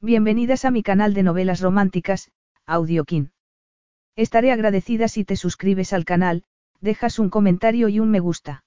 [0.00, 2.30] Bienvenidas a mi canal de novelas románticas,
[2.66, 3.32] Audiokin.
[4.14, 6.44] Estaré agradecida si te suscribes al canal,
[6.80, 8.62] dejas un comentario y un me gusta.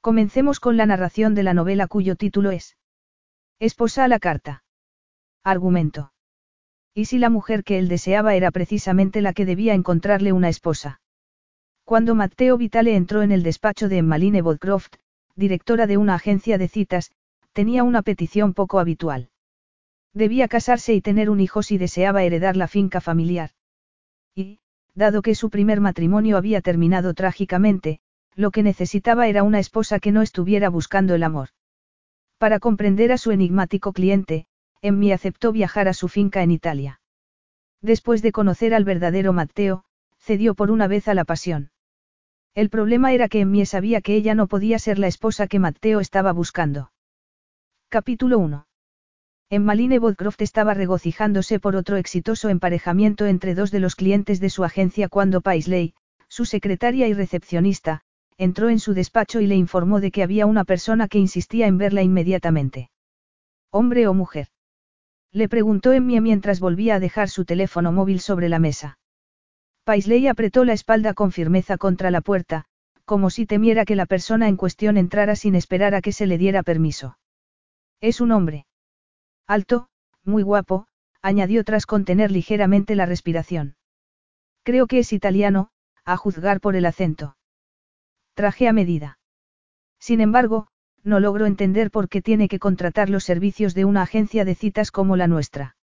[0.00, 2.76] Comencemos con la narración de la novela cuyo título es
[3.60, 4.64] Esposa a la carta.
[5.44, 6.12] Argumento.
[6.94, 11.00] ¿Y si la mujer que él deseaba era precisamente la que debía encontrarle una esposa?
[11.84, 14.94] Cuando Matteo Vitale entró en el despacho de Emmaline Bodcroft,
[15.36, 17.12] directora de una agencia de citas,
[17.52, 19.30] tenía una petición poco habitual.
[20.12, 23.50] Debía casarse y tener un hijo si deseaba heredar la finca familiar.
[24.34, 24.58] Y,
[24.94, 28.00] dado que su primer matrimonio había terminado trágicamente,
[28.34, 31.50] lo que necesitaba era una esposa que no estuviera buscando el amor.
[32.38, 34.46] Para comprender a su enigmático cliente,
[34.82, 37.00] Emmy aceptó viajar a su finca en Italia.
[37.82, 39.84] Después de conocer al verdadero Matteo,
[40.18, 41.70] cedió por una vez a la pasión.
[42.54, 46.00] El problema era que Emmy sabía que ella no podía ser la esposa que Matteo
[46.00, 46.92] estaba buscando.
[47.88, 48.66] Capítulo 1.
[49.52, 54.62] Emmaline Bodcroft estaba regocijándose por otro exitoso emparejamiento entre dos de los clientes de su
[54.62, 55.92] agencia cuando Paisley,
[56.28, 58.02] su secretaria y recepcionista,
[58.38, 61.78] entró en su despacho y le informó de que había una persona que insistía en
[61.78, 62.90] verla inmediatamente.
[63.72, 64.46] ¿Hombre o mujer?
[65.32, 69.00] Le preguntó Emmy mientras volvía a dejar su teléfono móvil sobre la mesa.
[69.82, 72.66] Paisley apretó la espalda con firmeza contra la puerta,
[73.04, 76.38] como si temiera que la persona en cuestión entrara sin esperar a que se le
[76.38, 77.18] diera permiso.
[78.00, 78.66] Es un hombre.
[79.50, 79.88] Alto,
[80.24, 80.86] muy guapo,
[81.22, 83.74] añadió tras contener ligeramente la respiración.
[84.62, 85.70] Creo que es italiano,
[86.04, 87.36] a juzgar por el acento.
[88.34, 89.18] Traje a medida.
[89.98, 90.68] Sin embargo,
[91.02, 94.92] no logro entender por qué tiene que contratar los servicios de una agencia de citas
[94.92, 95.74] como la nuestra.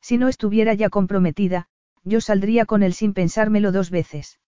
[0.00, 1.66] Si no estuviera ya comprometida,
[2.04, 4.38] yo saldría con él sin pensármelo dos veces.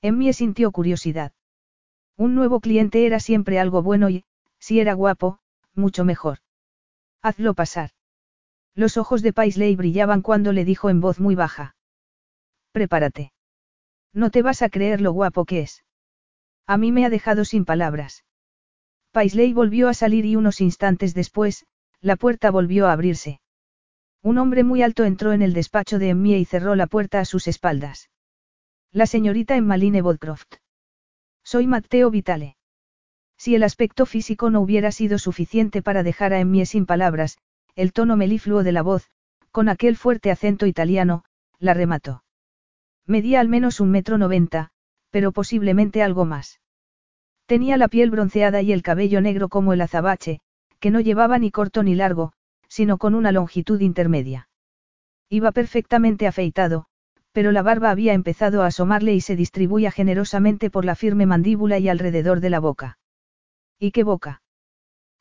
[0.00, 1.32] En mí sintió curiosidad.
[2.16, 4.24] Un nuevo cliente era siempre algo bueno y,
[4.60, 5.40] si era guapo,
[5.74, 6.43] mucho mejor.
[7.24, 7.88] Hazlo pasar.
[8.74, 11.74] Los ojos de Paisley brillaban cuando le dijo en voz muy baja.
[12.70, 13.32] Prepárate.
[14.12, 15.84] No te vas a creer lo guapo que es.
[16.66, 18.26] A mí me ha dejado sin palabras.
[19.10, 21.64] Paisley volvió a salir y unos instantes después,
[22.02, 23.40] la puerta volvió a abrirse.
[24.22, 27.24] Un hombre muy alto entró en el despacho de Emmie y cerró la puerta a
[27.24, 28.10] sus espaldas.
[28.92, 30.56] La señorita Emmaline Bodcroft.
[31.42, 32.58] Soy Matteo Vitale.
[33.36, 37.38] Si el aspecto físico no hubiera sido suficiente para dejar a Emmie sin palabras,
[37.74, 39.10] el tono melifluo de la voz,
[39.50, 41.24] con aquel fuerte acento italiano,
[41.58, 42.24] la remató.
[43.06, 44.70] Medía al menos un metro noventa,
[45.10, 46.60] pero posiblemente algo más.
[47.46, 50.40] Tenía la piel bronceada y el cabello negro como el azabache,
[50.80, 52.32] que no llevaba ni corto ni largo,
[52.68, 54.48] sino con una longitud intermedia.
[55.28, 56.86] Iba perfectamente afeitado,
[57.32, 61.78] pero la barba había empezado a asomarle y se distribuía generosamente por la firme mandíbula
[61.78, 62.98] y alrededor de la boca.
[63.78, 64.42] ¿Y qué boca?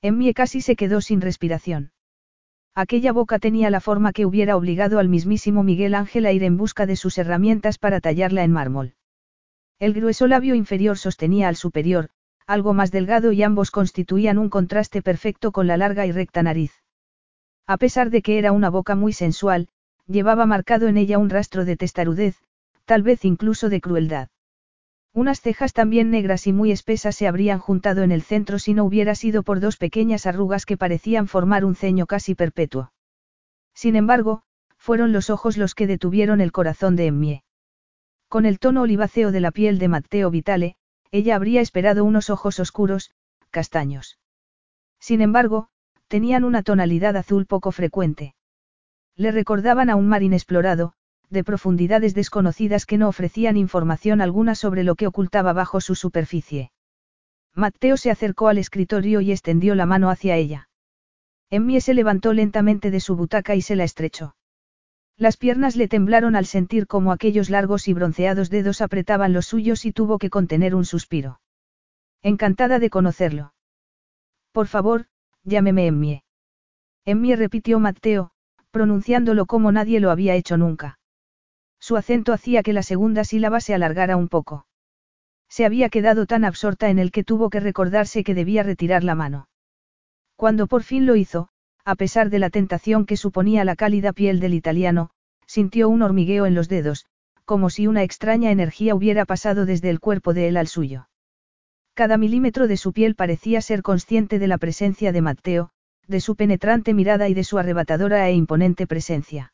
[0.01, 1.91] Emmie casi se quedó sin respiración.
[2.75, 6.57] Aquella boca tenía la forma que hubiera obligado al mismísimo Miguel Ángel a ir en
[6.57, 8.95] busca de sus herramientas para tallarla en mármol.
[9.79, 12.09] El grueso labio inferior sostenía al superior,
[12.47, 16.73] algo más delgado y ambos constituían un contraste perfecto con la larga y recta nariz.
[17.67, 19.69] A pesar de que era una boca muy sensual,
[20.07, 22.37] llevaba marcado en ella un rastro de testarudez,
[22.85, 24.29] tal vez incluso de crueldad.
[25.15, 28.83] Unas cejas también negras y muy espesas se habrían juntado en el centro si no
[28.83, 32.91] hubiera sido por dos pequeñas arrugas que parecían formar un ceño casi perpetuo.
[33.75, 34.41] Sin embargo,
[34.77, 37.43] fueron los ojos los que detuvieron el corazón de Emmie.
[38.27, 40.77] Con el tono oliváceo de la piel de Matteo Vitale,
[41.11, 43.11] ella habría esperado unos ojos oscuros,
[43.51, 44.17] castaños.
[44.99, 45.67] Sin embargo,
[46.07, 48.33] tenían una tonalidad azul poco frecuente.
[49.15, 50.93] Le recordaban a un mar inexplorado,
[51.29, 56.71] de profundidades desconocidas que no ofrecían información alguna sobre lo que ocultaba bajo su superficie.
[57.55, 60.69] Mateo se acercó al escritorio y extendió la mano hacia ella.
[61.49, 64.35] Emmie se levantó lentamente de su butaca y se la estrechó.
[65.17, 69.85] Las piernas le temblaron al sentir cómo aquellos largos y bronceados dedos apretaban los suyos
[69.85, 71.39] y tuvo que contener un suspiro.
[72.23, 73.53] Encantada de conocerlo.
[74.51, 75.05] Por favor,
[75.43, 76.23] llámeme Emmie.
[77.05, 78.31] Emmie repitió Mateo,
[78.71, 80.97] pronunciándolo como nadie lo había hecho nunca.
[81.83, 84.65] Su acento hacía que la segunda sílaba se alargara un poco.
[85.49, 89.15] Se había quedado tan absorta en el que tuvo que recordarse que debía retirar la
[89.15, 89.49] mano.
[90.37, 91.49] Cuando por fin lo hizo,
[91.83, 95.09] a pesar de la tentación que suponía la cálida piel del italiano,
[95.45, 97.05] sintió un hormigueo en los dedos,
[97.43, 101.09] como si una extraña energía hubiera pasado desde el cuerpo de él al suyo.
[101.95, 105.71] Cada milímetro de su piel parecía ser consciente de la presencia de Matteo,
[106.07, 109.52] de su penetrante mirada y de su arrebatadora e imponente presencia.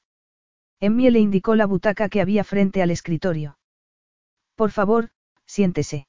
[0.82, 3.58] Emmie le indicó la butaca que había frente al escritorio.
[4.56, 5.10] Por favor,
[5.46, 6.08] siéntese.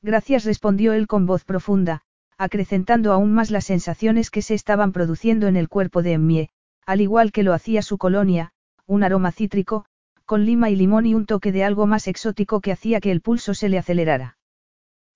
[0.00, 2.02] Gracias respondió él con voz profunda,
[2.38, 6.48] acrecentando aún más las sensaciones que se estaban produciendo en el cuerpo de Emmie,
[6.86, 8.52] al igual que lo hacía su colonia,
[8.86, 9.84] un aroma cítrico,
[10.24, 13.20] con lima y limón y un toque de algo más exótico que hacía que el
[13.20, 14.38] pulso se le acelerara.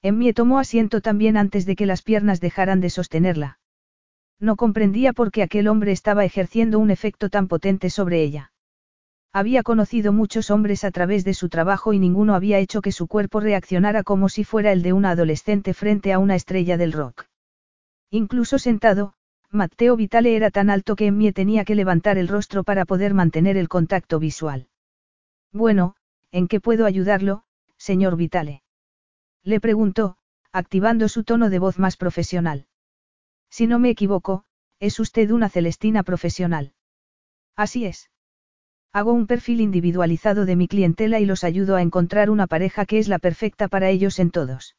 [0.02, 3.58] Emmie tomó asiento también antes de que las piernas dejaran de sostenerla.
[4.38, 8.52] No comprendía por qué aquel hombre estaba ejerciendo un efecto tan potente sobre ella.
[9.36, 13.06] Había conocido muchos hombres a través de su trabajo y ninguno había hecho que su
[13.06, 17.26] cuerpo reaccionara como si fuera el de una adolescente frente a una estrella del rock.
[18.08, 19.12] Incluso sentado,
[19.50, 23.58] Matteo Vitale era tan alto que Emmie tenía que levantar el rostro para poder mantener
[23.58, 24.68] el contacto visual.
[25.52, 25.96] Bueno,
[26.32, 27.44] ¿en qué puedo ayudarlo,
[27.76, 28.62] señor Vitale?
[29.42, 30.16] Le preguntó,
[30.50, 32.68] activando su tono de voz más profesional.
[33.50, 34.46] Si no me equivoco,
[34.80, 36.72] es usted una Celestina profesional.
[37.54, 38.08] Así es.
[38.96, 42.98] Hago un perfil individualizado de mi clientela y los ayudo a encontrar una pareja que
[42.98, 44.74] es la perfecta para ellos en todos.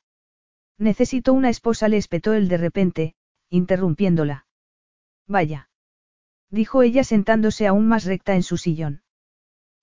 [0.80, 3.14] Necesito una esposa, le espetó él de repente,
[3.52, 4.48] interrumpiéndola.
[5.28, 5.70] Vaya.
[6.50, 9.04] Dijo ella sentándose aún más recta en su sillón.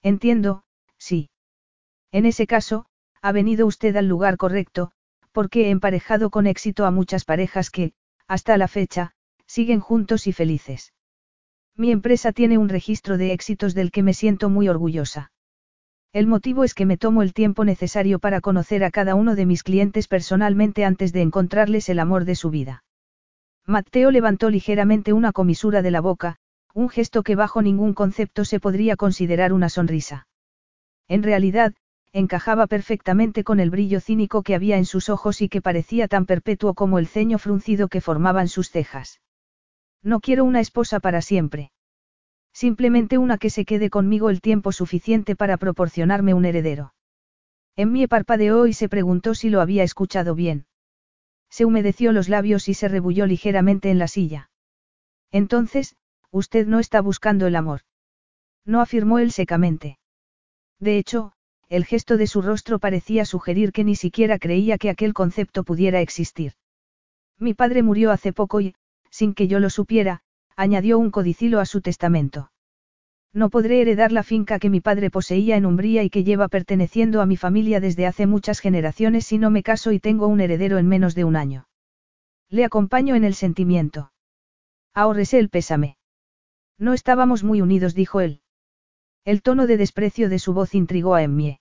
[0.03, 0.65] Entiendo,
[0.99, 1.31] sí.
[2.11, 2.87] En ese caso,
[3.23, 4.91] ha venido usted al lugar correcto,
[5.31, 7.93] porque he emparejado con éxito a muchas parejas que,
[8.27, 9.15] hasta la fecha,
[9.47, 10.93] siguen juntos y felices.
[11.76, 15.32] Mi empresa tiene un registro de éxitos del que me siento muy orgullosa.
[16.12, 19.47] El motivo es que me tomo el tiempo necesario para conocer a cada uno de
[19.47, 22.85] mis clientes personalmente antes de encontrarles el amor de su vida.
[23.67, 26.37] Mateo levantó ligeramente una comisura de la boca,
[26.75, 30.29] un gesto que bajo ningún concepto se podría considerar una sonrisa.
[31.09, 31.75] En realidad,
[32.12, 36.26] encajaba perfectamente con el brillo cínico que había en sus ojos y que parecía tan
[36.26, 39.21] perpetuo como el ceño fruncido que formaban sus cejas.
[40.05, 41.73] No quiero una esposa para siempre.
[42.53, 46.95] Simplemente una que se quede conmigo el tiempo suficiente para proporcionarme un heredero.
[47.75, 50.67] En mí parpadeó y se preguntó si lo había escuchado bien.
[51.51, 54.51] Se humedeció los labios y se rebulló ligeramente en la silla.
[55.33, 55.97] Entonces,
[56.31, 57.81] usted no está buscando el amor.
[58.67, 59.99] No afirmó él secamente.
[60.79, 61.33] De hecho,
[61.69, 66.00] el gesto de su rostro parecía sugerir que ni siquiera creía que aquel concepto pudiera
[66.00, 66.53] existir.
[67.39, 68.75] Mi padre murió hace poco y,
[69.14, 70.22] sin que yo lo supiera,
[70.56, 72.50] añadió un codicilo a su testamento.
[73.32, 77.20] No podré heredar la finca que mi padre poseía en Umbría y que lleva perteneciendo
[77.20, 80.78] a mi familia desde hace muchas generaciones si no me caso y tengo un heredero
[80.78, 81.69] en menos de un año.
[82.49, 84.11] Le acompaño en el sentimiento.
[84.94, 85.96] Ahórrese el pésame.
[86.76, 88.40] No estábamos muy unidos, dijo él.
[89.25, 91.61] El tono de desprecio de su voz intrigó a Emmie.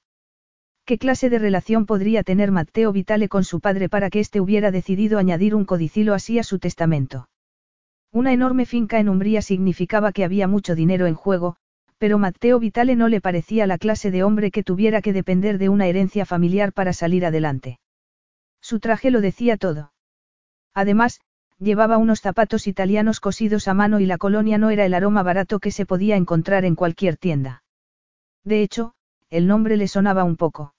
[0.85, 4.71] ¿Qué clase de relación podría tener Matteo Vitale con su padre para que éste hubiera
[4.71, 7.29] decidido añadir un codicilo así a su testamento?
[8.13, 11.55] Una enorme finca en Umbría significaba que había mucho dinero en juego,
[11.97, 15.69] pero Matteo Vitale no le parecía la clase de hombre que tuviera que depender de
[15.69, 17.79] una herencia familiar para salir adelante.
[18.61, 19.93] Su traje lo decía todo.
[20.75, 21.21] Además,
[21.57, 25.59] llevaba unos zapatos italianos cosidos a mano y la colonia no era el aroma barato
[25.59, 27.63] que se podía encontrar en cualquier tienda.
[28.43, 28.93] De hecho,
[29.31, 30.75] el nombre le sonaba un poco.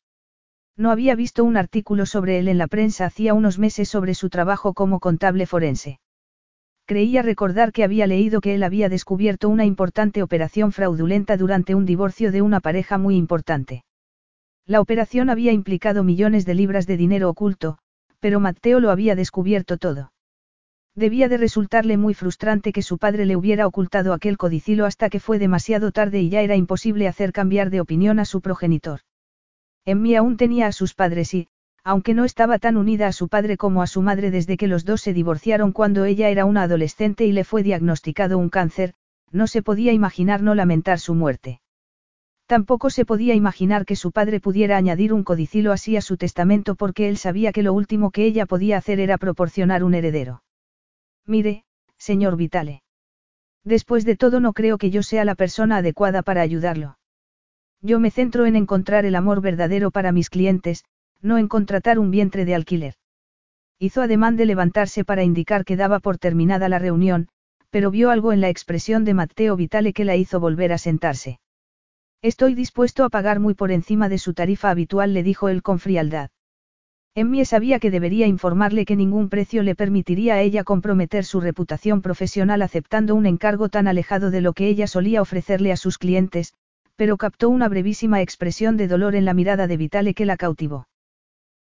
[0.76, 4.30] No había visto un artículo sobre él en la prensa hacía unos meses sobre su
[4.30, 5.98] trabajo como contable forense.
[6.86, 11.86] Creía recordar que había leído que él había descubierto una importante operación fraudulenta durante un
[11.86, 13.84] divorcio de una pareja muy importante.
[14.66, 17.78] La operación había implicado millones de libras de dinero oculto,
[18.20, 20.12] pero Matteo lo había descubierto todo.
[20.94, 25.20] Debía de resultarle muy frustrante que su padre le hubiera ocultado aquel codicilo hasta que
[25.20, 29.00] fue demasiado tarde y ya era imposible hacer cambiar de opinión a su progenitor.
[29.86, 31.48] En mí aún tenía a sus padres y,
[31.84, 34.86] aunque no estaba tan unida a su padre como a su madre desde que los
[34.86, 38.94] dos se divorciaron cuando ella era una adolescente y le fue diagnosticado un cáncer,
[39.30, 41.60] no se podía imaginar no lamentar su muerte.
[42.46, 46.74] Tampoco se podía imaginar que su padre pudiera añadir un codicilo así a su testamento
[46.74, 50.42] porque él sabía que lo último que ella podía hacer era proporcionar un heredero.
[51.26, 51.64] Mire,
[51.98, 52.82] señor Vitale.
[53.62, 56.98] Después de todo no creo que yo sea la persona adecuada para ayudarlo.
[57.80, 60.84] Yo me centro en encontrar el amor verdadero para mis clientes,
[61.24, 62.94] no en contratar un vientre de alquiler.
[63.80, 67.28] Hizo ademán de levantarse para indicar que daba por terminada la reunión,
[67.70, 71.40] pero vio algo en la expresión de Matteo Vitale que la hizo volver a sentarse.
[72.22, 75.78] Estoy dispuesto a pagar muy por encima de su tarifa habitual, le dijo él con
[75.78, 76.30] frialdad.
[77.16, 82.02] Emmie sabía que debería informarle que ningún precio le permitiría a ella comprometer su reputación
[82.02, 86.54] profesional aceptando un encargo tan alejado de lo que ella solía ofrecerle a sus clientes,
[86.96, 90.86] pero captó una brevísima expresión de dolor en la mirada de Vitale que la cautivó.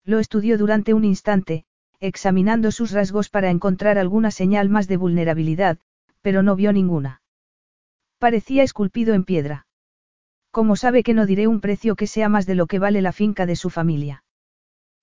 [0.10, 1.66] Lo estudió durante un instante,
[2.00, 5.78] examinando sus rasgos para encontrar alguna señal más de vulnerabilidad,
[6.24, 7.22] pero no vio ninguna.
[8.18, 9.68] Parecía esculpido en piedra.
[10.50, 13.12] ¿Cómo sabe que no diré un precio que sea más de lo que vale la
[13.12, 14.24] finca de su familia?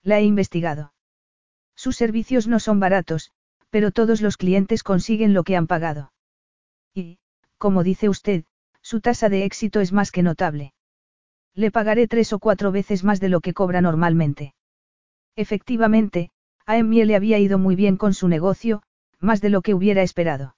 [0.03, 0.91] La he investigado.
[1.73, 3.31] Sus servicios no son baratos,
[3.69, 6.11] pero todos los clientes consiguen lo que han pagado.
[6.93, 7.19] Y,
[7.57, 8.43] como dice usted,
[8.81, 10.73] su tasa de éxito es más que notable.
[11.53, 14.53] Le pagaré tres o cuatro veces más de lo que cobra normalmente.
[15.37, 16.31] Efectivamente,
[16.65, 18.81] a Emmy le había ido muy bien con su negocio,
[19.19, 20.55] más de lo que hubiera esperado.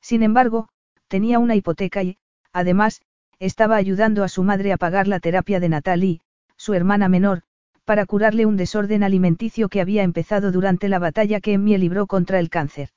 [0.00, 0.68] Sin embargo,
[1.06, 2.16] tenía una hipoteca y,
[2.52, 3.02] además,
[3.38, 6.20] estaba ayudando a su madre a pagar la terapia de Natalie,
[6.56, 7.42] su hermana menor,
[7.84, 12.38] para curarle un desorden alimenticio que había empezado durante la batalla que Emmy libró contra
[12.38, 12.88] el cáncer.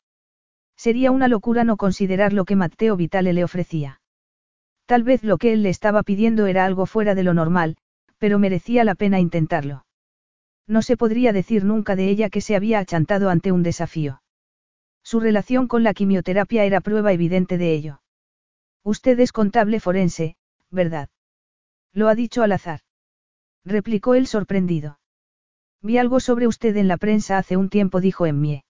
[0.77, 3.99] Sería una locura no considerar lo que Matteo Vitale le ofrecía.
[4.85, 7.75] Tal vez lo que él le estaba pidiendo era algo fuera de lo normal,
[8.17, 9.85] pero merecía la pena intentarlo.
[10.67, 14.21] No se podría decir nunca de ella que se había achantado ante un desafío.
[15.03, 18.01] Su relación con la quimioterapia era prueba evidente de ello.
[18.83, 20.37] Usted es contable forense,
[20.71, 21.09] ¿verdad?
[21.91, 22.81] Lo ha dicho al azar.
[23.65, 24.99] Replicó él sorprendido.
[25.81, 28.63] Vi algo sobre usted en la prensa hace un tiempo, dijo Emmie.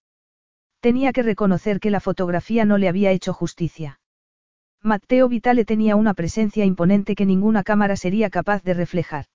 [0.80, 4.00] Tenía que reconocer que la fotografía no le había hecho justicia.
[4.82, 9.26] Matteo Vitale tenía una presencia imponente que ninguna cámara sería capaz de reflejar.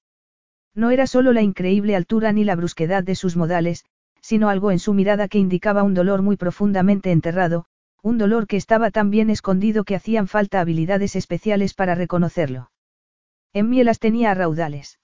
[0.78, 3.84] No era solo la increíble altura ni la brusquedad de sus modales,
[4.20, 7.64] sino algo en su mirada que indicaba un dolor muy profundamente enterrado,
[8.00, 12.70] un dolor que estaba tan bien escondido que hacían falta habilidades especiales para reconocerlo.
[13.52, 15.00] En las tenía a raudales.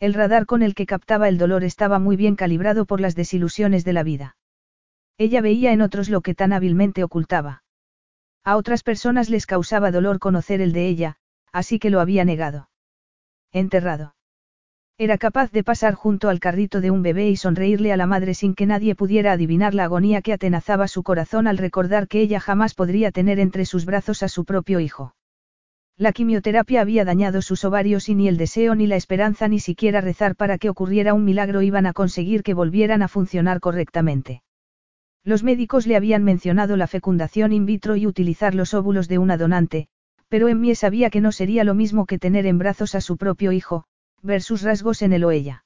[0.00, 3.84] El radar con el que captaba el dolor estaba muy bien calibrado por las desilusiones
[3.84, 4.38] de la vida.
[5.18, 7.64] Ella veía en otros lo que tan hábilmente ocultaba.
[8.44, 11.16] A otras personas les causaba dolor conocer el de ella,
[11.52, 12.70] así que lo había negado.
[13.52, 14.15] Enterrado.
[14.98, 18.32] Era capaz de pasar junto al carrito de un bebé y sonreírle a la madre
[18.32, 22.40] sin que nadie pudiera adivinar la agonía que atenazaba su corazón al recordar que ella
[22.40, 25.14] jamás podría tener entre sus brazos a su propio hijo.
[25.98, 30.00] La quimioterapia había dañado sus ovarios y ni el deseo ni la esperanza ni siquiera
[30.00, 34.42] rezar para que ocurriera un milagro iban a conseguir que volvieran a funcionar correctamente.
[35.24, 39.36] Los médicos le habían mencionado la fecundación in vitro y utilizar los óvulos de una
[39.36, 39.88] donante,
[40.28, 43.52] pero Emmie sabía que no sería lo mismo que tener en brazos a su propio
[43.52, 43.84] hijo,
[44.26, 45.64] ver sus rasgos en él o ella.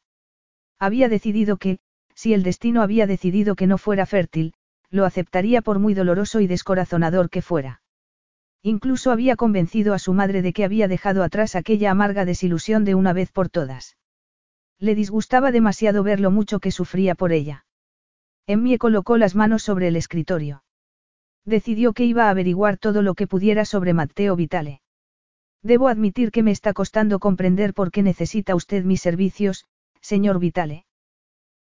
[0.78, 1.78] Había decidido que,
[2.14, 4.54] si el destino había decidido que no fuera fértil,
[4.90, 7.82] lo aceptaría por muy doloroso y descorazonador que fuera.
[8.62, 12.94] Incluso había convencido a su madre de que había dejado atrás aquella amarga desilusión de
[12.94, 13.96] una vez por todas.
[14.78, 17.64] Le disgustaba demasiado ver lo mucho que sufría por ella.
[18.46, 20.62] Emmie colocó las manos sobre el escritorio.
[21.44, 24.82] Decidió que iba a averiguar todo lo que pudiera sobre Matteo Vitale.
[25.62, 29.66] Debo admitir que me está costando comprender por qué necesita usted mis servicios,
[30.00, 30.86] señor Vitale.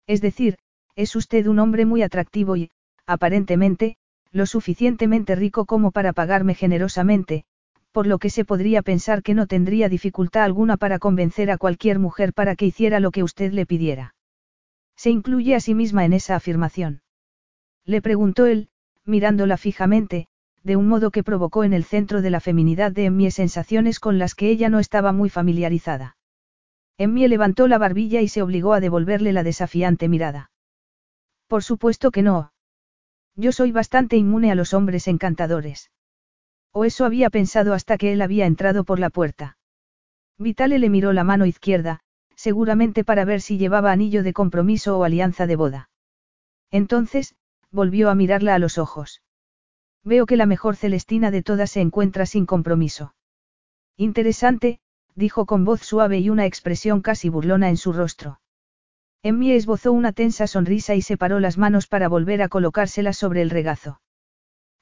[0.06, 0.56] Es decir,
[0.96, 2.70] es usted un hombre muy atractivo y,
[3.06, 3.96] aparentemente,
[4.32, 7.44] lo suficientemente rico como para pagarme generosamente,
[7.92, 11.98] por lo que se podría pensar que no tendría dificultad alguna para convencer a cualquier
[11.98, 14.14] mujer para que hiciera lo que usted le pidiera.
[14.96, 17.02] Se incluye a sí misma en esa afirmación.
[17.84, 18.68] Le preguntó él,
[19.04, 20.28] mirándola fijamente,
[20.62, 24.18] de un modo que provocó en el centro de la feminidad de Emmie sensaciones con
[24.18, 26.16] las que ella no estaba muy familiarizada.
[26.98, 30.50] Emmie levantó la barbilla y se obligó a devolverle la desafiante mirada.
[31.46, 32.52] Por supuesto que no.
[33.36, 35.90] Yo soy bastante inmune a los hombres encantadores.
[36.72, 39.56] O eso había pensado hasta que él había entrado por la puerta.
[40.38, 42.00] Vitale le miró la mano izquierda,
[42.34, 45.90] seguramente para ver si llevaba anillo de compromiso o alianza de boda.
[46.70, 47.34] Entonces,
[47.70, 49.22] volvió a mirarla a los ojos.
[50.04, 53.14] Veo que la mejor Celestina de todas se encuentra sin compromiso.
[53.96, 54.80] Interesante,
[55.14, 58.40] dijo con voz suave y una expresión casi burlona en su rostro.
[59.22, 63.50] Emmy esbozó una tensa sonrisa y separó las manos para volver a colocárselas sobre el
[63.50, 64.00] regazo.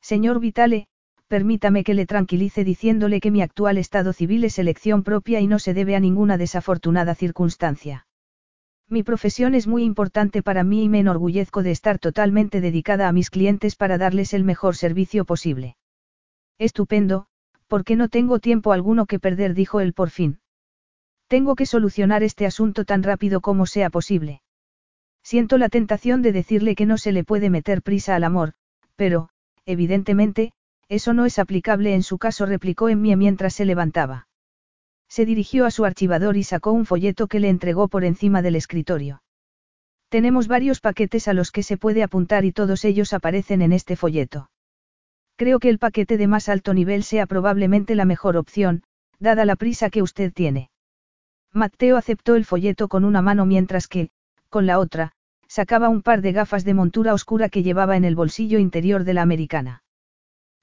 [0.00, 0.86] Señor Vitale,
[1.26, 5.58] permítame que le tranquilice diciéndole que mi actual estado civil es elección propia y no
[5.58, 8.06] se debe a ninguna desafortunada circunstancia.
[8.90, 13.12] Mi profesión es muy importante para mí y me enorgullezco de estar totalmente dedicada a
[13.12, 15.76] mis clientes para darles el mejor servicio posible.
[16.58, 17.26] Estupendo,
[17.66, 20.40] porque no tengo tiempo alguno que perder, dijo él por fin.
[21.26, 24.40] Tengo que solucionar este asunto tan rápido como sea posible.
[25.22, 28.54] Siento la tentación de decirle que no se le puede meter prisa al amor,
[28.96, 29.28] pero,
[29.66, 30.52] evidentemente,
[30.88, 34.27] eso no es aplicable en su caso, replicó Emmie mientras se levantaba.
[35.08, 38.56] Se dirigió a su archivador y sacó un folleto que le entregó por encima del
[38.56, 39.22] escritorio.
[40.08, 43.96] Tenemos varios paquetes a los que se puede apuntar y todos ellos aparecen en este
[43.96, 44.50] folleto.
[45.36, 48.82] Creo que el paquete de más alto nivel sea probablemente la mejor opción,
[49.18, 50.70] dada la prisa que usted tiene.
[51.52, 54.10] Matteo aceptó el folleto con una mano mientras que,
[54.48, 55.12] con la otra,
[55.46, 59.14] sacaba un par de gafas de montura oscura que llevaba en el bolsillo interior de
[59.14, 59.82] la americana.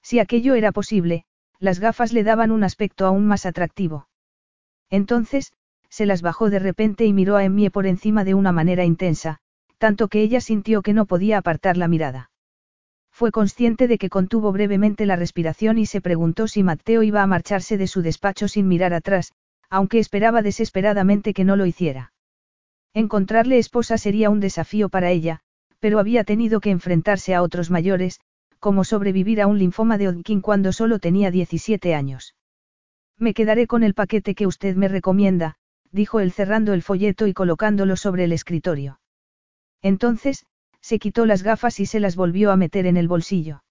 [0.02, 1.24] Si aquello era posible,
[1.58, 4.08] las gafas le daban un aspecto aún más atractivo.
[4.90, 5.52] Entonces,
[5.88, 9.38] se las bajó de repente y miró a Emmie por encima de una manera intensa,
[9.78, 12.30] tanto que ella sintió que no podía apartar la mirada.
[13.10, 17.26] Fue consciente de que contuvo brevemente la respiración y se preguntó si Mateo iba a
[17.26, 19.32] marcharse de su despacho sin mirar atrás,
[19.70, 22.12] aunque esperaba desesperadamente que no lo hiciera.
[22.92, 25.40] Encontrarle esposa sería un desafío para ella,
[25.80, 28.20] pero había tenido que enfrentarse a otros mayores,
[28.60, 32.35] como sobrevivir a un linfoma de Hodgkin cuando solo tenía 17 años.
[33.18, 35.56] Me quedaré con el paquete que usted me recomienda,
[35.90, 39.00] dijo él cerrando el folleto y colocándolo sobre el escritorio.
[39.82, 40.46] Entonces,
[40.80, 43.62] se quitó las gafas y se las volvió a meter en el bolsillo.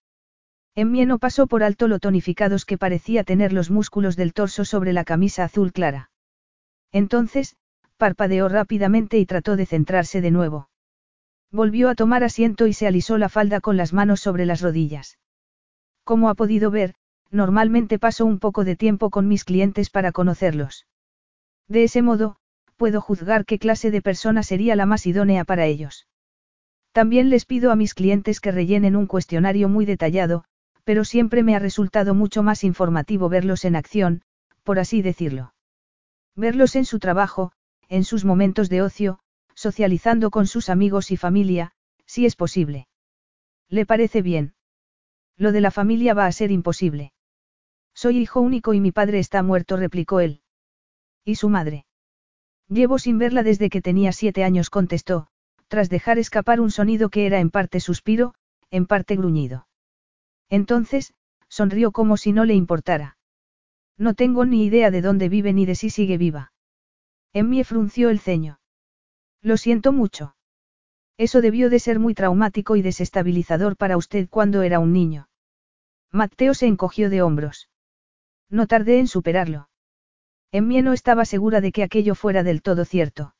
[0.75, 4.91] En no pasó por alto lo tonificados que parecía tener los músculos del torso sobre
[4.91, 6.09] la camisa azul clara.
[6.91, 7.55] Entonces,
[7.97, 10.69] parpadeó rápidamente y trató de centrarse de nuevo.
[11.51, 15.17] Volvió a tomar asiento y se alisó la falda con las manos sobre las rodillas.
[16.03, 16.95] Como ha podido ver,
[17.31, 20.87] normalmente paso un poco de tiempo con mis clientes para conocerlos.
[21.67, 22.37] De ese modo,
[22.75, 26.07] puedo juzgar qué clase de persona sería la más idónea para ellos.
[26.91, 30.45] También les pido a mis clientes que rellenen un cuestionario muy detallado,
[30.83, 34.21] pero siempre me ha resultado mucho más informativo verlos en acción,
[34.63, 35.53] por así decirlo.
[36.35, 37.51] Verlos en su trabajo,
[37.89, 39.19] en sus momentos de ocio,
[39.55, 41.71] socializando con sus amigos y familia,
[42.05, 42.87] si es posible.
[43.67, 44.53] ¿Le parece bien?
[45.37, 47.11] Lo de la familia va a ser imposible.
[47.95, 50.41] Soy hijo único y mi padre está muerto, replicó él.
[51.23, 51.85] ¿Y su madre?
[52.67, 55.27] Llevo sin verla desde que tenía siete años, contestó,
[55.69, 58.35] tras dejar escapar un sonido que era en parte suspiro,
[58.69, 59.67] en parte gruñido.
[60.49, 61.13] Entonces,
[61.47, 63.17] sonrió como si no le importara.
[63.97, 66.51] No tengo ni idea de dónde vive ni de si sigue viva.
[67.31, 68.59] En mí frunció el ceño.
[69.41, 70.35] Lo siento mucho.
[71.17, 75.29] Eso debió de ser muy traumático y desestabilizador para usted cuando era un niño.
[76.11, 77.69] Mateo se encogió de hombros.
[78.49, 79.69] No tardé en superarlo.
[80.51, 83.35] En mí no estaba segura de que aquello fuera del todo cierto.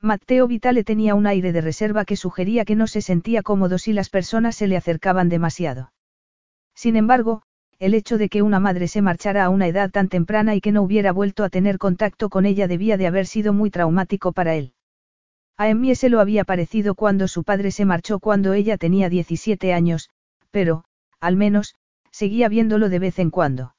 [0.00, 3.92] Matteo Vitale tenía un aire de reserva que sugería que no se sentía cómodo si
[3.92, 5.92] las personas se le acercaban demasiado.
[6.74, 7.42] Sin embargo,
[7.80, 10.72] el hecho de que una madre se marchara a una edad tan temprana y que
[10.72, 14.54] no hubiera vuelto a tener contacto con ella debía de haber sido muy traumático para
[14.54, 14.72] él.
[15.56, 19.72] A Emmie se lo había parecido cuando su padre se marchó cuando ella tenía 17
[19.72, 20.10] años,
[20.52, 20.84] pero,
[21.18, 21.74] al menos,
[22.12, 23.74] seguía viéndolo de vez en cuando.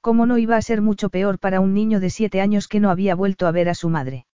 [0.00, 2.90] ¿Cómo no iba a ser mucho peor para un niño de siete años que no
[2.90, 4.26] había vuelto a ver a su madre?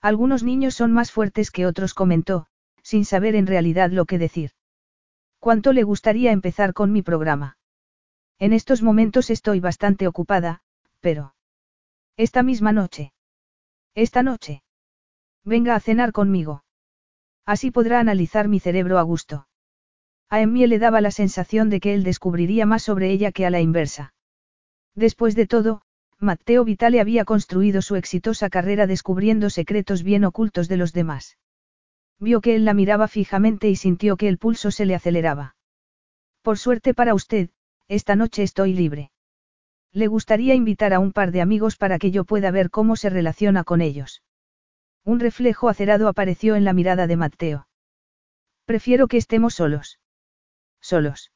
[0.00, 2.46] Algunos niños son más fuertes que otros, comentó,
[2.82, 4.50] sin saber en realidad lo que decir.
[5.38, 7.56] ¿Cuánto le gustaría empezar con mi programa?
[8.38, 10.62] En estos momentos estoy bastante ocupada,
[11.00, 11.34] pero...
[12.16, 13.12] Esta misma noche.
[13.94, 14.62] Esta noche.
[15.44, 16.64] Venga a cenar conmigo.
[17.46, 19.48] Así podrá analizar mi cerebro a gusto.
[20.28, 23.50] A Emmie le daba la sensación de que él descubriría más sobre ella que a
[23.50, 24.14] la inversa.
[24.94, 25.82] Después de todo,
[26.18, 31.38] Matteo Vitale había construido su exitosa carrera descubriendo secretos bien ocultos de los demás.
[32.18, 35.56] Vio que él la miraba fijamente y sintió que el pulso se le aceleraba.
[36.42, 37.50] Por suerte para usted,
[37.88, 39.10] esta noche estoy libre.
[39.92, 43.10] Le gustaría invitar a un par de amigos para que yo pueda ver cómo se
[43.10, 44.22] relaciona con ellos.
[45.04, 47.66] Un reflejo acerado apareció en la mirada de Matteo.
[48.64, 49.98] Prefiero que estemos solos.
[50.80, 51.32] Solos.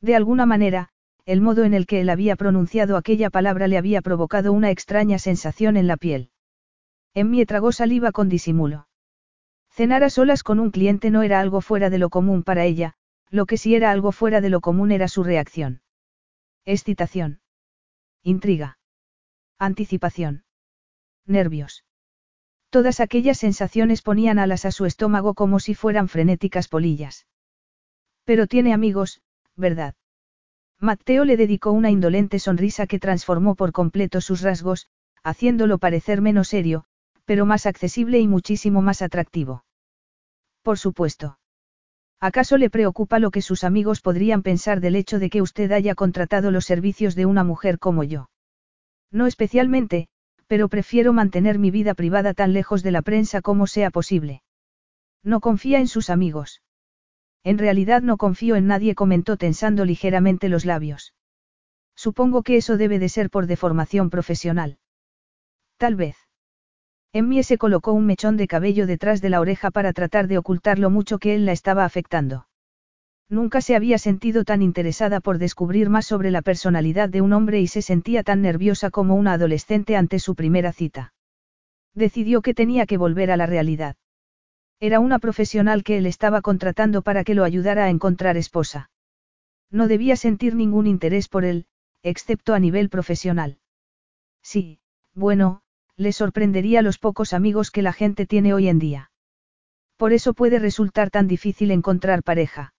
[0.00, 0.90] De alguna manera,
[1.26, 5.18] el modo en el que él había pronunciado aquella palabra le había provocado una extraña
[5.18, 6.30] sensación en la piel.
[7.14, 8.88] Emmie tragó saliva con disimulo.
[9.70, 12.94] Cenar a solas con un cliente no era algo fuera de lo común para ella,
[13.30, 15.82] lo que sí era algo fuera de lo común era su reacción.
[16.64, 17.40] Excitación.
[18.22, 18.78] Intriga.
[19.58, 20.44] Anticipación.
[21.26, 21.84] Nervios.
[22.70, 27.26] Todas aquellas sensaciones ponían alas a su estómago como si fueran frenéticas polillas.
[28.24, 29.22] Pero tiene amigos,
[29.56, 29.94] ¿verdad?
[30.80, 34.88] Mateo le dedicó una indolente sonrisa que transformó por completo sus rasgos,
[35.22, 36.84] haciéndolo parecer menos serio,
[37.26, 39.64] pero más accesible y muchísimo más atractivo.
[40.62, 41.38] Por supuesto.
[42.18, 45.94] ¿Acaso le preocupa lo que sus amigos podrían pensar del hecho de que usted haya
[45.94, 48.30] contratado los servicios de una mujer como yo?
[49.10, 50.08] No especialmente,
[50.46, 54.42] pero prefiero mantener mi vida privada tan lejos de la prensa como sea posible.
[55.22, 56.62] No confía en sus amigos.
[57.42, 61.14] En realidad no confío en nadie, comentó tensando ligeramente los labios.
[61.96, 64.78] Supongo que eso debe de ser por deformación profesional.
[65.78, 66.16] Tal vez.
[67.12, 70.78] Emmie se colocó un mechón de cabello detrás de la oreja para tratar de ocultar
[70.78, 72.46] lo mucho que él la estaba afectando.
[73.28, 77.60] Nunca se había sentido tan interesada por descubrir más sobre la personalidad de un hombre
[77.60, 81.14] y se sentía tan nerviosa como una adolescente ante su primera cita.
[81.94, 83.96] Decidió que tenía que volver a la realidad.
[84.82, 88.90] Era una profesional que él estaba contratando para que lo ayudara a encontrar esposa.
[89.70, 91.66] No debía sentir ningún interés por él,
[92.02, 93.58] excepto a nivel profesional.
[94.42, 94.80] Sí,
[95.14, 95.60] bueno,
[95.96, 99.10] le sorprendería los pocos amigos que la gente tiene hoy en día.
[99.98, 102.72] Por eso puede resultar tan difícil encontrar pareja.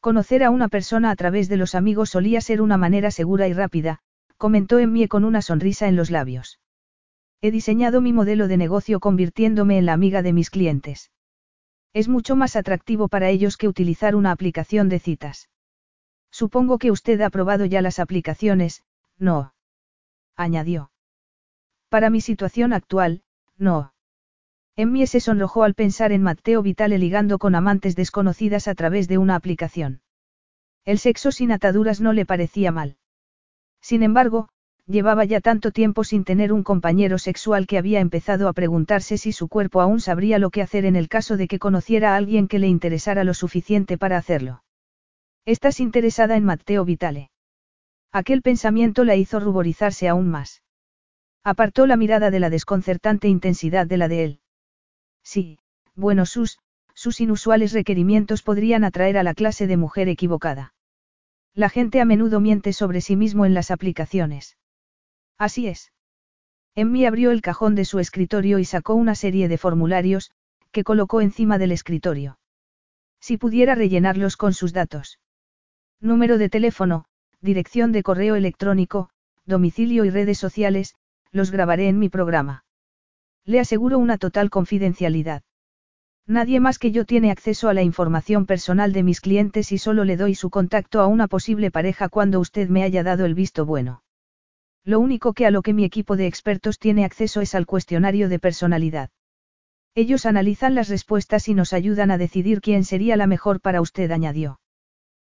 [0.00, 3.52] Conocer a una persona a través de los amigos solía ser una manera segura y
[3.52, 4.00] rápida,
[4.38, 6.58] comentó Emmie con una sonrisa en los labios.
[7.40, 11.11] He diseñado mi modelo de negocio convirtiéndome en la amiga de mis clientes.
[11.92, 15.50] Es mucho más atractivo para ellos que utilizar una aplicación de citas.
[16.30, 18.82] Supongo que usted ha probado ya las aplicaciones,
[19.18, 19.54] no.
[20.36, 20.90] Añadió.
[21.90, 23.22] Para mi situación actual,
[23.58, 23.92] no.
[24.76, 29.18] Emmie se sonrojó al pensar en Matteo Vitale ligando con amantes desconocidas a través de
[29.18, 30.00] una aplicación.
[30.86, 32.96] El sexo sin ataduras no le parecía mal.
[33.82, 34.48] Sin embargo,
[34.86, 39.32] llevaba ya tanto tiempo sin tener un compañero sexual que había empezado a preguntarse si
[39.32, 42.48] su cuerpo aún sabría lo que hacer en el caso de que conociera a alguien
[42.48, 44.62] que le interesara lo suficiente para hacerlo.
[45.44, 47.30] ¿Estás interesada en Matteo Vitale?
[48.12, 50.62] Aquel pensamiento la hizo ruborizarse aún más.
[51.44, 54.40] Apartó la mirada de la desconcertante intensidad de la de él.
[55.24, 55.58] Sí,
[55.94, 56.58] bueno, sus,
[56.94, 60.74] sus inusuales requerimientos podrían atraer a la clase de mujer equivocada.
[61.54, 64.56] La gente a menudo miente sobre sí mismo en las aplicaciones.
[65.38, 65.92] Así es.
[66.74, 70.30] Emmy abrió el cajón de su escritorio y sacó una serie de formularios,
[70.70, 72.38] que colocó encima del escritorio.
[73.20, 75.20] Si pudiera rellenarlos con sus datos.
[76.00, 77.04] Número de teléfono,
[77.40, 79.10] dirección de correo electrónico,
[79.44, 80.94] domicilio y redes sociales,
[81.30, 82.64] los grabaré en mi programa.
[83.44, 85.42] Le aseguro una total confidencialidad.
[86.26, 90.04] Nadie más que yo tiene acceso a la información personal de mis clientes y solo
[90.04, 93.66] le doy su contacto a una posible pareja cuando usted me haya dado el visto
[93.66, 94.01] bueno.
[94.84, 98.28] Lo único que a lo que mi equipo de expertos tiene acceso es al cuestionario
[98.28, 99.10] de personalidad.
[99.94, 104.10] Ellos analizan las respuestas y nos ayudan a decidir quién sería la mejor para usted,
[104.10, 104.58] añadió.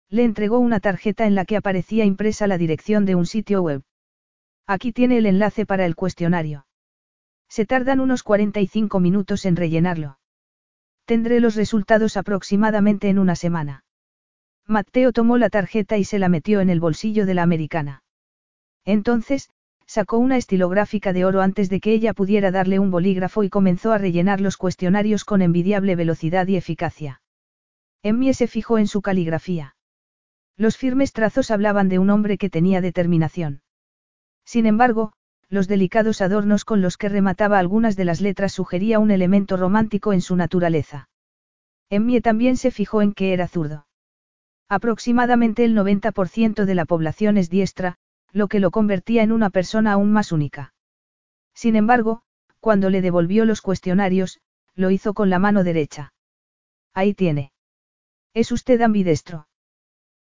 [0.09, 3.83] Le entregó una tarjeta en la que aparecía impresa la dirección de un sitio web.
[4.67, 6.67] Aquí tiene el enlace para el cuestionario.
[7.49, 10.19] Se tardan unos 45 minutos en rellenarlo.
[11.07, 13.85] Tendré los resultados aproximadamente en una semana.
[14.67, 18.03] Mateo tomó la tarjeta y se la metió en el bolsillo de la americana.
[18.85, 19.51] Entonces,
[19.87, 23.93] sacó una estilográfica de oro antes de que ella pudiera darle un bolígrafo y comenzó
[23.93, 27.23] a rellenar los cuestionarios con envidiable velocidad y eficacia.
[28.03, 29.75] Emmie se fijó en su caligrafía.
[30.57, 33.63] Los firmes trazos hablaban de un hombre que tenía determinación.
[34.45, 35.13] Sin embargo,
[35.49, 40.13] los delicados adornos con los que remataba algunas de las letras sugería un elemento romántico
[40.13, 41.09] en su naturaleza.
[41.91, 43.87] Emmie también se fijó en que era zurdo.
[44.69, 47.97] Aproximadamente el 90% de la población es diestra,
[48.33, 50.75] lo que lo convertía en una persona aún más única.
[51.55, 52.23] Sin embargo,
[52.61, 54.41] cuando le devolvió los cuestionarios,
[54.75, 56.13] lo hizo con la mano derecha.
[56.95, 57.53] Ahí tiene.
[58.35, 59.49] ¿Es usted ambidestro?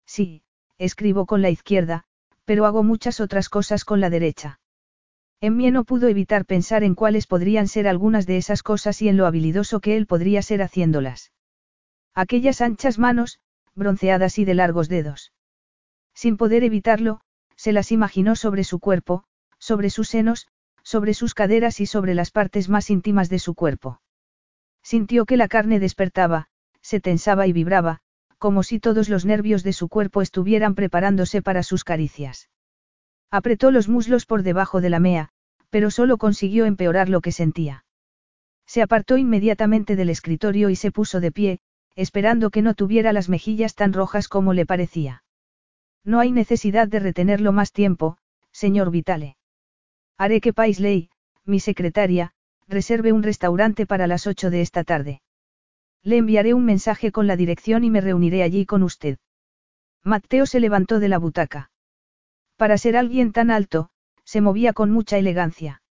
[0.07, 0.43] Sí,
[0.79, 2.05] escribo con la izquierda,
[2.45, 4.61] pero hago muchas otras cosas con la derecha.
[5.41, 9.17] Emmie no pudo evitar pensar en cuáles podrían ser algunas de esas cosas y en
[9.17, 11.33] lo habilidoso que él podría ser haciéndolas.
[12.15, 13.41] Aquellas anchas manos,
[13.75, 15.33] bronceadas y de largos dedos.
[16.15, 17.21] Sin poder evitarlo,
[17.57, 19.25] se las imaginó sobre su cuerpo,
[19.59, 20.47] sobre sus senos,
[20.83, 24.01] sobre sus caderas y sobre las partes más íntimas de su cuerpo.
[24.83, 26.47] Sintió que la carne despertaba,
[26.81, 28.01] se tensaba y vibraba,
[28.39, 32.49] como si todos los nervios de su cuerpo estuvieran preparándose para sus caricias.
[33.31, 35.31] Apretó los muslos por debajo de la mea,
[35.71, 37.85] pero solo consiguió empeorar lo que sentía.
[38.67, 41.61] Se apartó inmediatamente del escritorio y se puso de pie,
[41.97, 45.25] esperando que no tuviera las mejillas tan rojas como le parecía.
[46.07, 48.17] No hay necesidad de retenerlo más tiempo,
[48.53, 49.37] señor Vitale.
[50.17, 51.11] Haré que Paisley,
[51.45, 52.33] mi secretaria,
[52.69, 55.21] reserve un restaurante para las ocho de esta tarde.
[56.05, 59.19] Le enviaré un mensaje con la dirección y me reuniré allí con usted.
[60.05, 61.73] Mateo se levantó de la butaca.
[62.57, 63.91] Para ser alguien tan alto,
[64.23, 65.83] se movía con mucha elegancia.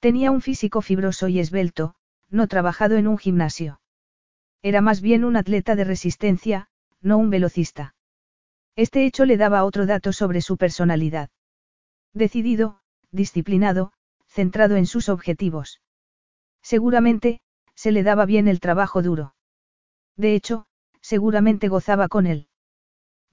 [0.00, 1.94] Tenía un físico fibroso y esbelto,
[2.28, 3.80] no trabajado en un gimnasio.
[4.62, 6.68] Era más bien un atleta de resistencia,
[7.00, 7.94] no un velocista.
[8.78, 11.30] Este hecho le daba otro dato sobre su personalidad.
[12.14, 12.78] Decidido,
[13.10, 13.92] disciplinado,
[14.28, 15.80] centrado en sus objetivos.
[16.62, 17.40] Seguramente,
[17.74, 19.34] se le daba bien el trabajo duro.
[20.16, 20.66] De hecho,
[21.00, 22.46] seguramente gozaba con él.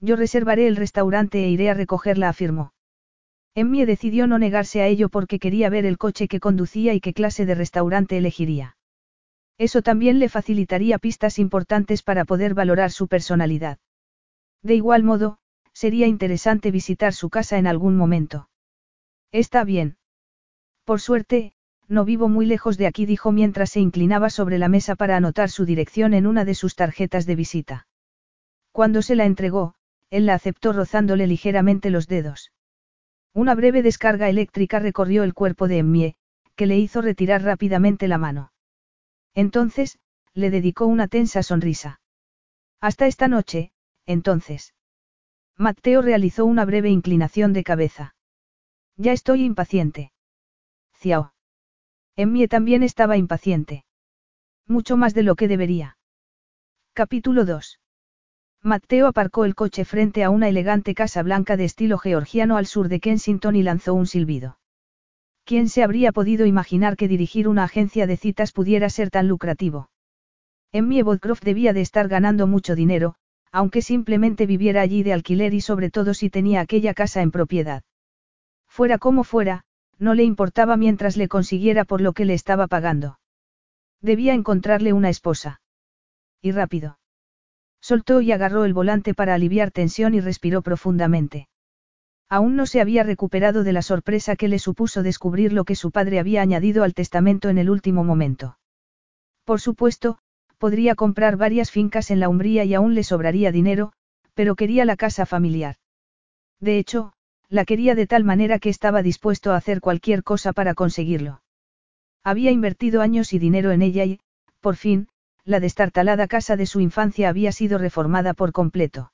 [0.00, 2.72] Yo reservaré el restaurante e iré a recogerla, afirmó.
[3.54, 7.14] Emmie decidió no negarse a ello porque quería ver el coche que conducía y qué
[7.14, 8.76] clase de restaurante elegiría.
[9.58, 13.78] Eso también le facilitaría pistas importantes para poder valorar su personalidad.
[14.62, 15.38] De igual modo,
[15.72, 18.48] sería interesante visitar su casa en algún momento.
[19.32, 19.98] Está bien.
[20.84, 21.52] Por suerte,
[21.88, 25.50] no vivo muy lejos de aquí, dijo mientras se inclinaba sobre la mesa para anotar
[25.50, 27.86] su dirección en una de sus tarjetas de visita.
[28.72, 29.74] Cuando se la entregó,
[30.10, 32.52] él la aceptó rozándole ligeramente los dedos.
[33.32, 36.16] Una breve descarga eléctrica recorrió el cuerpo de Emmie,
[36.54, 38.52] que le hizo retirar rápidamente la mano.
[39.34, 39.98] Entonces,
[40.32, 42.00] le dedicó una tensa sonrisa.
[42.80, 43.72] Hasta esta noche,
[44.06, 44.74] entonces.
[45.56, 48.14] Mateo realizó una breve inclinación de cabeza.
[48.96, 50.12] Ya estoy impaciente.
[50.98, 51.32] Ciao.
[52.16, 53.84] Emmie también estaba impaciente.
[54.66, 55.98] Mucho más de lo que debería.
[56.92, 57.78] Capítulo 2.
[58.62, 62.88] Mateo aparcó el coche frente a una elegante casa blanca de estilo georgiano al sur
[62.88, 64.58] de Kensington y lanzó un silbido.
[65.44, 69.90] ¿Quién se habría podido imaginar que dirigir una agencia de citas pudiera ser tan lucrativo?
[70.72, 73.14] Emmie Bodcroft debía de estar ganando mucho dinero,
[73.56, 77.82] aunque simplemente viviera allí de alquiler y sobre todo si tenía aquella casa en propiedad.
[78.68, 79.64] Fuera como fuera,
[79.98, 83.18] no le importaba mientras le consiguiera por lo que le estaba pagando.
[84.02, 85.62] Debía encontrarle una esposa.
[86.42, 86.98] Y rápido.
[87.80, 91.48] Soltó y agarró el volante para aliviar tensión y respiró profundamente.
[92.28, 95.90] Aún no se había recuperado de la sorpresa que le supuso descubrir lo que su
[95.92, 98.58] padre había añadido al testamento en el último momento.
[99.44, 100.18] Por supuesto,
[100.58, 103.92] podría comprar varias fincas en la Umbría y aún le sobraría dinero,
[104.34, 105.76] pero quería la casa familiar.
[106.60, 107.12] De hecho,
[107.48, 111.42] la quería de tal manera que estaba dispuesto a hacer cualquier cosa para conseguirlo.
[112.24, 114.20] Había invertido años y dinero en ella y,
[114.60, 115.08] por fin,
[115.44, 119.12] la destartalada casa de su infancia había sido reformada por completo.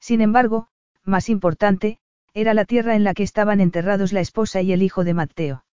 [0.00, 0.68] Sin embargo,
[1.04, 1.98] más importante,
[2.32, 5.64] era la tierra en la que estaban enterrados la esposa y el hijo de Mateo.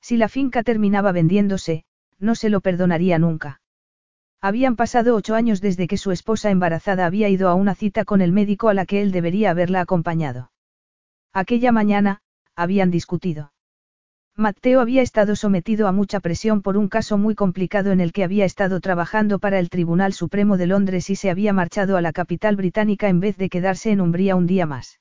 [0.00, 1.84] Si la finca terminaba vendiéndose,
[2.18, 3.60] no se lo perdonaría nunca.
[4.40, 8.20] Habían pasado ocho años desde que su esposa embarazada había ido a una cita con
[8.20, 10.52] el médico a la que él debería haberla acompañado.
[11.32, 12.20] Aquella mañana,
[12.54, 13.52] habían discutido.
[14.38, 18.22] Mateo había estado sometido a mucha presión por un caso muy complicado en el que
[18.22, 22.12] había estado trabajando para el Tribunal Supremo de Londres y se había marchado a la
[22.12, 25.00] capital británica en vez de quedarse en Umbría un día más.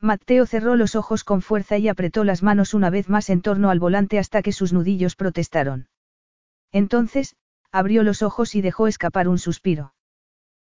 [0.00, 3.70] Mateo cerró los ojos con fuerza y apretó las manos una vez más en torno
[3.70, 5.88] al volante hasta que sus nudillos protestaron.
[6.70, 7.34] Entonces,
[7.74, 9.94] abrió los ojos y dejó escapar un suspiro.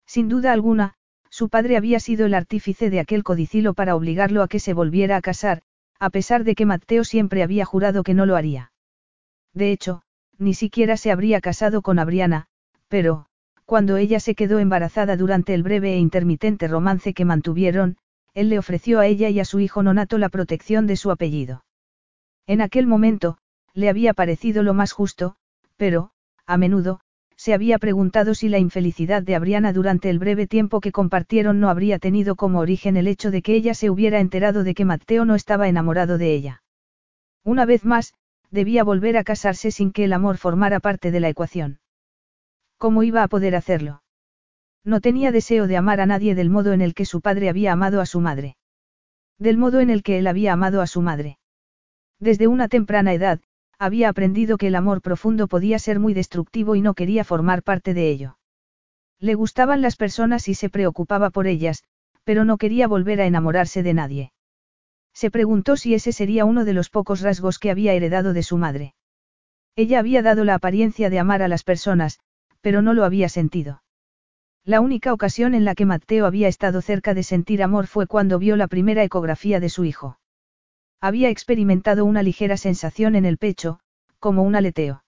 [0.06, 0.94] Sin duda alguna,
[1.28, 5.18] su padre había sido el artífice de aquel codicilo para obligarlo a que se volviera
[5.18, 5.60] a casar,
[6.00, 8.72] a pesar de que Mateo siempre había jurado que no lo haría.
[9.52, 10.00] De hecho,
[10.38, 12.46] ni siquiera se habría casado con Abriana,
[12.88, 13.26] pero,
[13.66, 17.98] cuando ella se quedó embarazada durante el breve e intermitente romance que mantuvieron,
[18.32, 21.66] él le ofreció a ella y a su hijo nonato la protección de su apellido.
[22.46, 23.36] En aquel momento,
[23.74, 25.36] le había parecido lo más justo,
[25.76, 26.13] pero,
[26.46, 27.00] a menudo,
[27.36, 31.68] se había preguntado si la infelicidad de Abriana durante el breve tiempo que compartieron no
[31.68, 35.24] habría tenido como origen el hecho de que ella se hubiera enterado de que Mateo
[35.24, 36.62] no estaba enamorado de ella.
[37.44, 38.14] Una vez más,
[38.50, 41.80] debía volver a casarse sin que el amor formara parte de la ecuación.
[42.78, 44.02] ¿Cómo iba a poder hacerlo?
[44.84, 47.72] No tenía deseo de amar a nadie del modo en el que su padre había
[47.72, 48.56] amado a su madre.
[49.38, 51.38] Del modo en el que él había amado a su madre.
[52.20, 53.40] Desde una temprana edad,
[53.78, 57.94] había aprendido que el amor profundo podía ser muy destructivo y no quería formar parte
[57.94, 58.38] de ello.
[59.20, 61.84] Le gustaban las personas y se preocupaba por ellas,
[62.24, 64.32] pero no quería volver a enamorarse de nadie.
[65.12, 68.58] Se preguntó si ese sería uno de los pocos rasgos que había heredado de su
[68.58, 68.94] madre.
[69.76, 72.18] Ella había dado la apariencia de amar a las personas,
[72.60, 73.82] pero no lo había sentido.
[74.64, 78.38] La única ocasión en la que Mateo había estado cerca de sentir amor fue cuando
[78.38, 80.18] vio la primera ecografía de su hijo.
[81.04, 83.78] Había experimentado una ligera sensación en el pecho,
[84.18, 85.04] como un aleteo.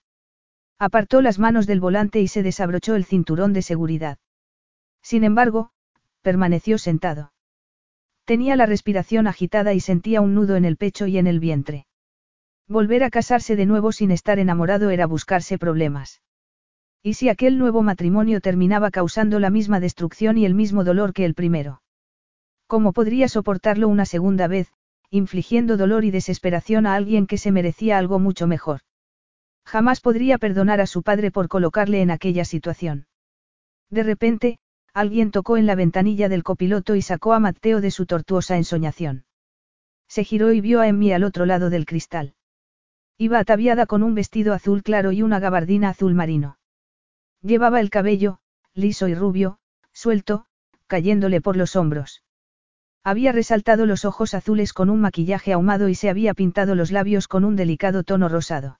[0.77, 4.19] Apartó las manos del volante y se desabrochó el cinturón de seguridad.
[5.01, 5.71] Sin embargo,
[6.21, 7.33] permaneció sentado.
[8.25, 11.87] Tenía la respiración agitada y sentía un nudo en el pecho y en el vientre.
[12.67, 16.21] Volver a casarse de nuevo sin estar enamorado era buscarse problemas.
[17.01, 21.25] ¿Y si aquel nuevo matrimonio terminaba causando la misma destrucción y el mismo dolor que
[21.25, 21.81] el primero?
[22.67, 24.76] ¿Cómo podría soportarlo una segunda vez,
[25.09, 28.81] infligiendo dolor y desesperación a alguien que se merecía algo mucho mejor.
[29.65, 33.07] Jamás podría perdonar a su padre por colocarle en aquella situación.
[33.89, 34.59] De repente,
[34.93, 39.25] alguien tocó en la ventanilla del copiloto y sacó a Mateo de su tortuosa ensoñación.
[40.07, 42.33] Se giró y vio a Emmy al otro lado del cristal.
[43.17, 46.59] Iba ataviada con un vestido azul claro y una gabardina azul marino.
[47.41, 48.39] Llevaba el cabello,
[48.73, 49.59] liso y rubio,
[49.91, 50.45] suelto,
[50.87, 52.23] cayéndole por los hombros.
[53.03, 57.27] Había resaltado los ojos azules con un maquillaje ahumado y se había pintado los labios
[57.27, 58.79] con un delicado tono rosado.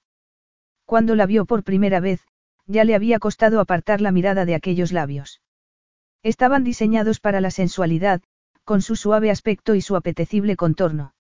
[0.86, 2.26] Cuando la vio por primera vez,
[2.66, 5.42] ya le había costado apartar la mirada de aquellos labios.
[6.24, 8.22] Estaban diseñados para la sensualidad,
[8.64, 11.14] con su suave aspecto y su apetecible contorno.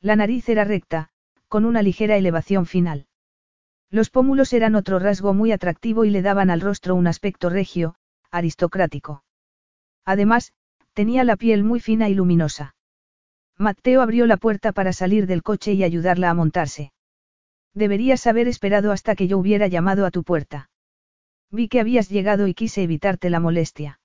[0.00, 1.10] La nariz era recta,
[1.48, 3.06] con una ligera elevación final.
[3.90, 7.94] Los pómulos eran otro rasgo muy atractivo y le daban al rostro un aspecto regio,
[8.30, 9.22] aristocrático.
[10.06, 10.54] Además,
[10.94, 12.74] tenía la piel muy fina y luminosa.
[13.58, 16.92] Mateo abrió la puerta para salir del coche y ayudarla a montarse.
[17.74, 20.70] Deberías haber esperado hasta que yo hubiera llamado a tu puerta.
[21.50, 24.00] Vi que habías llegado y quise evitarte la molestia.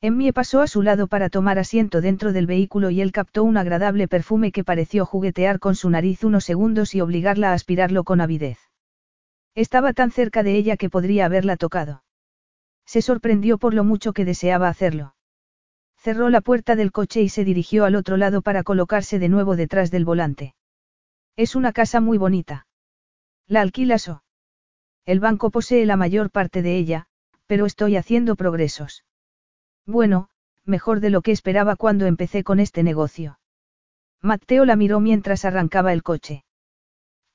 [0.00, 3.56] Emmie pasó a su lado para tomar asiento dentro del vehículo y él captó un
[3.56, 8.20] agradable perfume que pareció juguetear con su nariz unos segundos y obligarla a aspirarlo con
[8.20, 8.58] avidez.
[9.54, 12.02] Estaba tan cerca de ella que podría haberla tocado.
[12.84, 15.14] Se sorprendió por lo mucho que deseaba hacerlo.
[16.02, 19.54] Cerró la puerta del coche y se dirigió al otro lado para colocarse de nuevo
[19.54, 20.56] detrás del volante.
[21.36, 22.66] Es una casa muy bonita.
[23.46, 24.24] ¿La alquilas o?
[25.06, 27.06] El banco posee la mayor parte de ella,
[27.46, 29.04] pero estoy haciendo progresos.
[29.86, 30.28] Bueno,
[30.64, 33.38] mejor de lo que esperaba cuando empecé con este negocio.
[34.20, 36.44] Mateo la miró mientras arrancaba el coche.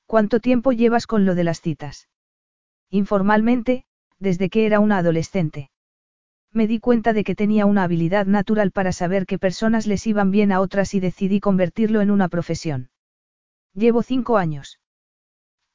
[0.04, 2.10] ¿Cuánto tiempo llevas con lo de las citas?
[2.90, 3.86] Informalmente,
[4.18, 5.70] desde que era una adolescente.
[6.52, 10.30] Me di cuenta de que tenía una habilidad natural para saber qué personas les iban
[10.30, 12.90] bien a otras y decidí convertirlo en una profesión.
[13.74, 14.80] Llevo cinco años.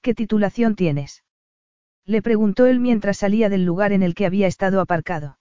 [0.02, 1.24] ¿Qué titulación tienes?
[2.06, 5.38] Le preguntó él mientras salía del lugar en el que había estado aparcado.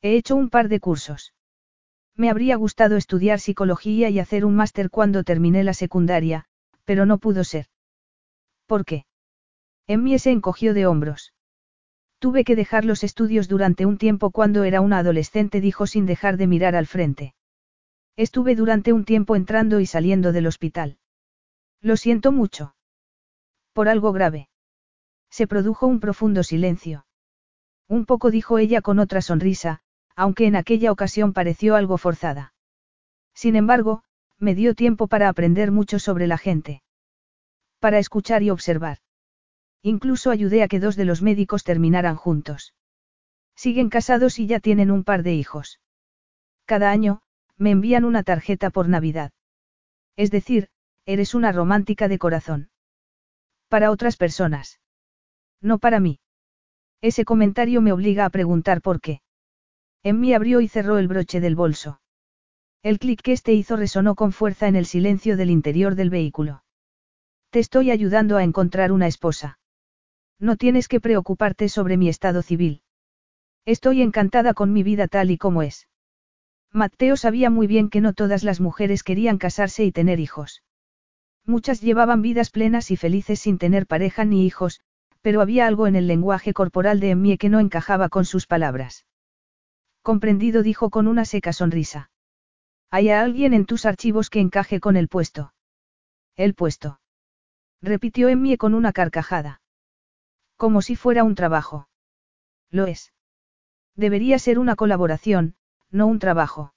[0.00, 1.34] He hecho un par de cursos.
[2.16, 6.46] Me habría gustado estudiar psicología y hacer un máster cuando terminé la secundaria,
[6.84, 7.66] pero no pudo ser.
[8.66, 9.04] ¿Por qué?
[9.86, 11.32] Emmie se encogió de hombros.
[12.24, 16.38] Tuve que dejar los estudios durante un tiempo cuando era una adolescente, dijo sin dejar
[16.38, 17.34] de mirar al frente.
[18.16, 20.96] Estuve durante un tiempo entrando y saliendo del hospital.
[21.82, 22.76] Lo siento mucho.
[23.74, 24.48] Por algo grave.
[25.28, 27.04] Se produjo un profundo silencio.
[27.88, 29.80] Un poco dijo ella con otra sonrisa,
[30.16, 32.54] aunque en aquella ocasión pareció algo forzada.
[33.34, 34.02] Sin embargo,
[34.38, 36.82] me dio tiempo para aprender mucho sobre la gente.
[37.80, 39.03] Para escuchar y observar.
[39.86, 42.72] Incluso ayudé a que dos de los médicos terminaran juntos.
[43.54, 45.78] Siguen casados y ya tienen un par de hijos.
[46.64, 47.20] Cada año,
[47.58, 49.32] me envían una tarjeta por Navidad.
[50.16, 50.70] Es decir,
[51.04, 52.70] eres una romántica de corazón.
[53.68, 54.80] Para otras personas.
[55.60, 56.18] No para mí.
[57.02, 59.20] Ese comentario me obliga a preguntar por qué.
[60.02, 62.00] Emmy abrió y cerró el broche del bolso.
[62.82, 66.64] El clic que este hizo resonó con fuerza en el silencio del interior del vehículo.
[67.50, 69.58] Te estoy ayudando a encontrar una esposa.
[70.38, 72.82] No tienes que preocuparte sobre mi estado civil.
[73.64, 75.88] Estoy encantada con mi vida tal y como es.
[76.72, 80.62] Mateo sabía muy bien que no todas las mujeres querían casarse y tener hijos.
[81.46, 84.80] Muchas llevaban vidas plenas y felices sin tener pareja ni hijos,
[85.22, 89.06] pero había algo en el lenguaje corporal de Emmie que no encajaba con sus palabras.
[90.02, 92.10] Comprendido dijo con una seca sonrisa.
[92.90, 95.54] ¿Hay alguien en tus archivos que encaje con el puesto?
[96.36, 97.00] El puesto.
[97.80, 99.62] Repitió Emmie con una carcajada.
[100.56, 101.88] Como si fuera un trabajo.
[102.70, 103.12] Lo es.
[103.96, 105.54] Debería ser una colaboración,
[105.90, 106.74] no un trabajo.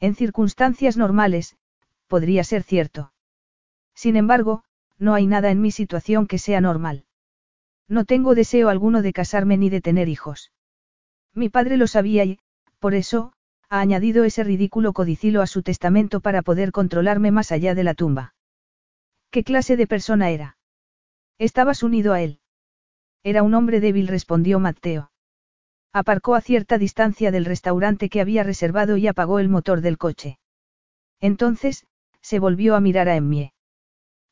[0.00, 1.56] En circunstancias normales,
[2.06, 3.12] podría ser cierto.
[3.94, 4.64] Sin embargo,
[4.98, 7.04] no hay nada en mi situación que sea normal.
[7.88, 10.52] No tengo deseo alguno de casarme ni de tener hijos.
[11.34, 12.38] Mi padre lo sabía y,
[12.78, 13.32] por eso,
[13.68, 17.94] ha añadido ese ridículo codicilo a su testamento para poder controlarme más allá de la
[17.94, 18.34] tumba.
[19.30, 20.58] ¿Qué clase de persona era?
[21.38, 22.37] Estabas unido a él.
[23.28, 25.10] Era un hombre débil, respondió Mateo.
[25.92, 30.38] Aparcó a cierta distancia del restaurante que había reservado y apagó el motor del coche.
[31.20, 31.86] Entonces,
[32.22, 33.52] se volvió a mirar a Emmie.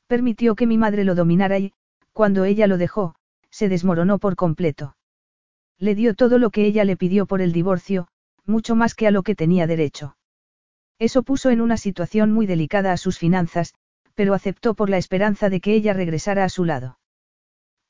[0.07, 1.75] Permitió que mi madre lo dominara y,
[2.15, 3.17] cuando ella lo dejó,
[3.51, 4.97] se desmoronó por completo.
[5.79, 8.09] Le dio todo lo que ella le pidió por el divorcio,
[8.47, 10.17] mucho más que a lo que tenía derecho.
[10.99, 13.75] Eso puso en una situación muy delicada a sus finanzas,
[14.15, 16.99] pero aceptó por la esperanza de que ella regresara a su lado.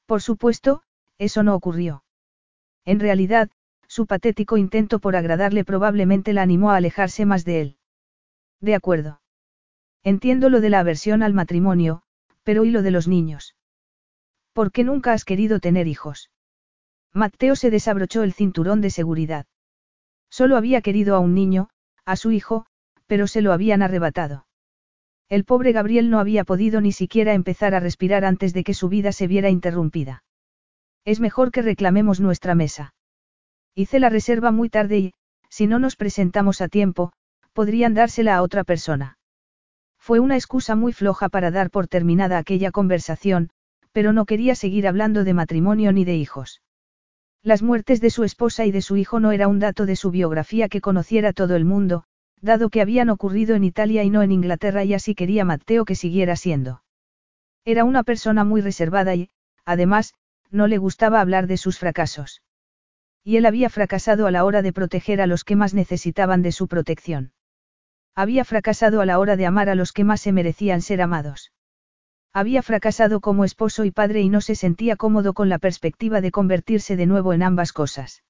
[0.06, 0.82] Por supuesto,
[1.18, 2.04] eso no ocurrió.
[2.84, 3.50] En realidad,
[3.88, 7.76] su patético intento por agradarle probablemente la animó a alejarse más de él.
[8.60, 9.20] De acuerdo.
[10.02, 12.02] Entiendo lo de la aversión al matrimonio,
[12.42, 13.56] pero ¿y lo de los niños?
[14.52, 16.30] ¿Por qué nunca has querido tener hijos?
[17.12, 19.46] Mateo se desabrochó el cinturón de seguridad.
[20.30, 21.70] Solo había querido a un niño,
[22.04, 22.66] a su hijo,
[23.06, 24.46] pero se lo habían arrebatado.
[25.28, 28.88] El pobre Gabriel no había podido ni siquiera empezar a respirar antes de que su
[28.88, 30.22] vida se viera interrumpida.
[31.06, 32.92] Es mejor que reclamemos nuestra mesa.
[33.76, 35.14] Hice la reserva muy tarde y,
[35.48, 37.12] si no nos presentamos a tiempo,
[37.52, 39.16] podrían dársela a otra persona.
[40.00, 43.50] Fue una excusa muy floja para dar por terminada aquella conversación,
[43.92, 46.60] pero no quería seguir hablando de matrimonio ni de hijos.
[47.40, 50.10] Las muertes de su esposa y de su hijo no era un dato de su
[50.10, 52.02] biografía que conociera todo el mundo,
[52.40, 55.94] dado que habían ocurrido en Italia y no en Inglaterra y así quería Mateo que
[55.94, 56.82] siguiera siendo.
[57.64, 59.30] Era una persona muy reservada y,
[59.64, 60.12] además,
[60.50, 62.42] no le gustaba hablar de sus fracasos.
[63.24, 66.52] Y él había fracasado a la hora de proteger a los que más necesitaban de
[66.52, 67.32] su protección.
[68.14, 71.52] Había fracasado a la hora de amar a los que más se merecían ser amados.
[72.32, 76.30] Había fracasado como esposo y padre y no se sentía cómodo con la perspectiva de
[76.30, 78.22] convertirse de nuevo en ambas cosas.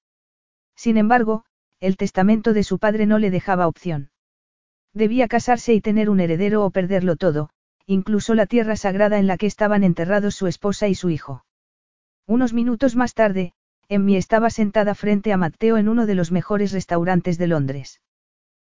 [0.76, 1.44] Sin embargo,
[1.80, 4.10] el testamento de su padre no le dejaba opción.
[4.92, 7.50] Debía casarse y tener un heredero o perderlo todo,
[7.86, 11.45] incluso la tierra sagrada en la que estaban enterrados su esposa y su hijo.
[12.28, 13.52] Unos minutos más tarde,
[13.88, 18.00] Emmy estaba sentada frente a Matteo en uno de los mejores restaurantes de Londres.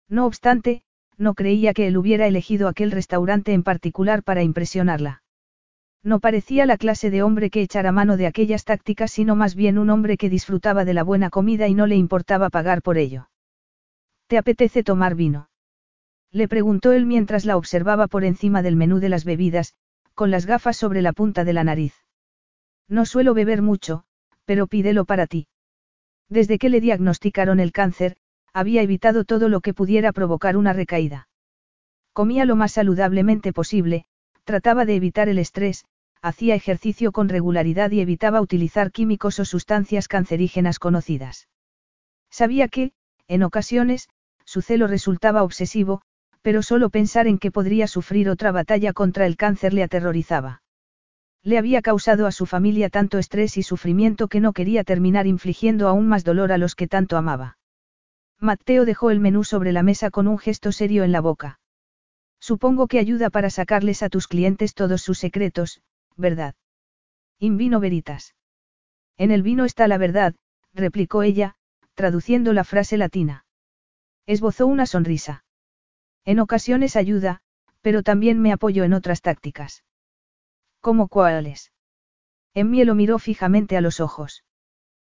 [0.09, 0.85] No obstante,
[1.19, 5.23] no creía que él hubiera elegido aquel restaurante en particular para impresionarla.
[6.03, 9.79] No parecía la clase de hombre que echara mano de aquellas tácticas, sino más bien
[9.79, 13.29] un hombre que disfrutaba de la buena comida y no le importaba pagar por ello.
[14.29, 15.51] ¿Te apetece tomar vino?
[16.31, 19.75] Le preguntó él mientras la observaba por encima del menú de las bebidas,
[20.15, 22.02] con las gafas sobre la punta de la nariz.
[22.93, 24.05] No suelo beber mucho,
[24.45, 25.47] pero pídelo para ti.
[26.29, 28.17] Desde que le diagnosticaron el cáncer,
[28.53, 31.27] había evitado todo lo que pudiera provocar una recaída.
[32.13, 34.05] Comía lo más saludablemente posible,
[34.45, 35.87] trataba de evitar el estrés,
[36.21, 41.49] hacía ejercicio con regularidad y evitaba utilizar químicos o sustancias cancerígenas conocidas.
[42.31, 42.93] Sabía que,
[43.27, 44.11] en ocasiones,
[44.45, 46.03] su celo resultaba obsesivo,
[46.43, 50.62] pero solo pensar en que podría sufrir otra batalla contra el cáncer le aterrorizaba.
[51.45, 55.89] Le había causado a su familia tanto estrés y sufrimiento que no quería terminar infligiendo
[55.89, 57.59] aún más dolor a los que tanto amaba.
[58.39, 61.59] Mateo dejó el menú sobre la mesa con un gesto serio en la boca.
[62.41, 65.81] Supongo que ayuda para sacarles a tus clientes todos sus secretos,
[66.17, 66.55] ¿verdad?
[67.39, 68.35] In vino veritas.
[69.17, 70.35] En el vino está la verdad,
[70.75, 71.55] replicó ella,
[71.95, 73.45] traduciendo la frase latina.
[74.27, 75.45] Esbozó una sonrisa.
[76.25, 77.41] En ocasiones ayuda,
[77.81, 79.83] pero también me apoyo en otras tácticas.
[80.83, 81.71] ¿Cómo cuáles?
[82.55, 84.43] Emmy lo miró fijamente a los ojos.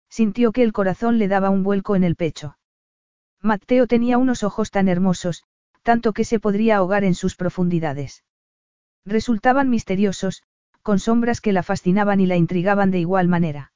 [0.09, 2.57] Sintió que el corazón le daba un vuelco en el pecho.
[3.43, 5.43] Mateo tenía unos ojos tan hermosos,
[5.83, 8.23] tanto que se podría ahogar en sus profundidades.
[9.05, 10.45] Resultaban misteriosos,
[10.83, 13.73] con sombras que la fascinaban y la intrigaban de igual manera.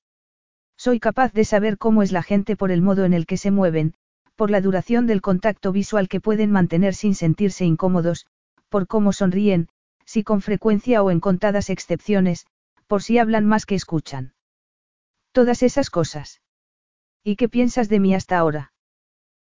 [0.76, 3.50] Soy capaz de saber cómo es la gente por el modo en el que se
[3.50, 3.94] mueven,
[4.36, 8.28] por la duración del contacto visual que pueden mantener sin sentirse incómodos,
[8.68, 9.68] por cómo sonríen,
[10.10, 12.44] si con frecuencia o en contadas excepciones,
[12.88, 14.34] por si hablan más que escuchan.
[15.30, 16.40] Todas esas cosas.
[17.22, 18.72] ¿Y qué piensas de mí hasta ahora?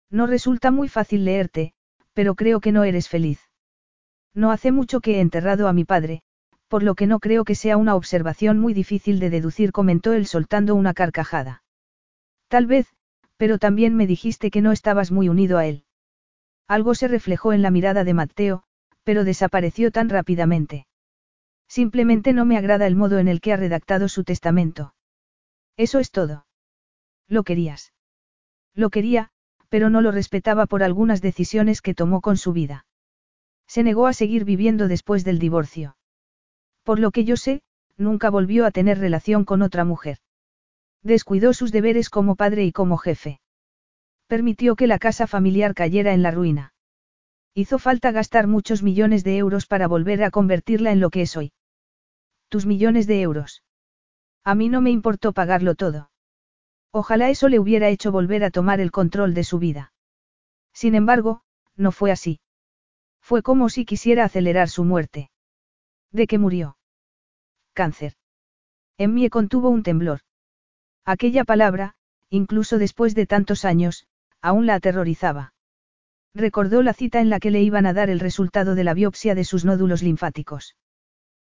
[0.09, 1.73] No resulta muy fácil leerte,
[2.11, 3.39] pero creo que no eres feliz.
[4.33, 6.21] No hace mucho que he enterrado a mi padre,
[6.67, 10.27] por lo que no creo que sea una observación muy difícil de deducir, comentó él
[10.27, 11.63] soltando una carcajada.
[12.49, 12.87] Tal vez,
[13.37, 15.85] pero también me dijiste que no estabas muy unido a él.
[16.67, 18.65] Algo se reflejó en la mirada de Mateo,
[19.07, 20.85] pero desapareció tan rápidamente.
[21.69, 24.95] Simplemente no me agrada el modo en el que ha redactado su testamento.
[25.77, 26.45] Eso es todo.
[27.29, 27.93] Lo querías.
[28.75, 29.29] Lo quería,
[29.69, 32.85] pero no lo respetaba por algunas decisiones que tomó con su vida.
[33.65, 35.95] Se negó a seguir viviendo después del divorcio.
[36.83, 37.61] Por lo que yo sé,
[37.95, 40.17] nunca volvió a tener relación con otra mujer.
[41.01, 43.39] Descuidó sus deberes como padre y como jefe.
[44.27, 46.73] Permitió que la casa familiar cayera en la ruina.
[47.57, 51.35] Hizo falta gastar muchos millones de euros para volver a convertirla en lo que es
[51.35, 51.53] hoy.
[52.49, 53.63] Tus millones de euros.
[54.43, 56.11] A mí no me importó pagarlo todo.
[56.91, 59.91] Ojalá eso le hubiera hecho volver a tomar el control de su vida.
[60.71, 61.41] Sin embargo,
[61.75, 62.41] no fue así.
[63.21, 65.31] Fue como si quisiera acelerar su muerte.
[66.11, 66.77] ¿De qué murió?
[67.73, 68.13] Cáncer.
[68.99, 70.19] En mí contuvo un temblor.
[71.05, 71.95] Aquella palabra,
[72.29, 74.05] incluso después de tantos años,
[74.43, 75.55] aún la aterrorizaba.
[76.37, 79.33] Recordó la cita en la que le iban a dar el resultado de la biopsia
[79.33, 80.75] de sus nódulos linfáticos.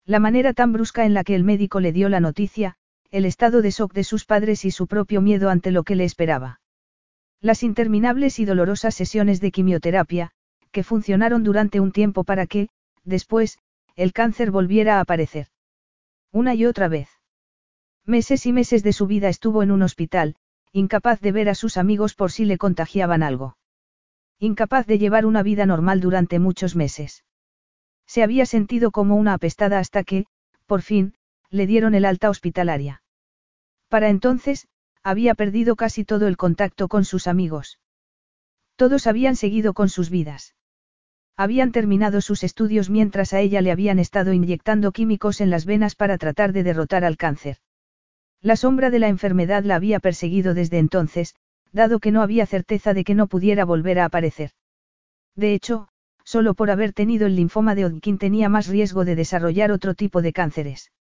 [0.05, 2.75] La manera tan brusca en la que el médico le dio la noticia,
[3.09, 6.03] el estado de shock de sus padres y su propio miedo ante lo que le
[6.03, 6.61] esperaba.
[7.41, 10.33] Las interminables y dolorosas sesiones de quimioterapia,
[10.71, 12.69] que funcionaron durante un tiempo para que,
[13.03, 13.57] después,
[13.95, 15.47] el cáncer volviera a aparecer.
[16.31, 17.09] Una y otra vez.
[18.05, 20.35] Meses y meses de su vida estuvo en un hospital,
[20.73, 23.57] incapaz de ver a sus amigos por si le contagiaban algo.
[24.39, 27.23] Incapaz de llevar una vida normal durante muchos meses.
[28.05, 30.25] Se había sentido como una apestada hasta que,
[30.65, 31.15] por fin,
[31.49, 33.01] le dieron el alta hospitalaria.
[33.87, 34.67] Para entonces,
[35.03, 37.79] había perdido casi todo el contacto con sus amigos.
[38.75, 40.55] Todos habían seguido con sus vidas.
[41.37, 45.95] Habían terminado sus estudios mientras a ella le habían estado inyectando químicos en las venas
[45.95, 47.57] para tratar de derrotar al cáncer.
[48.41, 51.35] La sombra de la enfermedad la había perseguido desde entonces,
[51.75, 54.51] dado que no había certeza de que no pudiera volver a aparecer.
[55.35, 55.89] De hecho,
[56.23, 60.21] solo por haber tenido el linfoma de Hodgkin tenía más riesgo de desarrollar otro tipo
[60.21, 60.93] de cánceres.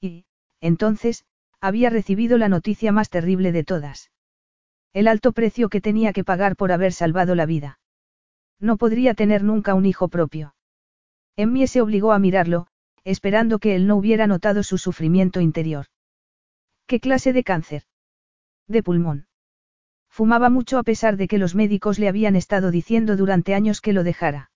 [0.00, 0.24] Y,
[0.60, 1.24] entonces,
[1.60, 4.10] había recibido la noticia más terrible de todas.
[4.92, 7.78] El alto precio que tenía que pagar por haber salvado la vida.
[8.58, 10.56] No podría tener nunca un hijo propio.
[11.36, 12.66] Emmy se obligó a mirarlo,
[13.04, 15.86] esperando que él no hubiera notado su sufrimiento interior.
[16.86, 17.82] ¿Qué clase de cáncer?
[18.66, 19.26] De pulmón.
[20.12, 23.94] Fumaba mucho a pesar de que los médicos le habían estado diciendo durante años que
[23.94, 24.50] lo dejara.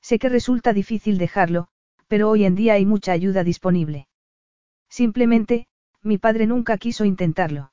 [0.00, 1.68] Sé que resulta difícil dejarlo,
[2.08, 4.08] pero hoy en día hay mucha ayuda disponible.
[4.88, 5.68] Simplemente,
[6.02, 7.72] mi padre nunca quiso intentarlo.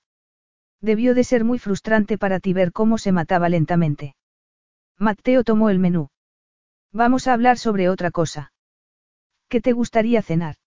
[0.82, 4.16] Debió de ser muy frustrante para ti ver cómo se mataba lentamente.
[5.00, 6.10] Mateo tomó el menú.
[6.94, 8.54] Vamos a hablar sobre otra cosa.
[9.48, 10.58] ¿Qué te gustaría cenar?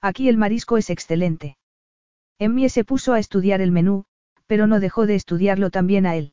[0.00, 1.58] Aquí el marisco es excelente.
[2.40, 4.04] Emmie se puso a estudiar el menú,
[4.50, 6.32] pero no dejó de estudiarlo también a él.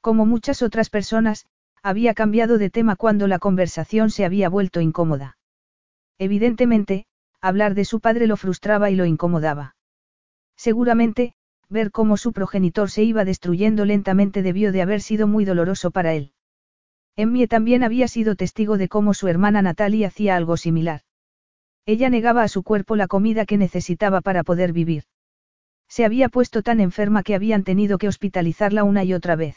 [0.00, 1.46] Como muchas otras personas,
[1.80, 5.38] había cambiado de tema cuando la conversación se había vuelto incómoda.
[6.18, 7.06] Evidentemente,
[7.40, 9.76] hablar de su padre lo frustraba y lo incomodaba.
[10.56, 11.34] Seguramente,
[11.68, 16.14] ver cómo su progenitor se iba destruyendo lentamente debió de haber sido muy doloroso para
[16.14, 16.32] él.
[17.14, 21.02] Emmie también había sido testigo de cómo su hermana Natalie hacía algo similar.
[21.86, 25.04] Ella negaba a su cuerpo la comida que necesitaba para poder vivir.
[25.90, 29.56] Se había puesto tan enferma que habían tenido que hospitalizarla una y otra vez.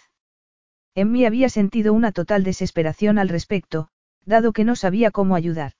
[0.95, 3.89] En mí había sentido una total desesperación al respecto,
[4.25, 5.73] dado que no sabía cómo ayudar.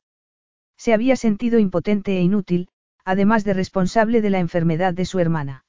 [0.77, 2.69] Se había sentido impotente e inútil,
[3.03, 5.65] además de responsable de la enfermedad de su hermana.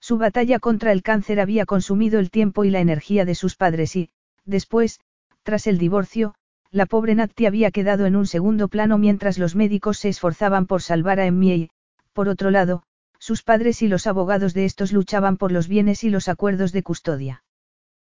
[0.00, 3.94] Su batalla contra el cáncer había consumido el tiempo y la energía de sus padres
[3.94, 4.10] y,
[4.46, 5.00] después,
[5.42, 6.34] tras el divorcio,
[6.70, 10.80] la pobre Natti había quedado en un segundo plano mientras los médicos se esforzaban por
[10.80, 11.70] salvar a Emmy y,
[12.12, 12.84] por otro lado,
[13.28, 16.82] sus padres y los abogados de estos luchaban por los bienes y los acuerdos de
[16.82, 17.44] custodia.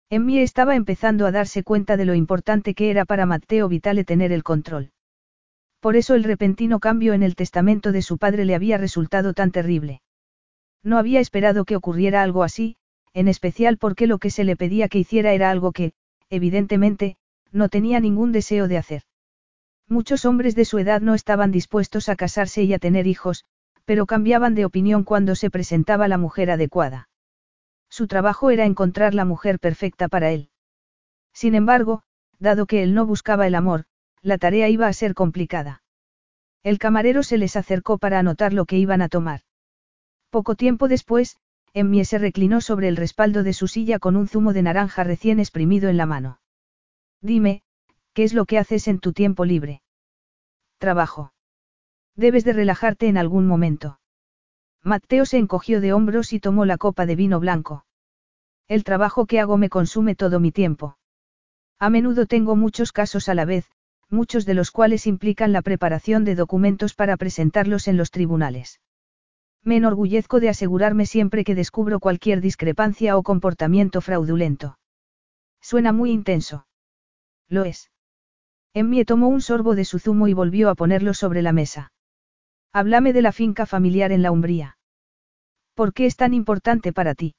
[0.09, 4.31] Emmy estaba empezando a darse cuenta de lo importante que era para Matteo Vitale tener
[4.31, 4.89] el control.
[5.79, 9.51] Por eso el repentino cambio en el testamento de su padre le había resultado tan
[9.51, 10.01] terrible.
[10.81, 12.77] No había esperado que ocurriera algo así,
[13.13, 15.93] en especial porque lo que se le pedía que hiciera era algo que,
[16.31, 17.17] evidentemente,
[17.51, 19.03] no tenía ningún deseo de hacer.
[19.87, 23.45] Muchos hombres de su edad no estaban dispuestos a casarse y a tener hijos,
[23.85, 27.09] pero cambiaban de opinión cuando se presentaba la mujer adecuada.
[27.89, 30.49] Su trabajo era encontrar la mujer perfecta para él.
[31.33, 32.03] Sin embargo,
[32.39, 33.85] dado que él no buscaba el amor,
[34.21, 35.83] la tarea iba a ser complicada.
[36.63, 39.41] El camarero se les acercó para anotar lo que iban a tomar.
[40.29, 41.37] Poco tiempo después,
[41.73, 45.39] Emmie se reclinó sobre el respaldo de su silla con un zumo de naranja recién
[45.39, 46.39] exprimido en la mano.
[47.21, 47.63] Dime,
[48.13, 49.81] ¿qué es lo que haces en tu tiempo libre?
[50.77, 51.32] Trabajo.
[52.15, 53.99] Debes de relajarte en algún momento.
[54.83, 57.85] Mateo se encogió de hombros y tomó la copa de vino blanco.
[58.67, 60.97] El trabajo que hago me consume todo mi tiempo.
[61.79, 63.69] A menudo tengo muchos casos a la vez,
[64.09, 68.79] muchos de los cuales implican la preparación de documentos para presentarlos en los tribunales.
[69.63, 74.77] Me enorgullezco de asegurarme siempre que descubro cualquier discrepancia o comportamiento fraudulento.
[75.61, 76.67] Suena muy intenso.
[77.47, 77.89] Lo es.
[78.73, 81.91] Emmie tomó un sorbo de su zumo y volvió a ponerlo sobre la mesa.
[82.75, 84.79] Háblame de la finca familiar en la Umbría.
[85.75, 87.35] ¿Por qué es tan importante para ti?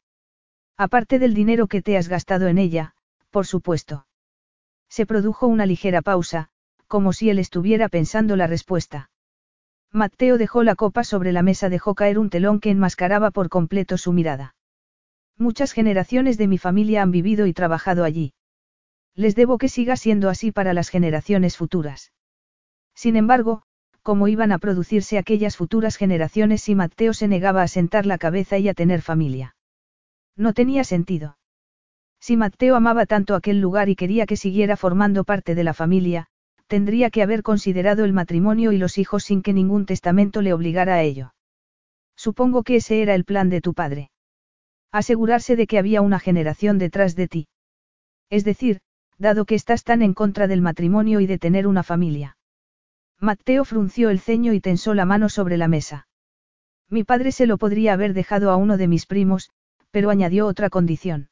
[0.76, 2.95] Aparte del dinero que te has gastado en ella,
[3.30, 4.07] por supuesto.
[4.89, 6.51] Se produjo una ligera pausa,
[6.87, 9.11] como si él estuviera pensando la respuesta.
[9.91, 13.99] Mateo dejó la copa sobre la mesa, dejó caer un telón que enmascaraba por completo
[13.99, 14.55] su mirada.
[15.37, 18.35] Muchas generaciones de mi familia han vivido y trabajado allí.
[19.16, 22.12] Les debo que siga siendo así para las generaciones futuras.
[22.95, 23.64] Sin embargo,
[24.05, 28.59] cómo iban a producirse aquellas futuras generaciones si Mateo se negaba a sentar la cabeza
[28.59, 29.57] y a tener familia.
[30.37, 31.39] No tenía sentido.
[32.21, 36.27] Si Mateo amaba tanto aquel lugar y quería que siguiera formando parte de la familia,
[36.67, 40.97] tendría que haber considerado el matrimonio y los hijos sin que ningún testamento le obligara
[40.97, 41.35] a ello.
[42.15, 44.11] Supongo que ese era el plan de tu padre.
[44.93, 47.49] Asegurarse de que había una generación detrás de ti.
[48.29, 48.81] Es decir,
[49.17, 52.37] dado que estás tan en contra del matrimonio y de tener una familia.
[53.25, 56.07] Mateo frunció el ceño y tensó la mano sobre la mesa.
[56.91, 59.49] Mi padre se lo podría haber dejado a uno de mis primos,
[59.91, 61.31] pero añadió otra condición.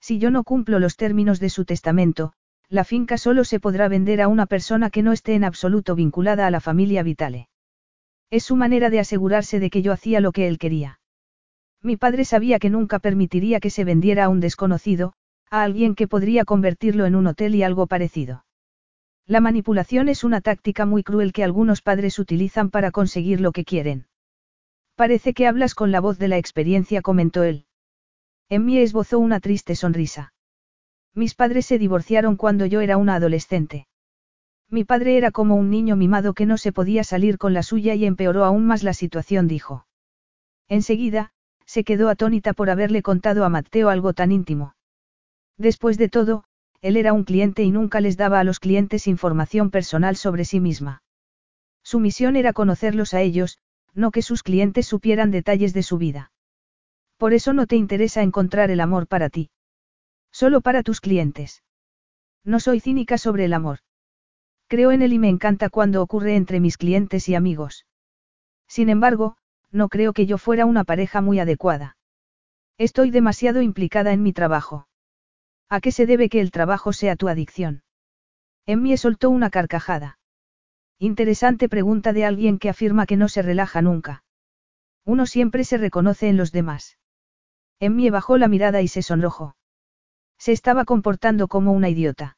[0.00, 2.32] Si yo no cumplo los términos de su testamento,
[2.70, 6.46] la finca solo se podrá vender a una persona que no esté en absoluto vinculada
[6.46, 7.50] a la familia Vitale.
[8.30, 10.98] Es su manera de asegurarse de que yo hacía lo que él quería.
[11.82, 15.12] Mi padre sabía que nunca permitiría que se vendiera a un desconocido,
[15.50, 18.46] a alguien que podría convertirlo en un hotel y algo parecido.
[19.32, 23.64] La manipulación es una táctica muy cruel que algunos padres utilizan para conseguir lo que
[23.64, 24.04] quieren.
[24.94, 27.64] Parece que hablas con la voz de la experiencia, comentó él.
[28.50, 30.34] En mí esbozó una triste sonrisa.
[31.14, 33.86] Mis padres se divorciaron cuando yo era una adolescente.
[34.68, 37.94] Mi padre era como un niño mimado que no se podía salir con la suya
[37.94, 39.86] y empeoró aún más la situación, dijo.
[40.68, 41.32] Enseguida,
[41.64, 44.74] se quedó atónita por haberle contado a Mateo algo tan íntimo.
[45.56, 46.44] Después de todo,
[46.82, 50.58] él era un cliente y nunca les daba a los clientes información personal sobre sí
[50.58, 51.02] misma.
[51.84, 53.58] Su misión era conocerlos a ellos,
[53.94, 56.32] no que sus clientes supieran detalles de su vida.
[57.16, 59.50] Por eso no te interesa encontrar el amor para ti.
[60.32, 61.62] Solo para tus clientes.
[62.44, 63.78] No soy cínica sobre el amor.
[64.66, 67.86] Creo en él y me encanta cuando ocurre entre mis clientes y amigos.
[68.66, 69.36] Sin embargo,
[69.70, 71.96] no creo que yo fuera una pareja muy adecuada.
[72.76, 74.88] Estoy demasiado implicada en mi trabajo.
[75.74, 77.82] ¿A qué se debe que el trabajo sea tu adicción?
[78.66, 80.18] Emmy soltó una carcajada.
[80.98, 84.22] Interesante pregunta de alguien que afirma que no se relaja nunca.
[85.06, 86.98] Uno siempre se reconoce en los demás.
[87.80, 89.56] Emmy bajó la mirada y se sonrojó.
[90.36, 92.36] Se estaba comportando como una idiota.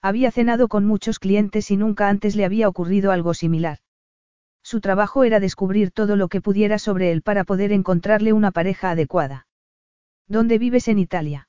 [0.00, 3.80] Había cenado con muchos clientes y nunca antes le había ocurrido algo similar.
[4.62, 8.92] Su trabajo era descubrir todo lo que pudiera sobre él para poder encontrarle una pareja
[8.92, 9.46] adecuada.
[10.26, 11.48] ¿Dónde vives en Italia?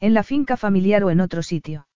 [0.00, 1.88] ¿En la finca familiar o en otro sitio?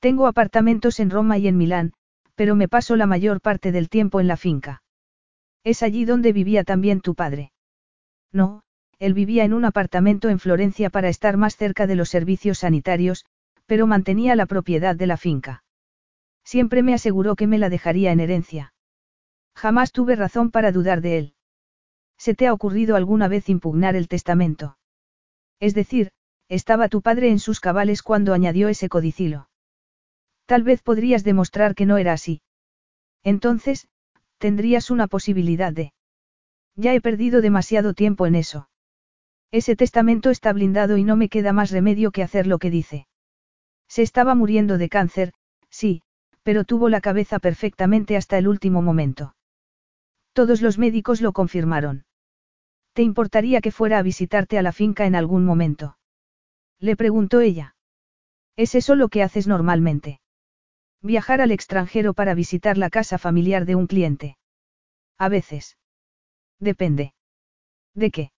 [0.00, 1.92] Tengo apartamentos en Roma y en Milán,
[2.34, 4.82] pero me paso la mayor parte del tiempo en la finca.
[5.62, 7.52] ¿Es allí donde vivía también tu padre?
[8.32, 8.62] No,
[8.98, 13.24] él vivía en un apartamento en Florencia para estar más cerca de los servicios sanitarios,
[13.66, 15.62] pero mantenía la propiedad de la finca.
[16.44, 18.74] Siempre me aseguró que me la dejaría en herencia.
[19.54, 21.34] Jamás tuve razón para dudar de él.
[22.18, 24.78] ¿Se te ha ocurrido alguna vez impugnar el testamento?
[25.60, 26.10] Es decir,
[26.48, 29.48] estaba tu padre en sus cabales cuando añadió ese codicilo.
[30.46, 32.42] Tal vez podrías demostrar que no era así.
[33.22, 33.88] Entonces,
[34.38, 35.92] tendrías una posibilidad de...
[36.76, 38.68] Ya he perdido demasiado tiempo en eso.
[39.50, 43.06] Ese testamento está blindado y no me queda más remedio que hacer lo que dice.
[43.88, 45.32] Se estaba muriendo de cáncer,
[45.68, 46.02] sí,
[46.42, 49.34] pero tuvo la cabeza perfectamente hasta el último momento.
[50.32, 52.04] Todos los médicos lo confirmaron.
[52.94, 55.96] ¿Te importaría que fuera a visitarte a la finca en algún momento?
[56.82, 57.76] Le preguntó ella.
[58.56, 60.20] ¿Es eso lo que haces normalmente?
[61.00, 64.36] Viajar al extranjero para visitar la casa familiar de un cliente.
[65.16, 65.78] A veces.
[66.58, 67.14] Depende.
[67.94, 68.32] ¿De qué?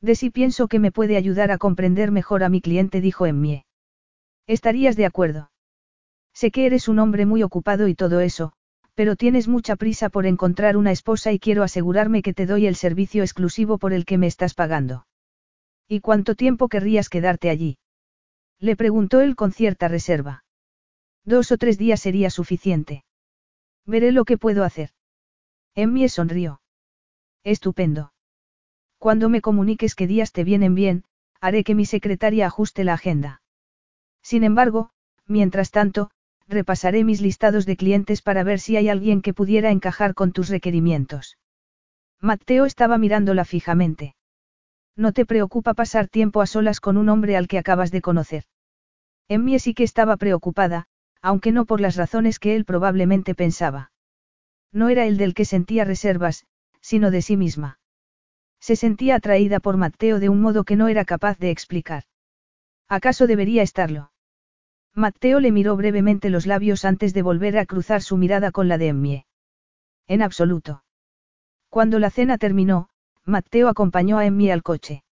[0.00, 3.64] De si pienso que me puede ayudar a comprender mejor a mi cliente, dijo Emmie.
[4.48, 5.52] ¿Estarías de acuerdo?
[6.34, 8.52] Sé que eres un hombre muy ocupado y todo eso,
[8.94, 12.74] pero tienes mucha prisa por encontrar una esposa y quiero asegurarme que te doy el
[12.74, 15.06] servicio exclusivo por el que me estás pagando.
[15.92, 17.76] ¿Y cuánto tiempo querrías quedarte allí?
[18.60, 20.44] Le preguntó él con cierta reserva.
[21.24, 23.02] Dos o tres días sería suficiente.
[23.86, 24.90] Veré lo que puedo hacer.
[25.74, 26.60] Emmy sonrió.
[27.42, 28.12] Estupendo.
[28.98, 31.02] Cuando me comuniques qué días te vienen bien,
[31.40, 33.42] haré que mi secretaria ajuste la agenda.
[34.22, 34.90] Sin embargo,
[35.26, 36.12] mientras tanto,
[36.46, 40.50] repasaré mis listados de clientes para ver si hay alguien que pudiera encajar con tus
[40.50, 41.36] requerimientos.
[42.20, 44.14] Mateo estaba mirándola fijamente.
[45.00, 48.44] No te preocupa pasar tiempo a solas con un hombre al que acabas de conocer.
[49.28, 50.88] Emmy sí que estaba preocupada,
[51.22, 53.92] aunque no por las razones que él probablemente pensaba.
[54.72, 56.44] No era el del que sentía reservas,
[56.82, 57.78] sino de sí misma.
[58.60, 62.02] Se sentía atraída por Mateo de un modo que no era capaz de explicar.
[62.86, 64.12] ¿Acaso debería estarlo?
[64.94, 68.76] Mateo le miró brevemente los labios antes de volver a cruzar su mirada con la
[68.76, 69.26] de Emmie.
[70.08, 70.84] En absoluto.
[71.70, 72.90] Cuando la cena terminó,
[73.24, 75.04] Mateo acompañó a Emmie al coche.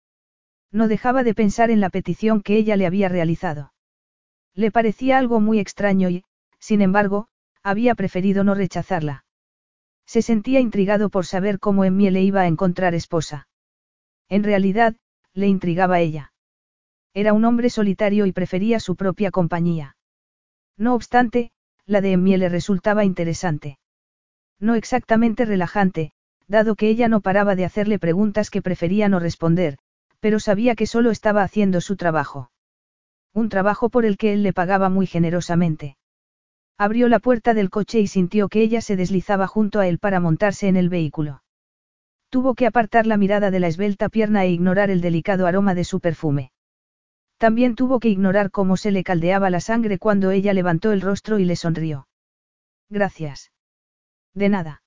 [0.71, 3.73] No dejaba de pensar en la petición que ella le había realizado.
[4.53, 6.23] Le parecía algo muy extraño y,
[6.59, 7.27] sin embargo,
[7.63, 9.25] había preferido no rechazarla.
[10.05, 13.47] Se sentía intrigado por saber cómo Emmie le iba a encontrar esposa.
[14.29, 14.95] En realidad,
[15.33, 16.33] le intrigaba ella.
[17.13, 19.97] Era un hombre solitario y prefería su propia compañía.
[20.77, 21.51] No obstante,
[21.85, 23.79] la de Emmie le resultaba interesante.
[24.59, 26.13] No exactamente relajante,
[26.47, 29.77] dado que ella no paraba de hacerle preguntas que prefería no responder,
[30.19, 32.51] pero sabía que solo estaba haciendo su trabajo.
[33.33, 35.97] Un trabajo por el que él le pagaba muy generosamente.
[36.77, 40.19] Abrió la puerta del coche y sintió que ella se deslizaba junto a él para
[40.19, 41.41] montarse en el vehículo.
[42.29, 45.83] Tuvo que apartar la mirada de la esbelta pierna e ignorar el delicado aroma de
[45.83, 46.51] su perfume.
[47.37, 51.39] También tuvo que ignorar cómo se le caldeaba la sangre cuando ella levantó el rostro
[51.39, 52.07] y le sonrió.
[52.89, 53.51] Gracias.
[54.33, 54.81] De nada.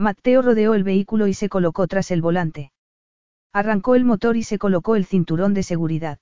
[0.00, 2.72] Mateo rodeó el vehículo y se colocó tras el volante.
[3.52, 6.18] Arrancó el motor y se colocó el cinturón de seguridad.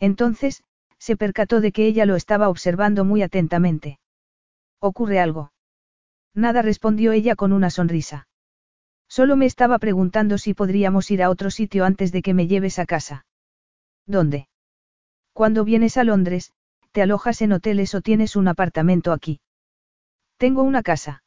[0.00, 0.62] Entonces,
[0.98, 3.98] se percató de que ella lo estaba observando muy atentamente.
[4.80, 5.52] ¿Ocurre algo?
[6.32, 8.28] Nada respondió ella con una sonrisa.
[9.08, 12.78] Solo me estaba preguntando si podríamos ir a otro sitio antes de que me lleves
[12.78, 13.26] a casa.
[14.06, 14.48] ¿Dónde?
[15.34, 16.54] Cuando vienes a Londres,
[16.92, 19.40] te alojas en hoteles o tienes un apartamento aquí.
[20.38, 21.24] Tengo una casa.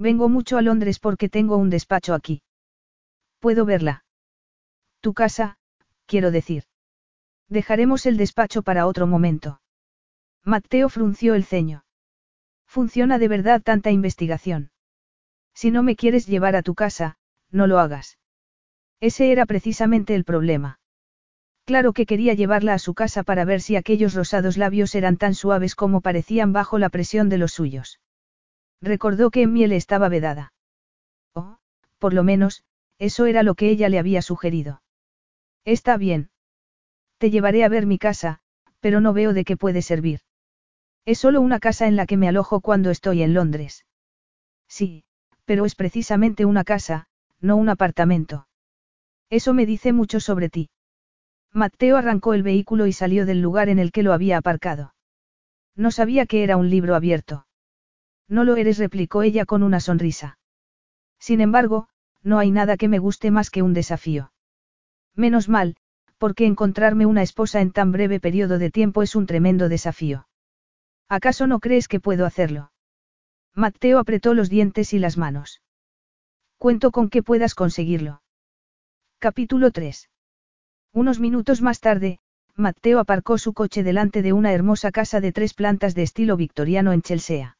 [0.00, 2.40] Vengo mucho a Londres porque tengo un despacho aquí.
[3.38, 4.02] ¿Puedo verla?
[5.02, 5.58] Tu casa,
[6.06, 6.64] quiero decir.
[7.50, 9.60] Dejaremos el despacho para otro momento.
[10.42, 11.84] Mateo frunció el ceño.
[12.64, 14.70] ¿Funciona de verdad tanta investigación?
[15.52, 17.18] Si no me quieres llevar a tu casa,
[17.50, 18.18] no lo hagas.
[19.00, 20.78] Ese era precisamente el problema.
[21.66, 25.34] Claro que quería llevarla a su casa para ver si aquellos rosados labios eran tan
[25.34, 28.00] suaves como parecían bajo la presión de los suyos.
[28.80, 30.52] Recordó que en miel estaba vedada.
[31.34, 31.58] Oh,
[31.98, 32.64] por lo menos,
[32.98, 34.82] eso era lo que ella le había sugerido.
[35.64, 36.30] Está bien.
[37.18, 38.40] Te llevaré a ver mi casa,
[38.80, 40.20] pero no veo de qué puede servir.
[41.04, 43.84] Es solo una casa en la que me alojo cuando estoy en Londres.
[44.68, 45.04] Sí,
[45.44, 47.08] pero es precisamente una casa,
[47.40, 48.46] no un apartamento.
[49.28, 50.70] Eso me dice mucho sobre ti.
[51.52, 54.94] Mateo arrancó el vehículo y salió del lugar en el que lo había aparcado.
[55.74, 57.46] No sabía que era un libro abierto.
[58.30, 60.38] No lo eres, replicó ella con una sonrisa.
[61.18, 61.88] Sin embargo,
[62.22, 64.32] no hay nada que me guste más que un desafío.
[65.16, 65.76] Menos mal,
[66.16, 70.28] porque encontrarme una esposa en tan breve periodo de tiempo es un tremendo desafío.
[71.08, 72.70] ¿Acaso no crees que puedo hacerlo?
[73.54, 75.60] Mateo apretó los dientes y las manos.
[76.56, 78.22] Cuento con que puedas conseguirlo.
[79.18, 80.08] Capítulo 3.
[80.92, 82.20] Unos minutos más tarde,
[82.54, 86.92] Mateo aparcó su coche delante de una hermosa casa de tres plantas de estilo victoriano
[86.92, 87.56] en Chelsea.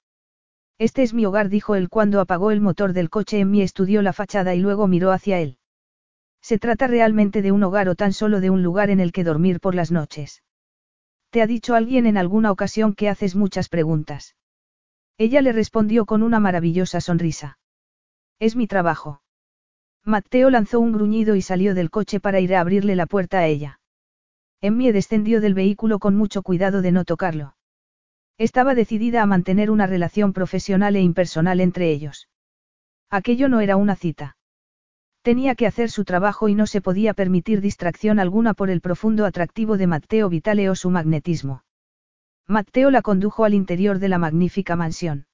[0.81, 4.01] Este es mi hogar, dijo él cuando apagó el motor del coche en mí estudió
[4.01, 5.59] la fachada y luego miró hacia él.
[6.41, 9.23] ¿Se trata realmente de un hogar o tan solo de un lugar en el que
[9.23, 10.43] dormir por las noches?
[11.29, 14.37] ¿Te ha dicho alguien en alguna ocasión que haces muchas preguntas?
[15.19, 17.59] Ella le respondió con una maravillosa sonrisa.
[18.39, 19.21] Es mi trabajo.
[20.03, 23.47] Mateo lanzó un gruñido y salió del coche para ir a abrirle la puerta a
[23.47, 23.81] ella.
[24.63, 27.55] Emmie descendió del vehículo con mucho cuidado de no tocarlo.
[28.41, 32.31] Estaba decidida a mantener una relación profesional e impersonal entre ellos.
[33.11, 34.39] Aquello no era una cita.
[35.21, 39.27] Tenía que hacer su trabajo y no se podía permitir distracción alguna por el profundo
[39.27, 41.65] atractivo de Matteo Vitale o su magnetismo.
[42.47, 45.27] Matteo la condujo al interior de la magnífica mansión.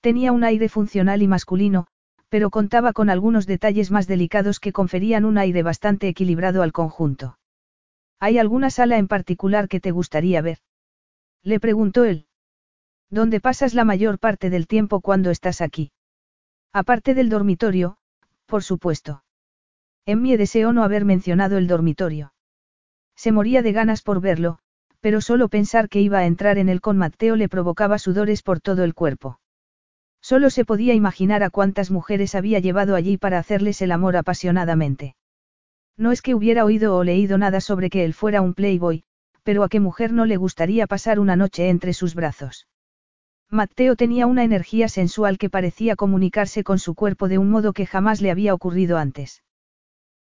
[0.00, 1.86] Tenía un aire funcional y masculino,
[2.28, 7.38] pero contaba con algunos detalles más delicados que conferían un aire bastante equilibrado al conjunto.
[8.18, 10.58] ¿Hay alguna sala en particular que te gustaría ver?
[11.46, 12.26] Le preguntó él.
[13.08, 15.92] ¿Dónde pasas la mayor parte del tiempo cuando estás aquí?
[16.72, 17.98] Aparte del dormitorio,
[18.46, 19.22] por supuesto.
[20.06, 22.34] En mí deseó no haber mencionado el dormitorio.
[23.14, 24.58] Se moría de ganas por verlo,
[24.98, 28.60] pero solo pensar que iba a entrar en él con Mateo le provocaba sudores por
[28.60, 29.38] todo el cuerpo.
[30.20, 35.14] Solo se podía imaginar a cuántas mujeres había llevado allí para hacerles el amor apasionadamente.
[35.96, 39.04] No es que hubiera oído o leído nada sobre que él fuera un playboy,
[39.46, 42.66] pero a qué mujer no le gustaría pasar una noche entre sus brazos.
[43.48, 47.86] Mateo tenía una energía sensual que parecía comunicarse con su cuerpo de un modo que
[47.86, 49.44] jamás le había ocurrido antes.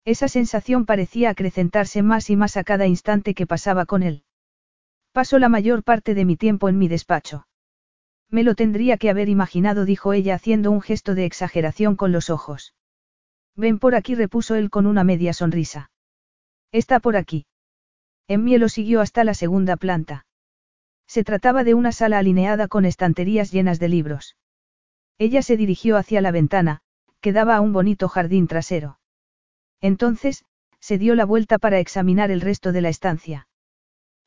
[0.06, 4.26] Esa sensación parecía acrecentarse más y más a cada instante que pasaba con él.
[5.12, 7.48] Paso la mayor parte de mi tiempo en mi despacho.
[8.30, 12.30] Me lo tendría que haber imaginado, dijo ella haciendo un gesto de exageración con los
[12.30, 12.76] ojos.
[13.56, 15.90] Ven por aquí, repuso él con una media sonrisa.
[16.72, 17.48] Está por aquí.
[18.28, 20.26] Emmie lo siguió hasta la segunda planta.
[21.08, 24.36] Se trataba de una sala alineada con estanterías llenas de libros.
[25.20, 26.82] Ella se dirigió hacia la ventana,
[27.22, 29.00] que daba a un bonito jardín trasero.
[29.82, 30.44] Entonces,
[30.80, 33.48] se dio la vuelta para examinar el resto de la estancia.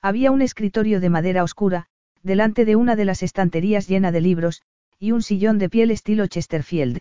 [0.00, 1.86] Había un escritorio de madera oscura,
[2.22, 4.62] delante de una de las estanterías llena de libros,
[4.98, 7.00] y un sillón de piel estilo Chesterfield.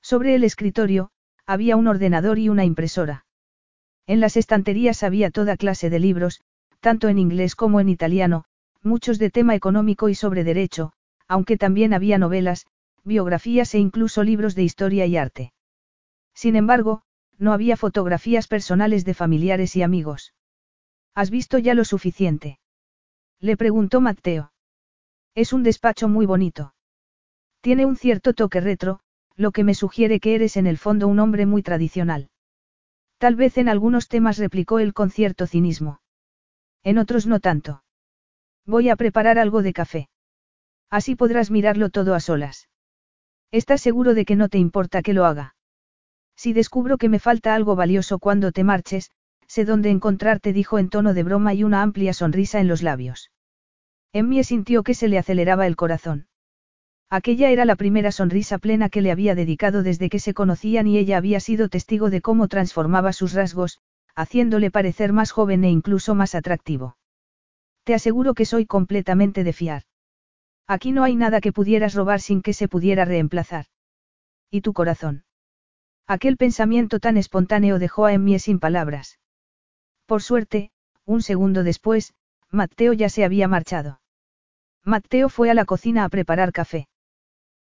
[0.00, 1.10] Sobre el escritorio,
[1.44, 3.25] había un ordenador y una impresora.
[4.06, 6.40] En las estanterías había toda clase de libros,
[6.80, 8.44] tanto en inglés como en italiano,
[8.82, 10.92] muchos de tema económico y sobre derecho,
[11.26, 12.66] aunque también había novelas,
[13.02, 15.52] biografías e incluso libros de historia y arte.
[16.34, 17.02] Sin embargo,
[17.38, 20.34] no había fotografías personales de familiares y amigos.
[21.14, 22.58] ¿Has visto ya lo suficiente?
[23.40, 24.52] Le preguntó Mateo.
[25.34, 26.74] Es un despacho muy bonito.
[27.60, 29.00] Tiene un cierto toque retro,
[29.34, 32.30] lo que me sugiere que eres en el fondo un hombre muy tradicional.
[33.18, 36.00] Tal vez en algunos temas replicó él con cierto cinismo.
[36.82, 37.82] En otros no tanto.
[38.66, 40.08] Voy a preparar algo de café.
[40.90, 42.68] Así podrás mirarlo todo a solas.
[43.50, 45.54] ¿Estás seguro de que no te importa que lo haga?
[46.36, 49.10] Si descubro que me falta algo valioso cuando te marches,
[49.46, 53.30] sé dónde encontrarte, dijo en tono de broma y una amplia sonrisa en los labios.
[54.12, 56.28] Emmie sintió que se le aceleraba el corazón.
[57.08, 60.98] Aquella era la primera sonrisa plena que le había dedicado desde que se conocían y
[60.98, 63.80] ella había sido testigo de cómo transformaba sus rasgos,
[64.16, 66.96] haciéndole parecer más joven e incluso más atractivo.
[67.84, 69.82] Te aseguro que soy completamente de fiar.
[70.66, 73.66] Aquí no hay nada que pudieras robar sin que se pudiera reemplazar.
[74.50, 75.24] ¿Y tu corazón?
[76.08, 79.20] Aquel pensamiento tan espontáneo dejó a Emmie sin palabras.
[80.06, 80.70] Por suerte,
[81.04, 82.14] un segundo después,
[82.50, 84.00] Mateo ya se había marchado.
[84.84, 86.88] Mateo fue a la cocina a preparar café.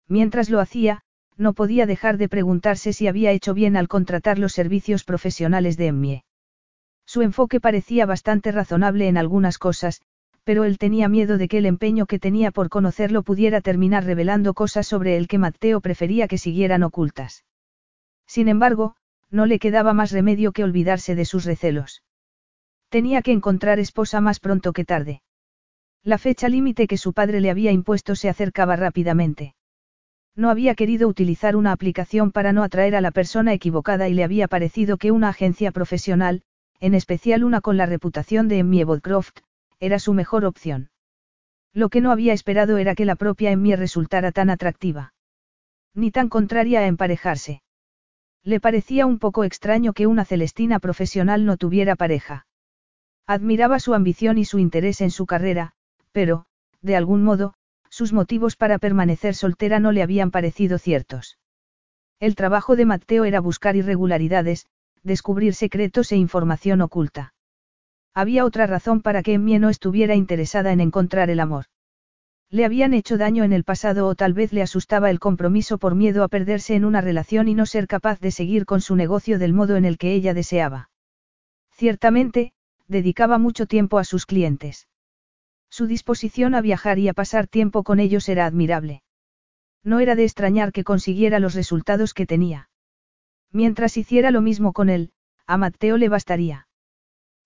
[0.08, 1.02] Mientras lo hacía,
[1.38, 5.88] no podía dejar de preguntarse si había hecho bien al contratar los servicios profesionales de
[5.88, 6.24] Emmie.
[7.06, 10.02] Su enfoque parecía bastante razonable en algunas cosas,
[10.44, 14.54] pero él tenía miedo de que el empeño que tenía por conocerlo pudiera terminar revelando
[14.54, 17.46] cosas sobre el que Mateo prefería que siguieran ocultas.
[18.28, 18.96] Sin embargo,
[19.30, 22.04] no le quedaba más remedio que olvidarse de sus recelos.
[22.90, 25.22] Tenía que encontrar esposa más pronto que tarde.
[26.04, 29.56] La fecha límite que su padre le había impuesto se acercaba rápidamente.
[30.36, 34.24] No había querido utilizar una aplicación para no atraer a la persona equivocada y le
[34.24, 36.42] había parecido que una agencia profesional,
[36.80, 39.38] en especial una con la reputación de Emmie Woodcroft,
[39.80, 40.90] era su mejor opción.
[41.72, 45.14] Lo que no había esperado era que la propia Emmie resultara tan atractiva.
[45.94, 47.62] Ni tan contraria a emparejarse.
[48.44, 52.48] Le parecía un poco extraño que una Celestina profesional no tuviera pareja.
[53.28, 55.74] Admiraba su ambición y su interés en su carrera,
[56.12, 56.46] pero,
[56.82, 57.54] de algún modo,
[57.94, 61.38] sus motivos para permanecer soltera no le habían parecido ciertos.
[62.20, 64.66] El trabajo de Mateo era buscar irregularidades,
[65.04, 67.36] descubrir secretos e información oculta.
[68.16, 71.66] Había otra razón para que Emmie no estuviera interesada en encontrar el amor.
[72.50, 75.94] Le habían hecho daño en el pasado o tal vez le asustaba el compromiso por
[75.94, 79.38] miedo a perderse en una relación y no ser capaz de seguir con su negocio
[79.38, 80.90] del modo en el que ella deseaba.
[81.70, 82.54] Ciertamente,
[82.88, 84.88] dedicaba mucho tiempo a sus clientes.
[85.74, 89.02] Su disposición a viajar y a pasar tiempo con ellos era admirable.
[89.84, 92.70] No era de extrañar que consiguiera los resultados que tenía.
[93.52, 95.14] Mientras hiciera lo mismo con él,
[95.48, 96.68] a Mateo le bastaría.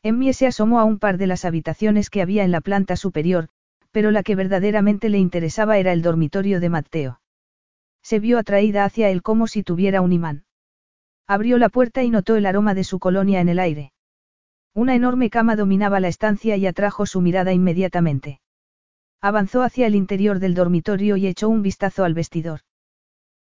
[0.03, 3.47] Emmie se asomó a un par de las habitaciones que había en la planta superior,
[3.91, 7.21] pero la que verdaderamente le interesaba era el dormitorio de Mateo.
[8.03, 10.43] Se vio atraída hacia él como si tuviera un imán.
[11.27, 13.93] Abrió la puerta y notó el aroma de su colonia en el aire.
[14.77, 18.41] Una enorme cama dominaba la estancia y atrajo su mirada inmediatamente.
[19.19, 22.59] Avanzó hacia el interior del dormitorio y echó un vistazo al vestidor.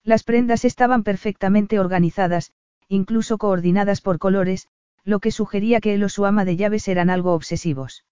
[0.02, 2.52] Las prendas estaban perfectamente organizadas,
[2.88, 4.68] incluso coordinadas por colores,
[5.04, 8.06] lo que sugería que él o su ama de llaves eran algo obsesivos.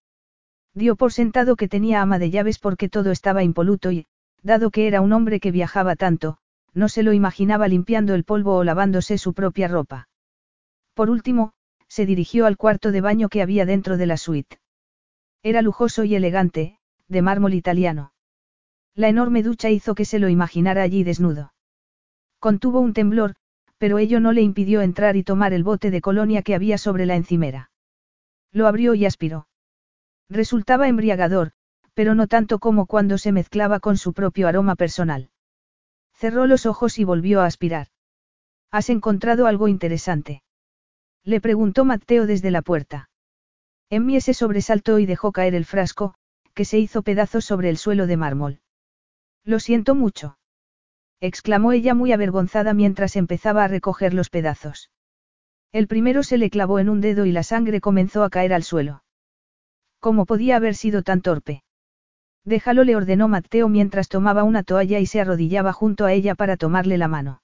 [0.75, 4.05] Dio por sentado que tenía ama de llaves porque todo estaba impoluto y,
[4.43, 6.37] dado que era un hombre que viajaba tanto,
[6.75, 10.09] no se lo imaginaba limpiando el polvo o lavándose su propia ropa.
[10.93, 11.54] Por último,
[11.95, 14.59] se dirigió al cuarto de baño que había dentro de la suite.
[15.45, 18.13] Era lujoso y elegante, de mármol italiano.
[18.97, 21.55] La enorme ducha hizo que se lo imaginara allí desnudo.
[22.41, 23.37] Contuvo un temblor,
[23.79, 27.07] pero ello no le impidió entrar y tomar el bote de colonia que había sobre
[27.07, 27.71] la encimera.
[28.51, 29.47] Lo abrió y aspiró.
[30.29, 31.53] Resultaba embriagador,
[31.95, 35.31] pero no tanto como cuando se mezclaba con su propio aroma personal.
[36.13, 37.87] Cerró los ojos y volvió a aspirar.
[38.73, 40.44] ¿Has encontrado algo interesante?
[41.25, 43.09] Le preguntó Mateo desde la puerta.
[43.91, 46.15] Emmie se sobresaltó y dejó caer el frasco,
[46.53, 48.61] que se hizo pedazos sobre el suelo de mármol.
[49.45, 50.39] Lo siento mucho.
[51.21, 54.91] exclamó ella muy avergonzada mientras empezaba a recoger los pedazos.
[55.73, 58.63] El primero se le clavó en un dedo y la sangre comenzó a caer al
[58.63, 59.03] suelo.
[60.01, 61.63] ¿Cómo podía haber sido tan torpe?
[62.45, 66.59] Déjalo, le ordenó Mateo mientras tomaba una toalla y se arrodillaba junto a ella para
[66.59, 67.41] tomarle la mano.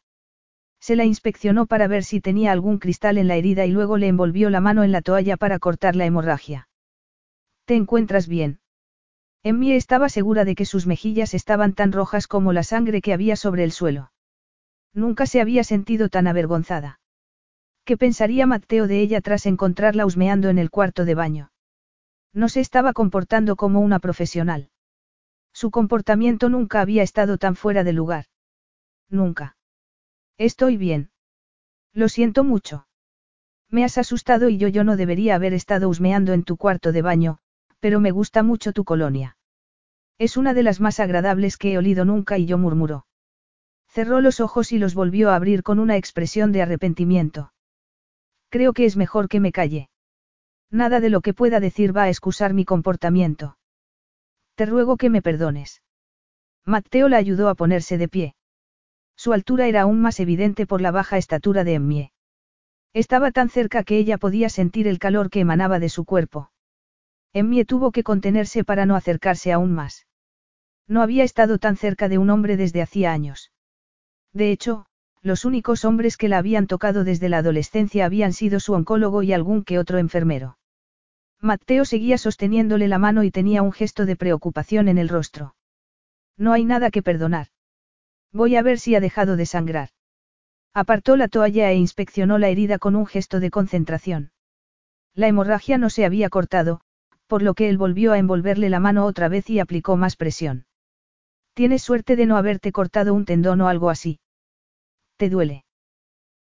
[0.81, 4.09] Se la inspeccionó para ver si tenía algún cristal en la herida y luego le
[4.09, 6.68] envolvió la mano en la toalla para cortar la hemorragia.
[7.66, 8.61] ¿Te encuentras bien?
[9.43, 13.37] Emmie estaba segura de que sus mejillas estaban tan rojas como la sangre que había
[13.37, 14.12] sobre el suelo.
[14.93, 17.01] Nunca se había sentido tan avergonzada.
[17.85, 21.53] ¿Qué pensaría Mateo de ella tras encontrarla husmeando en el cuarto de baño?
[22.33, 24.70] No se estaba comportando como una profesional.
[25.53, 28.26] Su comportamiento nunca había estado tan fuera de lugar.
[29.09, 29.57] Nunca.
[30.41, 31.11] Estoy bien.
[31.93, 32.86] Lo siento mucho.
[33.68, 37.03] Me has asustado y yo yo no debería haber estado husmeando en tu cuarto de
[37.03, 37.41] baño,
[37.78, 39.36] pero me gusta mucho tu colonia.
[40.16, 43.05] Es una de las más agradables que he olido nunca y yo murmuró.
[43.86, 47.53] Cerró los ojos y los volvió a abrir con una expresión de arrepentimiento.
[48.49, 49.91] Creo que es mejor que me calle.
[50.70, 53.59] Nada de lo que pueda decir va a excusar mi comportamiento.
[54.55, 55.82] Te ruego que me perdones.
[56.64, 58.34] Mateo la ayudó a ponerse de pie.
[59.23, 62.12] Su altura era aún más evidente por la baja estatura de Emmie.
[62.95, 66.53] Estaba tan cerca que ella podía sentir el calor que emanaba de su cuerpo.
[67.35, 70.07] Emmie tuvo que contenerse para no acercarse aún más.
[70.89, 73.53] No había estado tan cerca de un hombre desde hacía años.
[74.33, 74.87] De hecho,
[75.21, 79.35] los únicos hombres que la habían tocado desde la adolescencia habían sido su oncólogo y
[79.35, 80.57] algún que otro enfermero.
[81.41, 85.57] Mateo seguía sosteniéndole la mano y tenía un gesto de preocupación en el rostro.
[86.39, 87.49] No hay nada que perdonar.
[88.33, 89.91] Voy a ver si ha dejado de sangrar.
[90.72, 94.33] Apartó la toalla e inspeccionó la herida con un gesto de concentración.
[95.14, 96.81] La hemorragia no se había cortado,
[97.26, 100.66] por lo que él volvió a envolverle la mano otra vez y aplicó más presión.
[101.55, 104.20] Tienes suerte de no haberte cortado un tendón o algo así.
[105.20, 105.66] ¿te duele?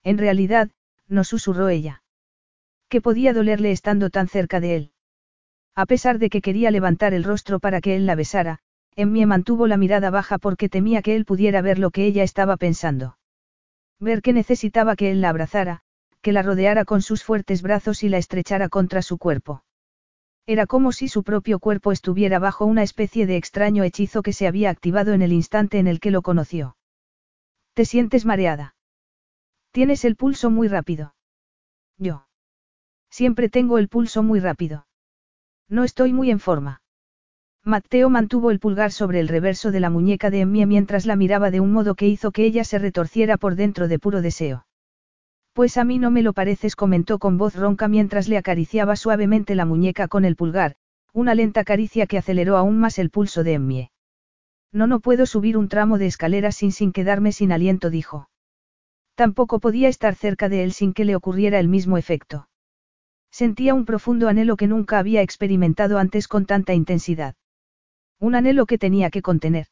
[0.03, 0.69] En realidad,
[1.07, 2.03] no susurró ella.
[2.89, 4.91] ¿Qué podía dolerle estando tan cerca de él?
[5.73, 8.59] A pesar de que quería levantar el rostro para que él la besara,
[8.99, 12.57] Emmie mantuvo la mirada baja porque temía que él pudiera ver lo que ella estaba
[12.57, 13.19] pensando.
[13.99, 15.81] Ver que necesitaba que él la abrazara,
[16.21, 19.63] que la rodeara con sus fuertes brazos y la estrechara contra su cuerpo.
[20.47, 24.47] Era como si su propio cuerpo estuviera bajo una especie de extraño hechizo que se
[24.47, 26.75] había activado en el instante en el que lo conoció.
[27.75, 28.75] ¿Te sientes mareada?
[29.69, 31.13] Tienes el pulso muy rápido.
[31.99, 32.25] Yo.
[33.11, 34.87] Siempre tengo el pulso muy rápido.
[35.69, 36.81] No estoy muy en forma.
[37.63, 41.51] Mateo mantuvo el pulgar sobre el reverso de la muñeca de Emmie mientras la miraba
[41.51, 44.65] de un modo que hizo que ella se retorciera por dentro de puro deseo.
[45.53, 49.55] Pues a mí no me lo pareces, comentó con voz ronca mientras le acariciaba suavemente
[49.55, 50.75] la muñeca con el pulgar,
[51.13, 53.91] una lenta caricia que aceleró aún más el pulso de Emmie.
[54.71, 58.29] No, no puedo subir un tramo de escaleras sin sin quedarme sin aliento, dijo.
[59.15, 62.47] Tampoco podía estar cerca de él sin que le ocurriera el mismo efecto.
[63.31, 67.35] Sentía un profundo anhelo que nunca había experimentado antes con tanta intensidad.
[68.19, 69.67] Un anhelo que tenía que contener.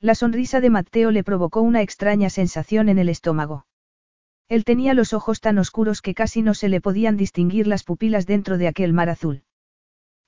[0.00, 3.66] La sonrisa de Mateo le provocó una extraña sensación en el estómago.
[4.48, 8.26] Él tenía los ojos tan oscuros que casi no se le podían distinguir las pupilas
[8.26, 9.42] dentro de aquel mar azul.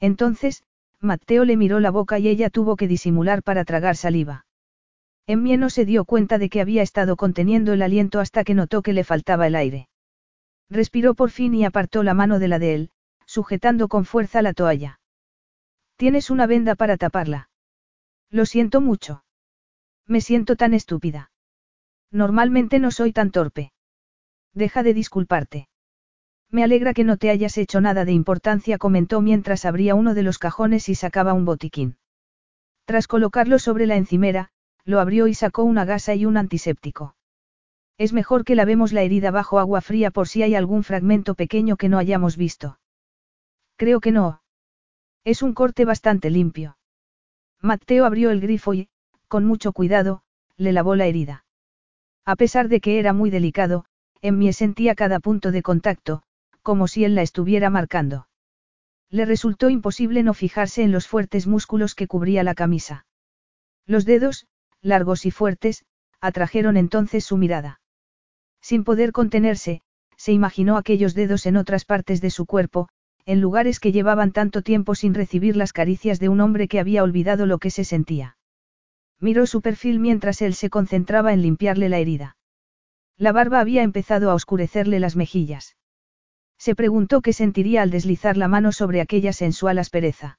[0.00, 0.64] Entonces,
[1.00, 4.46] Mateo le miró la boca y ella tuvo que disimular para tragar saliva.
[5.28, 8.82] Emmie no se dio cuenta de que había estado conteniendo el aliento hasta que notó
[8.82, 9.88] que le faltaba el aire.
[10.70, 12.90] Respiró por fin y apartó la mano de la de él,
[13.26, 14.98] sujetando con fuerza la toalla.
[15.98, 17.50] Tienes una venda para taparla.
[18.30, 19.24] Lo siento mucho.
[20.06, 21.32] Me siento tan estúpida.
[22.12, 23.72] Normalmente no soy tan torpe.
[24.54, 25.68] Deja de disculparte.
[26.50, 30.22] Me alegra que no te hayas hecho nada de importancia, comentó mientras abría uno de
[30.22, 31.96] los cajones y sacaba un botiquín.
[32.84, 34.50] Tras colocarlo sobre la encimera,
[34.84, 37.16] lo abrió y sacó una gasa y un antiséptico.
[37.98, 41.76] Es mejor que lavemos la herida bajo agua fría por si hay algún fragmento pequeño
[41.76, 42.78] que no hayamos visto.
[43.76, 44.42] Creo que no.
[45.28, 46.78] Es un corte bastante limpio.
[47.60, 48.88] Mateo abrió el grifo y,
[49.28, 50.22] con mucho cuidado,
[50.56, 51.44] le lavó la herida.
[52.24, 53.84] A pesar de que era muy delicado,
[54.22, 56.22] Emmie sentía cada punto de contacto,
[56.62, 58.26] como si él la estuviera marcando.
[59.10, 63.04] Le resultó imposible no fijarse en los fuertes músculos que cubría la camisa.
[63.84, 64.46] Los dedos,
[64.80, 65.84] largos y fuertes,
[66.22, 67.82] atrajeron entonces su mirada.
[68.62, 69.82] Sin poder contenerse,
[70.16, 72.88] se imaginó aquellos dedos en otras partes de su cuerpo,
[73.28, 77.02] en lugares que llevaban tanto tiempo sin recibir las caricias de un hombre que había
[77.02, 78.38] olvidado lo que se sentía.
[79.20, 82.38] Miró su perfil mientras él se concentraba en limpiarle la herida.
[83.18, 85.76] La barba había empezado a oscurecerle las mejillas.
[86.56, 90.38] Se preguntó qué sentiría al deslizar la mano sobre aquella sensual aspereza.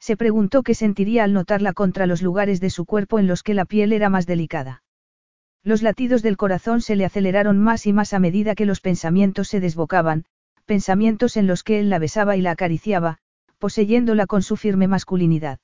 [0.00, 3.52] Se preguntó qué sentiría al notarla contra los lugares de su cuerpo en los que
[3.52, 4.82] la piel era más delicada.
[5.62, 9.48] Los latidos del corazón se le aceleraron más y más a medida que los pensamientos
[9.48, 10.24] se desbocaban,
[10.68, 13.16] pensamientos en los que él la besaba y la acariciaba,
[13.58, 15.60] poseyéndola con su firme masculinidad.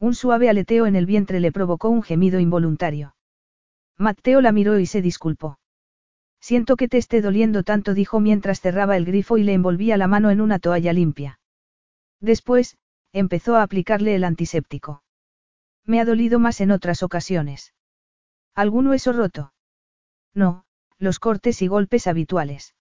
[0.00, 3.14] Un suave aleteo en el vientre le provocó un gemido involuntario.
[3.98, 5.58] Mateo la miró y se disculpó.
[6.40, 10.08] Siento que te esté doliendo tanto, dijo mientras cerraba el grifo y le envolvía la
[10.08, 11.38] mano en una toalla limpia.
[12.20, 12.78] Después,
[13.12, 15.02] empezó a aplicarle el antiséptico.
[15.84, 17.74] Me ha dolido más en otras ocasiones.
[18.54, 19.52] ¿Algún hueso roto?
[20.32, 20.64] No,
[20.98, 22.74] los cortes y golpes habituales.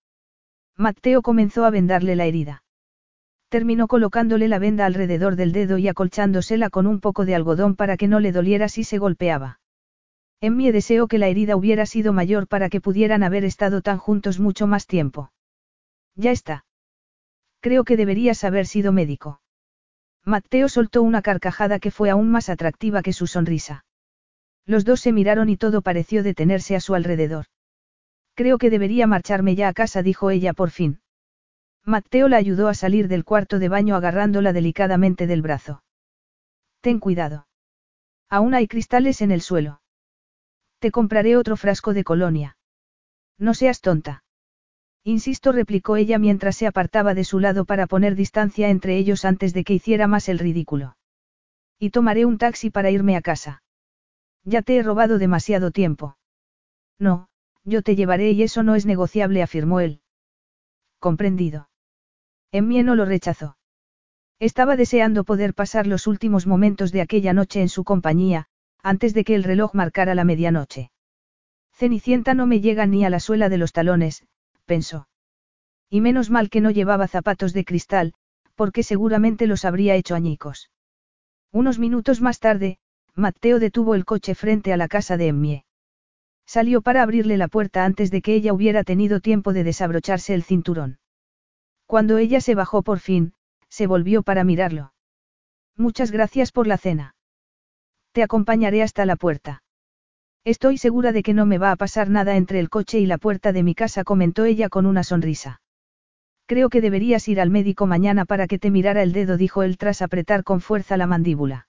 [0.77, 2.63] Mateo comenzó a vendarle la herida.
[3.49, 7.97] Terminó colocándole la venda alrededor del dedo y acolchándosela con un poco de algodón para
[7.97, 9.59] que no le doliera si se golpeaba.
[10.41, 13.97] En mí deseo que la herida hubiera sido mayor para que pudieran haber estado tan
[13.97, 15.31] juntos mucho más tiempo.
[16.15, 16.65] Ya está.
[17.61, 19.39] Creo que deberías haber sido médico.
[20.25, 23.85] Mateo soltó una carcajada que fue aún más atractiva que su sonrisa.
[24.65, 27.45] Los dos se miraron y todo pareció detenerse a su alrededor.
[28.35, 30.99] Creo que debería marcharme ya a casa, dijo ella por fin.
[31.85, 35.83] Mateo la ayudó a salir del cuarto de baño agarrándola delicadamente del brazo.
[36.81, 37.47] Ten cuidado.
[38.29, 39.81] Aún hay cristales en el suelo.
[40.79, 42.57] Te compraré otro frasco de colonia.
[43.37, 44.23] No seas tonta.
[45.03, 49.53] Insisto, replicó ella mientras se apartaba de su lado para poner distancia entre ellos antes
[49.53, 50.95] de que hiciera más el ridículo.
[51.77, 53.63] Y tomaré un taxi para irme a casa.
[54.45, 56.17] Ya te he robado demasiado tiempo.
[56.99, 57.27] No,
[57.63, 60.01] yo te llevaré y eso no es negociable, afirmó él.
[60.99, 61.69] Comprendido.
[62.51, 63.57] En mí no lo rechazó.
[64.39, 68.47] Estaba deseando poder pasar los últimos momentos de aquella noche en su compañía,
[68.81, 70.91] antes de que el reloj marcara la medianoche.
[71.73, 74.25] Cenicienta no me llega ni a la suela de los talones,
[74.65, 75.07] pensó.
[75.89, 78.13] Y menos mal que no llevaba zapatos de cristal,
[78.55, 80.69] porque seguramente los habría hecho añicos.
[81.51, 82.77] Unos minutos más tarde,
[83.15, 85.65] Mateo detuvo el coche frente a la casa de Emmie.
[86.45, 90.43] Salió para abrirle la puerta antes de que ella hubiera tenido tiempo de desabrocharse el
[90.43, 90.99] cinturón.
[91.85, 93.33] Cuando ella se bajó por fin,
[93.69, 94.93] se volvió para mirarlo.
[95.75, 97.15] Muchas gracias por la cena.
[98.11, 99.63] Te acompañaré hasta la puerta.
[100.45, 103.17] Estoy segura de que no me va a pasar nada entre el coche y la
[103.17, 105.61] puerta de mi casa, comentó ella con una sonrisa.
[106.45, 109.77] Creo que deberías ir al médico mañana para que te mirara el dedo, dijo él
[109.77, 111.67] tras apretar con fuerza la mandíbula.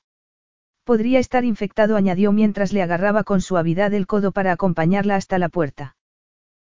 [0.84, 5.48] Podría estar infectado, añadió mientras le agarraba con suavidad el codo para acompañarla hasta la
[5.48, 5.96] puerta.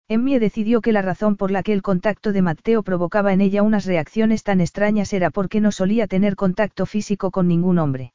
[0.07, 3.63] Emmie decidió que la razón por la que el contacto de Matteo provocaba en ella
[3.63, 8.13] unas reacciones tan extrañas era porque no solía tener contacto físico con ningún hombre.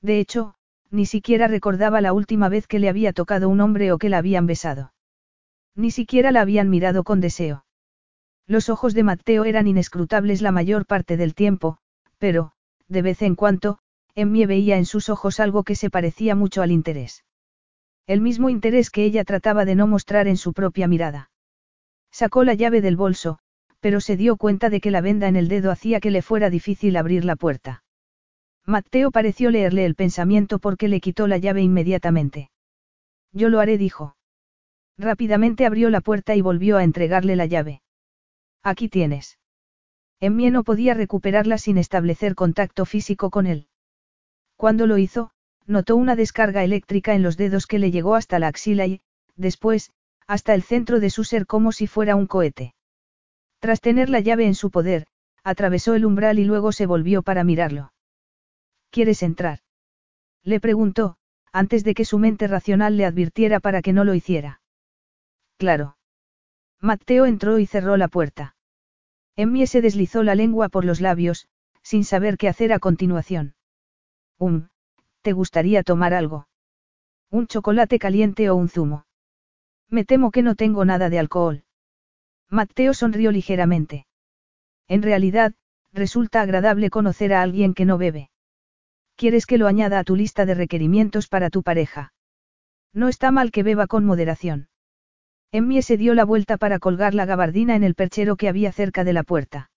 [0.00, 0.54] De hecho,
[0.90, 4.18] ni siquiera recordaba la última vez que le había tocado un hombre o que la
[4.18, 4.92] habían besado.
[5.76, 7.64] Ni siquiera la habían mirado con deseo.
[8.46, 11.78] Los ojos de Matteo eran inescrutables la mayor parte del tiempo,
[12.18, 12.52] pero,
[12.88, 13.78] de vez en cuando,
[14.14, 17.24] Emmie veía en sus ojos algo que se parecía mucho al interés.
[18.06, 21.30] El mismo interés que ella trataba de no mostrar en su propia mirada.
[22.10, 23.38] Sacó la llave del bolso,
[23.80, 26.50] pero se dio cuenta de que la venda en el dedo hacía que le fuera
[26.50, 27.84] difícil abrir la puerta.
[28.66, 32.50] Mateo pareció leerle el pensamiento porque le quitó la llave inmediatamente.
[33.32, 34.14] Yo lo haré, dijo.
[34.98, 37.82] Rápidamente abrió la puerta y volvió a entregarle la llave.
[38.62, 39.38] Aquí tienes.
[40.20, 43.66] Emmie no podía recuperarla sin establecer contacto físico con él.
[44.62, 45.32] Cuando lo hizo,
[45.66, 49.00] notó una descarga eléctrica en los dedos que le llegó hasta la axila y,
[49.34, 49.90] después,
[50.28, 52.72] hasta el centro de su ser como si fuera un cohete.
[53.58, 55.08] Tras tener la llave en su poder,
[55.42, 57.92] atravesó el umbral y luego se volvió para mirarlo.
[58.90, 59.58] ¿Quieres entrar?
[60.44, 61.16] Le preguntó,
[61.50, 64.60] antes de que su mente racional le advirtiera para que no lo hiciera.
[65.56, 65.96] Claro.
[66.78, 68.54] Mateo entró y cerró la puerta.
[69.34, 71.48] Emmie se deslizó la lengua por los labios,
[71.82, 73.56] sin saber qué hacer a continuación.
[74.38, 74.68] Um,
[75.22, 76.46] ¿te gustaría tomar algo?
[77.30, 79.06] ¿Un chocolate caliente o un zumo?
[79.88, 81.64] Me temo que no tengo nada de alcohol.
[82.50, 84.06] Mateo sonrió ligeramente.
[84.88, 85.54] En realidad,
[85.92, 88.30] resulta agradable conocer a alguien que no bebe.
[89.16, 92.12] ¿Quieres que lo añada a tu lista de requerimientos para tu pareja?
[92.92, 94.68] No está mal que beba con moderación.
[95.50, 99.04] Emmie se dio la vuelta para colgar la gabardina en el perchero que había cerca
[99.04, 99.70] de la puerta.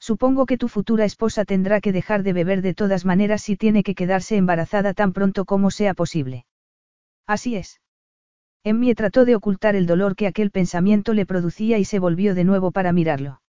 [0.00, 3.82] Supongo que tu futura esposa tendrá que dejar de beber de todas maneras si tiene
[3.82, 6.46] que quedarse embarazada tan pronto como sea posible.
[7.26, 7.80] Así es.
[8.64, 12.44] Emmie trató de ocultar el dolor que aquel pensamiento le producía y se volvió de
[12.44, 13.42] nuevo para mirarlo.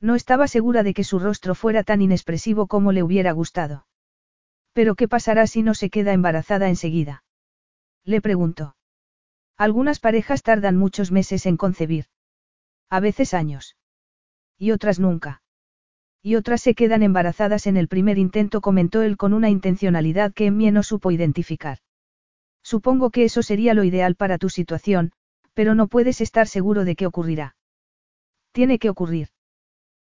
[0.00, 3.86] No estaba segura de que su rostro fuera tan inexpresivo como le hubiera gustado.
[4.72, 7.24] Pero ¿qué pasará si no se queda embarazada enseguida?
[8.04, 8.76] Le preguntó.
[9.56, 12.06] Algunas parejas tardan muchos meses en concebir.
[12.90, 13.76] A veces años.
[14.56, 15.42] Y otras nunca.
[16.28, 20.44] Y otras se quedan embarazadas en el primer intento, comentó él con una intencionalidad que
[20.44, 21.78] Emmie no supo identificar.
[22.62, 25.12] Supongo que eso sería lo ideal para tu situación,
[25.54, 27.56] pero no puedes estar seguro de qué ocurrirá.
[28.52, 29.28] Tiene que ocurrir.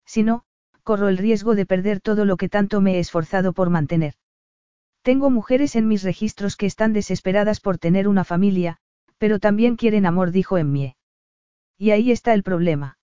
[0.05, 0.45] Si no,
[0.83, 4.13] corro el riesgo de perder todo lo que tanto me he esforzado por mantener.
[5.01, 8.77] Tengo mujeres en mis registros que están desesperadas por tener una familia,
[9.17, 10.97] pero también quieren amor, dijo Emmie.
[11.79, 12.99] Y ahí está el problema.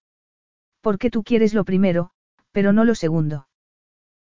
[0.81, 2.11] Porque tú quieres lo primero,
[2.57, 3.47] pero no lo segundo.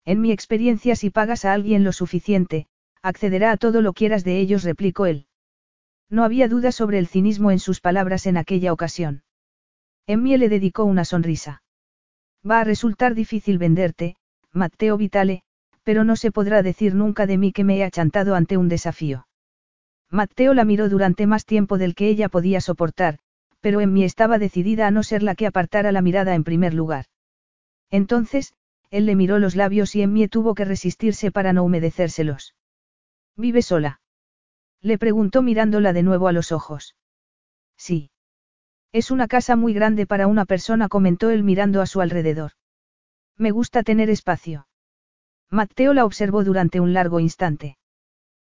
[0.06, 2.66] En mi experiencia si pagas a alguien lo suficiente,
[3.02, 5.26] accederá a todo lo quieras de ellos, replicó él.
[6.08, 9.22] No había duda sobre el cinismo en sus palabras en aquella ocasión.
[10.06, 11.62] Emmie le dedicó una sonrisa.
[12.42, 14.16] Va a resultar difícil venderte,
[14.50, 15.42] Matteo Vitale,
[15.82, 19.26] pero no se podrá decir nunca de mí que me he achantado ante un desafío.
[20.08, 23.18] Matteo la miró durante más tiempo del que ella podía soportar,
[23.60, 27.04] pero Emmie estaba decidida a no ser la que apartara la mirada en primer lugar.
[27.92, 28.54] Entonces,
[28.90, 32.54] él le miró los labios y Emmie tuvo que resistirse para no humedecérselos.
[33.36, 34.00] ¿Vive sola?
[34.80, 36.96] Le preguntó mirándola de nuevo a los ojos.
[37.76, 38.10] Sí.
[38.92, 42.52] Es una casa muy grande para una persona, comentó él mirando a su alrededor.
[43.36, 44.66] Me gusta tener espacio.
[45.50, 47.76] Matteo la observó durante un largo instante.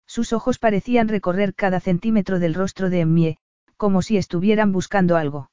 [0.06, 3.38] Sus ojos parecían recorrer cada centímetro del rostro de Emmie,
[3.78, 5.50] como si estuvieran buscando algo.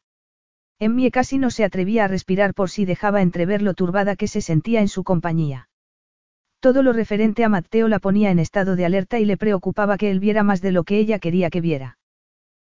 [0.80, 4.42] Emmie casi no se atrevía a respirar por si dejaba entrever lo turbada que se
[4.42, 5.70] sentía en su compañía.
[6.60, 10.12] Todo lo referente a Matteo la ponía en estado de alerta y le preocupaba que
[10.12, 11.98] él viera más de lo que ella quería que viera.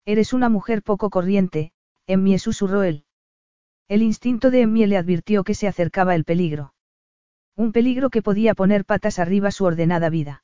[0.05, 1.71] Eres una mujer poco corriente,
[2.05, 3.05] Emmie susurró él.
[3.87, 6.73] El instinto de Emmie le advirtió que se acercaba el peligro.
[7.55, 10.43] Un peligro que podía poner patas arriba su ordenada vida.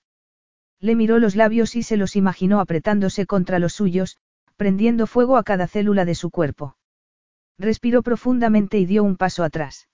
[0.79, 4.17] Le miró los labios y se los imaginó apretándose contra los suyos,
[4.55, 6.77] prendiendo fuego a cada célula de su cuerpo.
[7.59, 9.89] Respiró profundamente y dio un paso atrás.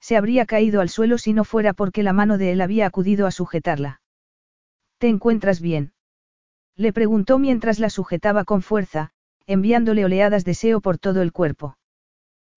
[0.00, 3.26] Se habría caído al suelo si no fuera porque la mano de él había acudido
[3.26, 4.00] a sujetarla.
[4.96, 5.92] ¿Te encuentras bien?
[6.76, 9.10] Le preguntó mientras la sujetaba con fuerza,
[9.46, 11.76] enviándole oleadas de deseo por todo el cuerpo.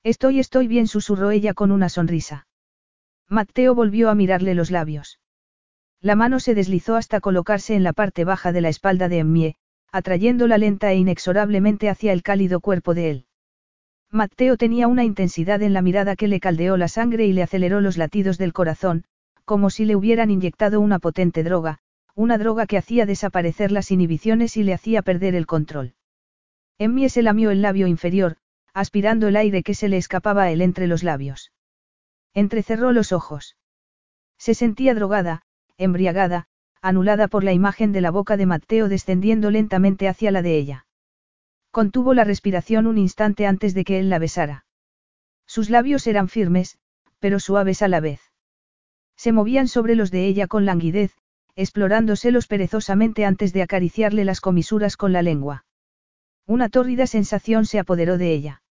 [0.03, 2.47] Estoy, estoy bien, susurró ella con una sonrisa.
[3.27, 5.19] Mateo volvió a mirarle los labios.
[5.99, 9.55] La mano se deslizó hasta colocarse en la parte baja de la espalda de Emmie,
[9.91, 13.25] atrayéndola lenta e inexorablemente hacia el cálido cuerpo de él.
[14.13, 17.79] Mateo tenía una intensidad en la mirada que le caldeó la sangre y le aceleró
[17.79, 19.05] los latidos del corazón,
[19.45, 21.79] como si le hubieran inyectado una potente droga,
[22.13, 25.93] una droga que hacía desaparecer las inhibiciones y le hacía perder el control.
[26.77, 28.35] Emmie se lamió el labio inferior,
[28.73, 31.53] aspirando el aire que se le escapaba a él entre los labios.
[32.33, 33.55] Entrecerró los ojos.
[34.37, 35.43] Se sentía drogada,
[35.77, 36.47] embriagada,
[36.81, 40.85] anulada por la imagen de la boca de Mateo descendiendo lentamente hacia la de ella.
[41.71, 44.65] Contuvo la respiración un instante antes de que él la besara.
[45.47, 46.77] Sus labios eran firmes,
[47.19, 48.21] pero suaves a la vez.
[49.15, 51.15] Se movían sobre los de ella con languidez,
[51.55, 55.65] explorándoselos perezosamente antes de acariciarle las comisuras con la lengua.
[56.45, 58.63] Una tórrida sensación se apoderó de ella.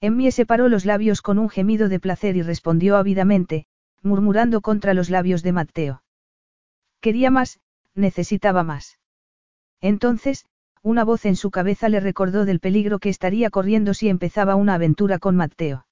[0.00, 3.66] Emmie separó los labios con un gemido de placer y respondió ávidamente,
[4.02, 6.02] murmurando contra los labios de Mateo.
[7.00, 7.60] Quería más,
[7.94, 8.98] necesitaba más.
[9.80, 10.46] Entonces,
[10.82, 14.74] una voz en su cabeza le recordó del peligro que estaría corriendo si empezaba una
[14.74, 15.86] aventura con Mateo.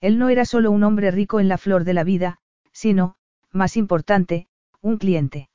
[0.00, 2.38] Él no era solo un hombre rico en la flor de la vida,
[2.72, 3.16] sino,
[3.52, 4.48] más importante,
[4.80, 5.50] un cliente.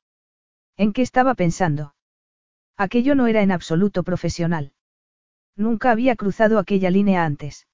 [0.76, 1.94] ¿En qué estaba pensando?
[2.76, 4.72] Aquello no era en absoluto profesional.
[5.56, 7.66] Nunca había cruzado aquella línea antes.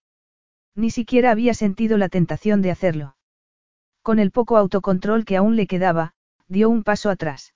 [0.74, 3.16] Ni siquiera había sentido la tentación de hacerlo.
[4.02, 6.14] Con el poco autocontrol que aún le quedaba,
[6.48, 7.54] dio un paso atrás.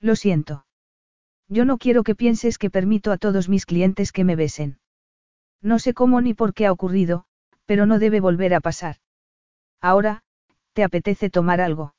[0.00, 0.65] Lo siento.
[1.48, 4.78] Yo no quiero que pienses que permito a todos mis clientes que me besen.
[5.62, 7.24] No sé cómo ni por qué ha ocurrido,
[7.66, 8.96] pero no debe volver a pasar.
[9.80, 10.22] Ahora,
[10.72, 11.94] ¿te apetece tomar algo?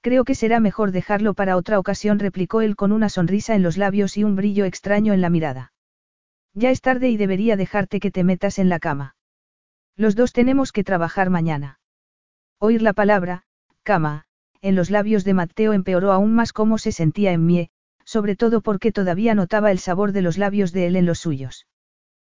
[0.00, 3.76] Creo que será mejor dejarlo para otra ocasión, replicó él con una sonrisa en los
[3.76, 5.72] labios y un brillo extraño en la mirada.
[6.54, 9.16] Ya es tarde y debería dejarte que te metas en la cama.
[9.96, 11.80] Los dos tenemos que trabajar mañana.
[12.58, 13.44] Oír la palabra,
[13.82, 14.26] cama,
[14.60, 17.70] en los labios de Mateo empeoró aún más cómo se sentía en Mie,
[18.06, 21.66] sobre todo porque todavía notaba el sabor de los labios de él en los suyos.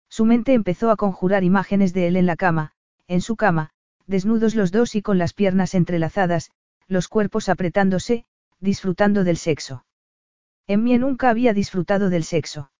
[0.09, 2.71] Su mente empezó a conjurar imágenes de él en la cama,
[3.07, 3.71] en su cama,
[4.07, 6.51] desnudos los dos y con las piernas entrelazadas,
[6.87, 8.25] los cuerpos apretándose,
[8.61, 9.85] disfrutando del sexo.
[10.65, 12.71] Emmie nunca había disfrutado del sexo.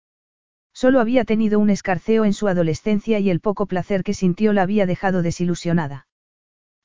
[0.74, 4.62] Solo había tenido un escarceo en su adolescencia y el poco placer que sintió la
[4.62, 6.08] había dejado desilusionada.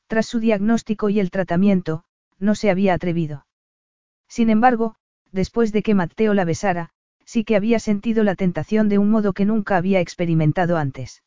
[0.09, 2.05] Tras su diagnóstico y el tratamiento,
[2.39, 3.47] no se había atrevido.
[4.29, 4.97] Sin embargo,
[5.33, 6.91] después de que Mateo la besara,
[7.25, 11.23] sí que había sentido la tentación de un modo que nunca había experimentado antes.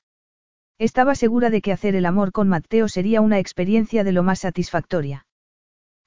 [0.78, 4.40] Estaba segura de que hacer el amor con Mateo sería una experiencia de lo más
[4.40, 5.26] satisfactoria.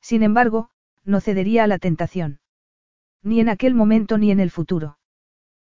[0.00, 0.70] Sin embargo,
[1.04, 2.40] no cedería a la tentación.
[3.22, 4.98] Ni en aquel momento ni en el futuro.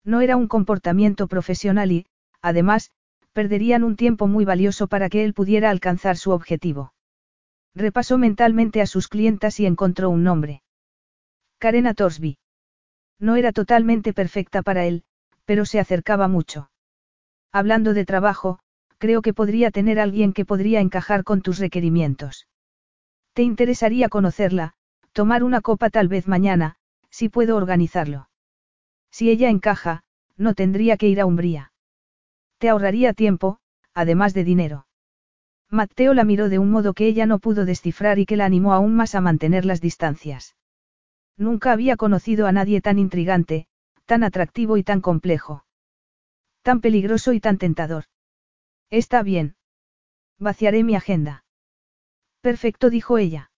[0.05, 2.07] No era un comportamiento profesional y,
[2.40, 2.90] además,
[3.32, 6.93] perderían un tiempo muy valioso para que él pudiera alcanzar su objetivo.
[7.74, 10.62] Repasó mentalmente a sus clientas y encontró un nombre.
[11.63, 12.39] Karena Torsby.
[13.21, 15.05] No era totalmente perfecta para él,
[15.45, 16.73] pero se acercaba mucho.
[17.53, 18.59] Hablando de trabajo,
[18.99, 22.49] creo que podría tener alguien que podría encajar con tus requerimientos.
[23.33, 24.73] ¿Te interesaría conocerla,
[25.13, 26.75] tomar una copa tal vez mañana,
[27.11, 28.29] si puedo organizarlo?
[29.13, 30.03] Si ella encaja,
[30.37, 31.73] no tendría que ir a Umbría.
[32.59, 33.61] Te ahorraría tiempo,
[33.95, 34.89] además de dinero.
[35.71, 38.75] Mateo la miró de un modo que ella no pudo descifrar y que la animó
[38.75, 40.57] aún más a mantener las distancias.
[41.37, 43.67] Nunca había conocido a nadie tan intrigante,
[44.07, 45.65] tan atractivo y tan complejo.
[46.63, 48.05] Tan peligroso y tan tentador.
[48.91, 49.57] Está bien.
[50.39, 51.45] Vaciaré mi agenda.
[52.41, 53.51] Perfecto, dijo ella.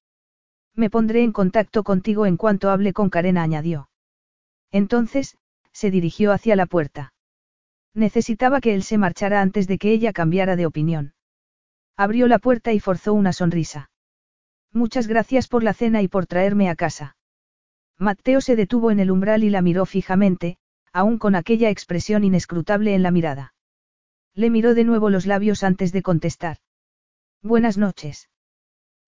[0.74, 3.88] Me pondré en contacto contigo en cuanto hable con Karen, añadió.
[4.70, 5.36] Entonces,
[5.72, 7.12] se dirigió hacia la puerta.
[7.94, 11.14] Necesitaba que él se marchara antes de que ella cambiara de opinión.
[11.96, 13.90] Abrió la puerta y forzó una sonrisa.
[14.72, 17.16] Muchas gracias por la cena y por traerme a casa.
[17.98, 20.56] Mateo se detuvo en el umbral y la miró fijamente,
[20.92, 23.54] aún con aquella expresión inescrutable en la mirada.
[24.34, 26.58] Le miró de nuevo los labios antes de contestar.
[27.42, 28.28] Buenas noches.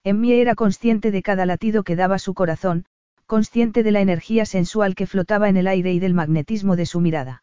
[0.04, 2.86] mí era consciente de cada latido que daba su corazón,
[3.26, 7.00] consciente de la energía sensual que flotaba en el aire y del magnetismo de su
[7.00, 7.42] mirada.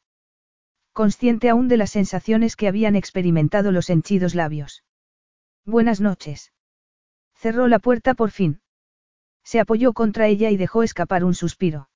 [0.94, 4.84] Consciente aún de las sensaciones que habían experimentado los henchidos labios.
[5.66, 6.54] Buenas noches.
[7.34, 8.62] Cerró la puerta por fin.
[9.44, 11.90] Se apoyó contra ella y dejó escapar un suspiro.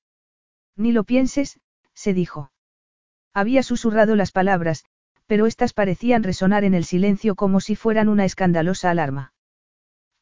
[0.76, 1.60] Ni lo pienses,
[1.94, 2.52] se dijo.
[3.34, 4.84] Había susurrado las palabras,
[5.26, 9.32] pero éstas parecían resonar en el silencio como si fueran una escandalosa alarma.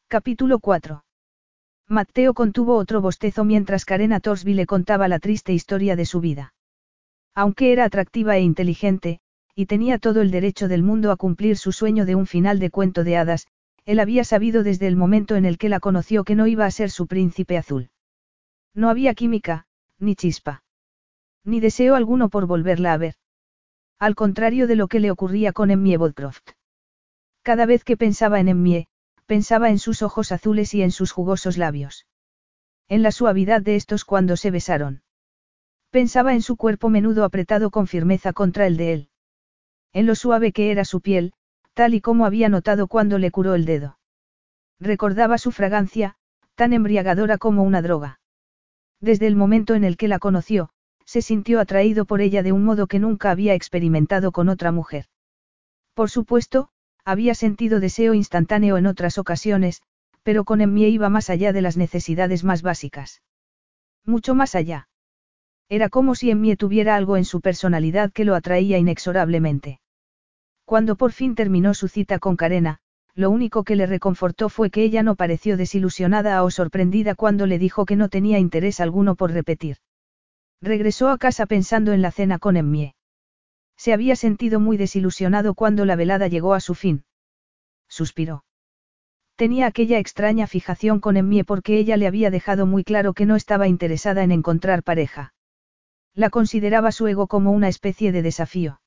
[0.07, 1.03] Capítulo 4.
[1.87, 6.53] Matteo contuvo otro bostezo mientras Karena Torsby le contaba la triste historia de su vida.
[7.33, 9.19] Aunque era atractiva e inteligente,
[9.55, 12.69] y tenía todo el derecho del mundo a cumplir su sueño de un final de
[12.69, 13.47] cuento de hadas,
[13.87, 16.71] él había sabido desde el momento en el que la conoció que no iba a
[16.71, 17.89] ser su príncipe azul.
[18.73, 19.65] No había química,
[19.97, 20.61] ni chispa.
[21.45, 23.15] Ni deseo alguno por volverla a ver.
[23.97, 26.49] Al contrario de lo que le ocurría con Emmie Bodcroft.
[27.43, 28.87] Cada vez que pensaba en Emmie,
[29.25, 32.05] pensaba en sus ojos azules y en sus jugosos labios.
[32.89, 35.01] En la suavidad de estos cuando se besaron.
[35.91, 39.09] Pensaba en su cuerpo menudo apretado con firmeza contra el de él.
[39.93, 41.31] En lo suave que era su piel,
[41.77, 43.99] tal y como había notado cuando le curó el dedo.
[44.79, 46.15] Recordaba su fragancia,
[46.55, 48.19] tan embriagadora como una droga.
[48.99, 50.71] Desde el momento en el que la conoció,
[51.05, 55.05] se sintió atraído por ella de un modo que nunca había experimentado con otra mujer.
[55.93, 56.69] Por supuesto,
[57.05, 59.83] había sentido deseo instantáneo en otras ocasiones,
[60.23, 63.21] pero con Emmie iba más allá de las necesidades más básicas.
[64.03, 64.89] Mucho más allá.
[65.69, 69.79] Era como si Emmie tuviera algo en su personalidad que lo atraía inexorablemente.
[70.67, 72.79] Cuando por fin terminó su cita con Karena,
[73.15, 77.57] lo único que le reconfortó fue que ella no pareció desilusionada o sorprendida cuando le
[77.57, 79.77] dijo que no tenía interés alguno por repetir.
[80.61, 82.95] Regresó a casa pensando en la cena con Emmie.
[83.77, 87.05] Se había sentido muy desilusionado cuando la velada llegó a su fin.
[87.87, 88.43] Suspiró.
[89.37, 93.37] Tenía aquella extraña fijación con Emmie porque ella le había dejado muy claro que no
[93.37, 95.33] estaba interesada en encontrar pareja.
[96.13, 98.81] La consideraba su ego como una especie de desafío.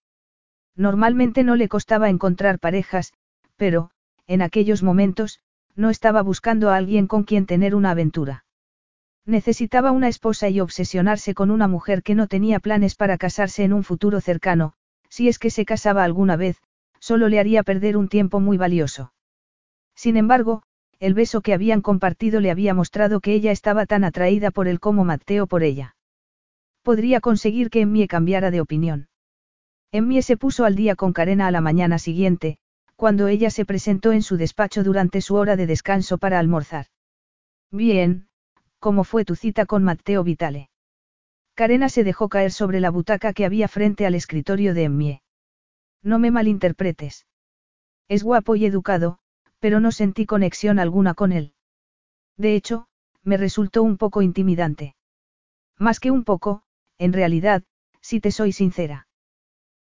[0.80, 3.12] Normalmente no le costaba encontrar parejas,
[3.56, 3.90] pero,
[4.26, 5.40] en aquellos momentos,
[5.76, 8.46] no estaba buscando a alguien con quien tener una aventura.
[9.26, 13.74] Necesitaba una esposa y obsesionarse con una mujer que no tenía planes para casarse en
[13.74, 14.72] un futuro cercano,
[15.10, 16.56] si es que se casaba alguna vez,
[16.98, 19.12] solo le haría perder un tiempo muy valioso.
[19.94, 20.62] Sin embargo,
[20.98, 24.80] el beso que habían compartido le había mostrado que ella estaba tan atraída por él
[24.80, 25.94] como Mateo por ella.
[26.82, 29.09] Podría conseguir que Emmie cambiara de opinión.
[29.92, 32.58] Emmie se puso al día con Karena a la mañana siguiente,
[32.94, 36.86] cuando ella se presentó en su despacho durante su hora de descanso para almorzar.
[37.72, 38.28] Bien,
[38.78, 40.70] ¿cómo fue tu cita con Matteo Vitale?
[41.54, 45.22] Karena se dejó caer sobre la butaca que había frente al escritorio de Emmie.
[46.02, 47.26] No me malinterpretes.
[48.08, 49.18] Es guapo y educado,
[49.58, 51.52] pero no sentí conexión alguna con él.
[52.36, 52.86] De hecho,
[53.22, 54.94] me resultó un poco intimidante.
[55.78, 56.62] Más que un poco,
[56.96, 57.62] en realidad,
[58.00, 59.06] si te soy sincera.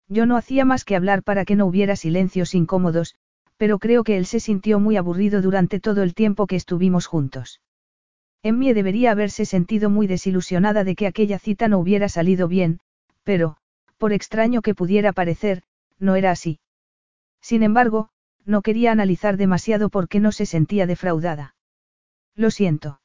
[0.09, 3.15] Yo no hacía más que hablar para que no hubiera silencios incómodos,
[3.57, 7.61] pero creo que él se sintió muy aburrido durante todo el tiempo que estuvimos juntos.
[8.41, 12.79] Emmie debería haberse sentido muy desilusionada de que aquella cita no hubiera salido bien,
[13.23, 13.57] pero,
[13.97, 15.61] por extraño que pudiera parecer,
[15.99, 16.59] no era así.
[17.41, 18.09] Sin embargo,
[18.45, 21.55] no quería analizar demasiado por qué no se sentía defraudada.
[22.33, 23.01] Lo siento.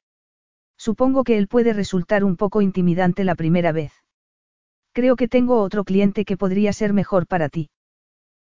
[0.78, 4.03] Supongo que él puede resultar un poco intimidante la primera vez.
[4.94, 7.68] Creo que tengo otro cliente que podría ser mejor para ti.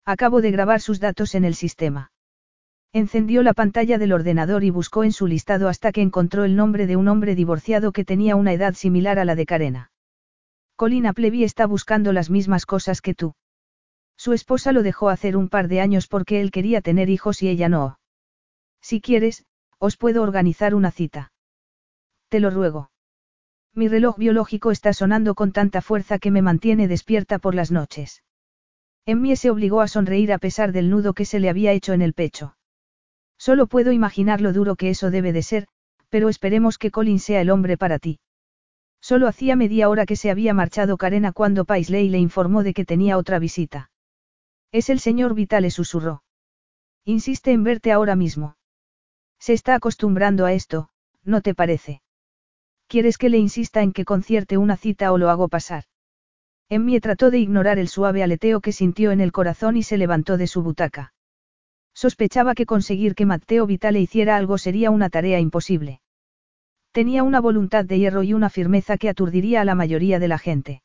[0.06, 2.10] Acabo de grabar sus datos en el sistema.
[2.94, 6.86] Encendió la pantalla del ordenador y buscó en su listado hasta que encontró el nombre
[6.86, 9.92] de un hombre divorciado que tenía una edad similar a la de Karena.
[10.74, 13.34] Colina Plevi está buscando las mismas cosas que tú.
[14.16, 17.48] Su esposa lo dejó hacer un par de años porque él quería tener hijos y
[17.50, 17.98] ella no.
[18.80, 19.44] Si quieres,
[19.78, 21.30] os puedo organizar una cita.
[22.30, 22.88] Te lo ruego.
[23.78, 28.24] Mi reloj biológico está sonando con tanta fuerza que me mantiene despierta por las noches.
[29.06, 32.02] Emmie se obligó a sonreír a pesar del nudo que se le había hecho en
[32.02, 32.56] el pecho.
[33.38, 35.68] Solo puedo imaginar lo duro que eso debe de ser,
[36.09, 38.18] pero esperemos que Colin sea el hombre para ti.
[39.00, 42.84] Solo hacía media hora que se había marchado Karena cuando Paisley le informó de que
[42.84, 43.92] tenía otra visita.
[44.72, 46.24] Es el señor Vitale susurró.
[47.05, 48.56] Insiste en verte ahora mismo.
[49.38, 50.88] Se está acostumbrando a esto,
[51.22, 52.02] ¿no te parece?
[52.89, 55.85] ¿Quieres que le insista en que concierte una cita o lo hago pasar?
[56.70, 60.39] Emmie trató de ignorar el suave aleteo que sintió en el corazón y se levantó
[60.39, 61.12] de su butaca.
[61.94, 66.01] Sospechaba que conseguir que Matteo Vitale hiciera algo sería una tarea imposible.
[66.90, 70.39] Tenía una voluntad de hierro y una firmeza que aturdiría a la mayoría de la
[70.39, 70.82] gente.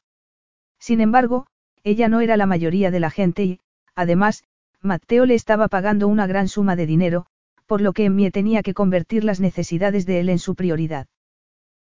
[0.80, 1.48] Sin embargo,
[1.86, 3.60] ella no era la mayoría de la gente y,
[3.96, 4.44] además,
[4.82, 7.28] Matteo le estaba pagando una gran suma de dinero,
[7.66, 11.08] por lo que Emmie tenía que convertir las necesidades de él en su prioridad.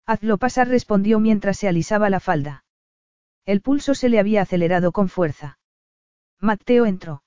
[0.09, 2.65] Hazlo pasar respondió mientras se alisaba la falda.
[3.45, 5.59] El pulso se le había acelerado con fuerza.
[6.41, 7.23] Matteo entró.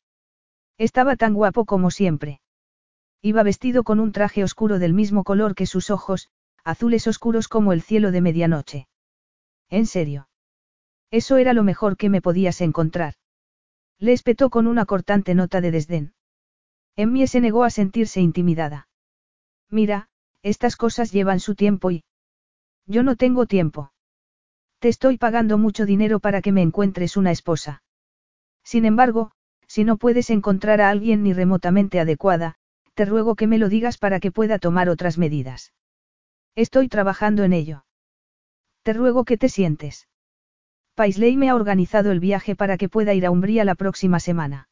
[0.79, 2.41] Estaba tan guapo como siempre.
[3.21, 6.31] Iba vestido con un traje oscuro del mismo color que sus ojos,
[6.63, 8.87] azules oscuros como el cielo de medianoche.
[9.69, 10.27] En serio.
[11.11, 13.13] Eso era lo mejor que me podías encontrar.
[13.99, 16.13] Le espetó con una cortante nota de desdén.
[16.95, 18.87] Emmie se negó a sentirse intimidada.
[19.69, 20.09] Mira,
[20.41, 22.03] estas cosas llevan su tiempo y...
[22.87, 23.91] Yo no tengo tiempo.
[24.79, 27.83] Te estoy pagando mucho dinero para que me encuentres una esposa.
[28.63, 29.31] Sin embargo,
[29.67, 32.55] si no puedes encontrar a alguien ni remotamente adecuada,
[32.93, 35.73] te ruego que me lo digas para que pueda tomar otras medidas.
[36.55, 37.85] Estoy trabajando en ello.
[38.83, 40.07] Te ruego que te sientes.
[40.95, 44.67] Paisley me ha organizado el viaje para que pueda ir a Umbría la próxima semana.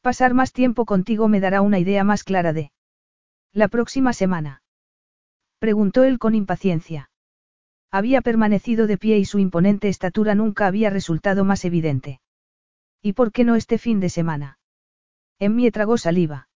[0.00, 2.72] Pasar más tiempo contigo me dará una idea más clara de...
[3.52, 4.62] La próxima semana.
[5.58, 7.10] Preguntó él con impaciencia.
[7.90, 12.20] Había permanecido de pie y su imponente estatura nunca había resultado más evidente.
[13.02, 14.58] ¿Y por qué no este fin de semana?
[15.38, 16.48] En mí tragó saliva.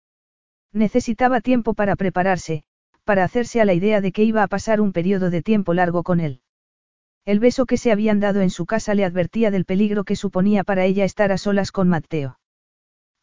[0.72, 2.64] Necesitaba tiempo para prepararse,
[3.04, 6.02] para hacerse a la idea de que iba a pasar un periodo de tiempo largo
[6.02, 6.40] con él.
[7.24, 10.64] El beso que se habían dado en su casa le advertía del peligro que suponía
[10.64, 12.38] para ella estar a solas con Mateo.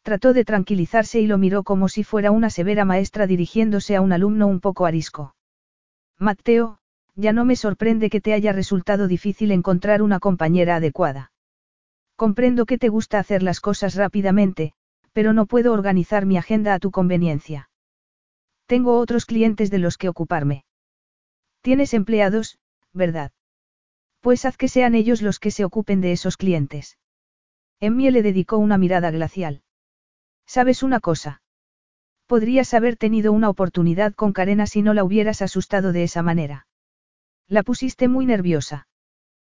[0.02, 4.12] Trató de tranquilizarse y lo miró como si fuera una severa maestra dirigiéndose a un
[4.12, 5.34] alumno un poco arisco.
[6.18, 6.79] Mateo,
[7.20, 11.32] ya no me sorprende que te haya resultado difícil encontrar una compañera adecuada.
[12.16, 14.72] Comprendo que te gusta hacer las cosas rápidamente,
[15.12, 17.70] pero no puedo organizar mi agenda a tu conveniencia.
[18.66, 20.64] Tengo otros clientes de los que ocuparme.
[21.60, 22.58] Tienes empleados,
[22.92, 23.32] ¿verdad?
[24.20, 26.98] Pues haz que sean ellos los que se ocupen de esos clientes.
[27.80, 29.62] Emmie le dedicó una mirada glacial.
[30.46, 31.42] ¿Sabes una cosa?
[32.26, 36.66] Podrías haber tenido una oportunidad con Karena si no la hubieras asustado de esa manera.
[37.50, 38.86] La pusiste muy nerviosa.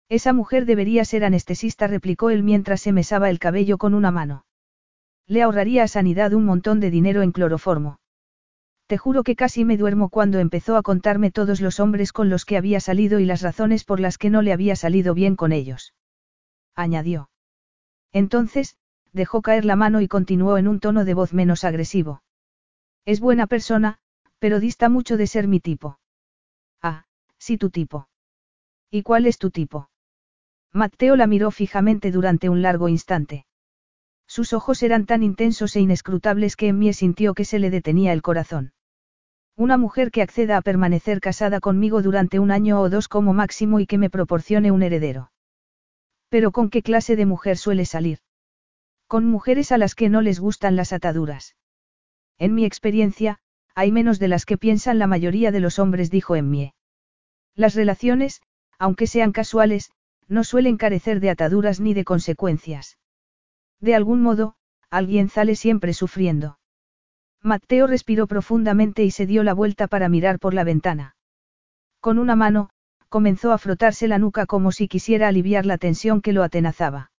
[0.08, 4.46] Esa mujer debería ser anestesista, replicó él mientras se mesaba el cabello con una mano.
[5.28, 8.00] Le ahorraría a Sanidad un montón de dinero en cloroformo.
[8.88, 12.46] Te juro que casi me duermo cuando empezó a contarme todos los hombres con los
[12.46, 15.52] que había salido y las razones por las que no le había salido bien con
[15.52, 15.94] ellos.
[16.76, 17.30] Añadió.
[18.14, 18.78] Entonces,
[19.12, 22.24] dejó caer la mano y continuó en un tono de voz menos agresivo.
[23.04, 24.00] Es buena persona,
[24.40, 26.01] pero dista mucho de ser mi tipo.
[27.42, 28.08] Sí tu tipo.
[28.92, 29.90] ¿Y cuál es tu tipo?
[30.72, 33.48] Mateo la miró fijamente durante un largo instante.
[34.28, 38.22] Sus ojos eran tan intensos e inescrutables que Emmie sintió que se le detenía el
[38.22, 38.74] corazón.
[39.58, 43.80] Una mujer que acceda a permanecer casada conmigo durante un año o dos como máximo
[43.80, 45.32] y que me proporcione un heredero.
[46.30, 48.20] Pero ¿con qué clase de mujer suele salir?
[49.08, 51.56] Con mujeres a las que no les gustan las ataduras.
[52.38, 53.40] En mi experiencia,
[53.74, 56.76] hay menos de las que piensan la mayoría de los hombres, dijo Emmie.
[57.56, 58.42] Las relaciones,
[58.80, 59.92] aunque sean casuales,
[60.28, 62.98] no suelen carecer de ataduras ni de consecuencias.
[63.80, 64.56] De algún modo,
[64.90, 66.60] alguien sale siempre sufriendo.
[67.42, 71.16] Mateo respiró profundamente y se dio la vuelta para mirar por la ventana.
[72.00, 72.70] Con una mano,
[73.10, 77.12] comenzó a frotarse la nuca como si quisiera aliviar la tensión que lo atenazaba.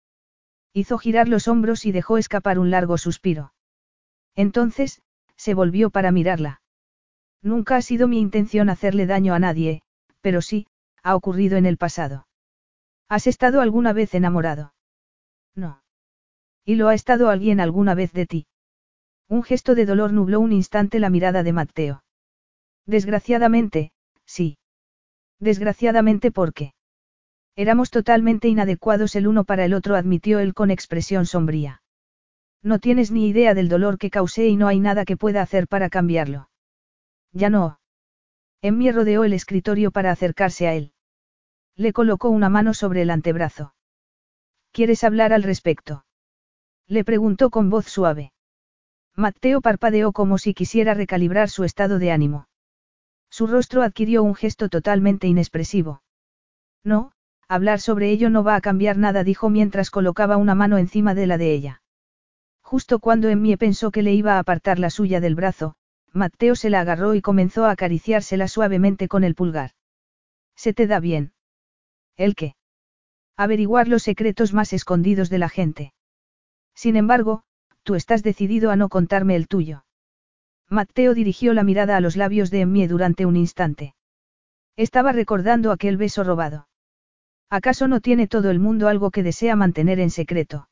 [0.72, 3.52] Hizo girar los hombros y dejó escapar un largo suspiro.
[4.34, 5.02] Entonces,
[5.36, 6.62] se volvió para mirarla.
[7.42, 9.82] Nunca ha sido mi intención hacerle daño a nadie,
[10.22, 10.66] pero sí,
[11.02, 12.26] ha ocurrido en el pasado.
[13.08, 14.72] ¿Has estado alguna vez enamorado?
[15.54, 15.82] No.
[16.64, 18.46] ¿Y lo ha estado alguien alguna vez de ti?
[19.28, 22.04] Un gesto de dolor nubló un instante la mirada de Mateo.
[22.86, 23.92] Desgraciadamente,
[24.24, 24.58] sí.
[25.38, 26.72] Desgraciadamente porque.
[27.56, 31.82] Éramos totalmente inadecuados el uno para el otro, admitió él con expresión sombría.
[32.62, 35.66] No tienes ni idea del dolor que causé y no hay nada que pueda hacer
[35.66, 36.48] para cambiarlo.
[37.32, 37.80] Ya no.
[38.62, 40.92] Emmy rodeó el escritorio para acercarse a él.
[41.74, 43.74] Le colocó una mano sobre el antebrazo.
[44.70, 46.04] ¿Quieres hablar al respecto?
[46.86, 48.32] Le preguntó con voz suave.
[49.16, 52.46] Mateo parpadeó como si quisiera recalibrar su estado de ánimo.
[53.30, 56.02] Su rostro adquirió un gesto totalmente inexpresivo.
[56.84, 57.12] No,
[57.48, 61.26] hablar sobre ello no va a cambiar nada, dijo mientras colocaba una mano encima de
[61.26, 61.82] la de ella.
[62.62, 65.74] Justo cuando Emmie pensó que le iba a apartar la suya del brazo,
[66.12, 69.70] Mateo se la agarró y comenzó a acariciársela suavemente con el pulgar.
[70.54, 71.32] ¿Se te da bien?
[72.16, 72.54] ¿El qué?
[73.36, 75.94] Averiguar los secretos más escondidos de la gente.
[76.74, 77.44] Sin embargo,
[77.82, 79.84] tú estás decidido a no contarme el tuyo.
[80.68, 83.94] Mateo dirigió la mirada a los labios de Emmie durante un instante.
[84.76, 86.68] Estaba recordando aquel beso robado.
[87.50, 90.68] ¿Acaso no tiene todo el mundo algo que desea mantener en secreto?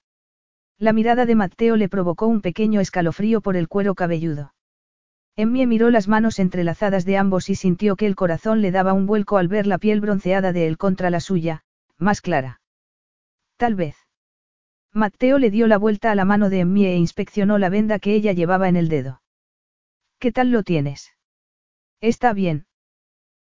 [0.79, 4.55] La mirada de Mateo le provocó un pequeño escalofrío por el cuero cabelludo.
[5.41, 9.07] Emmie miró las manos entrelazadas de ambos y sintió que el corazón le daba un
[9.07, 11.65] vuelco al ver la piel bronceada de él contra la suya,
[11.97, 12.61] más clara.
[13.57, 13.97] Tal vez.
[14.93, 18.13] Mateo le dio la vuelta a la mano de Emmie e inspeccionó la venda que
[18.13, 19.23] ella llevaba en el dedo.
[20.19, 21.17] ¿Qué tal lo tienes?
[22.03, 22.67] Está bien.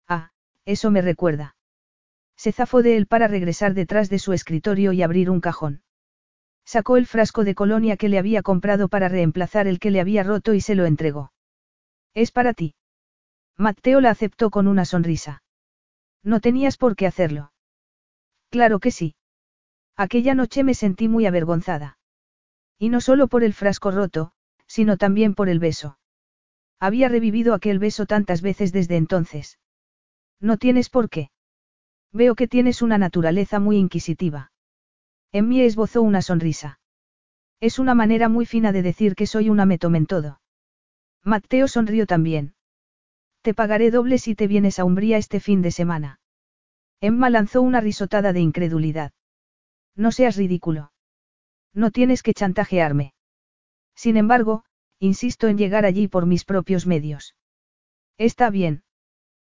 [0.06, 0.30] Ah,
[0.66, 1.56] eso me recuerda.
[2.36, 5.82] Se zafó de él para regresar detrás de su escritorio y abrir un cajón.
[6.64, 10.22] Sacó el frasco de colonia que le había comprado para reemplazar el que le había
[10.22, 11.32] roto y se lo entregó.
[12.18, 12.74] Es para ti.
[13.56, 15.44] Mateo la aceptó con una sonrisa.
[16.24, 17.52] No tenías por qué hacerlo.
[18.50, 19.14] Claro que sí.
[19.96, 21.96] Aquella noche me sentí muy avergonzada.
[22.76, 24.32] Y no solo por el frasco roto,
[24.66, 25.96] sino también por el beso.
[26.80, 29.60] Había revivido aquel beso tantas veces desde entonces.
[30.40, 31.30] No tienes por qué.
[32.12, 34.50] Veo que tienes una naturaleza muy inquisitiva.
[35.30, 36.80] En mí esbozó una sonrisa.
[37.60, 39.68] Es una manera muy fina de decir que soy una
[40.08, 40.40] todo.
[41.28, 42.54] Mateo sonrió también.
[43.42, 46.20] Te pagaré doble si te vienes a Umbría este fin de semana.
[47.02, 49.12] Emma lanzó una risotada de incredulidad.
[49.94, 50.90] No seas ridículo.
[51.74, 53.12] No tienes que chantajearme.
[53.94, 54.64] Sin embargo,
[55.00, 57.36] insisto en llegar allí por mis propios medios.
[58.16, 58.82] Está bien.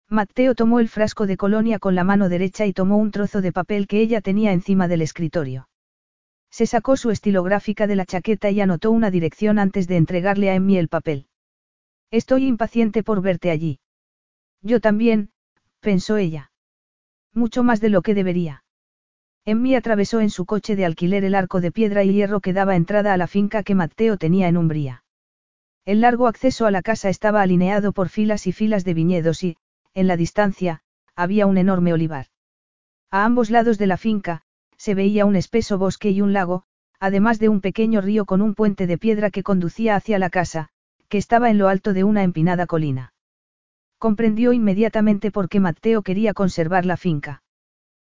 [0.08, 3.52] Mateo tomó el frasco de colonia con la mano derecha y tomó un trozo de
[3.52, 5.68] papel que ella tenía encima del escritorio.
[6.50, 10.56] Se sacó su estilográfica de la chaqueta y anotó una dirección antes de entregarle a
[10.56, 11.29] Emmy el papel.
[12.10, 13.78] Estoy impaciente por verte allí.
[14.62, 15.30] Yo también,
[15.80, 16.50] pensó ella.
[17.32, 18.64] Mucho más de lo que debería.
[19.44, 22.76] Emmy atravesó en su coche de alquiler el arco de piedra y hierro que daba
[22.76, 25.04] entrada a la finca que Mateo tenía en Umbría.
[25.84, 29.56] El largo acceso a la casa estaba alineado por filas y filas de viñedos y,
[29.94, 30.82] en la distancia,
[31.16, 32.26] había un enorme olivar.
[33.10, 34.42] A ambos lados de la finca,
[34.76, 36.64] se veía un espeso bosque y un lago,
[36.98, 40.70] además de un pequeño río con un puente de piedra que conducía hacia la casa,
[41.10, 43.12] que estaba en lo alto de una empinada colina.
[43.98, 47.42] Comprendió inmediatamente por qué Mateo quería conservar la finca.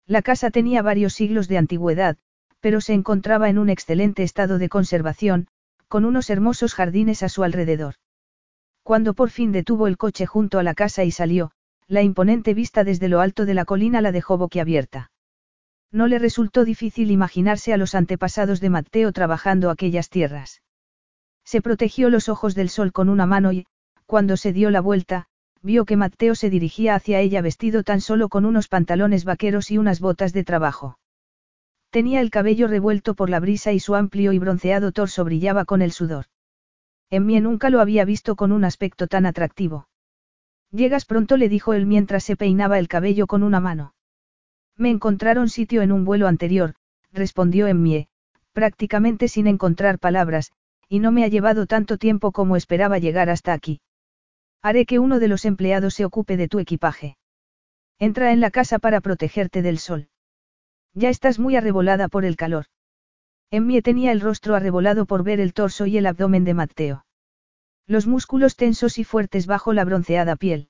[0.05, 2.17] La casa tenía varios siglos de antigüedad,
[2.61, 5.47] pero se encontraba en un excelente estado de conservación,
[5.89, 7.95] con unos hermosos jardines a su alrededor.
[8.83, 11.51] Cuando por fin detuvo el coche junto a la casa y salió,
[11.87, 15.11] la imponente vista desde lo alto de la colina la dejó boquiabierta.
[15.91, 20.61] No le resultó difícil imaginarse a los antepasados de Mateo trabajando aquellas tierras.
[21.45, 23.65] Se protegió los ojos del sol con una mano y,
[24.05, 25.27] cuando se dio la vuelta,
[25.61, 29.77] vio que Mateo se dirigía hacia ella vestido tan solo con unos pantalones vaqueros y
[29.77, 30.99] unas botas de trabajo.
[31.89, 35.81] Tenía el cabello revuelto por la brisa y su amplio y bronceado torso brillaba con
[35.81, 36.25] el sudor.
[37.09, 39.87] En mí nunca lo había visto con un aspecto tan atractivo.
[40.71, 43.93] Llegas pronto, le dijo él mientras se peinaba el cabello con una mano.
[44.75, 46.73] Me encontraron sitio en un vuelo anterior,
[47.11, 48.07] respondió Emmie,
[48.53, 50.51] prácticamente sin encontrar palabras,
[50.93, 53.81] y no me ha llevado tanto tiempo como esperaba llegar hasta aquí.
[54.61, 57.17] Haré que uno de los empleados se ocupe de tu equipaje.
[57.97, 60.09] Entra en la casa para protegerte del sol.
[60.93, 62.65] Ya estás muy arrebolada por el calor.
[63.49, 67.05] Emmie tenía el rostro arrebolado por ver el torso y el abdomen de Mateo.
[67.87, 70.69] Los músculos tensos y fuertes bajo la bronceada piel.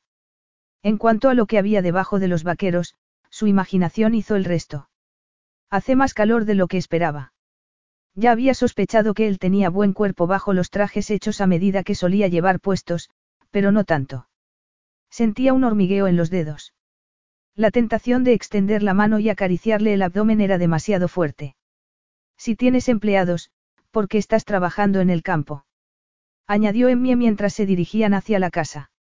[0.84, 2.96] En cuanto a lo que había debajo de los vaqueros,
[3.30, 4.88] su imaginación hizo el resto.
[5.70, 7.33] Hace más calor de lo que esperaba.
[8.16, 11.96] Ya había sospechado que él tenía buen cuerpo bajo los trajes hechos a medida que
[11.96, 13.10] solía llevar puestos,
[13.50, 14.28] pero no tanto.
[15.10, 16.74] Sentía un hormigueo en los dedos.
[17.56, 21.56] La tentación de extender la mano y acariciarle el abdomen era demasiado fuerte.
[22.38, 23.52] Si tienes empleados,
[23.92, 25.66] ¿por qué estás trabajando en el campo?
[26.48, 28.92] Añadió Emmie mientras se dirigían hacia la casa.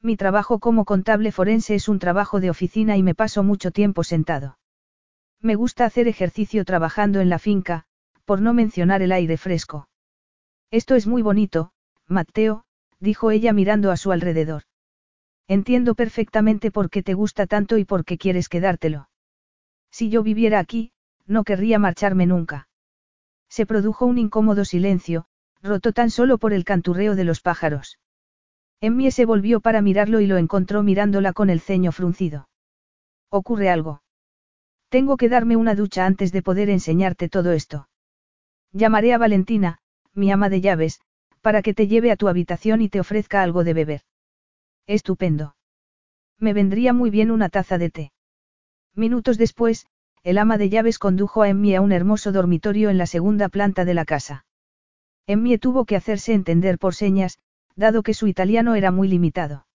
[0.00, 4.04] Mi trabajo como contable forense es un trabajo de oficina y me paso mucho tiempo
[4.04, 4.58] sentado.
[5.40, 7.84] Me gusta hacer ejercicio trabajando en la finca,
[8.32, 9.90] por no mencionar el aire fresco.
[10.70, 11.72] Esto es muy bonito,
[12.08, 12.64] Mateo,
[12.98, 14.62] dijo ella mirando a su alrededor.
[15.48, 19.10] Entiendo perfectamente por qué te gusta tanto y por qué quieres quedártelo.
[19.90, 20.92] Si yo viviera aquí,
[21.26, 22.68] no querría marcharme nunca.
[23.50, 25.26] Se produjo un incómodo silencio,
[25.60, 27.98] roto tan solo por el canturreo de los pájaros.
[28.80, 32.48] Emmie se volvió para mirarlo y lo encontró mirándola con el ceño fruncido.
[33.28, 34.02] ¿Ocurre algo?
[34.88, 37.88] Tengo que darme una ducha antes de poder enseñarte todo esto.
[38.72, 39.78] Llamaré a Valentina,
[40.14, 41.00] mi ama de llaves,
[41.42, 44.02] para que te lleve a tu habitación y te ofrezca algo de beber.
[44.86, 45.56] Estupendo.
[46.38, 48.12] Me vendría muy bien una taza de té.
[48.94, 49.86] Minutos después,
[50.22, 53.84] el ama de llaves condujo a Emmie a un hermoso dormitorio en la segunda planta
[53.84, 54.46] de la casa.
[55.26, 57.38] Emmie tuvo que hacerse entender por señas,
[57.76, 59.66] dado que su italiano era muy limitado.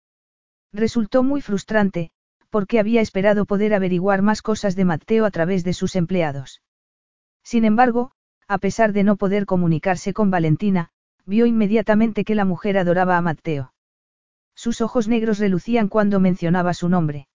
[0.74, 2.11] Resultó muy frustrante,
[2.49, 6.61] porque había esperado poder averiguar más cosas de Matteo a través de sus empleados.
[7.44, 8.11] Sin embargo,
[8.48, 10.90] a pesar de no poder comunicarse con Valentina,
[11.26, 13.74] vio inmediatamente que la mujer adoraba a Matteo.
[14.56, 17.28] Sus ojos negros relucían cuando mencionaba su nombre.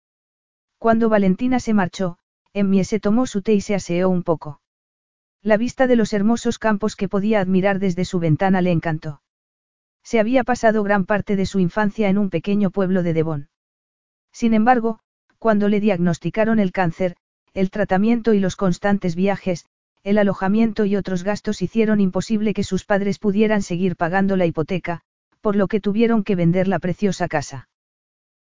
[0.78, 2.18] Cuando Valentina se marchó,
[2.54, 4.60] Emmie se tomó su té y se aseó un poco.
[5.42, 9.22] La vista de los hermosos campos que podía admirar desde su ventana le encantó.
[10.02, 13.48] Se había pasado gran parte de su infancia en un pequeño pueblo de Devon.
[14.32, 15.00] Sin embargo,
[15.38, 17.16] cuando le diagnosticaron el cáncer,
[17.54, 19.66] el tratamiento y los constantes viajes,
[20.04, 25.02] el alojamiento y otros gastos hicieron imposible que sus padres pudieran seguir pagando la hipoteca,
[25.40, 27.68] por lo que tuvieron que vender la preciosa casa.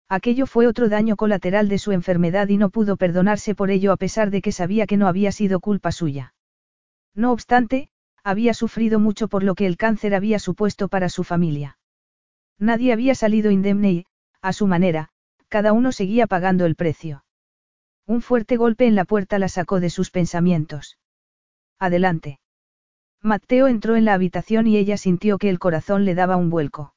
[0.08, 3.96] Aquello fue otro daño colateral de su enfermedad y no pudo perdonarse por ello a
[3.96, 6.34] pesar de que sabía que no había sido culpa suya.
[7.14, 7.88] No obstante,
[8.24, 11.78] había sufrido mucho por lo que el cáncer había supuesto para su familia.
[12.58, 14.06] Nadie había salido indemne y,
[14.40, 15.08] a su manera,
[15.48, 17.24] cada uno seguía pagando el precio.
[18.06, 20.98] Un fuerte golpe en la puerta la sacó de sus pensamientos.
[21.82, 22.38] Adelante.
[23.22, 26.94] Mateo entró en la habitación y ella sintió que el corazón le daba un vuelco.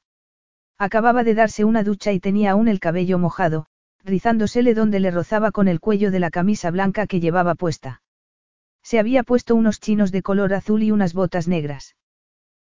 [0.77, 3.65] Acababa de darse una ducha y tenía aún el cabello mojado,
[4.03, 8.03] rizándosele donde le rozaba con el cuello de la camisa blanca que llevaba puesta.
[8.83, 11.95] Se había puesto unos chinos de color azul y unas botas negras.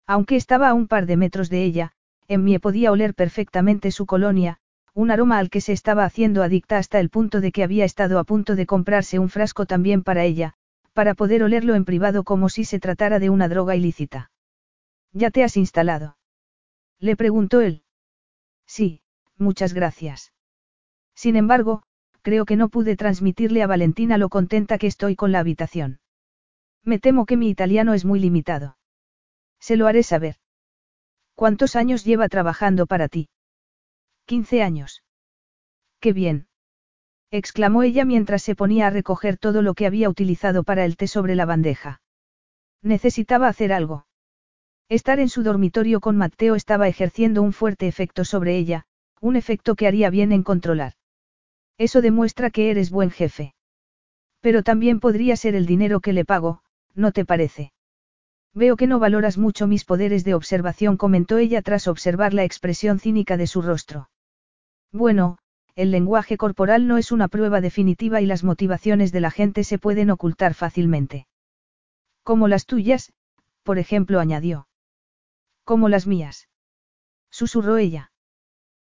[0.07, 1.95] Aunque estaba a un par de metros de ella,
[2.29, 4.59] Emmie podía oler perfectamente su colonia,
[4.93, 8.21] un aroma al que se estaba haciendo adicta hasta el punto de que había estado
[8.21, 10.55] a punto de comprarse un frasco también para ella,
[10.95, 14.31] para poder olerlo en privado como si se tratara de una droga ilícita.
[15.13, 16.17] ¿Ya te has instalado?
[16.99, 17.83] Le preguntó él.
[18.67, 19.03] Sí,
[19.37, 20.33] muchas gracias.
[21.15, 21.83] Sin embargo,
[22.23, 26.01] creo que no pude transmitirle a Valentina lo contenta que estoy con la habitación.
[26.83, 28.79] Me temo que mi italiano es muy limitado.
[29.61, 30.37] Se lo haré saber.
[31.35, 33.29] ¿Cuántos años lleva trabajando para ti?
[34.27, 35.03] Quince años.
[36.01, 36.49] Qué bien
[37.37, 41.09] exclamó ella mientras se ponía a recoger todo lo que había utilizado para el té
[41.09, 42.01] sobre la bandeja.
[42.81, 44.07] Necesitaba hacer algo.
[44.89, 48.87] Estar en su dormitorio con Mateo estaba ejerciendo un fuerte efecto sobre ella,
[49.21, 50.93] un efecto que haría bien en controlar.
[51.77, 53.55] Eso demuestra que eres buen jefe.
[54.41, 56.63] Pero también podría ser el dinero que le pago,
[56.95, 57.73] ¿no te parece?
[58.55, 63.01] Veo que no valoras mucho mis poderes de observación, comentó ella tras observar la expresión
[63.01, 64.09] cínica de su rostro.
[64.93, 65.39] Bueno,
[65.77, 69.79] el lenguaje corporal no es una prueba definitiva y las motivaciones de la gente se
[69.79, 71.27] pueden ocultar fácilmente.
[72.23, 73.13] Como las tuyas,
[73.65, 74.69] por ejemplo, añadió.
[75.65, 76.49] Como las mías.
[77.31, 78.13] Susurró ella.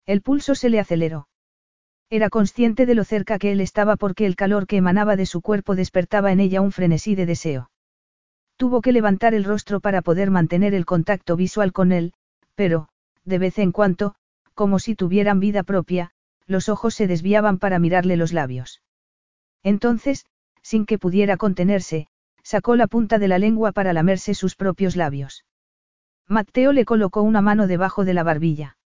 [0.06, 1.28] El pulso se le aceleró.
[2.10, 5.42] Era consciente de lo cerca que él estaba porque el calor que emanaba de su
[5.42, 7.70] cuerpo despertaba en ella un frenesí de deseo.
[8.56, 12.14] Tuvo que levantar el rostro para poder mantener el contacto visual con él,
[12.56, 12.88] pero,
[13.26, 14.16] de vez en cuando,
[14.54, 16.12] como si tuvieran vida propia,
[16.48, 18.82] los ojos se desviaban para mirarle los labios.
[19.64, 20.26] Entonces,
[20.62, 22.08] sin que pudiera contenerse,
[22.44, 25.46] sacó la punta de la lengua para lamerse sus propios labios.
[26.28, 28.78] Mateo le colocó una mano debajo de la barbilla.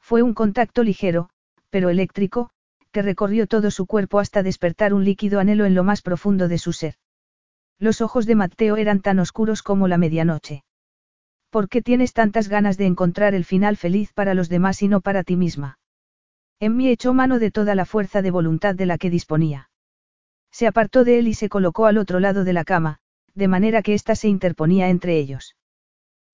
[0.00, 1.30] Fue un contacto ligero,
[1.70, 2.50] pero eléctrico,
[2.92, 6.58] que recorrió todo su cuerpo hasta despertar un líquido anhelo en lo más profundo de
[6.58, 6.94] su ser.
[7.78, 10.64] Los ojos de Mateo eran tan oscuros como la medianoche.
[11.50, 15.00] ¿Por qué tienes tantas ganas de encontrar el final feliz para los demás y no
[15.00, 15.78] para ti misma?
[16.60, 19.70] Emmy echó mano de toda la fuerza de voluntad de la que disponía.
[20.50, 22.98] Se apartó de él y se colocó al otro lado de la cama,
[23.34, 25.56] de manera que ésta se interponía entre ellos.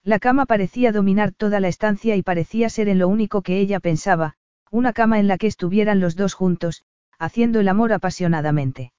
[0.03, 3.81] La cama parecía dominar toda la estancia y parecía ser en lo único que ella
[3.81, 4.37] pensaba,
[4.71, 6.85] una cama en la que estuvieran los dos juntos,
[7.19, 8.93] haciendo el amor apasionadamente.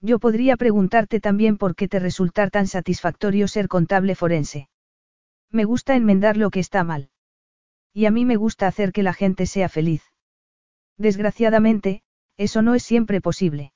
[0.00, 4.68] Yo podría preguntarte también por qué te resultar tan satisfactorio ser contable forense.
[5.50, 7.10] Me gusta enmendar lo que está mal.
[7.92, 10.09] Y a mí me gusta hacer que la gente sea feliz.
[11.00, 12.02] Desgraciadamente,
[12.36, 13.72] eso no es siempre posible.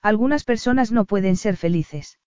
[0.00, 2.18] Algunas personas no pueden ser felices.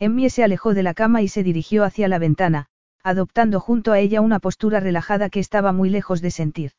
[0.00, 2.66] Emmie se alejó de la cama y se dirigió hacia la ventana,
[3.04, 6.72] adoptando junto a ella una postura relajada que estaba muy lejos de sentir.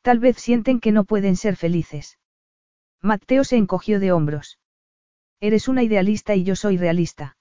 [0.00, 2.18] Tal vez sienten que no pueden ser felices.
[3.02, 4.58] Mateo se encogió de hombros.
[5.40, 7.36] Eres una idealista y yo soy realista.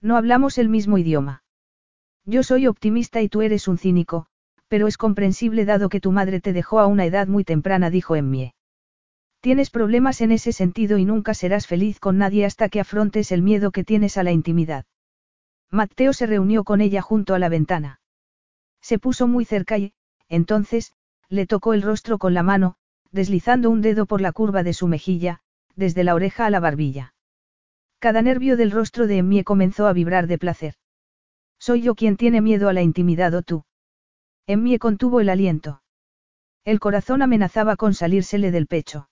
[0.00, 1.44] No hablamos el mismo idioma.
[2.24, 4.28] Yo soy optimista y tú eres un cínico,
[4.70, 8.14] pero es comprensible dado que tu madre te dejó a una edad muy temprana, dijo
[8.14, 8.54] Emmie.
[9.40, 13.42] Tienes problemas en ese sentido y nunca serás feliz con nadie hasta que afrontes el
[13.42, 14.84] miedo que tienes a la intimidad.
[15.72, 18.00] Mateo se reunió con ella junto a la ventana.
[18.80, 19.92] Se puso muy cerca y,
[20.28, 20.92] entonces,
[21.28, 22.76] le tocó el rostro con la mano,
[23.10, 25.40] deslizando un dedo por la curva de su mejilla,
[25.74, 27.14] desde la oreja a la barbilla.
[27.98, 30.74] Cada nervio del rostro de Emmie comenzó a vibrar de placer.
[31.58, 33.64] Soy yo quien tiene miedo a la intimidad o tú.
[34.52, 35.80] Emmie contuvo el aliento.
[36.64, 39.08] El corazón amenazaba con salírsele del pecho.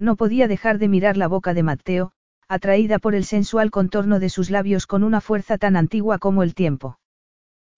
[0.00, 2.10] No podía dejar de mirar la boca de Mateo,
[2.48, 6.56] atraída por el sensual contorno de sus labios con una fuerza tan antigua como el
[6.56, 6.98] tiempo.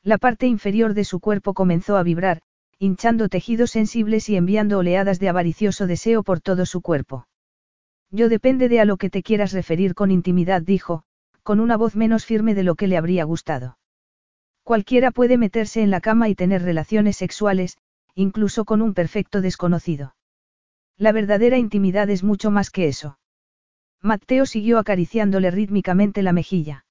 [0.02, 2.40] La parte inferior de su cuerpo comenzó a vibrar,
[2.78, 7.26] hinchando tejidos sensibles y enviando oleadas de avaricioso deseo por todo su cuerpo.
[8.10, 11.02] Yo depende de a lo que te quieras referir con intimidad, dijo,
[11.42, 13.76] con una voz menos firme de lo que le habría gustado.
[14.70, 17.76] Cualquiera puede meterse en la cama y tener relaciones sexuales,
[18.14, 20.14] incluso con un perfecto desconocido.
[20.96, 23.18] La verdadera intimidad es mucho más que eso.
[24.00, 26.84] Mateo siguió acariciándole rítmicamente la mejilla.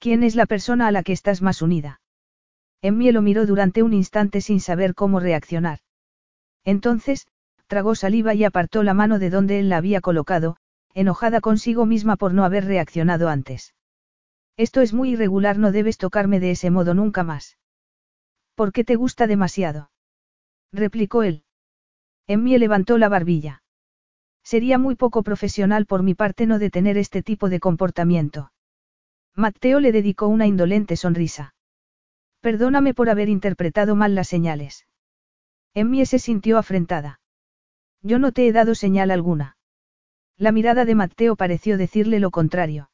[0.00, 2.00] ¿Quién es la persona a la que estás más unida?
[2.82, 5.78] Emmie lo miró durante un instante sin saber cómo reaccionar.
[6.64, 7.28] Entonces,
[7.68, 10.56] tragó saliva y apartó la mano de donde él la había colocado,
[10.94, 13.72] enojada consigo misma por no haber reaccionado antes.
[14.58, 17.58] Esto es muy irregular, no debes tocarme de ese modo nunca más.
[18.56, 19.92] ¿Por qué te gusta demasiado?
[20.72, 21.44] replicó él.
[22.26, 23.62] Emmie levantó la barbilla.
[24.42, 28.50] Sería muy poco profesional por mi parte no detener este tipo de comportamiento.
[29.36, 31.54] Matteo le dedicó una indolente sonrisa.
[32.40, 34.88] Perdóname por haber interpretado mal las señales.
[35.72, 37.20] Emmie se sintió afrentada.
[38.02, 39.56] Yo no te he dado señal alguna.
[40.36, 42.90] La mirada de Matteo pareció decirle lo contrario.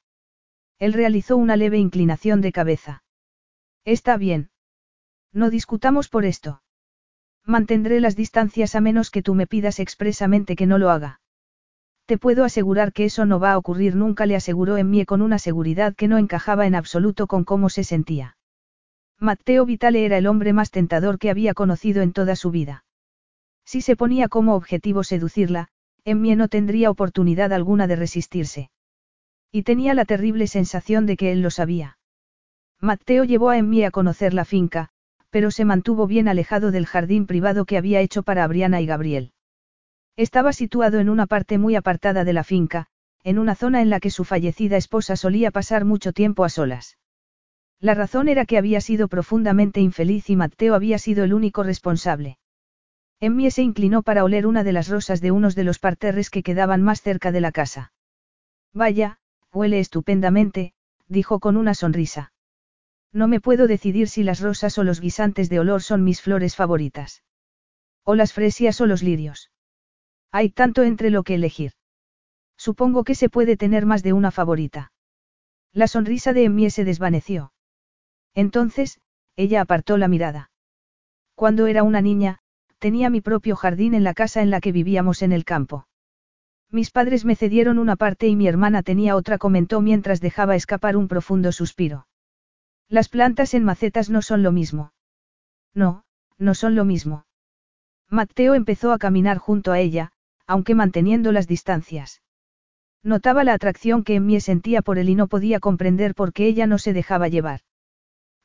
[0.78, 3.02] Él realizó una leve inclinación de cabeza.
[3.84, 4.51] Está bien.
[5.32, 6.62] No discutamos por esto.
[7.44, 11.20] Mantendré las distancias a menos que tú me pidas expresamente que no lo haga.
[12.06, 15.38] Te puedo asegurar que eso no va a ocurrir nunca, le aseguró Emmie con una
[15.38, 18.36] seguridad que no encajaba en absoluto con cómo se sentía.
[19.18, 22.84] Matteo Vitale era el hombre más tentador que había conocido en toda su vida.
[23.64, 25.68] Si se ponía como objetivo seducirla,
[26.05, 28.70] Emmie no tendría oportunidad alguna de resistirse.
[29.56, 31.97] Y tenía la terrible sensación de que él lo sabía.
[32.81, 34.89] Matteo llevó a Emmie a conocer la finca,
[35.31, 39.32] pero se mantuvo bien alejado del jardín privado que había hecho para Abriana y Gabriel.
[40.16, 42.89] Estaba situado en una parte muy apartada de la finca,
[43.22, 46.98] en una zona en la que su fallecida esposa solía pasar mucho tiempo a solas.
[47.78, 52.39] La razón era que había sido profundamente infeliz y Matteo había sido el único responsable.
[53.20, 56.43] Emmie se inclinó para oler una de las rosas de unos de los parterres que
[56.43, 57.93] quedaban más cerca de la casa.
[58.72, 59.20] Vaya,
[59.55, 60.74] huele estupendamente,
[61.09, 62.32] dijo con una sonrisa.
[63.12, 66.56] No me puedo decidir si las rosas o los guisantes de olor son mis flores
[66.56, 67.22] favoritas.
[68.02, 69.51] O las fresias o los lirios.
[70.32, 71.72] Hay tanto entre lo que elegir.
[72.56, 74.93] Supongo que se puede tener más de una favorita.
[75.72, 77.52] La sonrisa de Emmie se desvaneció.
[78.35, 79.01] Entonces,
[79.36, 80.51] ella apartó la mirada.
[81.35, 82.40] Cuando era una niña,
[82.78, 85.86] tenía mi propio jardín en la casa en la que vivíamos en el campo.
[86.74, 90.96] Mis padres me cedieron una parte y mi hermana tenía otra, comentó mientras dejaba escapar
[90.96, 92.09] un profundo suspiro.
[92.88, 94.92] Las plantas en macetas no son lo mismo.
[95.72, 96.02] No,
[96.36, 97.26] no son lo mismo.
[98.10, 100.10] Mateo empezó a caminar junto a ella,
[100.48, 102.22] aunque manteniendo las distancias.
[103.05, 106.46] Notaba la atracción que en mí sentía por él y no podía comprender por qué
[106.48, 107.60] ella no se dejaba llevar.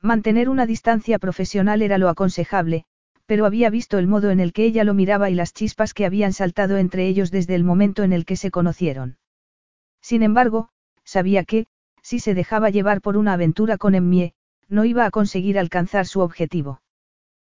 [0.04, 2.86] Mantener una distancia profesional era lo aconsejable,
[3.30, 6.08] pero había visto el modo en el que ella lo miraba y las chispas que
[6.08, 9.20] habían saltado entre ellos desde el momento en el que se conocieron.
[10.02, 10.70] Sin embargo,
[11.04, 11.68] sabía que,
[12.02, 14.34] si se dejaba llevar por una aventura con Emmie,
[14.68, 16.82] no iba a conseguir alcanzar su objetivo.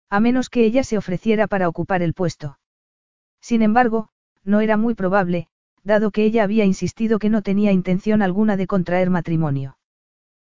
[0.10, 2.58] A menos que ella se ofreciera para ocupar el puesto.
[3.42, 4.08] Sin embargo,
[4.46, 5.50] no era muy probable,
[5.84, 9.78] dado que ella había insistido que no tenía intención alguna de contraer matrimonio.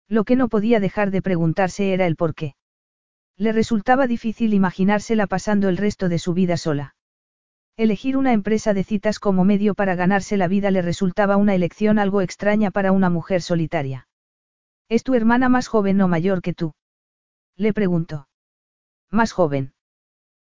[0.07, 2.57] Lo que no podía dejar de preguntarse era el por qué.
[3.37, 6.95] Le resultaba difícil imaginársela pasando el resto de su vida sola.
[7.77, 11.99] Elegir una empresa de citas como medio para ganarse la vida le resultaba una elección
[11.99, 14.07] algo extraña para una mujer solitaria.
[14.89, 16.75] ¿Es tu hermana más joven o mayor que tú?
[17.57, 18.29] Le preguntó.
[19.11, 19.75] Más joven.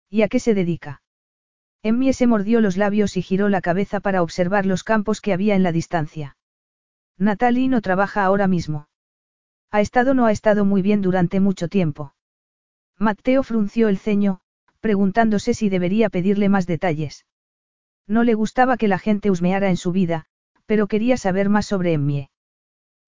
[0.10, 1.02] ¿Y a qué se dedica?
[1.84, 5.56] Emmie se mordió los labios y giró la cabeza para observar los campos que había
[5.56, 6.38] en la distancia.
[7.18, 8.88] Natalie no trabaja ahora mismo.
[9.72, 12.14] Ha estado no ha estado muy bien durante mucho tiempo.
[12.99, 14.40] Matteo frunció el ceño,
[14.80, 17.26] preguntándose si debería pedirle más detalles.
[18.07, 20.26] No le gustaba que la gente husmeara en su vida,
[20.65, 22.30] pero quería saber más sobre Emmie.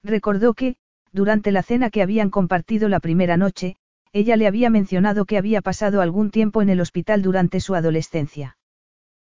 [0.03, 0.75] Recordó que,
[1.11, 3.77] durante la cena que habían compartido la primera noche,
[4.11, 8.57] ella le había mencionado que había pasado algún tiempo en el hospital durante su adolescencia.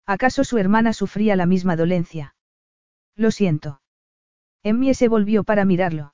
[0.05, 2.35] ¿Acaso su hermana sufría la misma dolencia?
[3.15, 3.81] Lo siento.
[4.63, 6.13] Emmie se volvió para mirarlo.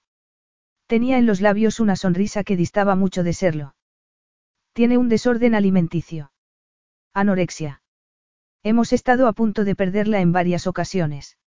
[0.87, 3.75] Tenía en los labios una sonrisa que distaba mucho de serlo.
[4.73, 6.31] Tiene un desorden alimenticio.
[7.13, 7.83] Anorexia.
[8.63, 11.37] Hemos estado a punto de perderla en varias ocasiones.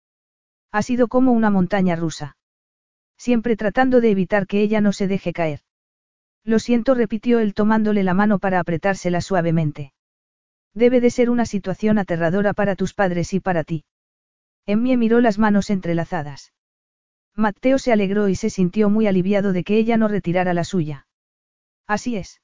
[0.70, 2.36] Ha sido como una montaña rusa.
[3.19, 5.61] Siempre tratando de evitar que ella no se deje caer.
[6.44, 9.93] Lo siento, repitió él tomándole la mano para apretársela suavemente.
[10.73, 13.85] Debe de ser una situación aterradora para tus padres y para ti.
[14.66, 16.53] Emmie miró las manos entrelazadas.
[17.35, 21.09] Mateo se alegró y se sintió muy aliviado de que ella no retirara la suya.
[21.89, 22.40] Así es.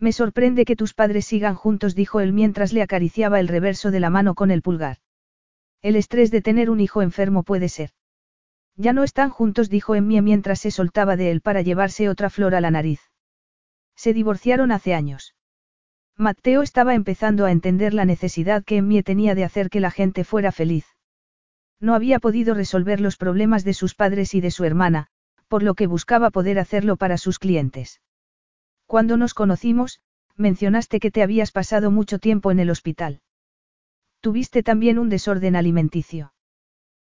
[0.00, 4.00] Me sorprende que tus padres sigan juntos, dijo él mientras le acariciaba el reverso de
[4.00, 4.96] la mano con el pulgar.
[5.82, 7.90] El estrés de tener un hijo enfermo puede ser.
[8.76, 12.54] Ya no están juntos, dijo Emmie mientras se soltaba de él para llevarse otra flor
[12.54, 13.00] a la nariz.
[13.94, 15.34] Se divorciaron hace años.
[16.16, 20.24] Mateo estaba empezando a entender la necesidad que Emmie tenía de hacer que la gente
[20.24, 20.86] fuera feliz.
[21.78, 25.08] No había podido resolver los problemas de sus padres y de su hermana,
[25.48, 28.00] por lo que buscaba poder hacerlo para sus clientes.
[28.90, 30.00] Cuando nos conocimos,
[30.36, 33.20] mencionaste que te habías pasado mucho tiempo en el hospital.
[34.20, 36.34] Tuviste también un desorden alimenticio.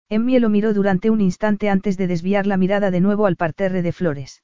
[0.08, 3.82] Emmie lo miró durante un instante antes de desviar la mirada de nuevo al parterre
[3.82, 4.42] de flores.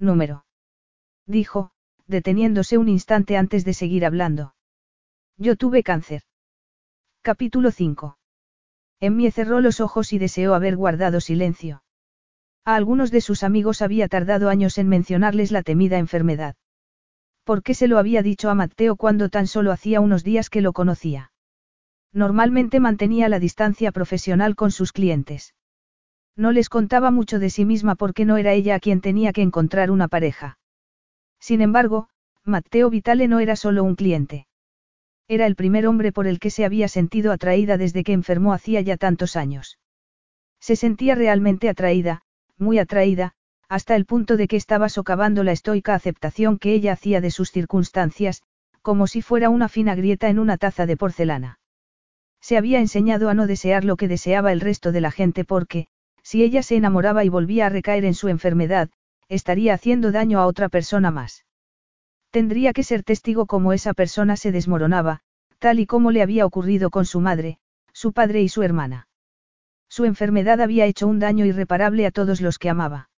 [0.00, 0.46] Número.
[1.26, 1.70] Dijo,
[2.08, 4.56] deteniéndose un instante antes de seguir hablando.
[5.36, 6.22] Yo tuve cáncer.
[7.22, 8.18] Capítulo 5.
[8.98, 11.84] Emmie cerró los ojos y deseó haber guardado silencio.
[12.68, 16.54] A algunos de sus amigos había tardado años en mencionarles la temida enfermedad.
[17.42, 20.60] ¿Por qué se lo había dicho a Matteo cuando tan solo hacía unos días que
[20.60, 21.32] lo conocía?
[22.12, 25.54] Normalmente mantenía la distancia profesional con sus clientes.
[26.36, 29.40] No les contaba mucho de sí misma porque no era ella a quien tenía que
[29.40, 30.58] encontrar una pareja.
[31.40, 32.10] Sin embargo,
[32.44, 34.46] Matteo Vitale no era solo un cliente.
[35.26, 38.82] Era el primer hombre por el que se había sentido atraída desde que enfermó hacía
[38.82, 39.78] ya tantos años.
[40.60, 42.24] Se sentía realmente atraída,
[42.58, 43.32] muy atraída,
[43.68, 47.50] hasta el punto de que estaba socavando la estoica aceptación que ella hacía de sus
[47.50, 48.42] circunstancias,
[48.82, 51.58] como si fuera una fina grieta en una taza de porcelana.
[52.40, 55.88] Se había enseñado a no desear lo que deseaba el resto de la gente porque,
[56.22, 58.90] si ella se enamoraba y volvía a recaer en su enfermedad,
[59.28, 61.44] estaría haciendo daño a otra persona más.
[62.30, 65.20] Tendría que ser testigo cómo esa persona se desmoronaba,
[65.58, 67.58] tal y como le había ocurrido con su madre,
[67.92, 69.07] su padre y su hermana.
[69.88, 73.10] Su enfermedad había hecho un daño irreparable a todos los que amaba.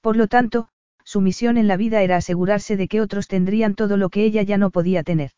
[0.00, 0.68] Por lo tanto,
[1.04, 4.42] su misión en la vida era asegurarse de que otros tendrían todo lo que ella
[4.42, 5.32] ya no podía tener.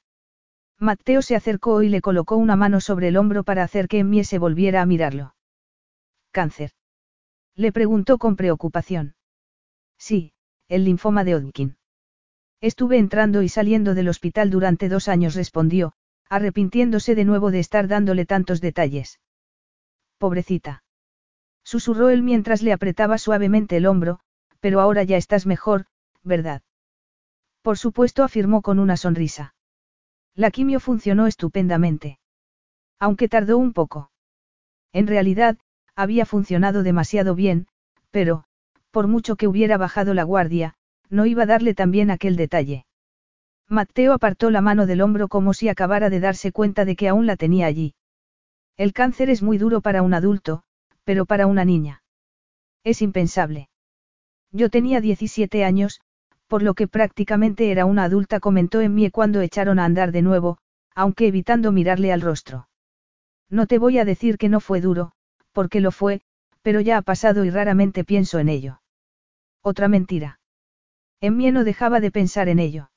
[0.79, 4.25] Mateo se acercó y le colocó una mano sobre el hombro para hacer que Emmie
[4.25, 5.35] se volviera a mirarlo.
[6.33, 6.73] ¿Cáncer?
[7.55, 9.15] Le preguntó con preocupación.
[9.99, 10.33] Sí,
[10.69, 11.77] el linfoma de Hodgkin.
[12.61, 15.95] Estuve entrando y saliendo del hospital durante dos años, respondió,
[16.29, 19.19] arrepintiéndose de nuevo de estar dándole tantos detalles.
[20.19, 20.83] Pobrecita.
[21.65, 24.21] Susurró él mientras le apretaba suavemente el hombro,
[24.61, 25.87] pero ahora ya estás mejor,
[26.23, 26.63] ¿verdad?
[27.63, 29.55] Por supuesto, afirmó con una sonrisa.
[30.35, 32.19] La quimio funcionó estupendamente.
[33.01, 34.11] Aunque tardó un poco.
[34.93, 35.59] En realidad,
[35.95, 37.67] había funcionado demasiado bien,
[38.11, 38.45] pero,
[38.91, 40.75] por mucho que hubiera bajado la guardia,
[41.11, 42.87] no iba a darle también aquel detalle.
[43.69, 47.27] Mateo apartó la mano del hombro como si acabara de darse cuenta de que aún
[47.27, 47.95] la tenía allí.
[48.77, 50.63] El cáncer es muy duro para un adulto,
[51.05, 52.03] pero para una niña.
[52.85, 53.71] Es impensable.
[54.53, 56.01] Yo tenía 17 años,
[56.47, 60.23] por lo que prácticamente era una adulta, comentó en mí cuando echaron a andar de
[60.23, 60.59] nuevo,
[60.95, 62.69] aunque evitando mirarle al rostro.
[63.49, 65.13] No te voy a decir que no fue duro,
[65.53, 66.21] porque lo fue,
[66.63, 68.81] pero ya ha pasado y raramente pienso en ello.
[69.63, 70.41] Otra mentira.
[71.21, 72.91] En mí no dejaba de pensar en ello.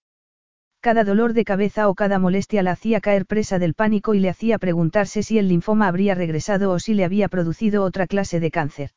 [0.82, 4.30] Cada dolor de cabeza o cada molestia la hacía caer presa del pánico y le
[4.30, 8.50] hacía preguntarse si el linfoma habría regresado o si le había producido otra clase de
[8.50, 8.92] cáncer.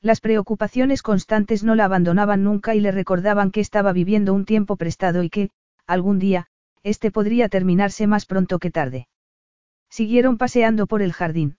[0.00, 4.76] Las preocupaciones constantes no la abandonaban nunca y le recordaban que estaba viviendo un tiempo
[4.76, 5.50] prestado y que,
[5.86, 6.48] algún día,
[6.82, 9.06] este podría terminarse más pronto que tarde.
[9.88, 11.56] Siguieron paseando por el jardín.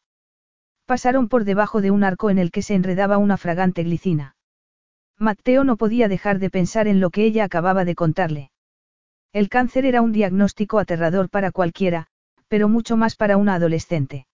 [0.85, 4.35] Pasaron por debajo de un arco en el que se enredaba una fragante glicina.
[5.17, 8.51] Mateo no podía dejar de pensar en lo que ella acababa de contarle.
[9.38, 12.07] El cáncer era un diagnóstico aterrador para cualquiera,
[12.47, 14.26] pero mucho más para una adolescente.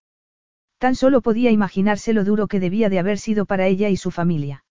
[0.77, 4.11] Tan solo podía imaginarse lo duro que debía de haber sido para ella y su
[4.11, 4.63] familia.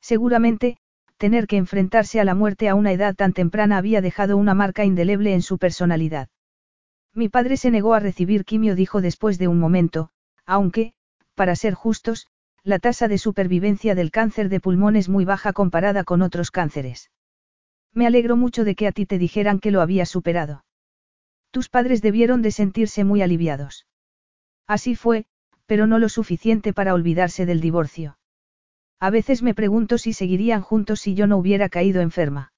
[0.00, 0.76] Seguramente,
[1.16, 4.84] tener que enfrentarse a la muerte a una edad tan temprana había dejado una marca
[4.84, 6.28] indeleble en su personalidad.
[7.12, 10.10] Mi padre se negó a recibir quimio, dijo después de un momento,
[10.46, 10.92] aunque,
[11.34, 12.28] para ser justos,
[12.62, 17.10] la tasa de supervivencia del cáncer de pulmón es muy baja comparada con otros cánceres.
[17.94, 20.64] Me alegro mucho de que a ti te dijeran que lo había superado.
[21.50, 23.86] Tus padres debieron de sentirse muy aliviados.
[24.66, 25.26] Así fue,
[25.66, 28.18] pero no lo suficiente para olvidarse del divorcio.
[29.00, 32.52] A veces me pregunto si seguirían juntos si yo no hubiera caído enferma.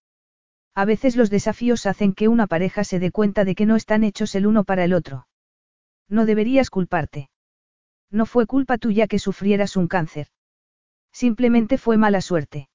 [0.75, 4.05] A veces los desafíos hacen que una pareja se dé cuenta de que no están
[4.05, 5.27] hechos el uno para el otro.
[6.09, 7.29] No deberías culparte.
[8.11, 10.29] No fue culpa tuya que sufrieras un cáncer.
[11.13, 12.70] Simplemente fue mala suerte.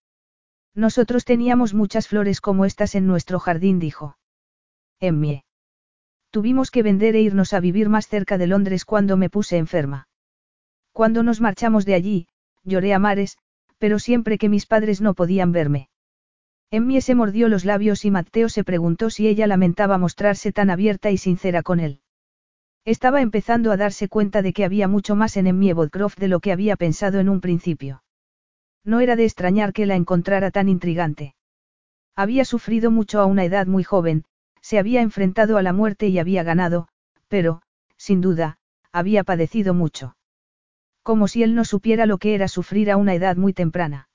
[0.76, 4.18] Nosotros teníamos muchas flores como estas en nuestro jardín, dijo.
[5.00, 5.46] Emmie.
[6.32, 10.10] Tuvimos que vender e irnos a vivir más cerca de Londres cuando me puse enferma.
[10.92, 12.28] Cuando nos marchamos de allí,
[12.64, 13.38] lloré a mares,
[13.78, 15.90] pero siempre que mis padres no podían verme.
[16.72, 21.12] Emmie se mordió los labios y Mateo se preguntó si ella lamentaba mostrarse tan abierta
[21.12, 22.02] y sincera con él.
[22.86, 26.40] Estaba empezando a darse cuenta de que había mucho más en Emmie Bodcroft de lo
[26.40, 28.04] que había pensado en un principio.
[28.86, 31.36] No era de extrañar que la encontrara tan intrigante.
[32.16, 34.24] Había sufrido mucho a una edad muy joven,
[34.62, 36.88] se había enfrentado a la muerte y había ganado,
[37.28, 37.62] pero,
[37.98, 38.58] sin duda,
[38.92, 40.16] había padecido mucho.
[41.04, 44.08] Como si él no supiera lo que era sufrir a una edad muy temprana.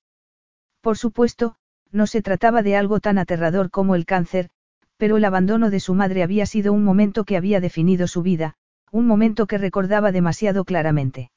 [0.80, 1.56] Por supuesto,
[1.92, 4.51] no se trataba de algo tan aterrador como el cáncer,
[4.97, 8.55] pero el abandono de su madre había sido un momento que había definido su vida,
[8.92, 11.30] un momento que recordaba demasiado claramente.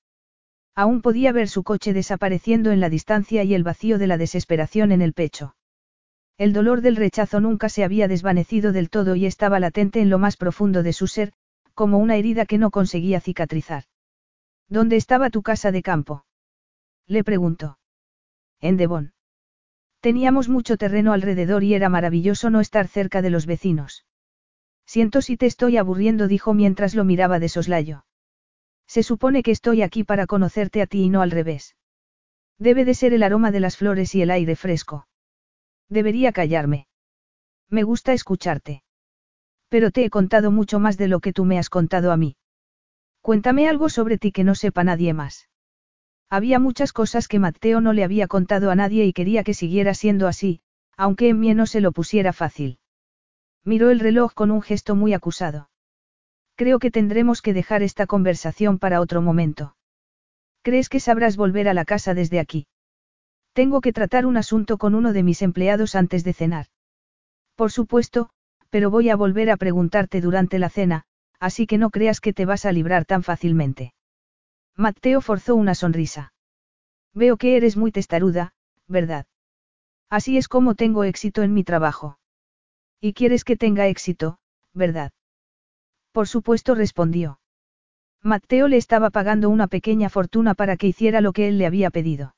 [0.75, 4.91] Aún podía ver su coche desapareciendo en la distancia y el vacío de la desesperación
[4.91, 5.55] en el pecho.
[6.37, 10.17] El dolor del rechazo nunca se había desvanecido del todo y estaba latente en lo
[10.17, 11.33] más profundo de su ser,
[11.75, 13.83] como una herida que no conseguía cicatrizar.
[14.67, 16.25] ¿Dónde estaba tu casa de campo?
[17.07, 17.77] Le preguntó.
[18.59, 19.13] En Devon.
[19.99, 24.05] Teníamos mucho terreno alrededor y era maravilloso no estar cerca de los vecinos.
[24.85, 28.05] Siento si te estoy aburriendo, dijo mientras lo miraba de soslayo.
[28.87, 31.75] Se supone que estoy aquí para conocerte a ti y no al revés.
[32.59, 35.07] Debe de ser el aroma de las flores y el aire fresco.
[35.89, 36.87] Debería callarme.
[37.69, 38.83] Me gusta escucharte.
[39.69, 42.35] Pero te he contado mucho más de lo que tú me has contado a mí.
[43.21, 45.49] Cuéntame algo sobre ti que no sepa nadie más.
[46.29, 49.93] Había muchas cosas que Mateo no le había contado a nadie y quería que siguiera
[49.93, 50.61] siendo así,
[50.97, 52.79] aunque en mí no se lo pusiera fácil.
[53.63, 55.69] Miró el reloj con un gesto muy acusado.
[56.55, 59.75] Creo que tendremos que dejar esta conversación para otro momento.
[60.61, 62.67] ¿Crees que sabrás volver a la casa desde aquí?
[63.53, 66.67] Tengo que tratar un asunto con uno de mis empleados antes de cenar.
[67.55, 68.29] Por supuesto,
[68.69, 71.03] pero voy a volver a preguntarte durante la cena,
[71.39, 73.93] así que no creas que te vas a librar tan fácilmente.
[74.75, 76.33] Mateo forzó una sonrisa.
[77.13, 78.53] Veo que eres muy testaruda,
[78.87, 79.27] ¿verdad?
[80.09, 82.17] Así es como tengo éxito en mi trabajo.
[82.99, 84.39] Y quieres que tenga éxito,
[84.73, 85.11] ¿verdad?
[86.13, 87.39] Por supuesto respondió.
[88.21, 91.89] Mateo le estaba pagando una pequeña fortuna para que hiciera lo que él le había
[91.89, 92.35] pedido.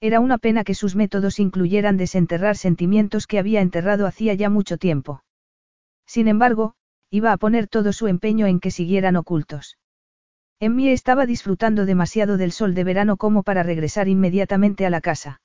[0.00, 4.78] Era una pena que sus métodos incluyeran desenterrar sentimientos que había enterrado hacía ya mucho
[4.78, 5.22] tiempo.
[6.06, 6.74] Sin embargo,
[7.10, 9.76] iba a poner todo su empeño en que siguieran ocultos.
[10.58, 15.42] Emmy estaba disfrutando demasiado del sol de verano como para regresar inmediatamente a la casa.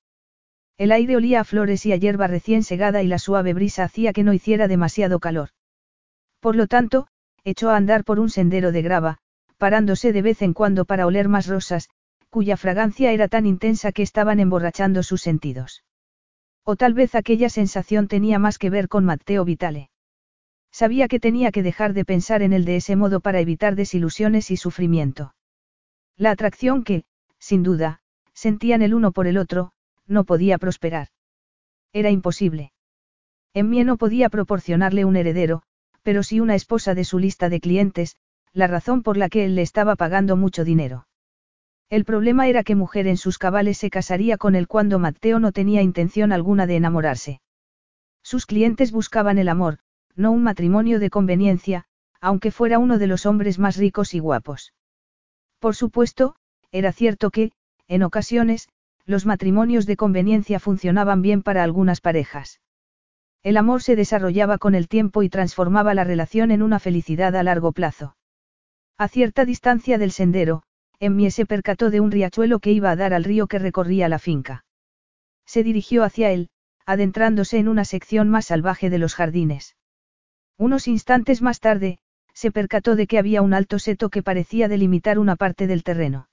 [0.77, 4.13] El aire olía a flores y a hierba recién segada y la suave brisa hacía
[4.13, 5.49] que no hiciera demasiado calor.
[6.39, 7.07] Por lo tanto,
[7.43, 9.17] echó a andar por un sendero de grava,
[9.57, 11.89] parándose de vez en cuando para oler más rosas,
[12.29, 15.83] cuya fragancia era tan intensa que estaban emborrachando sus sentidos.
[16.63, 19.89] O tal vez aquella sensación tenía más que ver con Matteo Vitale.
[20.71, 24.51] Sabía que tenía que dejar de pensar en él de ese modo para evitar desilusiones
[24.51, 25.35] y sufrimiento.
[26.17, 27.03] La atracción que,
[27.39, 28.01] sin duda,
[28.33, 29.73] sentían el uno por el otro,
[30.07, 31.09] no podía prosperar.
[31.93, 32.71] Era imposible.
[33.53, 35.63] Emmie no podía proporcionarle un heredero,
[36.03, 38.15] pero sí una esposa de su lista de clientes,
[38.53, 41.07] la razón por la que él le estaba pagando mucho dinero.
[41.89, 45.51] El problema era que mujer en sus cabales se casaría con él cuando Mateo no
[45.51, 47.41] tenía intención alguna de enamorarse.
[48.23, 49.79] Sus clientes buscaban el amor,
[50.15, 51.85] no un matrimonio de conveniencia,
[52.21, 54.73] aunque fuera uno de los hombres más ricos y guapos.
[55.59, 56.35] Por supuesto,
[56.71, 57.51] era cierto que,
[57.87, 58.69] en ocasiones,
[59.05, 62.61] los matrimonios de conveniencia funcionaban bien para algunas parejas.
[63.43, 67.43] El amor se desarrollaba con el tiempo y transformaba la relación en una felicidad a
[67.43, 68.15] largo plazo.
[68.97, 70.63] A cierta distancia del sendero,
[70.99, 74.19] Emmie se percató de un riachuelo que iba a dar al río que recorría la
[74.19, 74.63] finca.
[75.47, 76.49] Se dirigió hacia él,
[76.85, 79.75] adentrándose en una sección más salvaje de los jardines.
[80.57, 81.97] Unos instantes más tarde,
[82.33, 86.29] se percató de que había un alto seto que parecía delimitar una parte del terreno.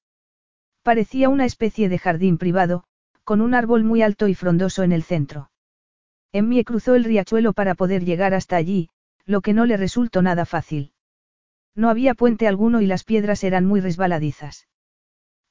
[0.83, 2.85] Parecía una especie de jardín privado,
[3.25, 5.51] con un árbol muy alto y frondoso en el centro.
[6.33, 8.91] Emmie cruzó el riachuelo para poder llegar hasta allí,
[9.25, 10.93] lo que no le resultó nada fácil.
[11.75, 14.67] No había puente alguno y las piedras eran muy resbaladizas.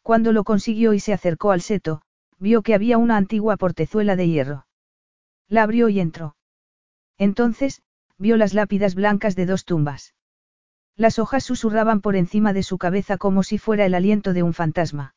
[0.01, 2.01] Cuando lo consiguió y se acercó al seto,
[2.39, 4.67] vio que había una antigua portezuela de hierro.
[5.47, 6.35] La abrió y entró.
[7.17, 7.81] Entonces,
[8.17, 10.13] vio las lápidas blancas de dos tumbas.
[10.95, 14.53] Las hojas susurraban por encima de su cabeza como si fuera el aliento de un
[14.53, 15.15] fantasma.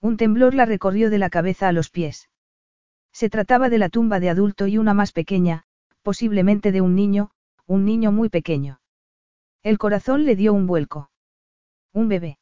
[0.00, 2.28] Un temblor la recorrió de la cabeza a los pies.
[3.12, 5.64] Se trataba de la tumba de adulto y una más pequeña,
[6.02, 7.30] posiblemente de un niño,
[7.66, 8.80] un niño muy pequeño.
[9.62, 11.10] El corazón le dio un vuelco.
[11.92, 12.38] Un bebé.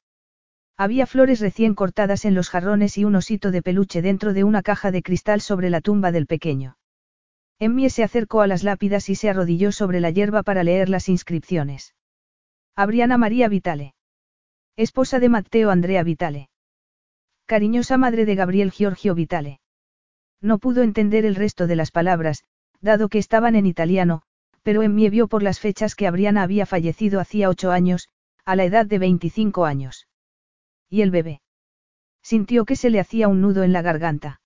[0.77, 4.63] Había flores recién cortadas en los jarrones y un osito de peluche dentro de una
[4.63, 6.79] caja de cristal sobre la tumba del pequeño.
[7.59, 11.11] Emmie se acercó a las lápidas y se arrodilló sobre la hierba para leer las
[11.11, 11.95] inscripciones.
[12.75, 13.93] Abriana María Vitale.
[14.77, 16.49] Esposa de Matteo Andrea Vitale.
[17.45, 19.60] Cariñosa madre de Gabriel Giorgio Vitale.
[20.41, 22.45] No pudo entender el resto de las palabras,
[22.81, 24.23] dado que estaban en italiano,
[24.63, 28.09] pero Emmie vio por las fechas que Abriana había fallecido hacía ocho años,
[28.45, 30.07] a la edad de 25 años.
[30.89, 31.41] ¿Y el bebé?
[32.23, 34.41] Sintió que se le hacía un nudo en la garganta.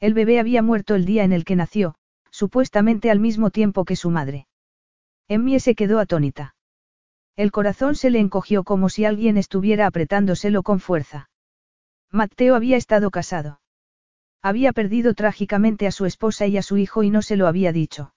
[0.00, 1.94] El bebé había muerto el día en el que nació,
[2.30, 4.46] supuestamente al mismo tiempo que su madre.
[5.28, 6.54] Emmie se quedó atónita.
[7.36, 11.30] El corazón se le encogió como si alguien estuviera apretándoselo con fuerza.
[12.10, 13.60] Matteo había estado casado.
[14.42, 17.72] Había perdido trágicamente a su esposa y a su hijo y no se lo había
[17.72, 18.14] dicho.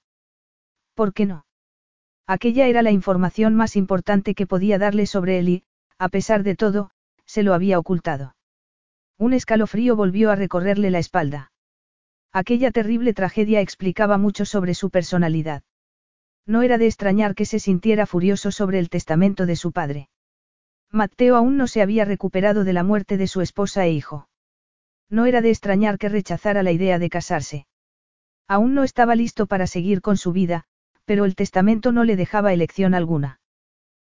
[0.93, 1.45] ¿Por qué no?
[2.27, 5.63] Aquella era la información más importante que podía darle sobre él y,
[5.97, 6.91] a pesar de todo,
[7.25, 8.35] se lo había ocultado.
[9.17, 11.51] Un escalofrío volvió a recorrerle la espalda.
[12.31, 15.63] Aquella terrible tragedia explicaba mucho sobre su personalidad.
[16.45, 20.09] No era de extrañar que se sintiera furioso sobre el testamento de su padre.
[20.89, 24.27] Mateo aún no se había recuperado de la muerte de su esposa e hijo.
[25.11, 27.67] No era de extrañar que rechazara la idea de casarse.
[28.47, 30.63] Aún no estaba listo para seguir con su vida,
[31.05, 33.41] pero el testamento no le dejaba elección alguna.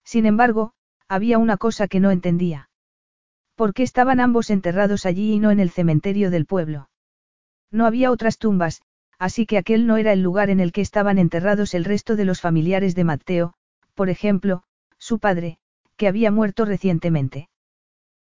[0.04, 0.72] Sin embargo,
[1.08, 2.70] había una cosa que no entendía.
[3.56, 6.88] ¿Por qué estaban ambos enterrados allí y no en el cementerio del pueblo?
[7.72, 8.82] No había otras tumbas,
[9.18, 12.24] así que aquel no era el lugar en el que estaban enterrados el resto de
[12.24, 13.54] los familiares de Mateo,
[13.94, 14.62] por ejemplo,
[14.98, 15.58] su padre,
[15.96, 17.48] que había muerto recientemente.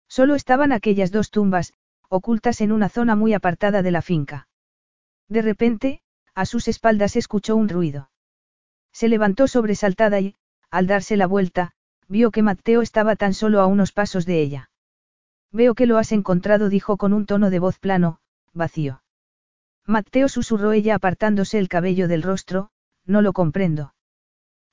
[0.08, 1.72] Solo estaban aquellas dos tumbas,
[2.12, 4.46] ocultas en una zona muy apartada de la finca.
[5.30, 6.02] De repente,
[6.34, 8.10] a sus espaldas escuchó un ruido.
[8.92, 10.36] Se levantó sobresaltada y,
[10.70, 11.72] al darse la vuelta,
[12.08, 14.70] vio que Mateo estaba tan solo a unos pasos de ella.
[15.52, 18.18] Veo que lo has encontrado, dijo con un tono de voz plano,
[18.52, 19.02] vacío.
[19.86, 22.68] Mateo susurró ella apartándose el cabello del rostro,
[23.06, 23.94] no lo comprendo.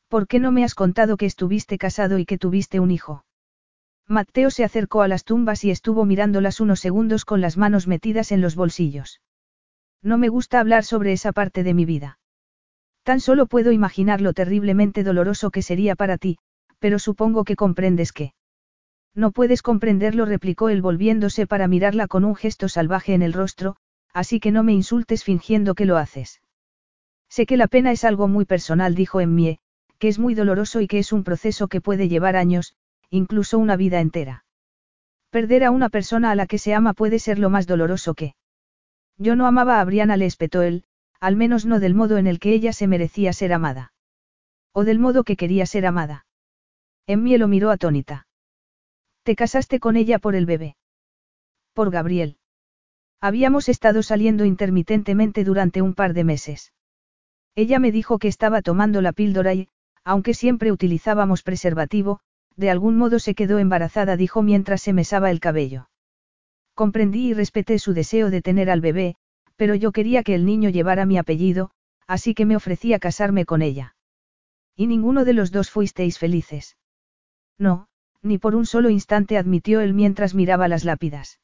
[0.09, 3.23] ¿Por qué no me has contado que estuviste casado y que tuviste un hijo?
[4.09, 8.31] Mateo se acercó a las tumbas y estuvo mirándolas unos segundos con las manos metidas
[8.31, 9.21] en los bolsillos.
[10.01, 12.17] No me gusta hablar sobre esa parte de mi vida.
[13.03, 16.39] Tan solo puedo imaginar lo terriblemente doloroso que sería para ti,
[16.79, 18.33] pero supongo que comprendes que.
[19.13, 23.75] No puedes comprenderlo, replicó él volviéndose para mirarla con un gesto salvaje en el rostro,
[24.11, 26.41] así que no me insultes fingiendo que lo haces.
[27.29, 29.59] Sé que la pena es algo muy personal, dijo Emmie,
[29.99, 32.73] que es muy doloroso y que es un proceso que puede llevar años,
[33.09, 34.45] incluso una vida entera.
[35.29, 38.35] Perder a una persona a la que se ama puede ser lo más doloroso que.
[39.17, 40.85] Yo no amaba a Briana, le espetó él,
[41.19, 43.93] al menos no del modo en el que ella se merecía ser amada.
[44.73, 46.25] O del modo que quería ser amada.
[47.05, 48.27] Emmie lo miró atónita.
[49.23, 50.77] Te casaste con ella por el bebé.
[51.73, 52.37] Por Gabriel.
[53.21, 56.71] Habíamos estado saliendo intermitentemente durante un par de meses.
[57.55, 59.67] Ella me dijo que estaba tomando la píldora y,
[60.05, 62.21] aunque siempre utilizábamos preservativo,
[62.59, 65.89] de algún modo se quedó embarazada, dijo mientras se mesaba el cabello.
[66.75, 69.15] Comprendí y respeté su deseo de tener al bebé,
[69.55, 71.71] pero yo quería que el niño llevara mi apellido,
[72.05, 73.95] así que me ofrecí a casarme con ella.
[74.75, 76.75] Y ninguno de los dos fuisteis felices.
[77.57, 77.87] No,
[78.21, 81.39] ni por un solo instante admitió él mientras miraba las lápidas.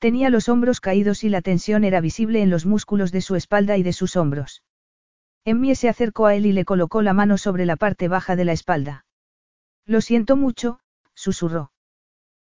[0.00, 3.76] Tenía los hombros caídos y la tensión era visible en los músculos de su espalda
[3.76, 4.64] y de sus hombros.
[5.44, 8.44] Emmie se acercó a él y le colocó la mano sobre la parte baja de
[8.44, 9.05] la espalda.
[9.86, 10.80] Lo siento mucho,
[11.14, 11.72] susurró.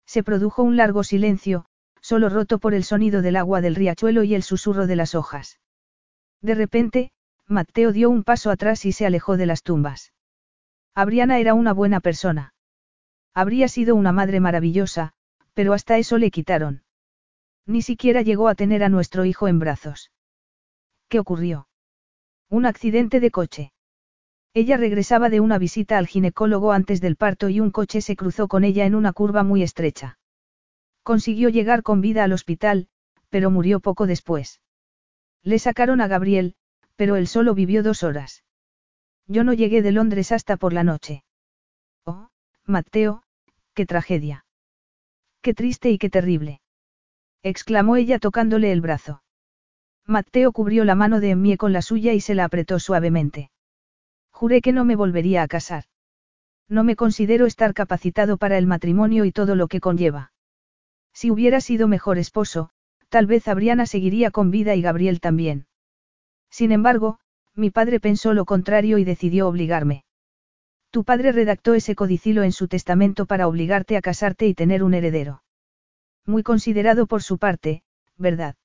[0.05, 1.65] Se produjo un largo silencio,
[2.01, 5.59] solo roto por el sonido del agua del riachuelo y el susurro de las hojas.
[6.41, 7.11] De repente,
[7.47, 10.13] Mateo dio un paso atrás y se alejó de las tumbas.
[10.93, 12.53] Abriana era una buena persona.
[13.33, 15.13] Habría sido una madre maravillosa,
[15.53, 16.83] pero hasta eso le quitaron.
[17.65, 20.11] Ni siquiera llegó a tener a nuestro hijo en brazos.
[21.07, 21.67] ¿Qué ocurrió?
[22.49, 23.71] Un accidente de coche.
[24.53, 28.47] Ella regresaba de una visita al ginecólogo antes del parto y un coche se cruzó
[28.47, 30.17] con ella en una curva muy estrecha.
[31.03, 32.87] Consiguió llegar con vida al hospital,
[33.29, 34.61] pero murió poco después.
[35.43, 36.55] Le sacaron a Gabriel,
[36.95, 38.43] pero él solo vivió dos horas.
[39.27, 41.23] Yo no llegué de Londres hasta por la noche.
[42.05, 42.29] Oh,
[42.65, 43.23] Mateo,
[43.75, 44.45] qué tragedia.
[45.41, 46.61] Qué triste y qué terrible.
[47.43, 49.21] exclamó ella tocándole el brazo.
[50.05, 53.51] Mateo cubrió la mano de Emmie con la suya y se la apretó suavemente.
[54.39, 55.83] Juré que no me volvería a casar.
[56.69, 60.31] No me considero estar capacitado para el matrimonio y todo lo que conlleva.
[61.11, 62.69] Si hubiera sido mejor esposo,
[63.09, 65.67] tal vez Abriana seguiría con vida y Gabriel también.
[66.49, 67.19] Sin embargo,
[67.53, 70.05] mi padre pensó lo contrario y decidió obligarme.
[70.89, 74.93] Tu padre redactó ese codicilo en su testamento para obligarte a casarte y tener un
[74.93, 75.43] heredero.
[76.25, 77.83] Muy considerado por su parte,
[78.15, 78.55] ¿verdad?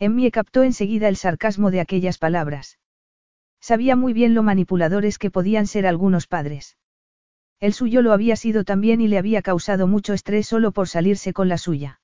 [0.00, 2.77] Emmie captó enseguida el sarcasmo de aquellas palabras.
[3.60, 6.76] Sabía muy bien lo manipuladores que podían ser algunos padres.
[7.60, 11.32] El suyo lo había sido también y le había causado mucho estrés solo por salirse
[11.32, 12.00] con la suya.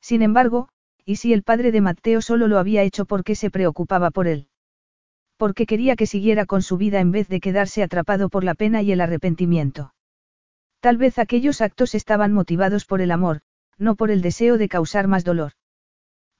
[0.00, 0.68] Sin embargo,
[1.04, 4.48] ¿y si el padre de Mateo solo lo había hecho porque se preocupaba por él?
[5.36, 8.82] Porque quería que siguiera con su vida en vez de quedarse atrapado por la pena
[8.82, 9.94] y el arrepentimiento.
[10.80, 13.40] Tal vez aquellos actos estaban motivados por el amor,
[13.78, 15.52] no por el deseo de causar más dolor.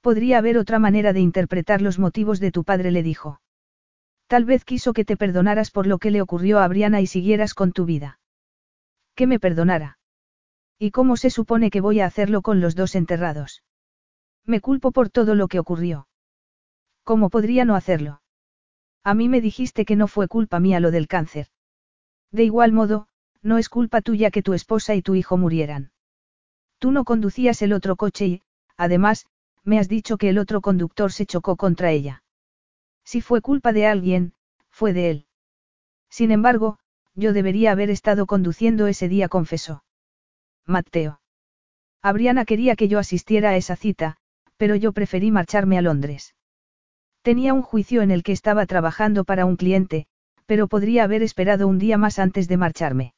[0.00, 3.40] Podría haber otra manera de interpretar los motivos de tu padre, le dijo.
[4.28, 7.54] Tal vez quiso que te perdonaras por lo que le ocurrió a Briana y siguieras
[7.54, 8.20] con tu vida.
[9.14, 9.98] Que me perdonara.
[10.78, 13.64] ¿Y cómo se supone que voy a hacerlo con los dos enterrados?
[14.44, 16.08] Me culpo por todo lo que ocurrió.
[17.04, 18.20] ¿Cómo podría no hacerlo?
[19.02, 21.46] A mí me dijiste que no fue culpa mía lo del cáncer.
[22.30, 23.08] De igual modo,
[23.40, 25.90] no es culpa tuya que tu esposa y tu hijo murieran.
[26.78, 28.42] Tú no conducías el otro coche y,
[28.76, 29.26] además,
[29.64, 32.22] me has dicho que el otro conductor se chocó contra ella.
[33.10, 34.34] Si fue culpa de alguien,
[34.68, 35.26] fue de él.
[36.10, 36.78] Sin embargo,
[37.14, 39.82] yo debería haber estado conduciendo ese día, confesó.
[40.66, 41.18] Mateo.
[42.02, 44.18] Abriana quería que yo asistiera a esa cita,
[44.58, 46.34] pero yo preferí marcharme a Londres.
[47.22, 50.06] Tenía un juicio en el que estaba trabajando para un cliente,
[50.44, 53.14] pero podría haber esperado un día más antes de marcharme.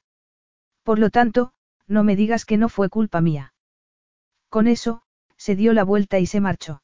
[0.85, 1.53] Por lo tanto,
[1.89, 3.55] no me digas que no fue culpa mía.
[4.51, 5.03] Con eso,
[5.37, 6.81] se dio la vuelta y se marchó.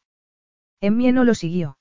[0.80, 1.78] En mí no lo siguió.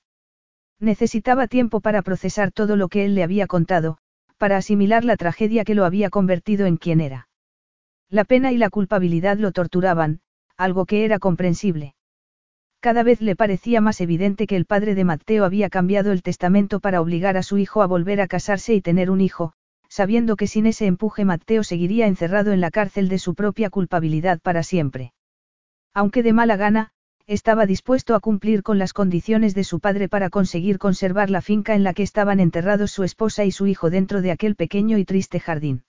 [0.80, 3.98] Necesitaba tiempo para procesar todo lo que él le había contado,
[4.36, 7.28] para asimilar la tragedia que lo había convertido en quien era.
[8.10, 10.20] La pena y la culpabilidad lo torturaban,
[10.56, 11.94] algo que era comprensible.
[12.80, 16.78] Cada vez le parecía más evidente que el padre de Mateo había cambiado el testamento
[16.78, 19.54] para obligar a su hijo a volver a casarse y tener un hijo,
[19.88, 24.40] sabiendo que sin ese empuje Mateo seguiría encerrado en la cárcel de su propia culpabilidad
[24.40, 25.12] para siempre.
[25.94, 26.92] Aunque de mala gana,
[27.26, 31.74] estaba dispuesto a cumplir con las condiciones de su padre para conseguir conservar la finca
[31.74, 35.04] en la que estaban enterrados su esposa y su hijo dentro de aquel pequeño y
[35.04, 35.84] triste jardín.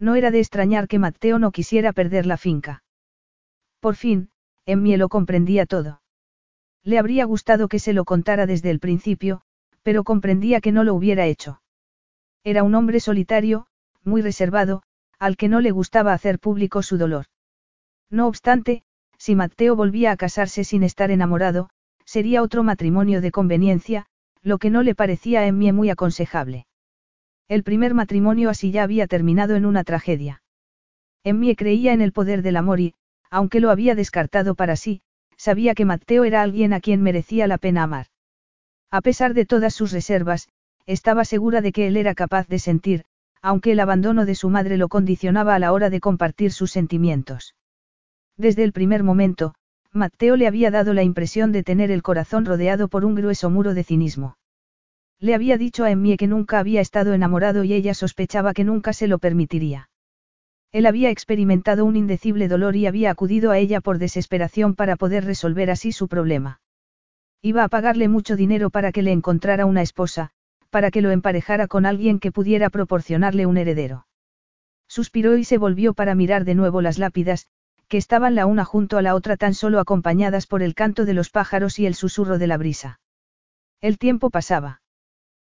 [0.00, 2.82] No era de extrañar que Mateo no quisiera perder la finca.
[3.80, 4.30] Por fin,
[4.66, 6.02] Emmie lo comprendía todo.
[6.82, 9.42] Le habría gustado que se lo contara desde el principio,
[9.82, 11.62] pero comprendía que no lo hubiera hecho.
[12.44, 13.66] Era un hombre solitario,
[14.02, 14.82] muy reservado,
[15.18, 17.26] al que no le gustaba hacer público su dolor.
[18.10, 18.84] No obstante,
[19.18, 21.68] si Mateo volvía a casarse sin estar enamorado,
[22.04, 24.06] sería otro matrimonio de conveniencia,
[24.42, 26.66] lo que no le parecía a Emmie muy aconsejable.
[27.48, 30.42] El primer matrimonio así ya había terminado en una tragedia.
[31.24, 32.94] Emmie creía en el poder del amor y,
[33.30, 35.02] aunque lo había descartado para sí,
[35.36, 38.06] sabía que Mateo era alguien a quien merecía la pena amar.
[38.90, 40.48] A pesar de todas sus reservas,
[40.86, 43.04] estaba segura de que él era capaz de sentir,
[43.42, 47.54] aunque el abandono de su madre lo condicionaba a la hora de compartir sus sentimientos.
[48.38, 49.54] Desde el primer momento,
[49.92, 53.74] Mateo le había dado la impresión de tener el corazón rodeado por un grueso muro
[53.74, 54.38] de cinismo.
[55.18, 58.92] Le había dicho a Emmie que nunca había estado enamorado y ella sospechaba que nunca
[58.92, 59.90] se lo permitiría.
[60.70, 65.24] Él había experimentado un indecible dolor y había acudido a ella por desesperación para poder
[65.24, 66.60] resolver así su problema.
[67.42, 70.30] Iba a pagarle mucho dinero para que le encontrara una esposa,
[70.70, 74.06] para que lo emparejara con alguien que pudiera proporcionarle un heredero.
[74.86, 77.48] Suspiró y se volvió para mirar de nuevo las lápidas,
[77.88, 81.14] que estaban la una junto a la otra tan solo acompañadas por el canto de
[81.14, 83.00] los pájaros y el susurro de la brisa.
[83.80, 84.82] El tiempo pasaba.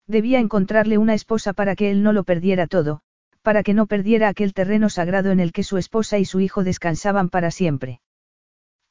[0.07, 3.01] Debía encontrarle una esposa para que él no lo perdiera todo,
[3.41, 6.64] para que no perdiera aquel terreno sagrado en el que su esposa y su hijo
[6.64, 8.01] descansaban para siempre.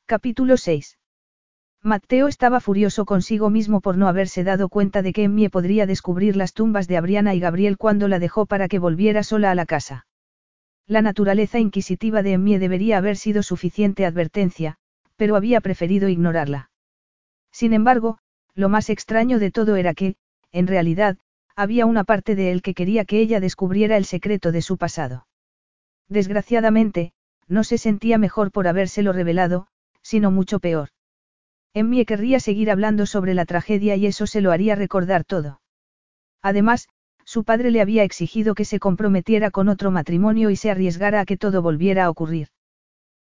[0.06, 0.98] Capítulo 6.
[1.82, 6.36] Mateo estaba furioso consigo mismo por no haberse dado cuenta de que Emmie podría descubrir
[6.36, 9.66] las tumbas de Abriana y Gabriel cuando la dejó para que volviera sola a la
[9.66, 10.06] casa.
[10.86, 14.76] La naturaleza inquisitiva de Emmie debería haber sido suficiente advertencia,
[15.16, 16.70] pero había preferido ignorarla.
[17.52, 18.18] Sin embargo,
[18.54, 20.16] lo más extraño de todo era que,
[20.50, 21.18] en realidad,
[21.54, 25.26] había una parte de él que quería que ella descubriera el secreto de su pasado.
[26.08, 27.12] Desgraciadamente,
[27.48, 29.68] no se sentía mejor por habérselo revelado,
[30.02, 30.88] sino mucho peor.
[31.74, 35.60] Emmie querría seguir hablando sobre la tragedia y eso se lo haría recordar todo.
[36.42, 36.88] Además,
[37.32, 41.24] su padre le había exigido que se comprometiera con otro matrimonio y se arriesgara a
[41.24, 42.48] que todo volviera a ocurrir.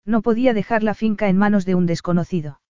[0.06, 2.61] No podía dejar la finca en manos de un desconocido.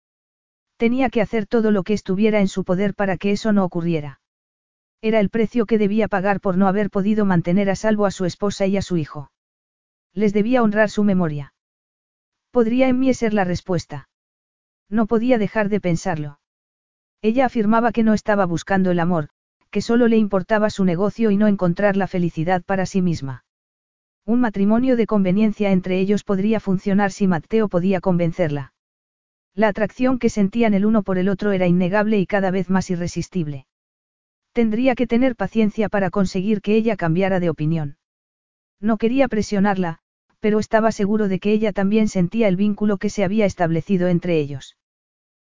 [0.77, 4.21] Tenía que hacer todo lo que estuviera en su poder para que eso no ocurriera.
[5.01, 8.23] Era el precio que debía pagar por no haber podido mantener a salvo a su
[8.23, 9.29] esposa y a su hijo.
[10.13, 11.53] Les debía honrar su memoria.
[12.51, 14.07] ¿Podría en mí ser la respuesta?
[14.87, 16.39] No podía dejar de pensarlo.
[17.21, 19.31] Ella afirmaba que no estaba buscando el amor,
[19.75, 23.43] que solo le importaba su negocio y no encontrar la felicidad para sí misma.
[24.25, 28.71] Un matrimonio de conveniencia entre ellos podría funcionar si Mateo podía convencerla.
[29.53, 32.89] La atracción que sentían el uno por el otro era innegable y cada vez más
[32.89, 33.67] irresistible.
[34.53, 37.97] Tendría que tener paciencia para conseguir que ella cambiara de opinión.
[38.79, 39.99] No quería presionarla,
[40.39, 44.39] pero estaba seguro de que ella también sentía el vínculo que se había establecido entre
[44.39, 44.77] ellos.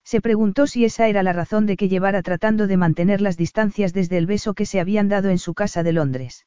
[0.04, 3.94] Se preguntó si esa era la razón de que llevara tratando de mantener las distancias
[3.94, 6.46] desde el beso que se habían dado en su casa de Londres.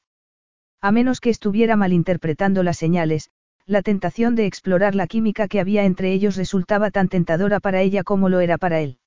[0.80, 3.30] A menos que estuviera malinterpretando las señales,
[3.66, 8.04] la tentación de explorar la química que había entre ellos resultaba tan tentadora para ella
[8.04, 8.98] como lo era para él.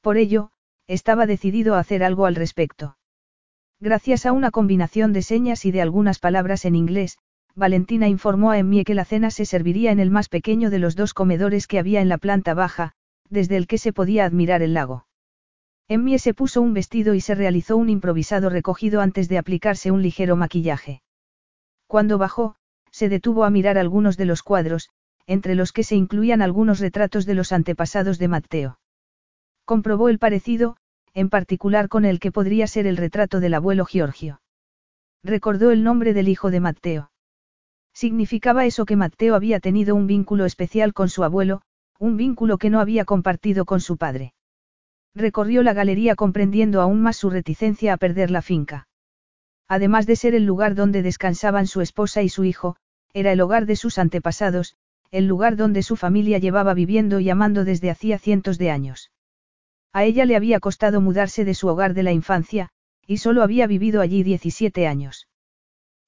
[0.00, 0.50] Por ello,
[0.88, 2.96] estaba decidido a hacer algo al respecto.
[3.78, 7.18] Gracias a una combinación de señas y de algunas palabras en inglés,
[7.54, 10.96] Valentina informó a Emmie que la cena se serviría en el más pequeño de los
[10.96, 12.94] dos comedores que había en la planta baja,
[13.30, 15.06] desde el que se podía admirar el lago.
[15.88, 20.02] Emmie se puso un vestido y se realizó un improvisado recogido antes de aplicarse un
[20.02, 21.02] ligero maquillaje.
[21.86, 22.56] Cuando bajó,
[22.90, 24.90] se detuvo a mirar algunos de los cuadros,
[25.26, 28.78] entre los que se incluían algunos retratos de los antepasados de Matteo.
[29.64, 30.76] Comprobó el parecido,
[31.14, 34.40] en particular con el que podría ser el retrato del abuelo Giorgio.
[35.22, 37.10] Recordó el nombre del hijo de Matteo.
[37.92, 41.62] Significaba eso que Matteo había tenido un vínculo especial con su abuelo,
[41.98, 44.32] un vínculo que no había compartido con su padre.
[45.14, 48.86] Recorrió la galería comprendiendo aún más su reticencia a perder la finca.
[49.66, 52.76] Además de ser el lugar donde descansaban su esposa y su hijo,
[53.12, 54.76] era el hogar de sus antepasados,
[55.10, 59.10] el lugar donde su familia llevaba viviendo y amando desde hacía cientos de años.
[59.92, 62.68] A ella le había costado mudarse de su hogar de la infancia,
[63.06, 65.28] y solo había vivido allí 17 años.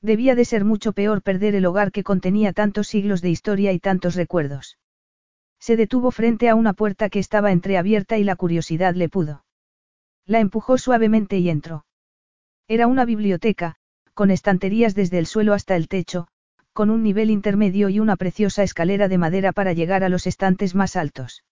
[0.03, 3.79] Debía de ser mucho peor perder el hogar que contenía tantos siglos de historia y
[3.79, 4.79] tantos recuerdos.
[5.61, 9.45] Se detuvo frente a una puerta que estaba entreabierta y la curiosidad le pudo.
[10.27, 11.85] La empujó suavemente y entró.
[12.67, 13.77] Era una biblioteca,
[14.15, 16.29] con estanterías desde el suelo hasta el techo,
[16.73, 20.75] con un nivel intermedio y una preciosa escalera de madera para llegar a los estantes
[20.75, 21.45] más altos.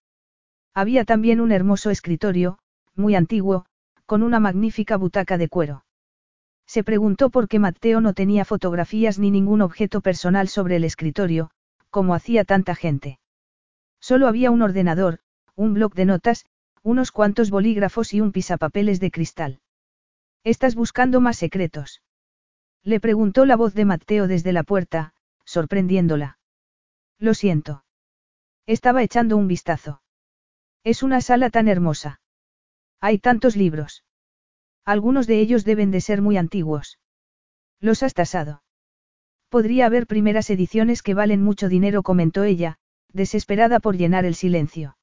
[0.73, 2.57] Había también un hermoso escritorio,
[2.95, 3.65] muy antiguo,
[4.05, 5.85] con una magnífica butaca de cuero.
[6.65, 11.51] Se preguntó por qué Mateo no tenía fotografías ni ningún objeto personal sobre el escritorio,
[11.89, 13.18] como hacía tanta gente.
[13.99, 15.19] Solo había un ordenador,
[15.55, 16.45] un bloc de notas,
[16.83, 19.59] unos cuantos bolígrafos y un pisapapeles de cristal.
[20.43, 22.01] ¿Estás buscando más secretos?
[22.83, 25.13] Le preguntó la voz de Mateo desde la puerta,
[25.43, 26.39] sorprendiéndola.
[27.17, 27.83] Lo siento.
[28.65, 30.01] Estaba echando un vistazo.
[30.83, 32.21] Es una sala tan hermosa.
[33.01, 34.05] Hay tantos libros.
[34.85, 36.99] Algunos de ellos deben de ser muy antiguos.
[37.81, 38.63] ¿Los has tasado?
[39.49, 42.77] Podría haber primeras ediciones que valen mucho dinero, comentó ella,
[43.11, 44.97] desesperada por llenar el silencio.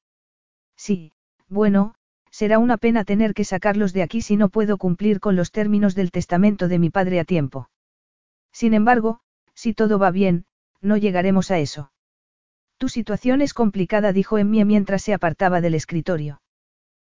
[0.75, 1.11] Sí,
[1.47, 1.95] bueno,
[2.31, 5.95] será una pena tener que sacarlos de aquí si no puedo cumplir con los términos
[5.95, 7.69] del testamento de mi padre a tiempo.
[8.51, 9.19] Sin embargo,
[9.53, 10.45] si todo va bien,
[10.81, 11.91] no llegaremos a eso.
[12.77, 16.41] Tu situación es complicada, dijo Emmie mientras se apartaba del escritorio.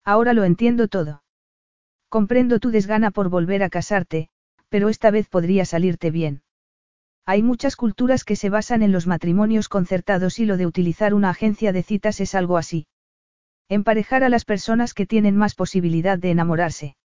[0.05, 1.23] Ahora lo entiendo todo.
[2.09, 4.31] Comprendo tu desgana por volver a casarte,
[4.69, 6.43] pero esta vez podría salirte bien.
[7.29, 11.29] Hay muchas culturas que se basan en los matrimonios concertados y lo de utilizar una
[11.29, 12.87] agencia de citas es algo así.
[13.69, 16.97] Emparejar a las personas que tienen más posibilidad de enamorarse.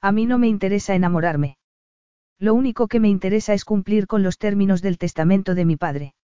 [0.00, 1.58] A mí no me interesa enamorarme.
[2.38, 6.14] Lo único que me interesa es cumplir con los términos del testamento de mi padre.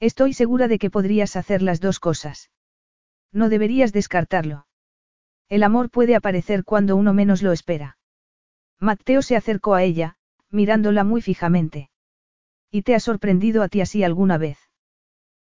[0.00, 2.50] Estoy segura de que podrías hacer las dos cosas.
[3.32, 4.66] No deberías descartarlo.
[5.50, 7.98] El amor puede aparecer cuando uno menos lo espera.
[8.80, 10.16] Mateo se acercó a ella,
[10.48, 11.90] mirándola muy fijamente.
[12.76, 14.58] ¿Y te ha sorprendido a ti así alguna vez?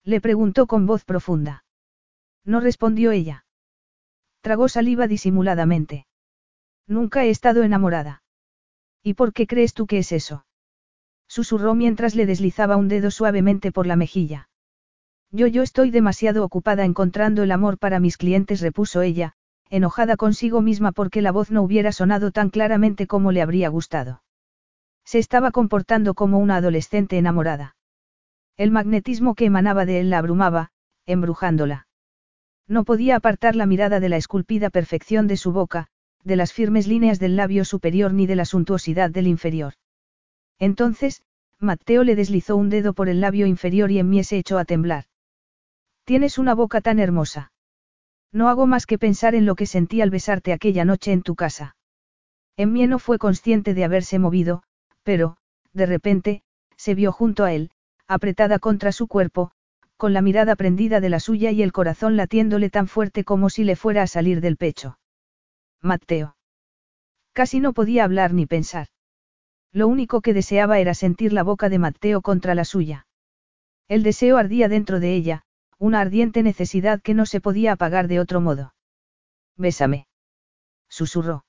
[0.04, 1.64] Le preguntó con voz profunda.
[2.44, 3.46] No respondió ella.
[4.42, 6.06] Tragó saliva disimuladamente.
[6.86, 8.22] Nunca he estado enamorada.
[9.02, 10.46] ¿Y por qué crees tú que es eso?
[11.26, 14.48] Susurró mientras le deslizaba un dedo suavemente por la mejilla.
[15.32, 19.32] Yo yo estoy demasiado ocupada encontrando el amor para mis clientes, repuso ella,
[19.68, 24.22] enojada consigo misma porque la voz no hubiera sonado tan claramente como le habría gustado.
[25.06, 27.76] Se estaba comportando como una adolescente enamorada.
[28.56, 30.72] El magnetismo que emanaba de él la abrumaba,
[31.06, 31.86] embrujándola.
[32.66, 35.86] No podía apartar la mirada de la esculpida perfección de su boca,
[36.24, 39.74] de las firmes líneas del labio superior ni de la suntuosidad del inferior.
[40.58, 41.22] Entonces,
[41.60, 44.64] Mateo le deslizó un dedo por el labio inferior y en mí se echó a
[44.64, 45.04] temblar.
[46.04, 47.52] Tienes una boca tan hermosa.
[48.32, 51.36] No hago más que pensar en lo que sentí al besarte aquella noche en tu
[51.36, 51.76] casa.
[52.56, 54.62] En mí no fue consciente de haberse movido,
[55.06, 55.36] pero,
[55.72, 56.42] de repente,
[56.76, 57.70] se vio junto a él,
[58.08, 59.52] apretada contra su cuerpo,
[59.96, 63.62] con la mirada prendida de la suya y el corazón latiéndole tan fuerte como si
[63.62, 64.98] le fuera a salir del pecho.
[65.80, 66.36] Mateo.
[67.32, 68.88] Casi no podía hablar ni pensar.
[69.72, 73.06] Lo único que deseaba era sentir la boca de Mateo contra la suya.
[73.86, 75.42] El deseo ardía dentro de ella,
[75.78, 78.74] una ardiente necesidad que no se podía apagar de otro modo.
[79.56, 80.08] Bésame.
[80.88, 81.45] Susurró.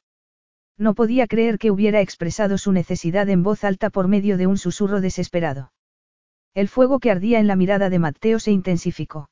[0.77, 4.57] No podía creer que hubiera expresado su necesidad en voz alta por medio de un
[4.57, 5.71] susurro desesperado.
[6.53, 9.29] El fuego que ardía en la mirada de Mateo se intensificó.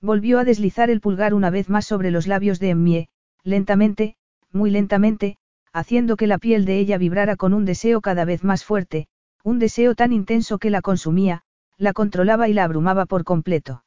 [0.00, 3.08] Volvió a deslizar el pulgar una vez más sobre los labios de Emmie,
[3.42, 4.16] lentamente,
[4.52, 5.36] muy lentamente,
[5.72, 9.08] haciendo que la piel de ella vibrara con un deseo cada vez más fuerte,
[9.44, 11.42] un deseo tan intenso que la consumía,
[11.78, 13.84] la controlaba y la abrumaba por completo.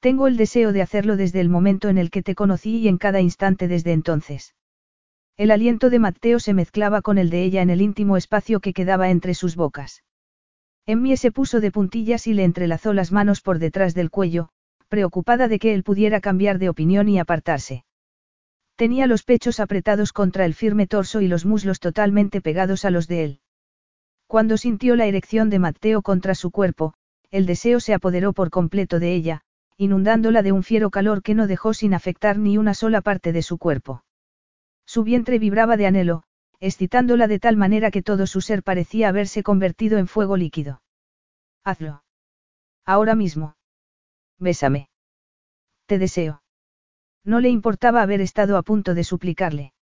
[0.00, 2.98] Tengo el deseo de hacerlo desde el momento en el que te conocí y en
[2.98, 4.54] cada instante desde entonces.
[5.40, 8.74] El aliento de Mateo se mezclaba con el de ella en el íntimo espacio que
[8.74, 10.04] quedaba entre sus bocas.
[10.84, 14.50] Emmie se puso de puntillas y le entrelazó las manos por detrás del cuello,
[14.88, 17.86] preocupada de que él pudiera cambiar de opinión y apartarse.
[18.76, 23.08] Tenía los pechos apretados contra el firme torso y los muslos totalmente pegados a los
[23.08, 23.40] de él.
[24.26, 26.92] Cuando sintió la erección de Mateo contra su cuerpo,
[27.30, 29.40] el deseo se apoderó por completo de ella,
[29.78, 33.40] inundándola de un fiero calor que no dejó sin afectar ni una sola parte de
[33.40, 34.02] su cuerpo.
[34.92, 36.24] Su vientre vibraba de anhelo,
[36.58, 40.82] excitándola de tal manera que todo su ser parecía haberse convertido en fuego líquido.
[41.62, 42.02] Hazlo.
[42.84, 43.54] Ahora mismo.
[44.40, 44.88] Bésame.
[45.86, 46.42] Te deseo.
[47.24, 49.74] No le importaba haber estado a punto de suplicarle.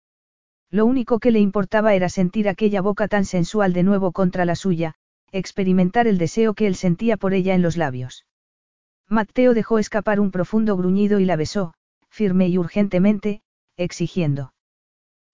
[0.72, 4.56] Lo único que le importaba era sentir aquella boca tan sensual de nuevo contra la
[4.56, 4.96] suya,
[5.30, 8.26] experimentar el deseo que él sentía por ella en los labios.
[9.08, 11.74] Mateo dejó escapar un profundo gruñido y la besó,
[12.08, 13.42] firme y urgentemente,
[13.76, 14.52] exigiendo.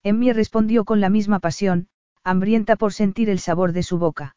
[0.03, 1.87] Emmy respondió con la misma pasión,
[2.25, 4.35] hambrienta por sentir el sabor de su boca.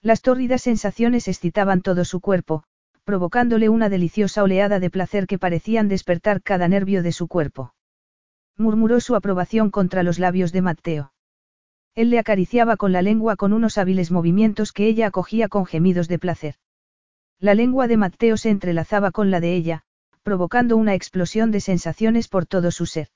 [0.00, 2.64] Las tórridas sensaciones excitaban todo su cuerpo,
[3.04, 7.74] provocándole una deliciosa oleada de placer que parecían despertar cada nervio de su cuerpo.
[8.56, 11.12] Murmuró su aprobación contra los labios de Mateo.
[11.94, 16.08] Él le acariciaba con la lengua con unos hábiles movimientos que ella acogía con gemidos
[16.08, 16.54] de placer.
[17.38, 19.82] La lengua de Mateo se entrelazaba con la de ella,
[20.22, 23.08] provocando una explosión de sensaciones por todo su ser.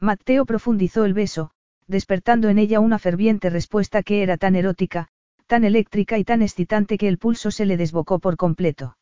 [0.00, 1.50] Mateo profundizó el beso,
[1.86, 5.08] despertando en ella una ferviente respuesta que era tan erótica,
[5.46, 8.96] tan eléctrica y tan excitante que el pulso se le desbocó por completo.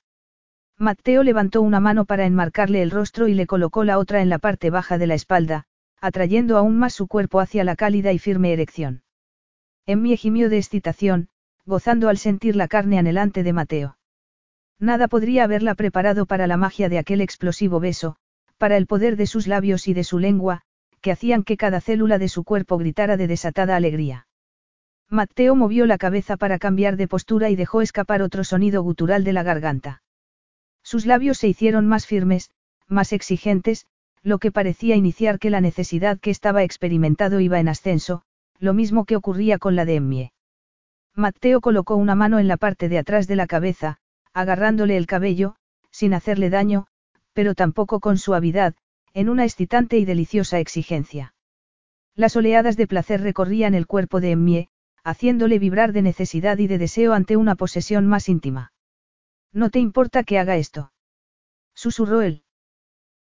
[0.78, 4.39] Mateo levantó una mano para enmarcarle el rostro y le colocó la otra en la
[4.39, 5.64] parte baja de la espalda,
[6.01, 9.02] atrayendo aún más su cuerpo hacia la cálida y firme erección.
[9.86, 11.28] Emmy gimió de excitación,
[11.64, 13.98] gozando al sentir la carne anhelante de Mateo.
[14.81, 18.16] Nada podría haberla preparado para la magia de aquel explosivo beso,
[18.59, 20.62] para el poder de sus labios y de su lengua,
[21.03, 24.27] que hacían que cada célula de su cuerpo gritara de desatada alegría.
[25.11, 29.35] Mateo movió la cabeza para cambiar de postura y dejó escapar otro sonido gutural de
[29.35, 30.03] la garganta.
[30.83, 32.51] Sus labios se hicieron más firmes,
[32.89, 33.87] más exigentes,
[34.23, 38.23] lo que parecía iniciar que la necesidad que estaba experimentado iba en ascenso,
[38.59, 40.33] lo mismo que ocurría con la de Emmie.
[41.15, 43.99] Mateo colocó una mano en la parte de atrás de la cabeza,
[44.33, 45.57] agarrándole el cabello,
[45.91, 46.87] sin hacerle daño,
[47.35, 48.74] pero tampoco con suavidad,
[49.14, 51.34] en una excitante y deliciosa exigencia.
[52.14, 54.68] Las oleadas de placer recorrían el cuerpo de Emmie,
[55.05, 58.72] haciéndole vibrar de necesidad y de deseo ante una posesión más íntima.
[59.52, 60.93] ¿No te importa que haga esto?
[61.74, 62.44] Susurró él.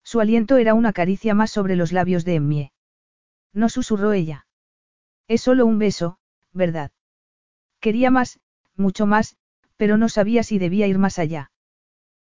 [0.03, 2.73] Su aliento era una caricia más sobre los labios de Emmie.
[3.53, 4.47] No susurró ella.
[5.27, 6.17] Es solo un beso,
[6.51, 6.91] ¿verdad?
[7.79, 8.39] Quería más,
[8.75, 9.37] mucho más,
[9.77, 11.51] pero no sabía si debía ir más allá.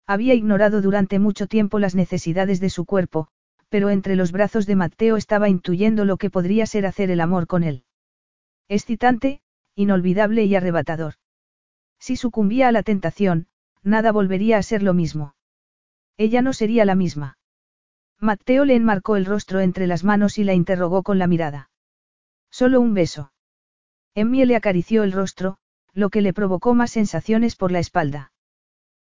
[0.07, 3.29] Había ignorado durante mucho tiempo las necesidades de su cuerpo,
[3.75, 7.49] pero entre los brazos de Mateo estaba intuyendo lo que podría ser hacer el amor
[7.49, 7.83] con él.
[8.69, 9.41] Excitante,
[9.75, 11.15] inolvidable y arrebatador.
[11.99, 13.49] Si sucumbía a la tentación,
[13.83, 15.35] nada volvería a ser lo mismo.
[16.17, 17.37] Ella no sería la misma.
[18.21, 21.69] Mateo le enmarcó el rostro entre las manos y la interrogó con la mirada.
[22.53, 23.33] Solo un beso.
[24.15, 25.57] Emmie le acarició el rostro,
[25.95, 28.31] lo que le provocó más sensaciones por la espalda.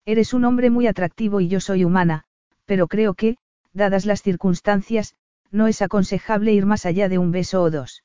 [0.04, 2.24] Eres un hombre muy atractivo y yo soy humana,
[2.64, 3.38] pero creo que,
[3.76, 5.14] dadas las circunstancias,
[5.50, 8.02] no es aconsejable ir más allá de un beso o dos.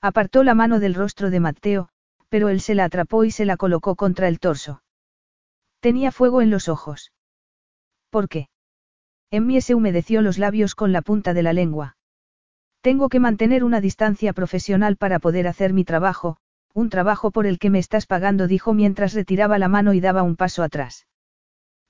[0.00, 1.88] Apartó la mano del rostro de Mateo,
[2.28, 4.82] pero él se la atrapó y se la colocó contra el torso.
[5.80, 7.12] Tenía fuego en los ojos.
[8.10, 8.48] ¿Por qué?
[9.30, 11.96] Emmie se humedeció los labios con la punta de la lengua.
[12.82, 16.36] Tengo que mantener una distancia profesional para poder hacer mi trabajo,
[16.74, 20.22] un trabajo por el que me estás pagando, dijo mientras retiraba la mano y daba
[20.22, 21.06] un paso atrás.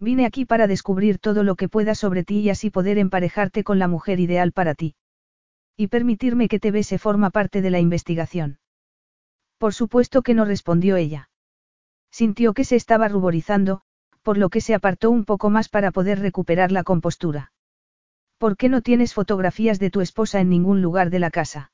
[0.03, 3.79] Vine aquí para descubrir todo lo que pueda sobre ti y así poder emparejarte con
[3.79, 4.97] la mujer ideal para ti.
[5.77, 8.59] Y permitirme que te bese forma parte de la investigación.
[9.59, 11.31] Por supuesto que no respondió ella.
[12.11, 13.83] Sintió que se estaba ruborizando,
[14.23, 17.53] por lo que se apartó un poco más para poder recuperar la compostura.
[18.39, 21.70] ¿Por qué no tienes fotografías de tu esposa en ningún lugar de la casa?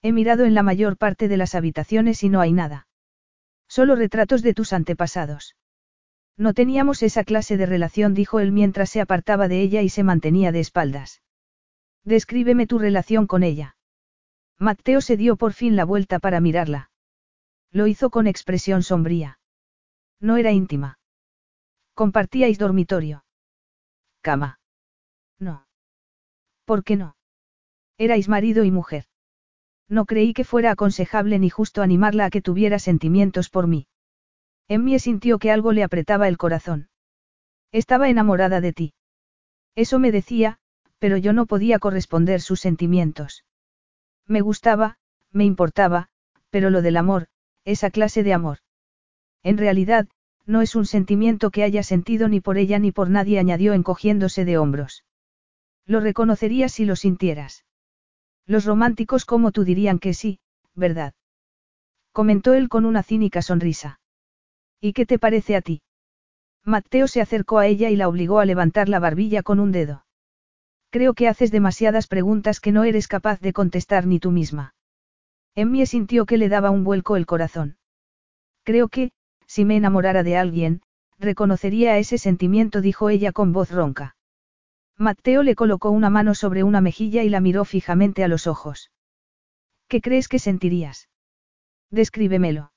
[0.00, 2.86] He mirado en la mayor parte de las habitaciones y no hay nada.
[3.68, 5.54] Solo retratos de tus antepasados.
[6.36, 10.02] No teníamos esa clase de relación, dijo él mientras se apartaba de ella y se
[10.02, 11.22] mantenía de espaldas.
[12.04, 13.76] Descríbeme tu relación con ella.
[14.58, 16.90] Mateo se dio por fin la vuelta para mirarla.
[17.70, 19.38] Lo hizo con expresión sombría.
[20.20, 20.98] No era íntima.
[21.94, 23.24] Compartíais dormitorio.
[24.20, 24.60] Cama.
[25.38, 25.66] No.
[26.64, 27.16] ¿Por qué no?
[27.98, 29.04] Erais marido y mujer.
[29.88, 33.88] No creí que fuera aconsejable ni justo animarla a que tuviera sentimientos por mí.
[34.68, 36.88] En mí sintió que algo le apretaba el corazón.
[37.72, 38.94] Estaba enamorada de ti.
[39.74, 40.58] Eso me decía,
[40.98, 43.44] pero yo no podía corresponder sus sentimientos.
[44.26, 44.98] Me gustaba,
[45.30, 46.08] me importaba,
[46.50, 47.28] pero lo del amor,
[47.64, 48.58] esa clase de amor.
[49.42, 50.08] En realidad,
[50.46, 54.44] no es un sentimiento que haya sentido ni por ella ni por nadie, añadió encogiéndose
[54.44, 55.04] de hombros.
[55.86, 57.64] Lo reconocerías si lo sintieras.
[58.46, 60.40] Los románticos como tú dirían que sí,
[60.74, 61.14] ¿verdad?
[62.12, 64.00] Comentó él con una cínica sonrisa.
[64.84, 65.80] ¿Y qué te parece a ti?
[66.64, 70.04] Mateo se acercó a ella y la obligó a levantar la barbilla con un dedo.
[70.90, 74.74] Creo que haces demasiadas preguntas que no eres capaz de contestar ni tú misma.
[75.54, 77.78] Emmie sintió que le daba un vuelco el corazón.
[78.64, 79.12] Creo que,
[79.46, 80.82] si me enamorara de alguien,
[81.16, 84.16] reconocería ese sentimiento, dijo ella con voz ronca.
[84.98, 88.90] Mateo le colocó una mano sobre una mejilla y la miró fijamente a los ojos.
[89.86, 91.08] ¿Qué crees que sentirías?
[91.90, 92.71] Descríbemelo.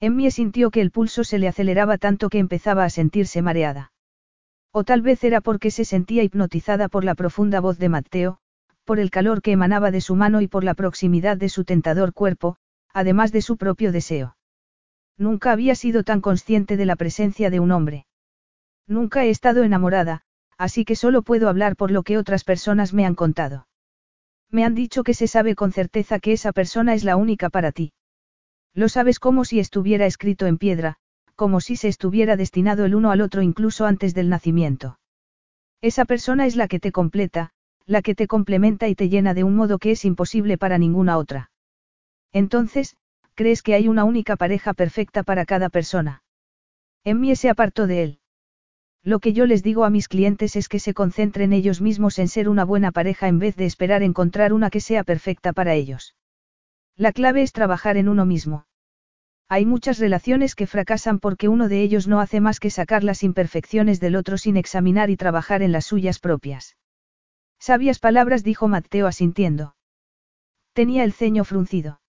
[0.00, 3.92] Emmie sintió que el pulso se le aceleraba tanto que empezaba a sentirse mareada.
[4.72, 8.38] O tal vez era porque se sentía hipnotizada por la profunda voz de Mateo,
[8.84, 12.12] por el calor que emanaba de su mano y por la proximidad de su tentador
[12.12, 12.56] cuerpo,
[12.92, 14.36] además de su propio deseo.
[15.16, 18.06] Nunca había sido tan consciente de la presencia de un hombre.
[18.86, 20.22] Nunca he estado enamorada,
[20.56, 23.66] así que solo puedo hablar por lo que otras personas me han contado.
[24.50, 27.72] Me han dicho que se sabe con certeza que esa persona es la única para
[27.72, 27.92] ti.
[28.78, 30.98] Lo sabes como si estuviera escrito en piedra,
[31.34, 35.00] como si se estuviera destinado el uno al otro incluso antes del nacimiento.
[35.80, 37.50] Esa persona es la que te completa,
[37.86, 41.18] la que te complementa y te llena de un modo que es imposible para ninguna
[41.18, 41.50] otra.
[42.32, 42.96] Entonces,
[43.34, 46.22] ¿crees que hay una única pareja perfecta para cada persona?
[47.02, 48.20] Emmie se apartó de él.
[49.02, 52.28] Lo que yo les digo a mis clientes es que se concentren ellos mismos en
[52.28, 56.14] ser una buena pareja en vez de esperar encontrar una que sea perfecta para ellos.
[56.94, 58.67] La clave es trabajar en uno mismo.
[59.50, 63.22] Hay muchas relaciones que fracasan porque uno de ellos no hace más que sacar las
[63.22, 66.76] imperfecciones del otro sin examinar y trabajar en las suyas propias.
[67.58, 69.74] Sabias palabras dijo Mateo asintiendo.
[70.74, 72.00] Tenía el ceño fruncido.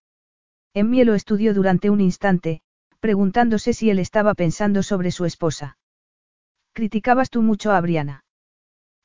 [0.74, 2.62] Emmie lo estudió durante un instante,
[3.00, 5.78] preguntándose si él estaba pensando sobre su esposa.
[6.74, 8.26] ¿Criticabas tú mucho a Briana?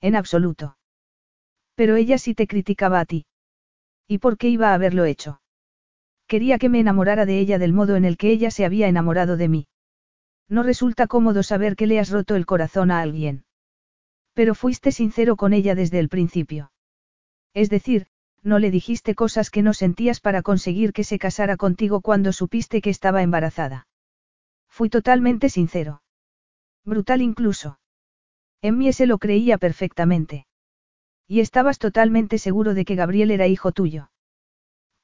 [0.01, 0.77] En absoluto.
[1.77, 3.27] Pero ella sí te criticaba a ti.
[4.06, 5.40] ¿Y por qué iba a haberlo hecho?
[6.35, 9.36] Quería que me enamorara de ella del modo en el que ella se había enamorado
[9.36, 9.69] de mí.
[10.48, 13.44] No resulta cómodo saber que le has roto el corazón a alguien.
[14.32, 16.73] Pero fuiste sincero con ella desde el principio.
[17.52, 18.09] Es decir,
[18.43, 22.81] no le dijiste cosas que no sentías para conseguir que se casara contigo cuando supiste
[22.81, 23.86] que estaba embarazada.
[24.69, 26.02] Fui totalmente sincero.
[26.85, 27.78] Brutal incluso.
[28.61, 30.48] En mí se lo creía perfectamente.
[31.28, 34.11] Y estabas totalmente seguro de que Gabriel era hijo tuyo.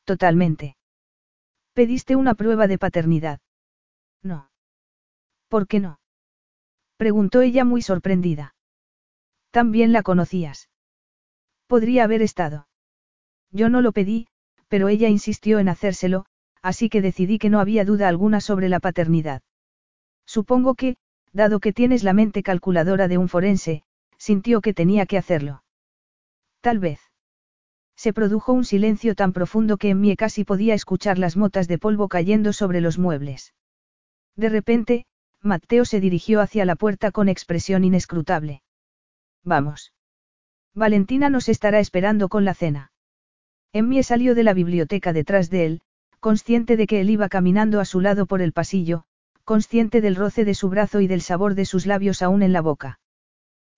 [0.03, 0.75] Totalmente.
[1.81, 3.41] Pediste una prueba de paternidad.
[4.23, 4.51] No.
[5.49, 5.99] ¿Por qué no?
[6.99, 8.55] Preguntó ella muy sorprendida.
[9.51, 10.69] También la conocías.
[11.67, 12.69] Podría haber estado.
[13.51, 14.27] Yo no lo pedí,
[14.69, 16.27] pero ella insistió en hacérselo,
[16.61, 19.41] así que decidí que no había duda alguna sobre la paternidad.
[20.27, 20.99] Supongo que,
[21.33, 23.85] dado que tienes la mente calculadora de un forense,
[24.19, 25.65] sintió que tenía que hacerlo.
[26.61, 27.10] Tal vez.
[28.01, 31.77] Se produjo un silencio tan profundo que en mí casi podía escuchar las motas de
[31.77, 33.53] polvo cayendo sobre los muebles.
[34.37, 35.05] De repente,
[35.43, 38.63] Mateo se dirigió hacia la puerta con expresión inescrutable.
[39.45, 39.93] Vamos.
[40.75, 42.91] Valentina nos estará esperando con la cena.
[43.75, 45.81] Emmie salió de la biblioteca detrás de él,
[46.21, 49.05] consciente de que él iba caminando a su lado por el pasillo,
[49.45, 52.63] consciente del roce de su brazo y del sabor de sus labios aún en la
[52.63, 52.99] boca.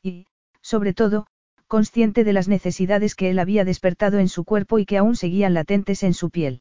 [0.01, 0.27] Y,
[0.61, 1.27] sobre todo,
[1.73, 5.55] consciente de las necesidades que él había despertado en su cuerpo y que aún seguían
[5.55, 6.61] latentes en su piel.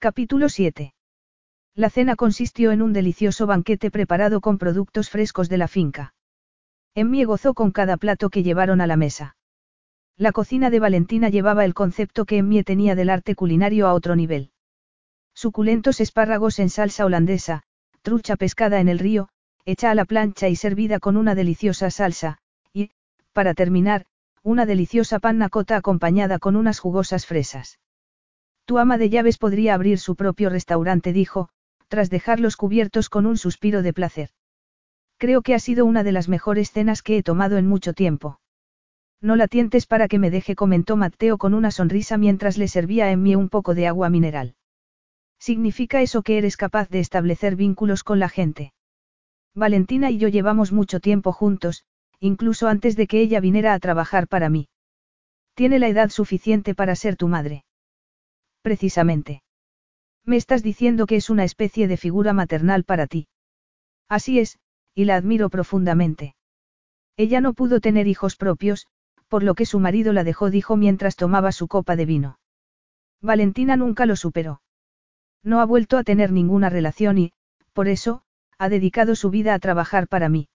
[0.00, 0.94] Capítulo 7.
[1.76, 6.12] La cena consistió en un delicioso banquete preparado con productos frescos de la finca.
[6.96, 9.36] Emmie gozó con cada plato que llevaron a la mesa.
[10.16, 14.16] La cocina de Valentina llevaba el concepto que Emmie tenía del arte culinario a otro
[14.16, 14.50] nivel.
[15.34, 17.62] Suculentos espárragos en salsa holandesa,
[18.02, 19.28] trucha pescada en el río,
[19.64, 22.40] hecha a la plancha y servida con una deliciosa salsa,
[23.32, 24.06] para terminar,
[24.42, 27.78] una deliciosa panna cota acompañada con unas jugosas fresas.
[28.64, 31.48] Tu ama de llaves podría abrir su propio restaurante, dijo,
[31.88, 34.30] tras dejarlos cubiertos con un suspiro de placer.
[35.18, 38.40] Creo que ha sido una de las mejores cenas que he tomado en mucho tiempo.
[39.20, 43.10] No la tientes para que me deje, comentó Mateo con una sonrisa mientras le servía
[43.10, 44.54] en mí un poco de agua mineral.
[45.38, 48.72] ¿Significa eso que eres capaz de establecer vínculos con la gente?
[49.54, 51.84] Valentina y yo llevamos mucho tiempo juntos,
[52.20, 54.68] incluso antes de que ella viniera a trabajar para mí.
[55.54, 57.64] Tiene la edad suficiente para ser tu madre.
[58.62, 59.42] Precisamente.
[60.24, 63.28] Me estás diciendo que es una especie de figura maternal para ti.
[64.08, 64.58] Así es,
[64.94, 66.34] y la admiro profundamente.
[67.16, 68.86] Ella no pudo tener hijos propios,
[69.28, 72.38] por lo que su marido la dejó, dijo mientras tomaba su copa de vino.
[73.22, 74.62] Valentina nunca lo superó.
[75.42, 77.32] No ha vuelto a tener ninguna relación y,
[77.72, 78.22] por eso,
[78.58, 80.48] ha dedicado su vida a trabajar para mí.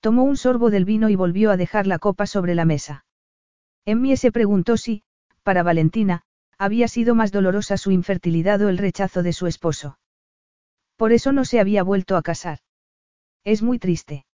[0.00, 3.04] Tomó un sorbo del vino y volvió a dejar la copa sobre la mesa.
[3.84, 5.02] Emmie se preguntó si,
[5.42, 6.22] para Valentina,
[6.58, 9.98] había sido más dolorosa su infertilidad o el rechazo de su esposo.
[10.96, 12.58] Por eso no se había vuelto a casar.
[13.44, 14.26] Es muy triste.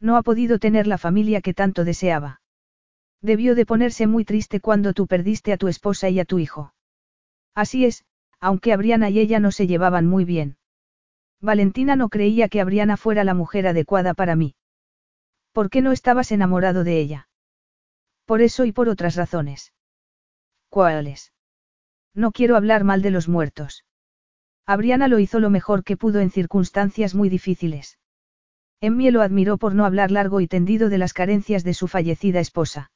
[0.00, 2.40] No ha podido tener la familia que tanto deseaba.
[3.20, 6.72] Debió de ponerse muy triste cuando tú perdiste a tu esposa y a tu hijo.
[7.54, 8.04] Así es,
[8.38, 10.56] aunque Abriana y ella no se llevaban muy bien.
[11.42, 14.54] Valentina no creía que Abriana fuera la mujer adecuada para mí.
[15.52, 17.28] ¿Por qué no estabas enamorado de ella?
[18.24, 19.72] Por eso y por otras razones.
[20.68, 21.32] ¿Cuáles?
[22.14, 23.84] No quiero hablar mal de los muertos.
[24.66, 27.98] Abriana lo hizo lo mejor que pudo en circunstancias muy difíciles.
[28.80, 32.40] Emmie lo admiró por no hablar largo y tendido de las carencias de su fallecida
[32.40, 32.92] esposa.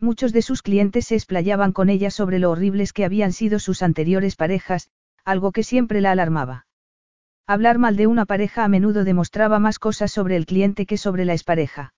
[0.00, 3.82] Muchos de sus clientes se explayaban con ella sobre lo horribles que habían sido sus
[3.82, 4.90] anteriores parejas,
[5.24, 6.65] algo que siempre la alarmaba.
[7.48, 11.24] Hablar mal de una pareja a menudo demostraba más cosas sobre el cliente que sobre
[11.24, 11.94] la expareja.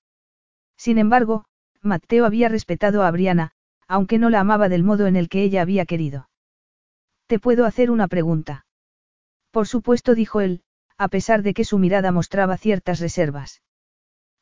[0.77, 1.47] Sin embargo,
[1.81, 3.53] Matteo había respetado a Abriana,
[3.87, 6.29] aunque no la amaba del modo en el que ella había querido.
[7.27, 8.67] ¿Te puedo hacer una pregunta?
[9.51, 10.63] Por supuesto, dijo él,
[10.99, 13.63] a pesar de que su mirada mostraba ciertas reservas.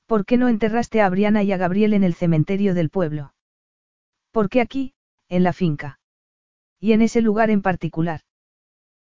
[0.07, 3.33] ¿Por qué no enterraste a Abriana y a Gabriel en el cementerio del pueblo?
[4.33, 4.95] ¿Por qué aquí,
[5.28, 6.01] en la finca?
[6.81, 8.23] Y en ese lugar en particular.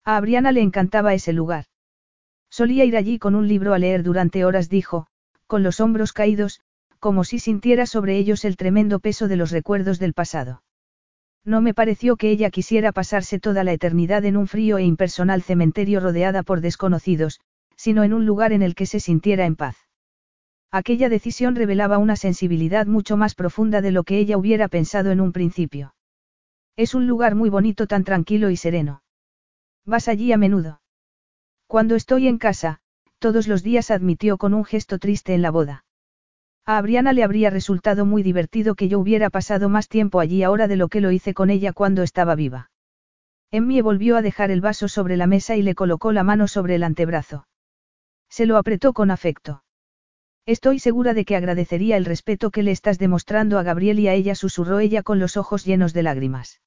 [0.03, 1.65] A Abriana le encantaba ese lugar.
[2.57, 5.07] Solía ir allí con un libro a leer durante horas, dijo,
[5.45, 6.61] con los hombros caídos,
[6.99, 10.63] como si sintiera sobre ellos el tremendo peso de los recuerdos del pasado.
[11.43, 15.41] No me pareció que ella quisiera pasarse toda la eternidad en un frío e impersonal
[15.41, 17.41] cementerio rodeada por desconocidos,
[17.75, 19.75] sino en un lugar en el que se sintiera en paz.
[20.71, 25.19] Aquella decisión revelaba una sensibilidad mucho más profunda de lo que ella hubiera pensado en
[25.19, 25.93] un principio.
[26.77, 29.03] Es un lugar muy bonito, tan tranquilo y sereno.
[29.83, 30.79] ¿Vas allí a menudo?
[31.67, 32.79] Cuando estoy en casa,
[33.19, 35.83] todos los días admitió con un gesto triste en la boda.
[36.65, 40.67] A Abriana le habría resultado muy divertido que yo hubiera pasado más tiempo allí ahora
[40.67, 42.71] de lo que lo hice con ella cuando estaba viva.
[43.51, 46.75] Emmie volvió a dejar el vaso sobre la mesa y le colocó la mano sobre
[46.75, 47.47] el antebrazo.
[48.29, 49.63] Se lo apretó con afecto.
[50.45, 54.13] Estoy segura de que agradecería el respeto que le estás demostrando a Gabriel y a
[54.13, 56.61] ella susurró ella con los ojos llenos de lágrimas.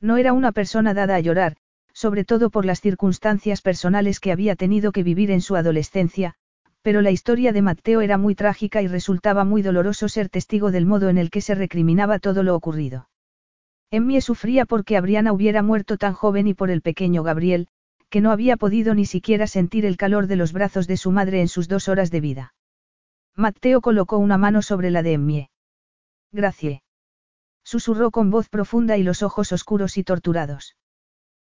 [0.00, 1.56] No era una persona dada a llorar,
[1.94, 6.34] sobre todo por las circunstancias personales que había tenido que vivir en su adolescencia,
[6.82, 10.84] pero la historia de Matteo era muy trágica y resultaba muy doloroso ser testigo del
[10.84, 13.08] modo en el que se recriminaba todo lo ocurrido.
[13.90, 17.68] Emmie sufría porque Abriana hubiera muerto tan joven y por el pequeño Gabriel,
[18.10, 21.40] que no había podido ni siquiera sentir el calor de los brazos de su madre
[21.40, 22.54] en sus dos horas de vida.
[23.34, 25.50] Matteo colocó una mano sobre la de Emmie.
[26.32, 26.82] Gracie.
[27.64, 30.76] Susurró con voz profunda y los ojos oscuros y torturados.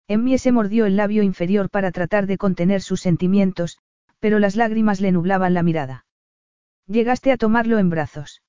[0.07, 3.79] Emmie se mordió el labio inferior para tratar de contener sus sentimientos,
[4.21, 6.07] pero las lágrimas le nublaban la mirada.
[6.87, 8.43] Llegaste a tomarlo en brazos.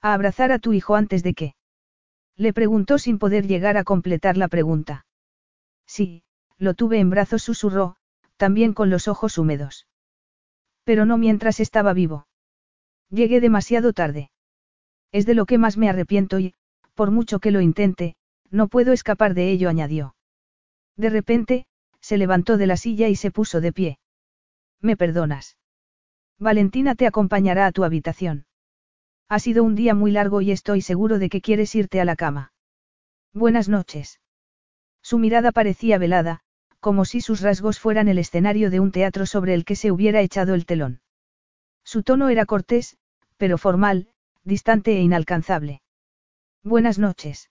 [0.00, 1.54] A abrazar a tu hijo antes de qué?
[2.36, 5.06] Le preguntó sin poder llegar a completar la pregunta.
[5.86, 6.24] Sí,
[6.58, 7.96] lo tuve en brazos, susurró,
[8.36, 9.86] también con los ojos húmedos.
[10.84, 12.26] Pero no mientras estaba vivo.
[13.08, 14.30] Llegué demasiado tarde.
[15.12, 16.54] Es de lo que más me arrepiento y,
[16.94, 18.16] por mucho que lo intente,
[18.50, 20.16] no puedo escapar de ello, añadió.
[20.96, 21.66] De repente,
[22.00, 23.98] se levantó de la silla y se puso de pie.
[24.80, 25.56] ¿Me perdonas?
[26.38, 28.46] Valentina te acompañará a tu habitación.
[29.28, 32.16] Ha sido un día muy largo y estoy seguro de que quieres irte a la
[32.16, 32.52] cama.
[33.32, 34.20] Buenas noches.
[35.02, 36.40] Su mirada parecía velada,
[36.80, 40.20] como si sus rasgos fueran el escenario de un teatro sobre el que se hubiera
[40.20, 41.00] echado el telón.
[41.84, 42.98] Su tono era cortés,
[43.36, 44.08] pero formal,
[44.44, 45.80] distante e inalcanzable.
[46.62, 47.50] Buenas noches.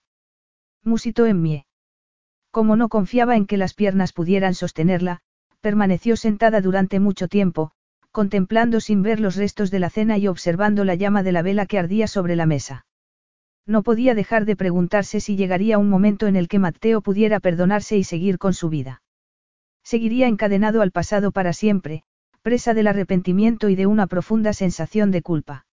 [0.84, 1.66] Musitó en mí.
[2.52, 5.20] Como no confiaba en que las piernas pudieran sostenerla,
[5.62, 7.72] permaneció sentada durante mucho tiempo,
[8.10, 11.64] contemplando sin ver los restos de la cena y observando la llama de la vela
[11.64, 12.84] que ardía sobre la mesa.
[13.64, 17.96] No podía dejar de preguntarse si llegaría un momento en el que Matteo pudiera perdonarse
[17.96, 19.02] y seguir con su vida.
[19.82, 22.02] Seguiría encadenado al pasado para siempre,
[22.42, 25.64] presa del arrepentimiento y de una profunda sensación de culpa.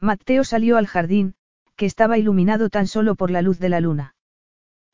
[0.00, 1.34] Matteo salió al jardín,
[1.76, 4.13] que estaba iluminado tan solo por la luz de la luna.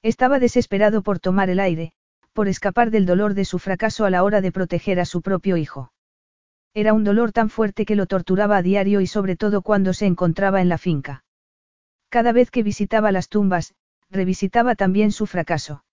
[0.02, 1.92] Estaba desesperado por tomar el aire,
[2.32, 5.56] por escapar del dolor de su fracaso a la hora de proteger a su propio
[5.56, 5.92] hijo.
[6.72, 10.06] Era un dolor tan fuerte que lo torturaba a diario y sobre todo cuando se
[10.06, 11.24] encontraba en la finca.
[12.08, 13.74] Cada vez que visitaba las tumbas,
[14.08, 15.84] revisitaba también su fracaso.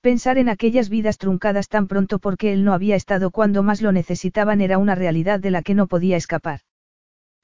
[0.00, 3.92] Pensar en aquellas vidas truncadas tan pronto porque él no había estado cuando más lo
[3.92, 6.60] necesitaban era una realidad de la que no podía escapar.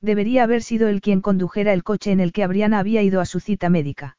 [0.01, 3.27] Debería haber sido él quien condujera el coche en el que Abriana había ido a
[3.27, 4.17] su cita médica.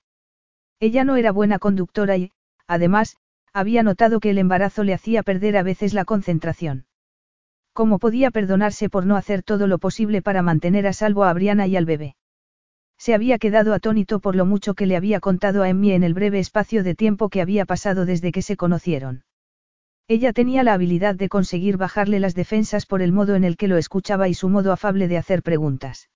[0.79, 2.31] Ella no era buena conductora y,
[2.67, 3.17] además,
[3.53, 6.85] había notado que el embarazo le hacía perder a veces la concentración.
[7.73, 11.67] ¿Cómo podía perdonarse por no hacer todo lo posible para mantener a salvo a Briana
[11.67, 12.15] y al bebé?
[12.97, 16.13] Se había quedado atónito por lo mucho que le había contado a Emmy en el
[16.13, 19.23] breve espacio de tiempo que había pasado desde que se conocieron.
[20.07, 23.67] Ella tenía la habilidad de conseguir bajarle las defensas por el modo en el que
[23.67, 26.09] lo escuchaba y su modo afable de hacer preguntas.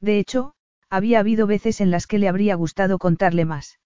[0.00, 0.54] De hecho,
[0.96, 3.78] había habido veces en las que le habría gustado contarle más.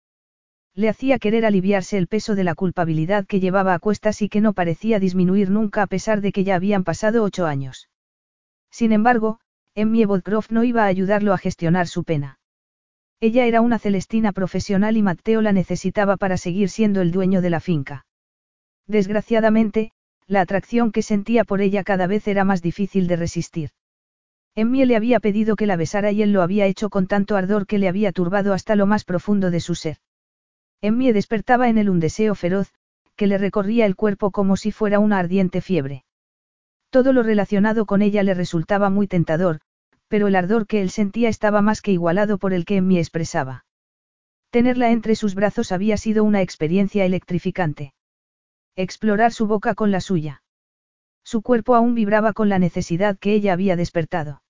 [0.74, 4.40] Le hacía querer aliviarse el peso de la culpabilidad que llevaba a cuestas y que
[4.40, 7.88] no parecía disminuir nunca a pesar de que ya habían pasado ocho años.
[8.70, 9.40] Sin embargo,
[9.74, 12.38] Emmy Woodcroft no iba a ayudarlo a gestionar su pena.
[13.20, 17.50] Ella era una celestina profesional y Matteo la necesitaba para seguir siendo el dueño de
[17.50, 18.06] la finca.
[18.86, 19.92] Desgraciadamente,
[20.26, 23.70] la atracción que sentía por ella cada vez era más difícil de resistir.
[24.54, 27.66] Emmy le había pedido que la besara y él lo había hecho con tanto ardor
[27.66, 29.98] que le había turbado hasta lo más profundo de su ser.
[30.80, 32.72] Emmy despertaba en él un deseo feroz,
[33.16, 36.04] que le recorría el cuerpo como si fuera una ardiente fiebre.
[36.90, 39.60] Todo lo relacionado con ella le resultaba muy tentador,
[40.08, 43.64] pero el ardor que él sentía estaba más que igualado por el que Emmy expresaba.
[44.50, 47.94] Tenerla entre sus brazos había sido una experiencia electrificante.
[48.74, 50.42] Explorar su boca con la suya.
[51.30, 54.42] Su cuerpo aún vibraba con la necesidad que ella había despertado.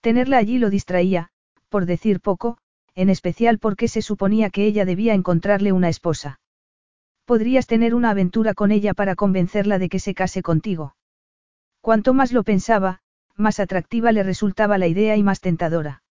[0.00, 1.28] Tenerla allí lo distraía,
[1.68, 2.58] por decir poco,
[2.96, 6.40] en especial porque se suponía que ella debía encontrarle una esposa.
[7.24, 10.96] Podrías tener una aventura con ella para convencerla de que se case contigo.
[11.80, 12.98] Cuanto más lo pensaba,
[13.36, 16.02] más atractiva le resultaba la idea y más tentadora.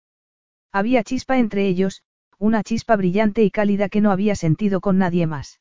[0.72, 2.02] Había chispa entre ellos,
[2.40, 5.60] una chispa brillante y cálida que no había sentido con nadie más.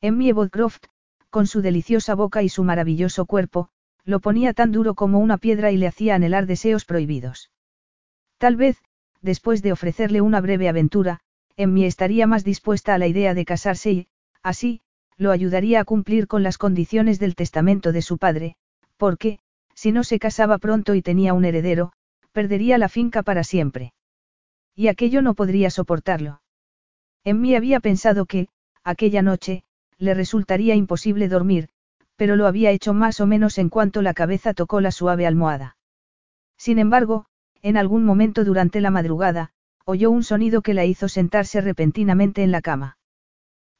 [0.00, 0.84] Emmy Woodcroft,
[1.30, 3.70] con su deliciosa boca y su maravilloso cuerpo,
[4.04, 7.50] lo ponía tan duro como una piedra y le hacía anhelar deseos prohibidos.
[8.38, 8.82] Tal vez,
[9.22, 11.20] después de ofrecerle una breve aventura,
[11.56, 14.08] Emmy estaría más dispuesta a la idea de casarse y,
[14.42, 14.80] así,
[15.16, 18.56] lo ayudaría a cumplir con las condiciones del testamento de su padre,
[18.96, 19.38] porque,
[19.74, 21.92] si no se casaba pronto y tenía un heredero,
[22.32, 23.92] perdería la finca para siempre.
[24.74, 26.40] Y aquello no podría soportarlo.
[27.24, 28.48] En mí había pensado que,
[28.82, 29.64] aquella noche,
[30.00, 31.68] le resultaría imposible dormir,
[32.16, 35.76] pero lo había hecho más o menos en cuanto la cabeza tocó la suave almohada.
[36.56, 37.26] Sin embargo,
[37.62, 39.52] en algún momento durante la madrugada,
[39.84, 42.96] oyó un sonido que la hizo sentarse repentinamente en la cama.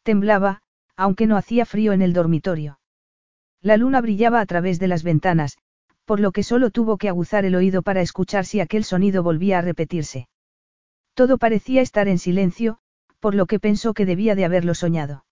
[0.02, 0.62] Temblaba,
[0.94, 2.78] aunque no hacía frío en el dormitorio.
[3.62, 5.56] La luna brillaba a través de las ventanas,
[6.04, 9.58] por lo que solo tuvo que aguzar el oído para escuchar si aquel sonido volvía
[9.58, 10.28] a repetirse.
[11.14, 12.78] Todo parecía estar en silencio,
[13.20, 15.24] por lo que pensó que debía de haberlo soñado.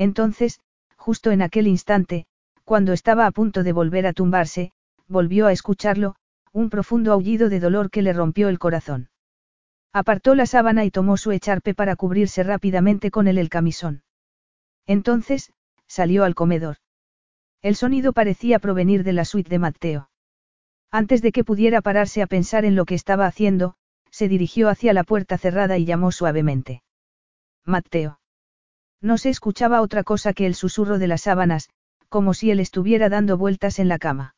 [0.00, 0.60] Entonces,
[0.96, 2.24] justo en aquel instante,
[2.64, 4.72] cuando estaba a punto de volver a tumbarse,
[5.08, 6.16] volvió a escucharlo,
[6.52, 9.10] un profundo aullido de dolor que le rompió el corazón.
[9.92, 14.02] Apartó la sábana y tomó su echarpe para cubrirse rápidamente con él el camisón.
[14.86, 15.52] Entonces,
[15.86, 16.76] salió al comedor.
[17.60, 20.08] El sonido parecía provenir de la suite de Matteo.
[20.90, 23.74] Antes de que pudiera pararse a pensar en lo que estaba haciendo,
[24.10, 26.82] se dirigió hacia la puerta cerrada y llamó suavemente.
[27.66, 28.19] Matteo.
[29.02, 31.70] No se escuchaba otra cosa que el susurro de las sábanas,
[32.08, 34.34] como si él estuviera dando vueltas en la cama.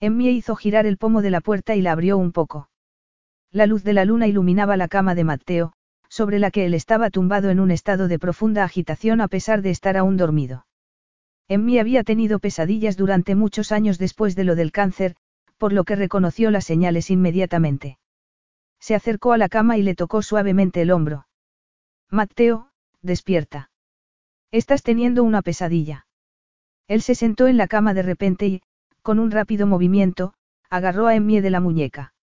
[0.00, 2.70] Emmy hizo girar el pomo de la puerta y la abrió un poco.
[3.50, 5.72] La luz de la luna iluminaba la cama de Matteo,
[6.08, 9.70] sobre la que él estaba tumbado en un estado de profunda agitación a pesar de
[9.70, 10.66] estar aún dormido.
[11.48, 15.14] Mí había tenido pesadillas durante muchos años después de lo del cáncer,
[15.58, 17.98] por lo que reconoció las señales inmediatamente.
[18.80, 21.26] Se acercó a la cama y le tocó suavemente el hombro.
[22.10, 22.70] Mateo,
[23.02, 23.70] despierta.
[24.54, 26.06] Estás teniendo una pesadilla.
[26.86, 28.62] Él se sentó en la cama de repente y,
[29.02, 30.32] con un rápido movimiento,
[30.70, 32.14] agarró a Emmie de la muñeca.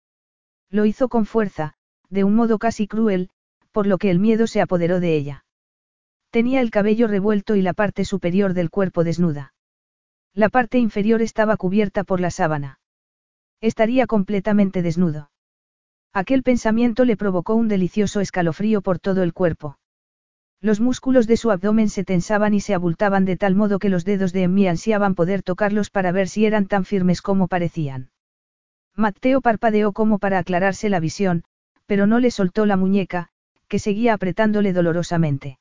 [0.71, 1.75] Lo hizo con fuerza,
[2.09, 3.31] de un modo casi cruel,
[3.73, 5.45] por lo que el miedo se apoderó de ella.
[6.31, 9.53] Tenía el cabello revuelto y la parte superior del cuerpo desnuda.
[10.33, 12.79] La parte inferior estaba cubierta por la sábana.
[13.61, 15.33] Estaría completamente desnudo.
[16.13, 19.79] Aquel pensamiento le provocó un delicioso escalofrío por todo el cuerpo.
[20.63, 24.05] Los músculos de su abdomen se tensaban y se abultaban de tal modo que los
[24.05, 28.11] dedos de Emmy ansiaban poder tocarlos para ver si eran tan firmes como parecían.
[28.95, 31.45] Mateo parpadeó como para aclararse la visión,
[31.87, 33.31] pero no le soltó la muñeca,
[33.69, 35.59] que seguía apretándole dolorosamente.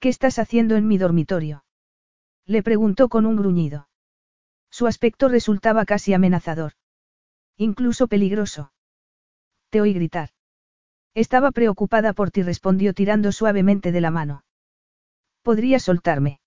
[0.00, 1.64] ¿Qué estás haciendo en mi dormitorio?
[2.44, 3.88] Le preguntó con un gruñido.
[4.70, 6.72] Su aspecto resultaba casi amenazador.
[7.56, 8.72] Incluso peligroso.
[9.70, 10.30] Te oí gritar.
[11.14, 14.44] Estaba preocupada por ti, respondió tirando suavemente de la mano.
[15.42, 16.40] ¿Podría soltarme?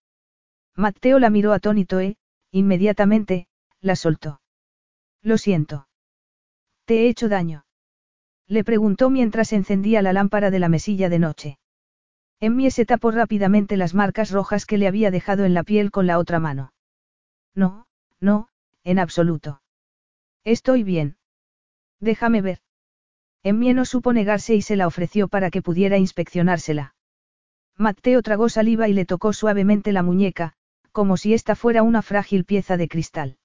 [0.76, 2.18] Mateo la miró atónito e,
[2.52, 3.48] inmediatamente,
[3.80, 4.42] la soltó.
[5.22, 5.88] Lo siento.
[6.86, 7.66] ¿Te he hecho daño?
[8.48, 11.60] Le preguntó mientras encendía la lámpara de la mesilla de noche.
[12.40, 16.08] Emmy se tapó rápidamente las marcas rojas que le había dejado en la piel con
[16.08, 16.72] la otra mano.
[17.56, 17.88] No,
[18.20, 18.50] no,
[18.84, 19.62] en absoluto.
[20.44, 21.18] Estoy bien.
[22.00, 22.60] Déjame ver.
[23.50, 26.96] Emmie no supo negarse y se la ofreció para que pudiera inspeccionársela.
[27.78, 30.52] Mateo tragó saliva y le tocó suavemente la muñeca,
[30.92, 33.38] como si ésta fuera una frágil pieza de cristal.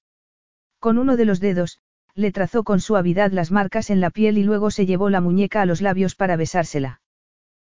[0.80, 1.78] Con uno de los dedos,
[2.16, 5.62] le trazó con suavidad las marcas en la piel y luego se llevó la muñeca
[5.62, 7.00] a los labios para besársela.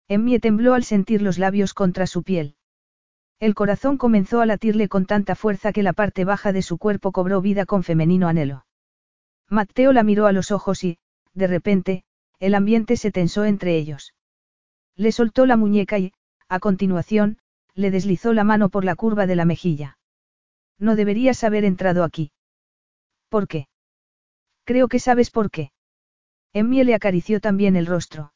[0.06, 2.56] Emmie tembló al sentir los labios contra su piel.
[3.40, 7.10] El corazón comenzó a latirle con tanta fuerza que la parte baja de su cuerpo
[7.10, 8.66] cobró vida con femenino anhelo.
[9.48, 10.98] Mateo la miró a los ojos y,
[11.32, 12.04] de repente,
[12.40, 14.14] el ambiente se tensó entre ellos.
[14.96, 16.12] Le soltó la muñeca y,
[16.48, 17.38] a continuación,
[17.74, 19.98] le deslizó la mano por la curva de la mejilla.
[20.78, 22.32] No deberías haber entrado aquí.
[23.28, 23.68] ¿Por qué?
[24.64, 25.72] Creo que sabes por qué.
[26.52, 28.32] Emmie le acarició también el rostro.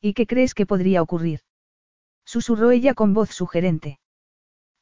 [0.00, 1.40] ¿Y qué crees que podría ocurrir?
[2.24, 3.98] Susurró ella con voz sugerente.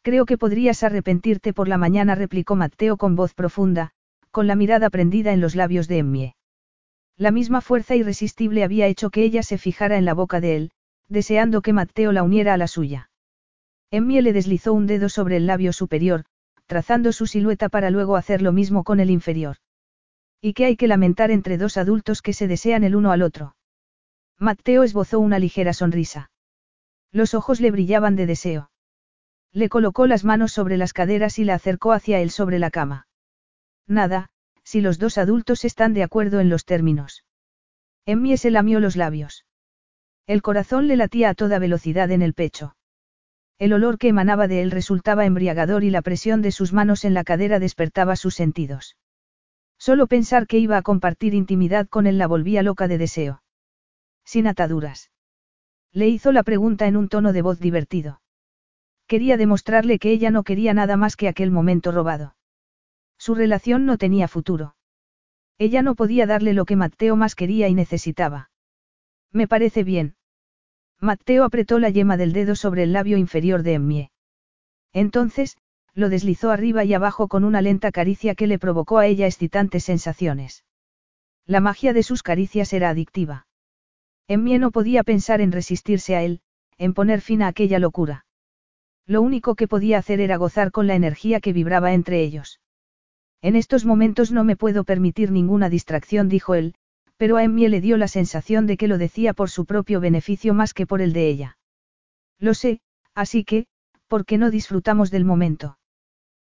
[0.03, 3.93] Creo que podrías arrepentirte por la mañana, replicó Mateo con voz profunda,
[4.31, 6.35] con la mirada prendida en los labios de Emmie.
[7.17, 10.71] La misma fuerza irresistible había hecho que ella se fijara en la boca de él,
[11.09, 13.11] deseando que Mateo la uniera a la suya.
[13.91, 16.25] Emmie le deslizó un dedo sobre el labio superior,
[16.67, 19.57] trazando su silueta para luego hacer lo mismo con el inferior.
[20.41, 23.55] ¿Y qué hay que lamentar entre dos adultos que se desean el uno al otro?
[24.39, 26.31] Mateo esbozó una ligera sonrisa.
[27.13, 28.71] Los ojos le brillaban de deseo.
[29.53, 33.07] Le colocó las manos sobre las caderas y la acercó hacia él sobre la cama.
[33.87, 34.31] Nada,
[34.65, 37.25] si los dos adultos están de acuerdo en los términos.
[38.07, 39.45] Emmie se lamió los labios.
[40.27, 42.77] El corazón le latía a toda velocidad en el pecho.
[43.59, 47.15] El olor que emanaba de él resultaba embriagador y la presión de sus manos en
[47.15, 48.97] la cadera despertaba sus sentidos.
[49.79, 53.43] Solo pensar que iba a compartir intimidad con él la volvía loca de deseo.
[54.25, 55.11] Sin ataduras.
[55.93, 58.21] Le hizo la pregunta en un tono de voz divertido.
[59.07, 62.35] Quería demostrarle que ella no quería nada más que aquel momento robado.
[63.25, 64.75] Su relación no tenía futuro.
[65.57, 68.51] Ella no podía darle lo que Mateo más quería y necesitaba.
[69.31, 70.17] Me parece bien.
[70.99, 74.11] Mateo apretó la yema del dedo sobre el labio inferior de Emmie.
[74.93, 75.57] Entonces,
[75.95, 79.85] lo deslizó arriba y abajo con una lenta caricia que le provocó a ella excitantes
[79.85, 80.65] sensaciones.
[81.47, 83.47] La magia de sus caricias era adictiva.
[84.27, 86.41] Emmie no podía pensar en resistirse a él,
[86.77, 88.27] en poner fin a aquella locura.
[89.07, 92.59] Lo único que podía hacer era gozar con la energía que vibraba entre ellos.
[93.43, 96.75] En estos momentos no me puedo permitir ninguna distracción, dijo él,
[97.17, 100.55] pero a Emmie le dio la sensación de que lo decía por su propio beneficio
[100.55, 101.59] más que por el de ella.
[102.39, 102.81] Lo sé,
[103.15, 103.67] así que,
[104.07, 105.79] ¿por qué no disfrutamos del momento?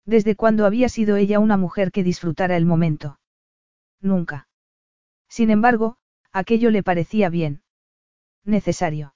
[0.05, 3.19] ¿Desde cuándo había sido ella una mujer que disfrutara el momento?
[3.99, 4.47] Nunca.
[5.27, 5.97] Sin embargo,
[6.31, 7.61] aquello le parecía bien.
[8.45, 9.13] Necesario.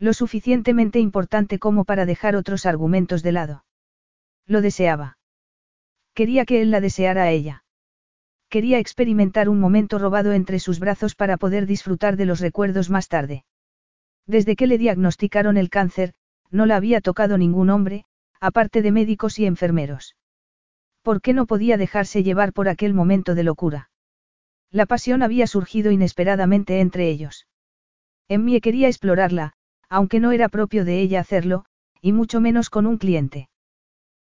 [0.00, 3.64] Lo suficientemente importante como para dejar otros argumentos de lado.
[4.46, 5.18] Lo deseaba.
[6.20, 7.64] Quería que él la deseara a ella.
[8.50, 13.08] Quería experimentar un momento robado entre sus brazos para poder disfrutar de los recuerdos más
[13.08, 13.46] tarde.
[14.26, 16.12] Desde que le diagnosticaron el cáncer,
[16.50, 18.04] no la había tocado ningún hombre,
[18.38, 20.14] aparte de médicos y enfermeros.
[21.00, 23.90] ¿Por qué no podía dejarse llevar por aquel momento de locura?
[24.70, 27.46] La pasión había surgido inesperadamente entre ellos.
[28.28, 29.54] Emmie quería explorarla,
[29.88, 31.64] aunque no era propio de ella hacerlo,
[32.02, 33.48] y mucho menos con un cliente.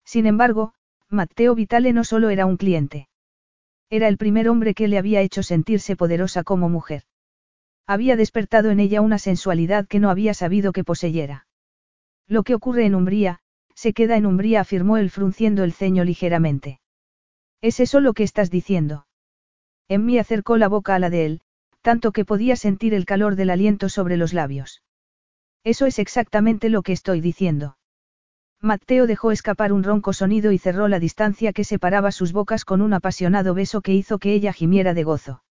[0.05, 0.75] Sin embargo,
[1.11, 3.09] Matteo Vitale no solo era un cliente.
[3.91, 7.05] Era el primer hombre que le había hecho sentirse poderosa como mujer.
[7.87, 11.47] Había despertado en ella una sensualidad que no había sabido que poseyera.
[12.27, 13.41] Lo que ocurre en Umbría,
[13.75, 16.81] se queda en Umbría, afirmó él frunciendo el ceño ligeramente.
[17.61, 19.07] ¿Es eso lo que estás diciendo?
[19.89, 21.41] En mí acercó la boca a la de él,
[21.83, 24.83] tanto que podía sentir el calor del aliento sobre los labios.
[25.65, 27.77] Eso es exactamente lo que estoy diciendo.
[28.65, 32.81] Mateo dejó escapar un ronco sonido y cerró la distancia que separaba sus bocas con
[32.81, 35.45] un apasionado beso que hizo que ella gimiera de gozo.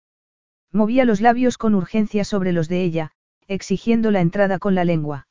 [0.70, 3.10] Movía los labios con urgencia sobre los de ella,
[3.48, 5.26] exigiendo la entrada con la lengua.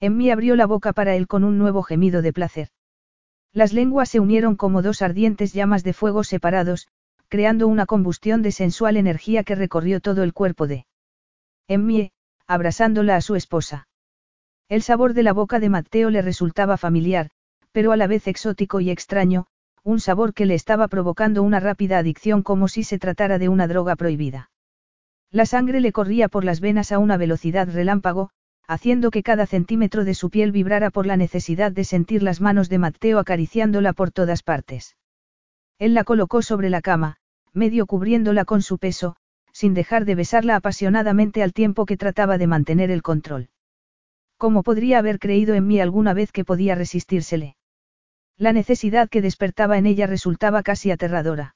[0.00, 2.68] mí abrió la boca para él con un nuevo gemido de placer.
[3.52, 6.86] Las lenguas se unieron como dos ardientes llamas de fuego separados,
[7.28, 10.86] creando una combustión de sensual energía que recorrió todo el cuerpo de
[11.66, 12.12] Emmie,
[12.46, 13.88] abrazándola a su esposa.
[14.68, 17.30] El sabor de la boca de Mateo le resultaba familiar,
[17.72, 19.46] pero a la vez exótico y extraño,
[19.84, 23.66] un sabor que le estaba provocando una rápida adicción como si se tratara de una
[23.66, 24.50] droga prohibida.
[25.30, 28.30] La sangre le corría por las venas a una velocidad relámpago,
[28.68, 32.68] haciendo que cada centímetro de su piel vibrara por la necesidad de sentir las manos
[32.68, 34.96] de Mateo acariciándola por todas partes.
[35.78, 37.16] Él la colocó sobre la cama,
[37.52, 39.16] medio cubriéndola con su peso,
[39.52, 43.48] sin dejar de besarla apasionadamente al tiempo que trataba de mantener el control.
[44.42, 47.54] ¿Cómo podría haber creído en mí alguna vez que podía resistírsele?
[48.36, 51.54] La necesidad que despertaba en ella resultaba casi aterradora.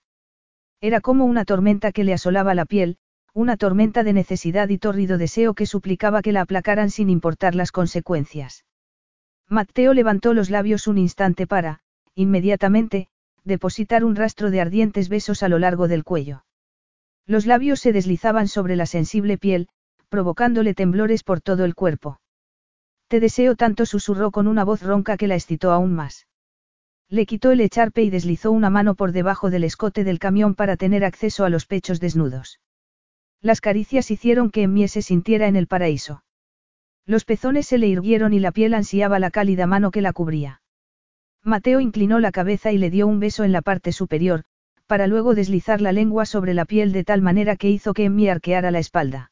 [0.81, 2.99] Era como una tormenta que le asolaba la piel,
[3.35, 7.73] una tormenta de necesidad y tórrido deseo que suplicaba que la aplacaran sin importar las
[7.73, 8.65] consecuencias.
[9.49, 11.81] Mateo levantó los labios un instante para,
[12.15, 13.09] inmediatamente,
[13.43, 16.45] depositar un rastro de ardientes besos a lo largo del cuello.
[17.27, 19.67] Los labios se deslizaban sobre la sensible piel,
[20.09, 22.21] provocándole temblores por todo el cuerpo.
[23.09, 26.27] Te deseo tanto, susurró con una voz ronca que la excitó aún más.
[27.09, 30.77] Le quitó el echarpe y deslizó una mano por debajo del escote del camión para
[30.77, 32.61] tener acceso a los pechos desnudos.
[33.41, 36.25] Las caricias hicieron que Emmie se sintiera en el paraíso.
[37.05, 40.63] Los pezones se le irguieron y la piel ansiaba la cálida mano que la cubría.
[41.45, 44.43] Mateo inclinó la cabeza y le dio un beso en la parte superior,
[44.89, 48.31] para luego deslizar la lengua sobre la piel de tal manera que hizo que Emmie
[48.31, 49.31] arqueara la espalda.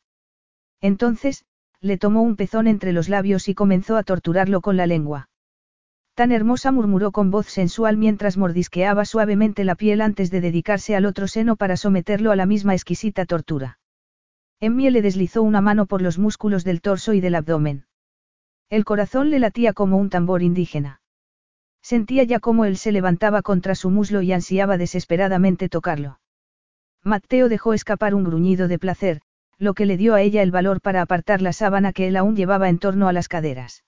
[0.81, 1.45] Entonces,
[1.85, 5.29] le tomó un pezón entre los labios y comenzó a torturarlo con la lengua.
[6.15, 11.05] Tan hermosa murmuró con voz sensual mientras mordisqueaba suavemente la piel antes de dedicarse al
[11.05, 13.79] otro seno para someterlo a la misma exquisita tortura.
[14.61, 17.85] Emmie le deslizó una mano por los músculos del torso y del abdomen.
[18.71, 21.03] El corazón le latía como un tambor indígena.
[21.83, 26.19] Sentía ya cómo él se levantaba contra su muslo y ansiaba desesperadamente tocarlo.
[27.03, 29.21] Mateo dejó escapar un gruñido de placer,
[29.59, 32.37] lo que le dio a ella el valor para apartar la sábana que él aún
[32.37, 33.85] llevaba en torno a las caderas.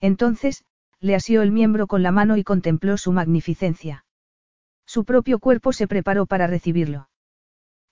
[0.00, 0.64] Entonces,
[1.00, 4.04] le asió el miembro con la mano y contempló su magnificencia.
[4.86, 7.08] Su propio cuerpo se preparó para recibirlo.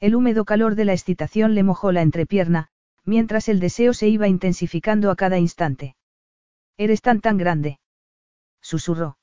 [0.01, 2.69] El húmedo calor de la excitación le mojó la entrepierna,
[3.05, 5.97] mientras el deseo se iba intensificando a cada instante.
[6.77, 7.79] Eres tan tan grande
[8.67, 9.17] susurró.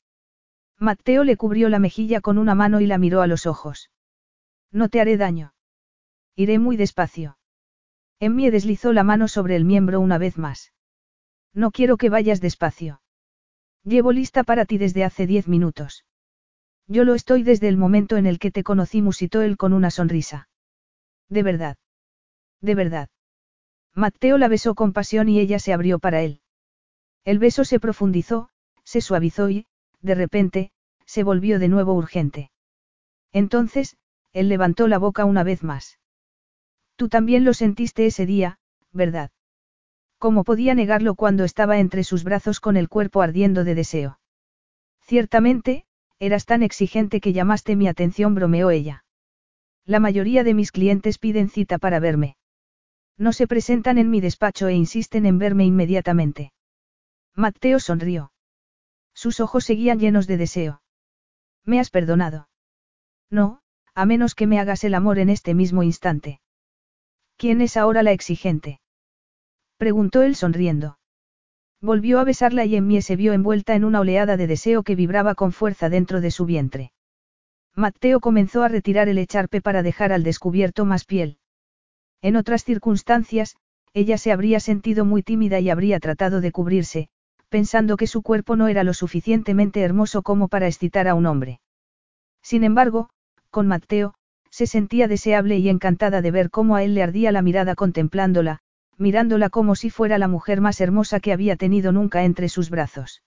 [0.78, 3.90] Mateo le cubrió la mejilla con una mano y la miró a los ojos.
[4.72, 5.54] No te haré daño.
[6.34, 7.38] Iré muy despacio.
[8.24, 10.72] Emmie deslizó la mano sobre el miembro una vez más.
[11.52, 13.02] No quiero que vayas despacio.
[13.84, 16.06] Llevo lista para ti desde hace diez minutos.
[16.86, 19.90] Yo lo estoy desde el momento en el que te conocí, musitó él con una
[19.90, 20.48] sonrisa.
[21.28, 21.76] De verdad.
[22.62, 23.10] De verdad.
[23.94, 26.40] Mateo la besó con pasión y ella se abrió para él.
[27.26, 28.48] El beso se profundizó,
[28.84, 29.66] se suavizó y,
[30.00, 30.72] de repente,
[31.04, 32.50] se volvió de nuevo urgente.
[33.32, 33.98] Entonces,
[34.32, 35.98] él levantó la boca una vez más.
[36.96, 38.58] Tú también lo sentiste ese día,
[38.92, 39.30] ¿verdad?
[40.18, 44.20] ¿Cómo podía negarlo cuando estaba entre sus brazos con el cuerpo ardiendo de deseo?
[45.00, 45.84] Ciertamente,
[46.18, 49.04] eras tan exigente que llamaste mi atención, bromeó ella.
[49.84, 52.36] La mayoría de mis clientes piden cita para verme.
[53.18, 56.52] No se presentan en mi despacho e insisten en verme inmediatamente.
[57.34, 58.32] Mateo sonrió.
[59.12, 60.82] Sus ojos seguían llenos de deseo.
[61.64, 62.48] ¿Me has perdonado?
[63.30, 63.60] No,
[63.94, 66.40] a menos que me hagas el amor en este mismo instante.
[67.44, 68.80] ¿Quién es ahora la exigente?
[69.76, 70.98] Preguntó él sonriendo.
[71.82, 75.34] Volvió a besarla y Emmie se vio envuelta en una oleada de deseo que vibraba
[75.34, 76.92] con fuerza dentro de su vientre.
[77.74, 81.36] Mateo comenzó a retirar el echarpe para dejar al descubierto más piel.
[82.22, 83.56] En otras circunstancias,
[83.92, 87.10] ella se habría sentido muy tímida y habría tratado de cubrirse,
[87.50, 91.60] pensando que su cuerpo no era lo suficientemente hermoso como para excitar a un hombre.
[92.40, 93.10] Sin embargo,
[93.50, 94.14] con Mateo,
[94.54, 98.60] se sentía deseable y encantada de ver cómo a él le ardía la mirada contemplándola,
[98.96, 103.24] mirándola como si fuera la mujer más hermosa que había tenido nunca entre sus brazos.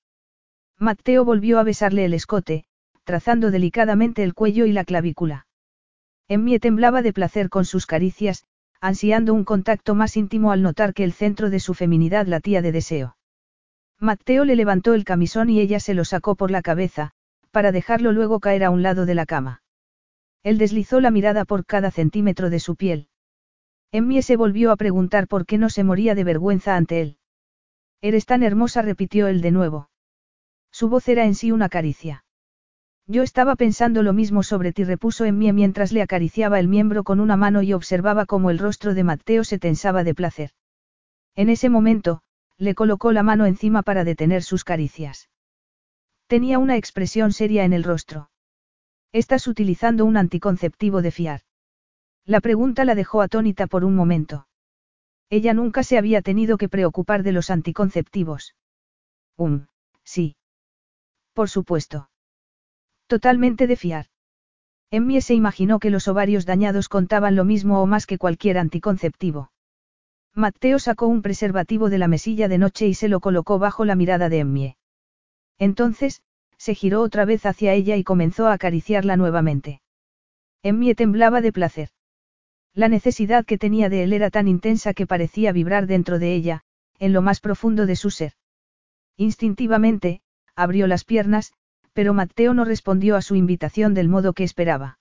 [0.80, 2.64] Mateo volvió a besarle el escote,
[3.04, 5.48] trazando delicadamente el cuello y la clavícula.
[6.30, 8.46] Emmie temblaba de placer con sus caricias,
[8.80, 12.72] ansiando un contacto más íntimo al notar que el centro de su feminidad latía de
[12.72, 13.18] deseo.
[14.00, 17.12] Mateo le levantó el camisón y ella se lo sacó por la cabeza,
[17.52, 19.62] para dejarlo luego caer a un lado de la cama.
[20.44, 23.10] Él deslizó la mirada por cada centímetro de su piel.
[23.92, 27.18] Emmie se volvió a preguntar por qué no se moría de vergüenza ante él.
[28.02, 29.90] Eres tan hermosa, repitió él de nuevo.
[30.72, 32.24] Su voz era en sí una caricia.
[33.08, 37.22] Yo estaba pensando lo mismo sobre ti, repuso Emmie mientras le acariciaba el miembro con
[37.22, 40.52] una mano y observaba cómo el rostro de Mateo se tensaba de placer.
[41.36, 42.22] En ese momento,
[42.58, 45.30] le colocó la mano encima para detener sus caricias.
[46.28, 48.30] Tenía una expresión seria en el rostro.
[49.12, 51.42] Estás utilizando un anticonceptivo de fiar.
[52.26, 54.48] La pregunta la dejó atónita por un momento.
[55.30, 58.56] Ella nunca se había tenido que preocupar de los anticonceptivos.
[59.38, 59.68] Um,
[60.04, 60.36] sí.
[61.34, 62.10] Por supuesto.
[63.08, 64.06] Totalmente de fiar.
[64.90, 69.52] Emmie se imaginó que los ovarios dañados contaban lo mismo o más que cualquier anticonceptivo.
[70.34, 73.96] Mateo sacó un preservativo de la mesilla de noche y se lo colocó bajo la
[73.96, 74.78] mirada de Emmie.
[75.58, 76.22] Entonces,
[76.58, 79.82] se giró otra vez hacia ella y comenzó a acariciarla nuevamente.
[80.64, 81.90] Emmie temblaba de placer.
[82.74, 86.62] La necesidad que tenía de él era tan intensa que parecía vibrar dentro de ella,
[87.00, 88.34] en lo más profundo de su ser.
[89.16, 90.22] Instintivamente,
[90.56, 91.54] abrió las piernas,
[91.94, 95.00] pero Mateo no respondió a su invitación del modo que esperaba.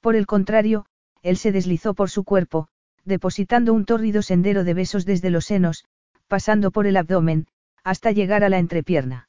[0.00, 0.84] Por el contrario,
[1.22, 2.68] él se deslizó por su cuerpo,
[3.04, 5.84] depositando un tórrido sendero de besos desde los senos,
[6.28, 7.46] pasando por el abdomen,
[7.84, 9.28] hasta llegar a la entrepierna.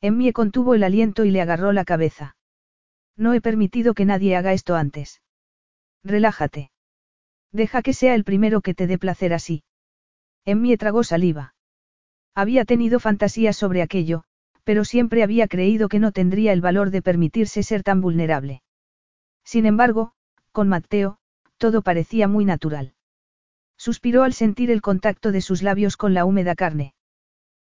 [0.00, 2.36] Emmie contuvo el aliento y le agarró la cabeza.
[3.16, 5.22] No he permitido que nadie haga esto antes.
[6.02, 6.70] Relájate.
[7.52, 9.62] Deja que sea el primero que te dé placer así.
[10.44, 11.54] Emmie tragó saliva.
[12.34, 14.24] Había tenido fantasías sobre aquello,
[14.64, 18.62] pero siempre había creído que no tendría el valor de permitirse ser tan vulnerable.
[19.44, 20.12] Sin embargo,
[20.52, 21.18] con Mateo,
[21.58, 22.94] todo parecía muy natural.
[23.76, 26.94] Suspiró al sentir el contacto de sus labios con la húmeda carne.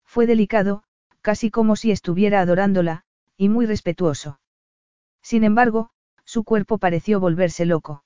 [0.05, 0.82] Fue delicado,
[1.23, 3.05] casi como si estuviera adorándola,
[3.37, 4.39] y muy respetuoso.
[5.23, 5.89] Sin embargo,
[6.25, 8.03] su cuerpo pareció volverse loco.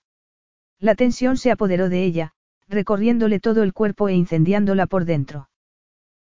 [0.80, 2.34] La tensión se apoderó de ella,
[2.70, 5.50] recorriéndole todo el cuerpo e incendiándola por dentro.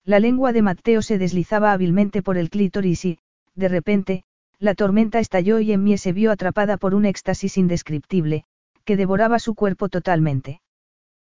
[0.05, 3.19] La lengua de Mateo se deslizaba hábilmente por el clítoris y,
[3.55, 4.25] de repente,
[4.59, 8.45] la tormenta estalló y Emmie se vio atrapada por un éxtasis indescriptible,
[8.85, 10.61] que devoraba su cuerpo totalmente.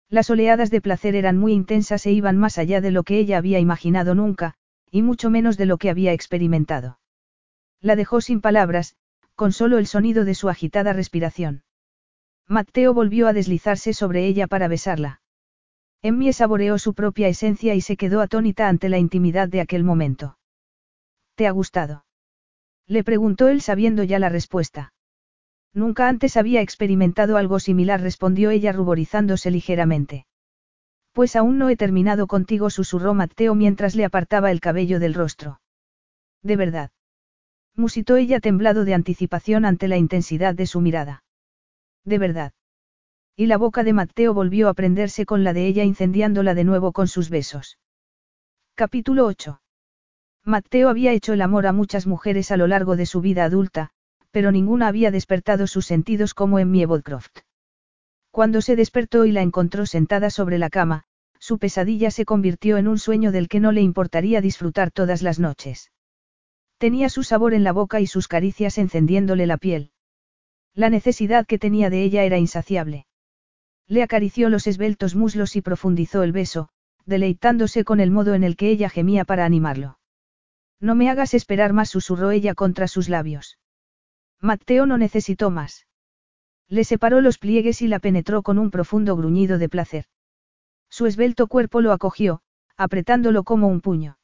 [0.09, 3.37] Las oleadas de placer eran muy intensas e iban más allá de lo que ella
[3.39, 4.53] había imaginado nunca,
[4.91, 6.99] y mucho menos de lo que había experimentado.
[7.81, 8.95] La dejó sin palabras,
[9.35, 11.63] con solo el sonido de su agitada respiración.
[12.47, 15.21] Mateo volvió a deslizarse sobre ella para besarla.
[16.01, 20.37] Emmie saboreó su propia esencia y se quedó atónita ante la intimidad de aquel momento.
[21.35, 22.05] ¿Te ha gustado?
[22.87, 24.93] Le preguntó él sabiendo ya la respuesta.
[25.73, 30.25] Nunca antes había experimentado algo similar, respondió ella ruborizándose ligeramente.
[31.17, 35.59] Pues aún no he terminado contigo, susurró Mateo mientras le apartaba el cabello del rostro.
[36.43, 36.91] De verdad.
[37.75, 41.23] Musitó ella temblado de anticipación ante la intensidad de su mirada.
[42.05, 42.53] De verdad.
[43.35, 46.91] Y la boca de Mateo volvió a prenderse con la de ella incendiándola de nuevo
[46.91, 47.79] con sus besos.
[48.75, 49.59] Capítulo 8.
[50.43, 53.89] Mateo había hecho el amor a muchas mujeres a lo largo de su vida adulta,
[54.29, 57.39] pero ninguna había despertado sus sentidos como en Miebodcroft.
[58.29, 61.06] Cuando se despertó y la encontró sentada sobre la cama,
[61.39, 65.39] su pesadilla se convirtió en un sueño del que no le importaría disfrutar todas las
[65.39, 65.91] noches.
[66.77, 69.91] Tenía su sabor en la boca y sus caricias encendiéndole la piel.
[70.73, 73.07] La necesidad que tenía de ella era insaciable.
[73.87, 76.69] Le acarició los esbeltos muslos y profundizó el beso,
[77.05, 79.97] deleitándose con el modo en el que ella gemía para animarlo.
[80.79, 83.57] No me hagas esperar más, susurró ella contra sus labios.
[84.39, 85.87] Mateo no necesitó más.
[86.67, 90.05] Le separó los pliegues y la penetró con un profundo gruñido de placer.
[90.89, 92.41] Su esbelto cuerpo lo acogió,
[92.75, 94.17] apretándolo como un puño.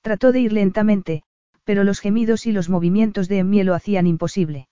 [0.00, 1.22] Trató de ir lentamente,
[1.64, 4.68] pero los gemidos y los movimientos de Emmie lo hacían imposible.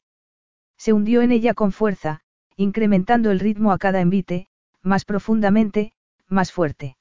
[0.77, 2.21] Se hundió en ella con fuerza,
[2.57, 4.49] incrementando el ritmo a cada envite,
[4.83, 5.93] más profundamente,
[6.29, 6.97] más fuerte.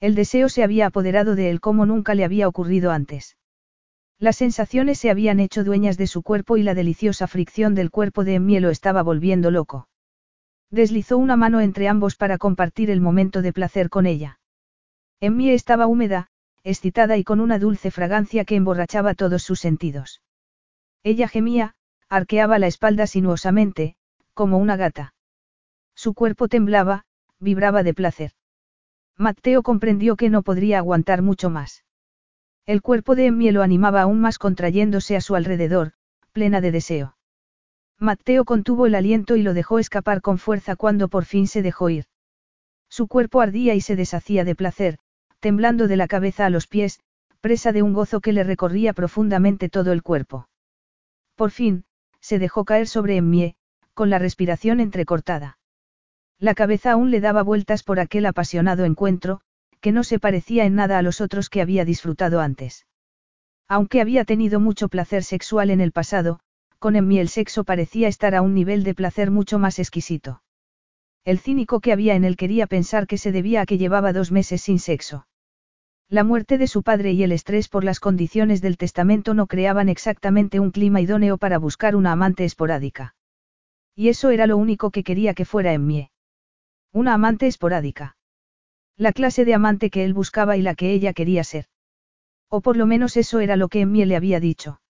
[0.00, 3.36] El deseo se había apoderado de él como nunca le había ocurrido antes.
[4.18, 8.24] Las sensaciones se habían hecho dueñas de su cuerpo y la deliciosa fricción del cuerpo
[8.24, 9.88] de Emmie lo estaba volviendo loco.
[10.74, 14.40] Deslizó una mano entre ambos para compartir el momento de placer con ella.
[15.20, 16.26] Emmie estaba húmeda,
[16.64, 20.20] excitada y con una dulce fragancia que emborrachaba todos sus sentidos.
[21.04, 21.76] Ella gemía,
[22.08, 23.94] arqueaba la espalda sinuosamente,
[24.34, 25.14] como una gata.
[25.94, 27.04] Su cuerpo temblaba,
[27.38, 28.32] vibraba de placer.
[29.16, 31.84] Mateo comprendió que no podría aguantar mucho más.
[32.66, 35.92] El cuerpo de Emmie lo animaba aún más contrayéndose a su alrededor,
[36.32, 37.16] plena de deseo.
[38.04, 41.88] Mateo contuvo el aliento y lo dejó escapar con fuerza cuando por fin se dejó
[41.88, 42.04] ir.
[42.90, 44.98] Su cuerpo ardía y se deshacía de placer,
[45.40, 47.00] temblando de la cabeza a los pies,
[47.40, 50.48] presa de un gozo que le recorría profundamente todo el cuerpo.
[51.34, 51.84] Por fin,
[52.20, 53.56] se dejó caer sobre Emmie,
[53.94, 55.58] con la respiración entrecortada.
[56.38, 59.40] La cabeza aún le daba vueltas por aquel apasionado encuentro,
[59.80, 62.86] que no se parecía en nada a los otros que había disfrutado antes.
[63.66, 66.40] Aunque había tenido mucho placer sexual en el pasado,
[66.84, 70.42] con Emmie el sexo parecía estar a un nivel de placer mucho más exquisito.
[71.24, 74.30] El cínico que había en él quería pensar que se debía a que llevaba dos
[74.30, 75.26] meses sin sexo.
[76.10, 79.88] La muerte de su padre y el estrés por las condiciones del testamento no creaban
[79.88, 83.14] exactamente un clima idóneo para buscar una amante esporádica.
[83.96, 86.10] Y eso era lo único que quería que fuera en Mie.
[86.92, 88.18] Una amante esporádica.
[88.98, 91.64] La clase de amante que él buscaba y la que ella quería ser.
[92.50, 94.82] O por lo menos eso era lo que Emmie le había dicho.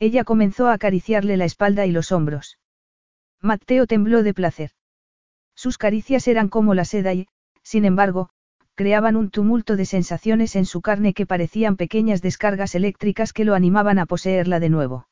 [0.00, 2.58] Ella comenzó a acariciarle la espalda y los hombros.
[3.42, 4.70] Mateo tembló de placer.
[5.54, 7.28] Sus caricias eran como la seda y,
[7.62, 8.30] sin embargo,
[8.74, 13.54] creaban un tumulto de sensaciones en su carne que parecían pequeñas descargas eléctricas que lo
[13.54, 15.06] animaban a poseerla de nuevo.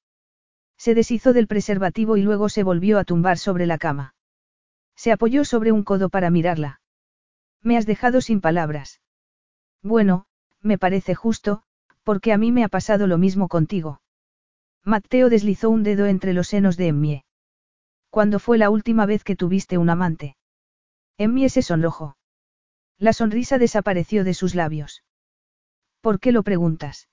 [0.78, 4.14] Se deshizo del preservativo y luego se volvió a tumbar sobre la cama.
[4.96, 6.80] Se apoyó sobre un codo para mirarla.
[7.62, 9.02] Me has dejado sin palabras.
[9.82, 10.24] Bueno,
[10.62, 11.62] me parece justo,
[12.04, 14.00] porque a mí me ha pasado lo mismo contigo.
[14.84, 17.24] Mateo deslizó un dedo entre los senos de Emmie.
[18.10, 20.36] ¿Cuándo fue la última vez que tuviste un amante?
[21.18, 22.16] Emmy se sonrojó.
[22.98, 25.04] La sonrisa desapareció de sus labios.
[26.00, 27.08] ¿Por qué lo preguntas?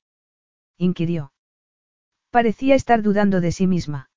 [0.77, 1.31] inquirió.
[2.31, 4.09] Parecía estar dudando de sí misma.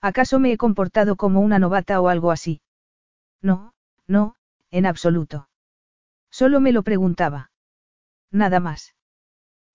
[0.00, 2.60] ¿Acaso me he comportado como una novata o algo así?
[3.40, 3.74] No,
[4.06, 4.34] no,
[4.70, 5.48] en absoluto.
[6.30, 7.50] Solo me lo preguntaba.
[8.30, 8.95] Nada más.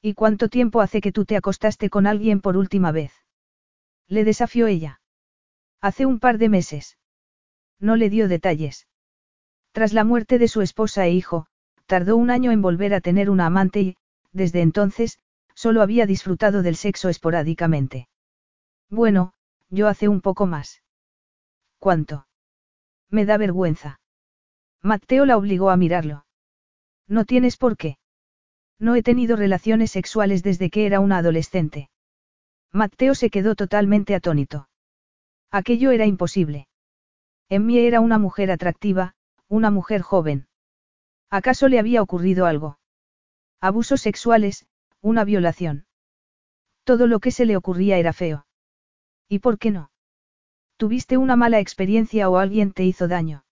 [0.02, 3.14] ¿Y cuánto tiempo hace que tú te acostaste con alguien por última vez?
[4.08, 5.00] Le desafió ella.
[5.80, 6.98] Hace un par de meses.
[7.80, 8.88] No le dio detalles.
[9.72, 11.48] Tras la muerte de su esposa e hijo,
[11.86, 13.98] tardó un año en volver a tener una amante y,
[14.32, 15.20] desde entonces,
[15.54, 18.10] solo había disfrutado del sexo esporádicamente.
[18.90, 19.34] Bueno,
[19.70, 20.82] yo hace un poco más.
[21.80, 22.28] ¿Cuánto?
[23.10, 24.00] Me da vergüenza.
[24.82, 26.26] Mateo la obligó a mirarlo.
[27.08, 27.98] No tienes por qué.
[28.82, 31.92] No he tenido relaciones sexuales desde que era una adolescente.
[32.72, 34.70] Mateo se quedó totalmente atónito.
[35.52, 36.68] Aquello era imposible.
[37.48, 39.14] En mí era una mujer atractiva,
[39.48, 40.48] una mujer joven.
[41.30, 42.80] ¿Acaso le había ocurrido algo?
[43.60, 44.66] Abusos sexuales,
[45.00, 45.86] una violación.
[46.84, 48.48] Todo lo que se le ocurría era feo.
[49.30, 49.92] ¿Y por qué no?
[50.78, 53.46] ¿Tuviste una mala experiencia o alguien te hizo daño?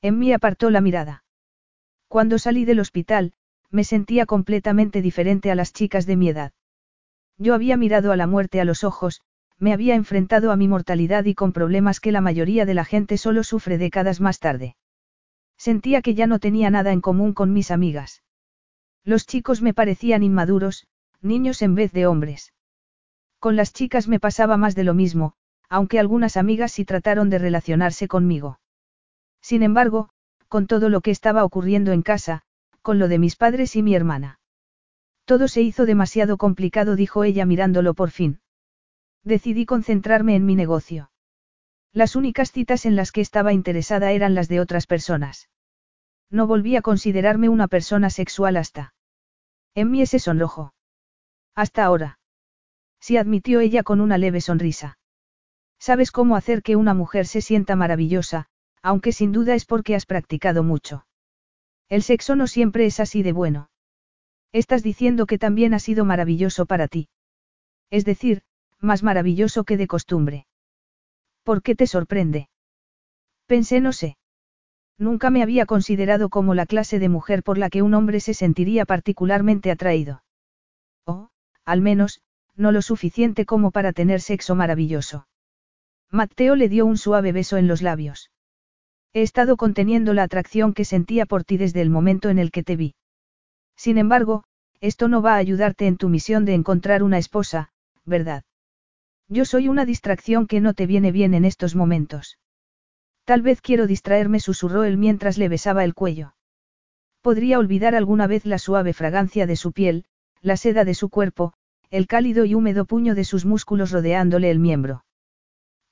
[0.00, 1.24] En mí apartó la mirada.
[2.08, 3.34] Cuando salí del hospital,
[3.70, 6.52] me sentía completamente diferente a las chicas de mi edad.
[7.38, 9.22] Yo había mirado a la muerte a los ojos,
[9.58, 13.18] me había enfrentado a mi mortalidad y con problemas que la mayoría de la gente
[13.18, 14.76] solo sufre décadas más tarde.
[15.56, 18.22] Sentía que ya no tenía nada en común con mis amigas.
[19.04, 20.86] Los chicos me parecían inmaduros,
[21.22, 22.52] niños en vez de hombres.
[23.38, 25.34] Con las chicas me pasaba más de lo mismo,
[25.68, 28.60] aunque algunas amigas sí trataron de relacionarse conmigo.
[29.40, 30.10] Sin embargo,
[30.48, 32.42] con todo lo que estaba ocurriendo en casa,
[32.86, 34.38] con lo de mis padres y mi hermana.
[35.24, 38.38] Todo se hizo demasiado complicado, dijo ella mirándolo por fin.
[39.24, 41.10] Decidí concentrarme en mi negocio.
[41.92, 45.48] Las únicas citas en las que estaba interesada eran las de otras personas.
[46.30, 48.94] No volví a considerarme una persona sexual hasta.
[49.74, 50.72] En mí ese sonrojo.
[51.56, 52.20] Hasta ahora.
[53.00, 54.96] Sí admitió ella con una leve sonrisa.
[55.80, 58.46] Sabes cómo hacer que una mujer se sienta maravillosa,
[58.80, 61.05] aunque sin duda es porque has practicado mucho.
[61.88, 63.70] El sexo no siempre es así de bueno.
[64.52, 67.08] Estás diciendo que también ha sido maravilloso para ti.
[67.90, 68.42] Es decir,
[68.80, 70.46] más maravilloso que de costumbre.
[71.42, 72.48] ¿Por qué te sorprende?
[73.46, 74.16] Pensé no sé.
[74.98, 78.34] Nunca me había considerado como la clase de mujer por la que un hombre se
[78.34, 80.24] sentiría particularmente atraído.
[81.04, 81.28] O,
[81.64, 82.22] al menos,
[82.56, 85.28] no lo suficiente como para tener sexo maravilloso.
[86.10, 88.30] Mateo le dio un suave beso en los labios.
[89.12, 92.62] He estado conteniendo la atracción que sentía por ti desde el momento en el que
[92.62, 92.94] te vi.
[93.76, 94.44] Sin embargo,
[94.80, 97.70] esto no va a ayudarte en tu misión de encontrar una esposa,
[98.04, 98.44] ¿verdad?
[99.28, 102.38] Yo soy una distracción que no te viene bien en estos momentos.
[103.24, 106.34] Tal vez quiero distraerme, susurró él mientras le besaba el cuello.
[107.22, 110.04] Podría olvidar alguna vez la suave fragancia de su piel,
[110.42, 111.54] la seda de su cuerpo,
[111.90, 115.05] el cálido y húmedo puño de sus músculos rodeándole el miembro.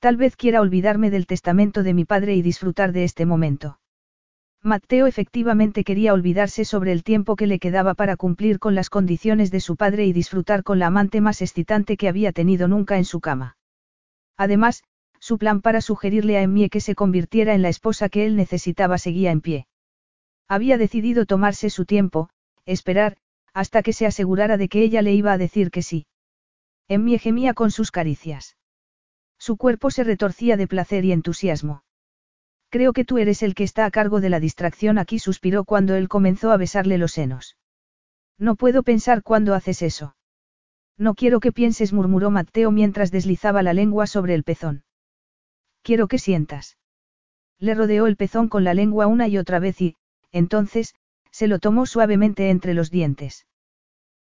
[0.05, 3.79] Tal vez quiera olvidarme del testamento de mi padre y disfrutar de este momento.
[4.61, 9.49] Mateo efectivamente quería olvidarse sobre el tiempo que le quedaba para cumplir con las condiciones
[9.49, 13.05] de su padre y disfrutar con la amante más excitante que había tenido nunca en
[13.05, 13.57] su cama.
[14.37, 14.83] Además,
[15.19, 18.99] su plan para sugerirle a Emmie que se convirtiera en la esposa que él necesitaba
[18.99, 19.65] seguía en pie.
[20.47, 22.29] Había decidido tomarse su tiempo,
[22.67, 23.17] esperar,
[23.55, 26.05] hasta que se asegurara de que ella le iba a decir que sí.
[26.87, 28.55] Emmie gemía con sus caricias.
[29.45, 31.83] Su cuerpo se retorcía de placer y entusiasmo.
[32.71, 35.93] Creo que tú eres el que está a cargo de la distracción aquí, suspiró cuando
[35.93, 37.55] él comenzó a besarle los senos.
[38.39, 40.15] No puedo pensar cuándo haces eso.
[40.97, 44.83] No quiero que pienses, murmuró Mateo mientras deslizaba la lengua sobre el pezón.
[45.83, 46.79] Quiero que sientas.
[47.59, 49.95] Le rodeó el pezón con la lengua una y otra vez y,
[50.31, 50.95] entonces,
[51.29, 53.45] se lo tomó suavemente entre los dientes.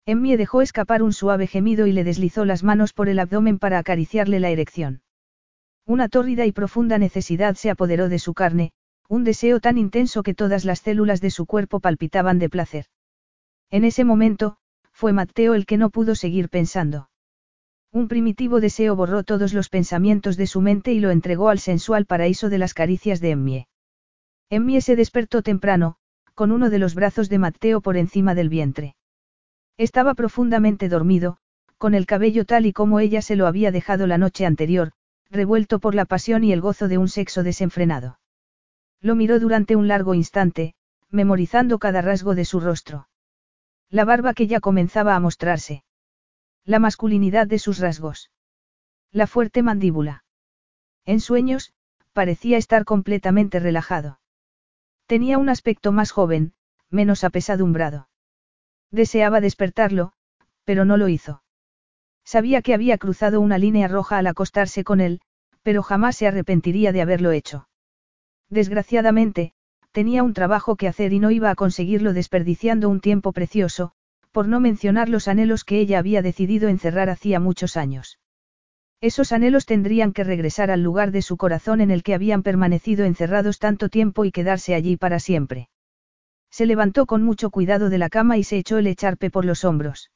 [0.04, 3.78] Emmie dejó escapar un suave gemido y le deslizó las manos por el abdomen para
[3.78, 5.00] acariciarle la erección.
[5.86, 8.72] Una tórrida y profunda necesidad se apoderó de su carne,
[9.08, 12.86] un deseo tan intenso que todas las células de su cuerpo palpitaban de placer.
[13.70, 14.56] En ese momento,
[14.92, 17.08] fue Mateo el que no pudo seguir pensando.
[17.90, 22.06] Un primitivo deseo borró todos los pensamientos de su mente y lo entregó al sensual
[22.06, 23.68] paraíso de las caricias de Emmie.
[24.48, 25.96] Emmie se despertó temprano,
[26.34, 28.94] con uno de los brazos de Mateo por encima del vientre.
[29.76, 31.38] Estaba profundamente dormido,
[31.76, 34.92] con el cabello tal y como ella se lo había dejado la noche anterior,
[35.32, 38.20] revuelto por la pasión y el gozo de un sexo desenfrenado.
[39.00, 40.74] Lo miró durante un largo instante,
[41.10, 43.08] memorizando cada rasgo de su rostro.
[43.88, 45.84] La barba que ya comenzaba a mostrarse.
[46.64, 48.30] La masculinidad de sus rasgos.
[49.10, 50.24] La fuerte mandíbula.
[51.04, 51.72] En sueños,
[52.12, 54.20] parecía estar completamente relajado.
[55.06, 56.52] Tenía un aspecto más joven,
[56.90, 58.08] menos apesadumbrado.
[58.90, 60.12] Deseaba despertarlo,
[60.64, 61.41] pero no lo hizo.
[62.24, 65.20] Sabía que había cruzado una línea roja al acostarse con él,
[65.62, 67.68] pero jamás se arrepentiría de haberlo hecho.
[68.48, 69.52] Desgraciadamente,
[69.92, 73.92] tenía un trabajo que hacer y no iba a conseguirlo desperdiciando un tiempo precioso,
[74.30, 78.18] por no mencionar los anhelos que ella había decidido encerrar hacía muchos años.
[79.00, 83.04] Esos anhelos tendrían que regresar al lugar de su corazón en el que habían permanecido
[83.04, 85.68] encerrados tanto tiempo y quedarse allí para siempre.
[86.50, 89.64] Se levantó con mucho cuidado de la cama y se echó el echarpe por los
[89.64, 90.10] hombros.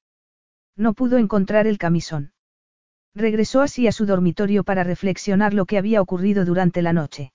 [0.76, 2.32] No pudo encontrar el camisón.
[3.14, 7.32] Regresó así a su dormitorio para reflexionar lo que había ocurrido durante la noche.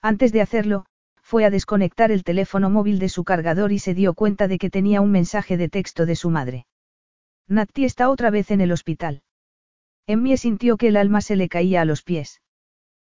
[0.00, 0.86] Antes de hacerlo,
[1.22, 4.70] fue a desconectar el teléfono móvil de su cargador y se dio cuenta de que
[4.70, 6.66] tenía un mensaje de texto de su madre.
[7.48, 9.22] Natti está otra vez en el hospital.
[10.06, 12.40] Emmie sintió que el alma se le caía a los pies.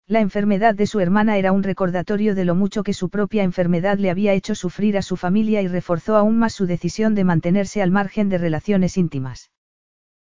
[0.09, 3.97] La enfermedad de su hermana era un recordatorio de lo mucho que su propia enfermedad
[3.97, 7.81] le había hecho sufrir a su familia y reforzó aún más su decisión de mantenerse
[7.81, 9.51] al margen de relaciones íntimas.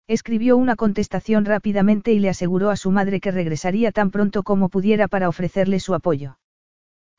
[0.07, 4.69] Escribió una contestación rápidamente y le aseguró a su madre que regresaría tan pronto como
[4.69, 6.37] pudiera para ofrecerle su apoyo.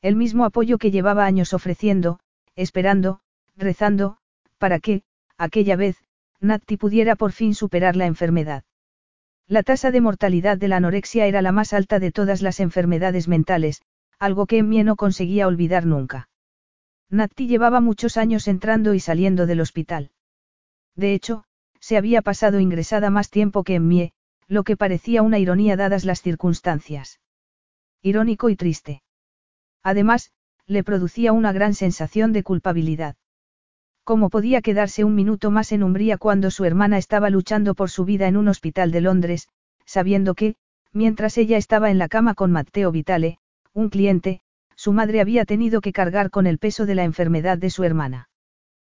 [0.00, 2.20] El mismo apoyo que llevaba años ofreciendo,
[2.54, 3.18] esperando,
[3.56, 4.18] rezando,
[4.58, 5.02] para que,
[5.36, 5.96] aquella vez,
[6.40, 8.62] Natti pudiera por fin superar la enfermedad.
[9.48, 13.28] La tasa de mortalidad de la anorexia era la más alta de todas las enfermedades
[13.28, 13.82] mentales,
[14.18, 16.28] algo que Emmie no conseguía olvidar nunca.
[17.10, 20.10] Natti llevaba muchos años entrando y saliendo del hospital.
[20.94, 21.44] De hecho,
[21.80, 24.12] se había pasado ingresada más tiempo que Emmie,
[24.46, 27.20] lo que parecía una ironía dadas las circunstancias.
[28.00, 29.02] Irónico y triste.
[29.82, 30.30] Además,
[30.66, 33.16] le producía una gran sensación de culpabilidad.
[34.04, 38.04] ¿Cómo podía quedarse un minuto más en Umbría cuando su hermana estaba luchando por su
[38.04, 39.48] vida en un hospital de Londres,
[39.84, 40.56] sabiendo que,
[40.92, 43.38] mientras ella estaba en la cama con Matteo Vitale,
[43.72, 44.40] un cliente,
[44.74, 48.28] su madre había tenido que cargar con el peso de la enfermedad de su hermana?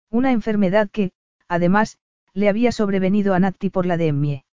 [0.09, 1.11] Una enfermedad que,
[1.49, 1.99] además,
[2.33, 4.45] le había sobrevenido a Natti por la de Emmie.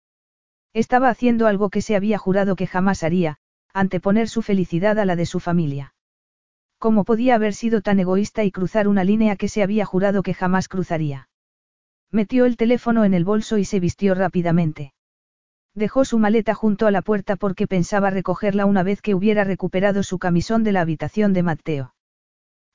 [0.74, 3.38] Estaba haciendo algo que se había jurado que jamás haría,
[3.74, 5.94] anteponer su felicidad a la de su familia.
[6.80, 10.33] ¿Cómo podía haber sido tan egoísta y cruzar una línea que se había jurado que
[10.33, 11.27] jamás cruzaría?
[12.09, 14.93] Metió el teléfono en el bolso y se vistió rápidamente.
[15.75, 20.03] Dejó su maleta junto a la puerta porque pensaba recogerla una vez que hubiera recuperado
[20.03, 21.95] su camisón de la habitación de Mateo.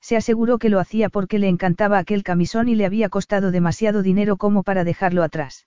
[0.02, 4.02] Se aseguró que lo hacía porque le encantaba aquel camisón y le había costado demasiado
[4.02, 5.66] dinero como para dejarlo atrás.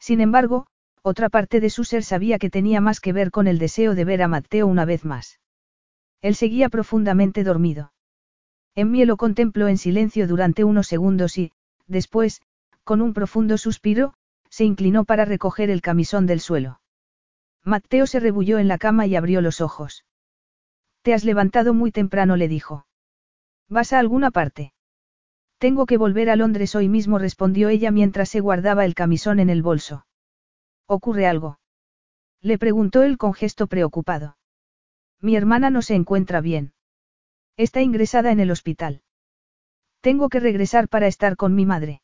[0.00, 0.66] Sin embargo,
[1.02, 4.04] otra parte de su ser sabía que tenía más que ver con el deseo de
[4.04, 5.38] ver a Mateo una vez más.
[6.24, 7.92] Él seguía profundamente dormido.
[8.74, 11.52] Emmie lo contempló en silencio durante unos segundos y,
[11.86, 12.40] después,
[12.82, 14.14] con un profundo suspiro,
[14.48, 16.80] se inclinó para recoger el camisón del suelo.
[17.62, 20.06] Mateo se rebulló en la cama y abrió los ojos.
[21.02, 22.86] Te has levantado muy temprano, le dijo.
[23.68, 24.72] ¿Vas a alguna parte?
[25.58, 29.50] Tengo que volver a Londres hoy mismo, respondió ella mientras se guardaba el camisón en
[29.50, 30.06] el bolso.
[30.86, 31.58] ¿Ocurre algo?
[32.40, 34.38] Le preguntó él con gesto preocupado.
[35.20, 36.72] Mi hermana no se encuentra bien.
[37.56, 39.02] Está ingresada en el hospital.
[40.00, 42.02] Tengo que regresar para estar con mi madre.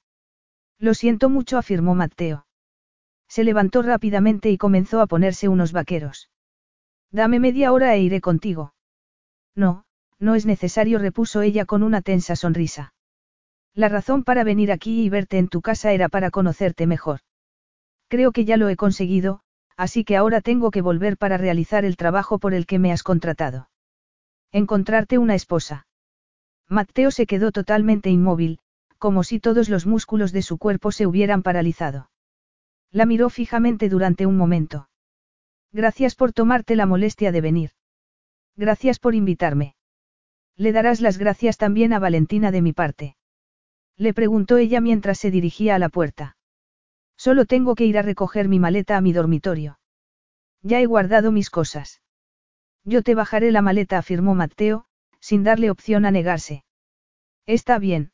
[0.79, 2.47] Lo siento mucho, afirmó Mateo.
[3.29, 6.31] Se levantó rápidamente y comenzó a ponerse unos vaqueros.
[7.11, 8.75] Dame media hora e iré contigo.
[9.55, 9.85] No,
[10.19, 12.95] no es necesario, repuso ella con una tensa sonrisa.
[13.75, 17.21] La razón para venir aquí y verte en tu casa era para conocerte mejor.
[18.09, 19.43] Creo que ya lo he conseguido,
[19.81, 23.03] así que ahora tengo que volver para realizar el trabajo por el que me has
[23.03, 23.71] contratado.
[24.53, 25.87] Encontrarte una esposa.
[26.69, 28.59] Mateo se quedó totalmente inmóvil,
[28.99, 32.11] como si todos los músculos de su cuerpo se hubieran paralizado.
[32.91, 34.91] La miró fijamente durante un momento.
[35.73, 37.71] Gracias por tomarte la molestia de venir.
[38.57, 39.77] Gracias por invitarme.
[40.57, 43.17] Le darás las gracias también a Valentina de mi parte.
[43.97, 46.37] Le preguntó ella mientras se dirigía a la puerta.
[47.25, 49.79] Solo tengo que ir a recoger mi maleta a mi dormitorio.
[50.63, 52.01] Ya he guardado mis cosas.
[52.83, 54.87] Yo te bajaré la maleta, afirmó Mateo,
[55.21, 56.65] sin darle opción a negarse.
[57.45, 58.13] Está bien.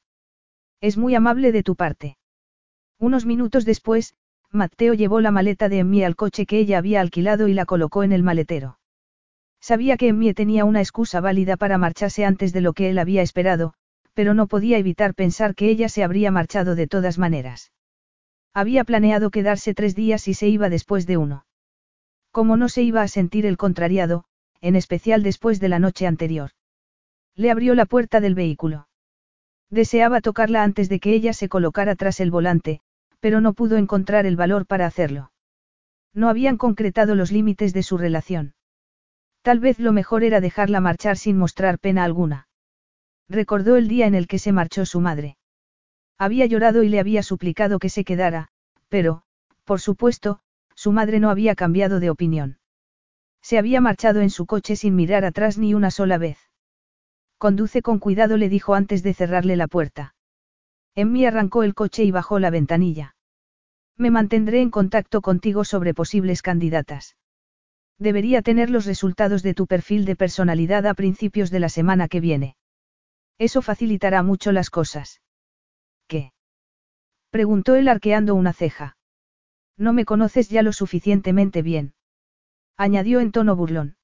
[0.81, 2.18] Es muy amable de tu parte.
[2.99, 4.17] Unos minutos después,
[4.51, 8.02] Mateo llevó la maleta de Emmie al coche que ella había alquilado y la colocó
[8.02, 8.81] en el maletero.
[9.60, 13.23] Sabía que Emmie tenía una excusa válida para marcharse antes de lo que él había
[13.23, 13.75] esperado,
[14.15, 17.70] pero no podía evitar pensar que ella se habría marchado de todas maneras.
[18.57, 21.44] Había planeado quedarse tres días y se iba después de uno.
[22.31, 24.25] Como no se iba a sentir el contrariado,
[24.62, 26.52] en especial después de la noche anterior.
[27.35, 28.89] Le abrió la puerta del vehículo.
[29.68, 32.81] Deseaba tocarla antes de que ella se colocara tras el volante,
[33.20, 35.33] pero no pudo encontrar el valor para hacerlo.
[36.15, 38.55] No habían concretado los límites de su relación.
[39.43, 42.49] Tal vez lo mejor era dejarla marchar sin mostrar pena alguna.
[43.28, 45.35] Recordó el día en el que se marchó su madre.
[46.18, 48.48] Había llorado y le había suplicado que se quedara,
[48.88, 49.22] pero,
[49.64, 50.40] por supuesto,
[50.74, 52.58] su madre no había cambiado de opinión.
[53.42, 56.38] Se había marchado en su coche sin mirar atrás ni una sola vez.
[57.38, 60.14] Conduce con cuidado, le dijo antes de cerrarle la puerta.
[60.94, 63.14] Emmy arrancó el coche y bajó la ventanilla.
[63.98, 67.16] Me mantendré en contacto contigo sobre posibles candidatas.
[67.98, 72.20] Debería tener los resultados de tu perfil de personalidad a principios de la semana que
[72.20, 72.56] viene.
[73.38, 75.20] Eso facilitará mucho las cosas.
[76.09, 76.33] ¿Qué?
[77.31, 78.97] Preguntó él arqueando una ceja.
[79.76, 81.94] No me conoces ya lo suficientemente bien.
[82.76, 83.97] Añadió en tono burlón.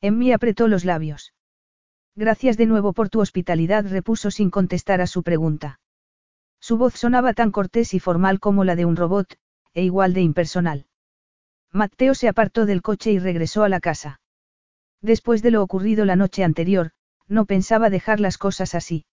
[0.00, 1.34] Emmy apretó los labios.
[2.14, 5.80] Gracias de nuevo por tu hospitalidad, repuso sin contestar a su pregunta.
[6.60, 9.38] Su voz sonaba tan cortés y formal como la de un robot,
[9.72, 10.86] e igual de impersonal.
[11.72, 14.20] Mateo se apartó del coche y regresó a la casa.
[15.00, 16.90] Después de lo ocurrido la noche anterior,
[17.28, 19.04] no pensaba dejar las cosas así.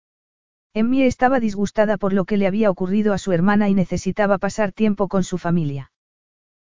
[0.77, 4.73] Emmy estaba disgustada por lo que le había ocurrido a su hermana y necesitaba pasar
[4.73, 5.93] tiempo con su familia.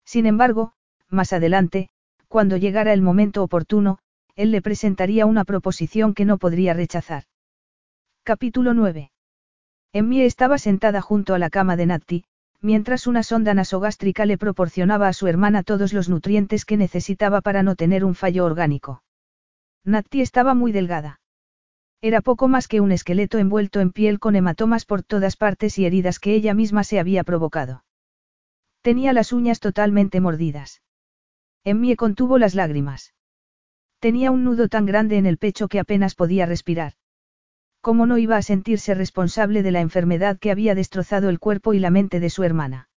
[0.05, 0.71] Sin embargo,
[1.09, 1.89] más adelante,
[2.29, 3.99] cuando llegara el momento oportuno,
[4.37, 7.23] él le presentaría una proposición que no podría rechazar.
[8.23, 9.11] Capítulo 9.
[9.91, 12.23] Emmy estaba sentada junto a la cama de Natti,
[12.61, 17.61] mientras una sonda nasogástrica le proporcionaba a su hermana todos los nutrientes que necesitaba para
[17.61, 19.03] no tener un fallo orgánico.
[19.83, 21.19] Natti estaba muy delgada.
[22.01, 25.85] Era poco más que un esqueleto envuelto en piel con hematomas por todas partes y
[25.85, 27.83] heridas que ella misma se había provocado.
[28.81, 30.81] Tenía las uñas totalmente mordidas.
[31.63, 33.13] Emmie contuvo las lágrimas.
[33.99, 36.93] Tenía un nudo tan grande en el pecho que apenas podía respirar.
[37.81, 41.79] ¿Cómo no iba a sentirse responsable de la enfermedad que había destrozado el cuerpo y
[41.79, 42.89] la mente de su hermana?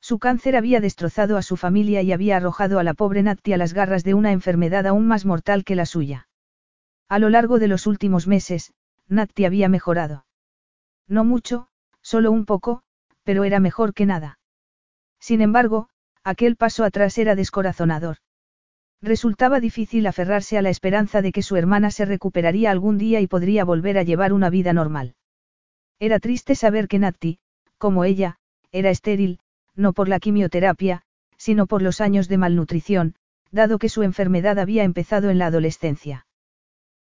[0.00, 3.56] Su cáncer había destrozado a su familia y había arrojado a la pobre Natti a
[3.56, 6.27] las garras de una enfermedad aún más mortal que la suya.
[7.08, 8.72] A lo largo de los últimos meses,
[9.08, 10.26] Natti había mejorado.
[11.06, 11.68] No mucho,
[12.02, 12.82] solo un poco,
[13.24, 14.38] pero era mejor que nada.
[15.18, 15.88] Sin embargo,
[16.22, 18.18] aquel paso atrás era descorazonador.
[19.00, 23.26] Resultaba difícil aferrarse a la esperanza de que su hermana se recuperaría algún día y
[23.26, 25.14] podría volver a llevar una vida normal.
[25.98, 27.38] Era triste saber que Natti,
[27.78, 28.36] como ella,
[28.70, 29.40] era estéril,
[29.74, 31.02] no por la quimioterapia,
[31.36, 33.14] sino por los años de malnutrición,
[33.50, 36.26] dado que su enfermedad había empezado en la adolescencia.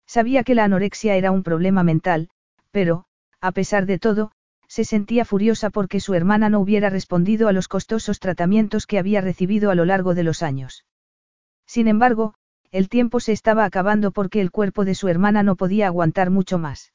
[0.07, 2.29] Sabía que la anorexia era un problema mental,
[2.71, 3.05] pero,
[3.41, 4.31] a pesar de todo,
[4.67, 9.21] se sentía furiosa porque su hermana no hubiera respondido a los costosos tratamientos que había
[9.21, 10.85] recibido a lo largo de los años.
[11.65, 12.33] Sin embargo,
[12.71, 16.57] el tiempo se estaba acabando porque el cuerpo de su hermana no podía aguantar mucho
[16.57, 16.93] más.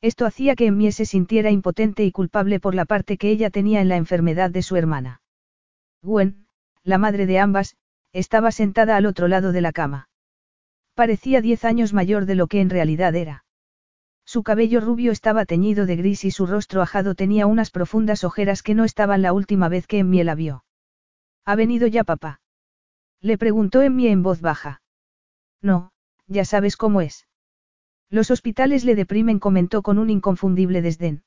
[0.00, 3.80] Esto hacía que Emmie se sintiera impotente y culpable por la parte que ella tenía
[3.80, 5.22] en la enfermedad de su hermana.
[6.02, 6.46] Gwen,
[6.82, 7.76] la madre de ambas,
[8.12, 10.08] estaba sentada al otro lado de la cama.
[10.94, 13.44] Parecía diez años mayor de lo que en realidad era.
[14.24, 18.62] Su cabello rubio estaba teñido de gris y su rostro ajado tenía unas profundas ojeras
[18.62, 20.64] que no estaban la última vez que Emmy la vio.
[21.44, 22.40] ¿Ha venido ya papá?
[23.20, 24.82] Le preguntó Emmy en voz baja.
[25.60, 25.92] No,
[26.26, 27.26] ya sabes cómo es.
[28.08, 31.24] Los hospitales le deprimen, comentó con un inconfundible desdén.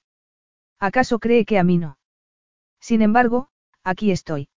[0.79, 1.97] ¿Acaso cree que a mí no?
[2.79, 3.49] Sin embargo,
[3.83, 4.49] aquí estoy.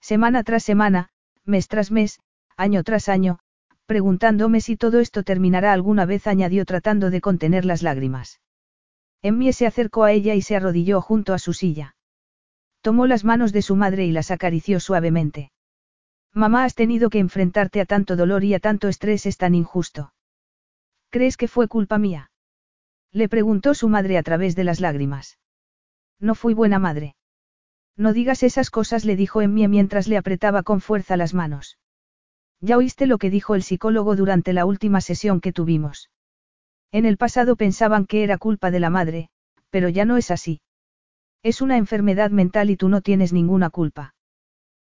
[0.00, 1.10] Semana tras semana,
[1.44, 2.20] mes tras mes,
[2.56, 3.40] año tras año,
[3.88, 8.38] preguntándome si todo esto terminará alguna vez, añadió tratando de contener las lágrimas.
[9.22, 11.96] Emmie se acercó a ella y se arrodilló junto a su silla.
[12.82, 15.52] Tomó las manos de su madre y las acarició suavemente.
[16.34, 20.12] Mamá, has tenido que enfrentarte a tanto dolor y a tanto estrés, es tan injusto.
[21.08, 22.30] ¿Crees que fue culpa mía?
[23.10, 25.38] Le preguntó su madre a través de las lágrimas.
[26.20, 27.16] No fui buena madre.
[27.96, 31.78] No digas esas cosas, le dijo Emmie mientras le apretaba con fuerza las manos.
[32.60, 36.10] Ya oíste lo que dijo el psicólogo durante la última sesión que tuvimos.
[36.90, 39.28] En el pasado pensaban que era culpa de la madre,
[39.70, 40.60] pero ya no es así.
[41.42, 44.14] Es una enfermedad mental y tú no tienes ninguna culpa.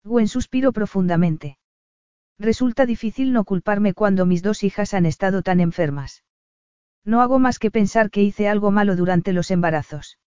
[0.04, 1.58] Gwen suspiró profundamente.
[2.40, 6.24] Resulta difícil no culparme cuando mis dos hijas han estado tan enfermas.
[7.04, 10.20] No hago más que pensar que hice algo malo durante los embarazos.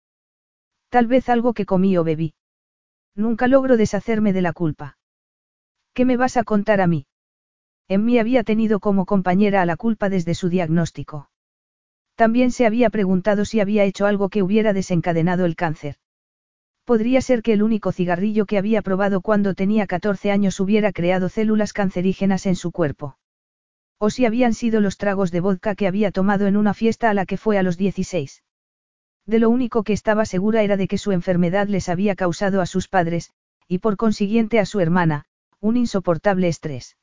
[0.89, 2.33] Tal vez algo que comí o bebí.
[3.15, 4.97] Nunca logro deshacerme de la culpa.
[5.93, 7.07] ¿Qué me vas a contar a mí?
[7.87, 11.29] En mí había tenido como compañera a la culpa desde su diagnóstico.
[12.15, 15.95] También se había preguntado si había hecho algo que hubiera desencadenado el cáncer.
[16.85, 21.29] Podría ser que el único cigarrillo que había probado cuando tenía 14 años hubiera creado
[21.29, 23.17] células cancerígenas en su cuerpo.
[23.97, 27.13] O si habían sido los tragos de vodka que había tomado en una fiesta a
[27.13, 28.43] la que fue a los 16.
[29.25, 32.65] De lo único que estaba segura era de que su enfermedad les había causado a
[32.65, 33.31] sus padres,
[33.67, 35.25] y por consiguiente a su hermana,
[35.59, 36.97] un insoportable estrés.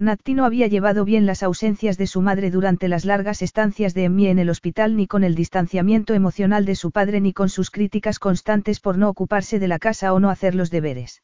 [0.00, 4.04] Natti no había llevado bien las ausencias de su madre durante las largas estancias de
[4.04, 7.70] Emmy en el hospital ni con el distanciamiento emocional de su padre ni con sus
[7.70, 11.22] críticas constantes por no ocuparse de la casa o no hacer los deberes.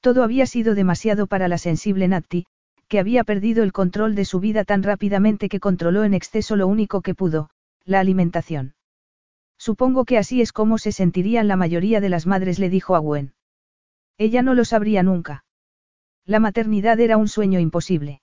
[0.00, 2.46] Todo había sido demasiado para la sensible Natti,
[2.88, 6.68] que había perdido el control de su vida tan rápidamente que controló en exceso lo
[6.68, 7.50] único que pudo,
[7.84, 8.74] la alimentación.
[9.58, 13.00] Supongo que así es como se sentirían la mayoría de las madres, le dijo a
[13.00, 13.34] Gwen.
[14.16, 15.44] Ella no lo sabría nunca.
[16.24, 18.22] La maternidad era un sueño imposible.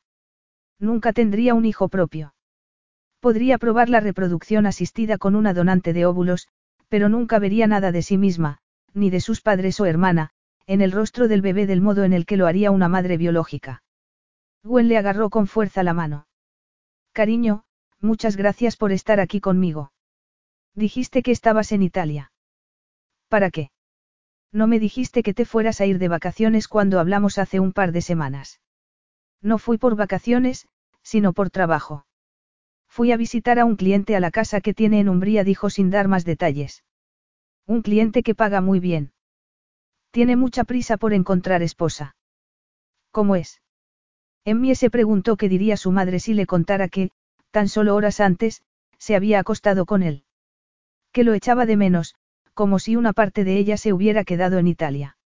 [0.80, 2.34] Nunca tendría un hijo propio.
[3.20, 6.48] Podría probar la reproducción asistida con una donante de óvulos,
[6.88, 8.60] pero nunca vería nada de sí misma,
[8.94, 10.30] ni de sus padres o hermana,
[10.66, 13.84] en el rostro del bebé del modo en el que lo haría una madre biológica.
[14.64, 16.28] Gwen le agarró con fuerza la mano.
[17.12, 17.64] Cariño,
[18.00, 19.92] muchas gracias por estar aquí conmigo.
[20.74, 22.32] Dijiste que estabas en Italia.
[23.28, 23.72] ¿Para qué?
[24.52, 27.92] No me dijiste que te fueras a ir de vacaciones cuando hablamos hace un par
[27.92, 28.60] de semanas.
[29.42, 30.68] No fui por vacaciones,
[31.04, 32.06] sino por trabajo.
[32.88, 35.92] Fui a visitar a un cliente a la casa que tiene en Umbría, dijo sin
[35.92, 36.84] dar más detalles.
[37.68, 39.14] Un cliente que paga muy bien.
[40.12, 42.16] Tiene mucha prisa por encontrar esposa.
[43.12, 43.62] ¿Cómo es?
[44.44, 47.12] Emmie se preguntó qué diría su madre si le contara que,
[47.52, 48.64] tan solo horas antes,
[48.98, 50.24] se había acostado con él.
[51.12, 52.16] Que lo echaba de menos,
[52.54, 55.18] como si una parte de ella se hubiera quedado en Italia.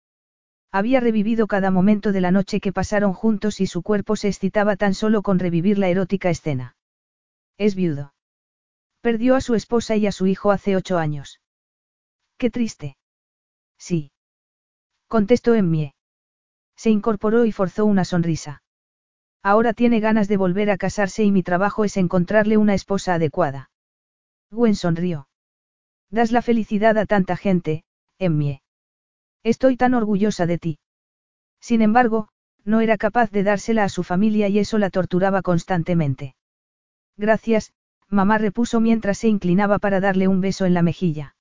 [0.72, 4.76] Había revivido cada momento de la noche que pasaron juntos y su cuerpo se excitaba
[4.76, 6.76] tan solo con revivir la erótica escena.
[7.58, 8.14] Es viudo.
[9.02, 11.42] Perdió a su esposa y a su hijo hace ocho años.
[12.38, 12.98] Qué triste.
[13.78, 14.12] Sí.
[15.08, 15.94] Contestó Emmie.
[16.76, 18.64] Se incorporó y forzó una sonrisa.
[19.44, 23.70] Ahora tiene ganas de volver a casarse y mi trabajo es encontrarle una esposa adecuada.
[24.50, 25.28] Gwen sonrió.
[26.14, 27.84] Das la felicidad a tanta gente,
[28.20, 28.62] Emmie.
[29.42, 30.78] Estoy tan orgullosa de ti.
[31.60, 32.28] Sin embargo,
[32.64, 36.36] no era capaz de dársela a su familia y eso la torturaba constantemente.
[37.18, 37.74] Gracias,
[38.10, 41.36] mamá repuso mientras se inclinaba para darle un beso en la mejilla.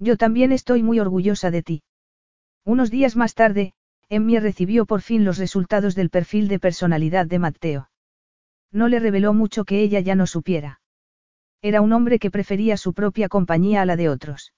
[0.00, 1.82] Yo también estoy muy orgullosa de ti.
[2.64, 3.74] Unos días más tarde,
[4.08, 7.90] Emmie recibió por fin los resultados del perfil de personalidad de Matteo.
[8.72, 10.80] No le reveló mucho que ella ya no supiera.
[11.64, 14.52] Era un hombre que prefería su propia compañía a la de otros.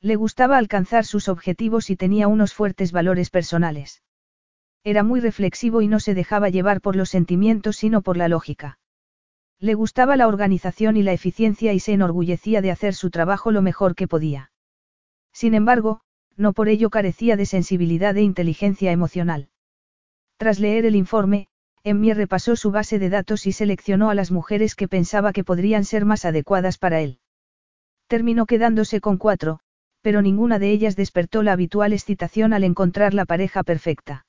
[0.00, 4.04] Le gustaba alcanzar sus objetivos y tenía unos fuertes valores personales.
[4.84, 8.78] Era muy reflexivo y no se dejaba llevar por los sentimientos sino por la lógica.
[9.58, 13.60] Le gustaba la organización y la eficiencia y se enorgullecía de hacer su trabajo lo
[13.60, 14.52] mejor que podía.
[15.32, 16.02] Sin embargo,
[16.36, 19.48] no por ello carecía de sensibilidad e inteligencia emocional.
[20.36, 21.48] Tras leer el informe,
[21.82, 25.84] Emmy repasó su base de datos y seleccionó a las mujeres que pensaba que podrían
[25.84, 27.18] ser más adecuadas para él.
[28.06, 29.60] Terminó quedándose con cuatro,
[30.02, 34.26] pero ninguna de ellas despertó la habitual excitación al encontrar la pareja perfecta.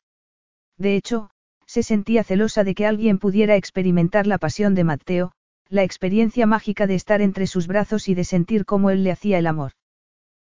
[0.78, 1.30] De hecho,
[1.66, 5.32] se sentía celosa de que alguien pudiera experimentar la pasión de Mateo,
[5.68, 9.40] la experiencia mágica de estar entre sus brazos y de sentir cómo él le hacía
[9.40, 9.72] el amor.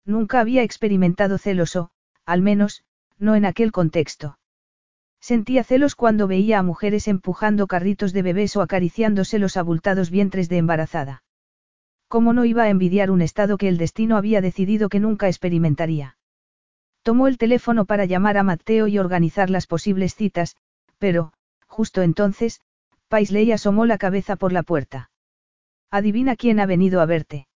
[0.05, 1.91] Nunca había experimentado celoso,
[2.25, 2.85] al menos,
[3.19, 4.40] no en aquel contexto.
[5.20, 10.49] Sentía celos cuando veía a mujeres empujando carritos de bebés o acariciándose los abultados vientres
[10.49, 11.23] de embarazada.
[12.08, 16.16] ¿Cómo no iba a envidiar un estado que el destino había decidido que nunca experimentaría?
[17.02, 20.57] Tomó el teléfono para llamar a Mateo y organizar las posibles citas,
[20.99, 21.32] pero,
[21.66, 22.60] justo entonces,
[23.08, 25.10] Paisley asomó la cabeza por la puerta.
[25.90, 27.47] Adivina quién ha venido a verte.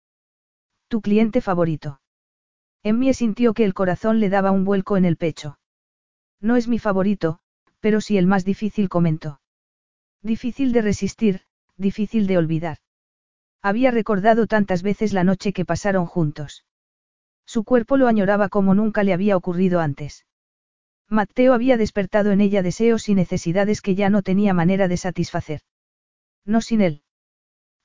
[0.89, 2.01] Tu cliente favorito.
[2.83, 5.59] Emmie sintió que el corazón le daba un vuelco en el pecho.
[6.41, 7.41] No es mi favorito,
[7.85, 9.43] pero sí el más difícil comentó.
[10.23, 11.43] Difícil de resistir,
[11.77, 12.79] difícil de olvidar.
[13.61, 16.65] Había recordado tantas veces la noche que pasaron juntos.
[17.45, 20.25] Su cuerpo lo añoraba como nunca le había ocurrido antes.
[21.11, 25.61] Mateo había despertado en ella deseos y necesidades que ya no tenía manera de satisfacer.
[26.47, 27.03] No sin él.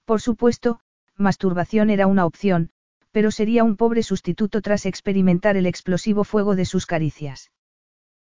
[0.06, 0.80] Por supuesto,
[1.18, 2.70] masturbación era una opción,
[3.12, 7.52] pero sería un pobre sustituto tras experimentar el explosivo fuego de sus caricias.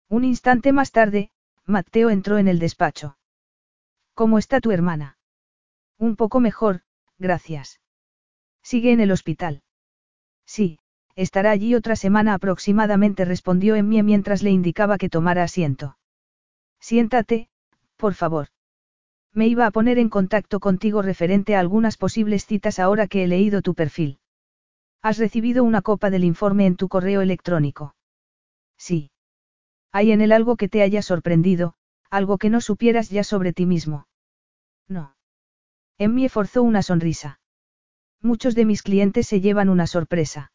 [0.08, 1.32] Un instante más tarde,
[1.66, 3.16] Mateo entró en el despacho.
[4.14, 5.18] ¿Cómo está tu hermana?
[5.98, 6.82] Un poco mejor,
[7.18, 7.80] gracias.
[8.62, 9.62] Sigue en el hospital.
[10.46, 10.78] Sí,
[11.14, 15.96] estará allí otra semana aproximadamente, respondió Emmie mientras le indicaba que tomara asiento.
[16.80, 17.48] Siéntate,
[17.96, 18.48] por favor.
[19.32, 23.26] Me iba a poner en contacto contigo referente a algunas posibles citas ahora que he
[23.26, 24.18] leído tu perfil.
[25.02, 27.94] Has recibido una copa del informe en tu correo electrónico.
[28.76, 29.10] Sí.
[29.94, 31.74] ¿Hay en él algo que te haya sorprendido,
[32.10, 34.08] algo que no supieras ya sobre ti mismo?
[34.88, 35.14] No.
[35.98, 37.38] Emmy forzó una sonrisa.
[38.20, 40.50] Muchos de mis clientes se llevan una sorpresa.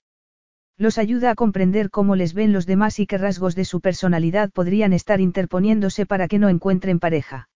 [0.75, 4.51] Los ayuda a comprender cómo les ven los demás y qué rasgos de su personalidad
[4.51, 7.47] podrían estar interponiéndose para que no encuentren pareja.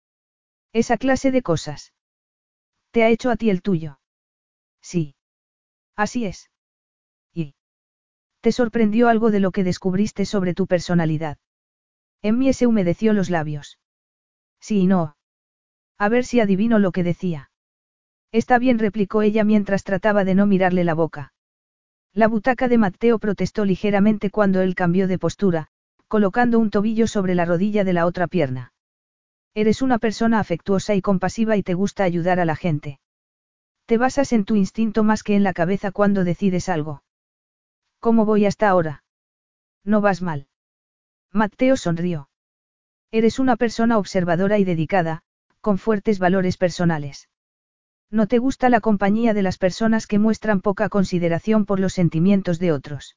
[0.73, 1.93] Esa clase de cosas.
[2.93, 3.99] ¿Te ha hecho a ti el tuyo?
[4.81, 5.17] Sí.
[5.97, 6.49] Así es.
[7.35, 7.57] ¿Y?
[8.41, 11.39] ¿Te sorprendió algo de lo que descubriste sobre tu personalidad?
[12.23, 13.79] Mí se humedeció los labios.
[14.61, 15.17] Sí y no.
[15.99, 17.51] A ver si adivino lo que decía.
[18.31, 21.33] Está bien, replicó ella mientras trataba de no mirarle la boca.
[22.15, 25.69] La butaca de Mateo protestó ligeramente cuando él cambió de postura,
[26.09, 28.73] colocando un tobillo sobre la rodilla de la otra pierna.
[29.55, 33.01] Eres una persona afectuosa y compasiva y te gusta ayudar a la gente.
[33.87, 37.03] Te basas en tu instinto más que en la cabeza cuando decides algo.
[37.99, 39.05] ¿Cómo voy hasta ahora?
[39.85, 40.47] No vas mal.
[41.35, 42.29] Mateo sonrió.
[43.11, 45.23] Eres una persona observadora y dedicada,
[45.63, 47.31] con fuertes valores personales.
[48.11, 52.59] No te gusta la compañía de las personas que muestran poca consideración por los sentimientos
[52.59, 53.17] de otros.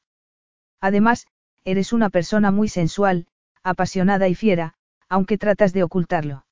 [0.79, 1.27] Además,
[1.65, 3.27] eres una persona muy sensual,
[3.63, 4.75] apasionada y fiera,
[5.09, 6.45] aunque tratas de ocultarlo.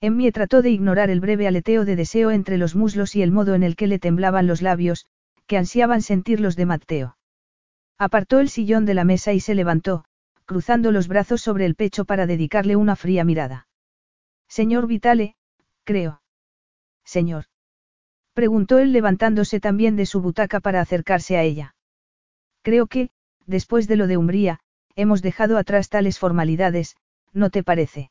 [0.00, 3.54] Emmie trató de ignorar el breve aleteo de deseo entre los muslos y el modo
[3.54, 5.04] en el que le temblaban los labios,
[5.46, 7.18] que ansiaban sentir los de Mateo.
[7.98, 10.04] Apartó el sillón de la mesa y se levantó,
[10.48, 13.68] cruzando los brazos sobre el pecho para dedicarle una fría mirada.
[14.48, 15.36] Señor Vitale,
[15.84, 16.22] creo.
[17.04, 17.44] Señor.
[18.32, 21.74] Preguntó él levantándose también de su butaca para acercarse a ella.
[22.62, 23.10] Creo que,
[23.44, 24.60] después de lo de Umbría,
[24.96, 26.96] hemos dejado atrás tales formalidades,
[27.34, 28.10] ¿no te parece?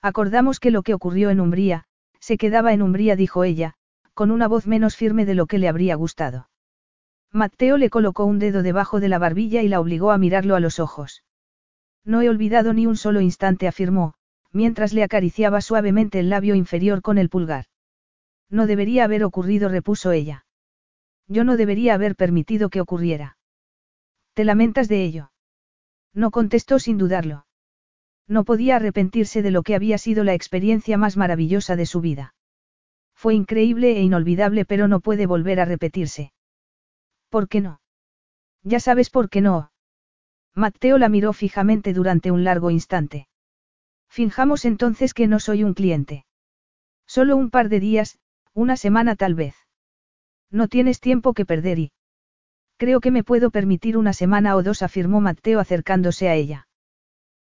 [0.00, 1.86] Acordamos que lo que ocurrió en Umbría,
[2.20, 3.74] se quedaba en Umbría, dijo ella,
[4.14, 6.50] con una voz menos firme de lo que le habría gustado.
[7.32, 10.60] Mateo le colocó un dedo debajo de la barbilla y la obligó a mirarlo a
[10.60, 11.24] los ojos.
[12.08, 14.14] No he olvidado ni un solo instante, afirmó,
[14.50, 17.66] mientras le acariciaba suavemente el labio inferior con el pulgar.
[18.48, 20.46] No debería haber ocurrido, repuso ella.
[21.26, 23.36] Yo no debería haber permitido que ocurriera.
[24.32, 25.32] ¿Te lamentas de ello?
[26.14, 27.44] No contestó sin dudarlo.
[28.26, 32.34] No podía arrepentirse de lo que había sido la experiencia más maravillosa de su vida.
[33.14, 36.32] Fue increíble e inolvidable, pero no puede volver a repetirse.
[37.28, 37.82] ¿Por qué no?
[38.62, 39.72] Ya sabes por qué no.
[40.58, 43.28] Mateo la miró fijamente durante un largo instante.
[44.08, 46.24] Finjamos entonces que no soy un cliente.
[47.06, 48.18] Solo un par de días,
[48.54, 49.54] una semana tal vez.
[50.50, 51.92] No tienes tiempo que perder y...
[52.76, 56.66] Creo que me puedo permitir una semana o dos, afirmó Mateo acercándose a ella.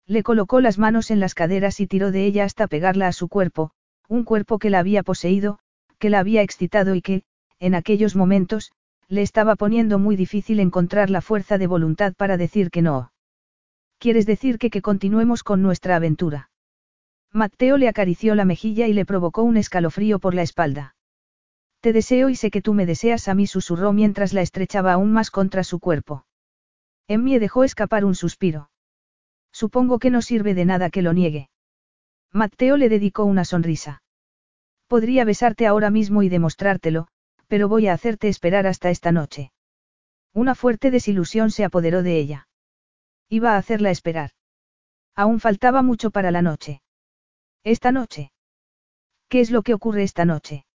[0.06, 3.28] Le colocó las manos en las caderas y tiró de ella hasta pegarla a su
[3.28, 3.70] cuerpo,
[4.08, 5.58] un cuerpo que la había poseído,
[5.98, 7.22] que la había excitado y que,
[7.60, 8.72] en aquellos momentos,
[9.08, 13.12] le estaba poniendo muy difícil encontrar la fuerza de voluntad para decir que no.
[13.98, 16.50] ¿Quieres decir que que continuemos con nuestra aventura?
[17.32, 20.96] Mateo le acarició la mejilla y le provocó un escalofrío por la espalda.
[21.80, 25.12] Te deseo y sé que tú me deseas a mí, susurró mientras la estrechaba aún
[25.12, 26.26] más contra su cuerpo.
[27.08, 28.70] Emmie dejó escapar un suspiro.
[29.52, 31.48] Supongo que no sirve de nada que lo niegue.
[32.32, 34.02] Mateo le dedicó una sonrisa.
[34.88, 37.08] Podría besarte ahora mismo y demostrártelo,
[37.48, 39.52] pero voy a hacerte esperar hasta esta noche.
[40.32, 42.48] Una fuerte desilusión se apoderó de ella.
[43.28, 44.30] Iba a hacerla esperar.
[45.14, 46.82] Aún faltaba mucho para la noche.
[47.64, 48.32] ¿Esta noche?
[49.28, 50.66] ¿Qué es lo que ocurre esta noche?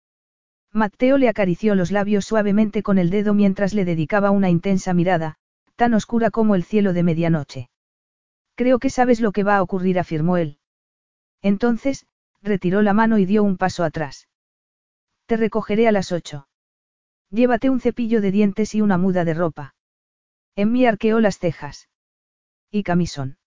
[0.73, 5.35] Mateo le acarició los labios suavemente con el dedo mientras le dedicaba una intensa mirada,
[5.75, 7.69] tan oscura como el cielo de medianoche.
[8.55, 10.59] Creo que sabes lo que va a ocurrir, afirmó él.
[11.41, 12.05] Entonces,
[12.41, 14.27] retiró la mano y dio un paso atrás.
[15.25, 16.47] Te recogeré a las ocho.
[17.31, 19.73] Llévate un cepillo de dientes y una muda de ropa.
[20.55, 21.87] En mí arqueó las cejas.
[22.69, 23.37] Y camisón.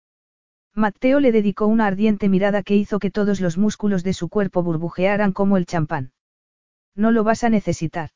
[0.74, 4.62] Mateo le dedicó una ardiente mirada que hizo que todos los músculos de su cuerpo
[4.62, 6.12] burbujearan como el champán.
[6.96, 8.10] No lo vas a necesitar.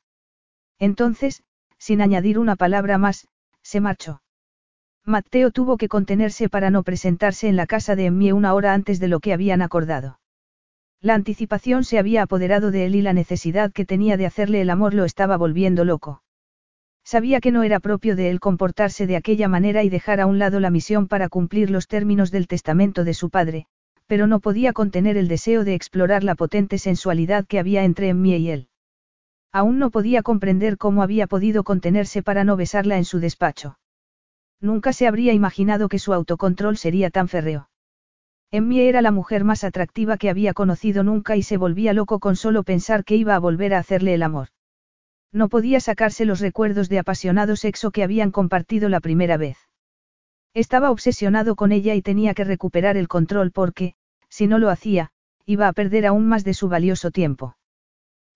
[0.79, 1.43] Entonces,
[1.79, 3.29] sin añadir una palabra más,
[3.63, 4.23] se marchó.
[5.05, 9.01] Mateo tuvo que contenerse para no presentarse en la casa de Emmie una hora antes
[9.01, 10.19] de lo que habían acordado.
[11.01, 14.71] La anticipación se había apoderado de él y la necesidad que tenía de hacerle el
[14.71, 16.23] amor lo estaba volviendo loco.
[17.05, 20.39] Sabía que no era propio de él comportarse de aquella manera y dejar a un
[20.39, 23.67] lado la misión para cumplir los términos del testamento de su padre,
[24.07, 28.39] pero no podía contener el deseo de explorar la potente sensualidad que había entre Emmie
[28.39, 28.69] y él.
[29.53, 33.79] Aún no podía comprender cómo había podido contenerse para no besarla en su despacho.
[34.61, 37.71] Nunca se habría imaginado que su autocontrol sería tan férreo.
[38.51, 42.35] Emmie era la mujer más atractiva que había conocido nunca y se volvía loco con
[42.35, 44.49] solo pensar que iba a volver a hacerle el amor.
[45.33, 49.59] No podía sacarse los recuerdos de apasionado sexo que habían compartido la primera vez.
[50.55, 53.95] Estaba obsesionado con ella y tenía que recuperar el control porque,
[54.31, 55.11] si no lo hacía,
[55.45, 57.57] iba a perder aún más de su valioso tiempo.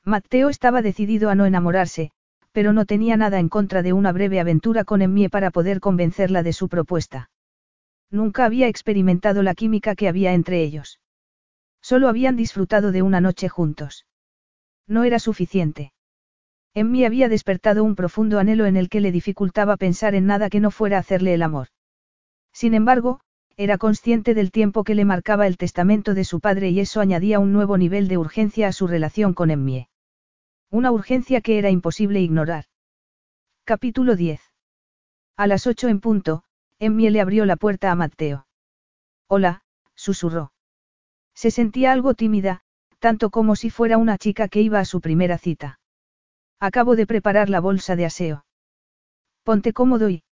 [0.04, 2.10] Mateo estaba decidido a no enamorarse,
[2.52, 6.42] pero no tenía nada en contra de una breve aventura con Emmie para poder convencerla
[6.42, 7.30] de su propuesta.
[8.12, 11.00] Nunca había experimentado la química que había entre ellos.
[11.80, 14.06] Solo habían disfrutado de una noche juntos.
[14.86, 15.94] No era suficiente.
[16.74, 20.50] En mí había despertado un profundo anhelo en el que le dificultaba pensar en nada
[20.50, 21.68] que no fuera hacerle el amor.
[22.52, 23.20] Sin embargo,
[23.56, 27.38] era consciente del tiempo que le marcaba el testamento de su padre y eso añadía
[27.38, 29.88] un nuevo nivel de urgencia a su relación con Emmie.
[30.70, 32.64] Una urgencia que era imposible ignorar.
[33.64, 34.40] Capítulo 10.
[35.38, 36.44] A las ocho en punto,
[36.82, 38.44] Emmie le abrió la puerta a Mateo.
[39.28, 39.62] Hola,
[39.94, 40.52] susurró.
[41.32, 42.62] Se sentía algo tímida,
[42.98, 45.78] tanto como si fuera una chica que iba a su primera cita.
[46.58, 48.44] Acabo de preparar la bolsa de aseo.
[49.44, 50.24] Ponte cómodo y...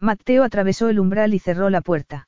[0.00, 2.26] Mateo atravesó el umbral y cerró la puerta.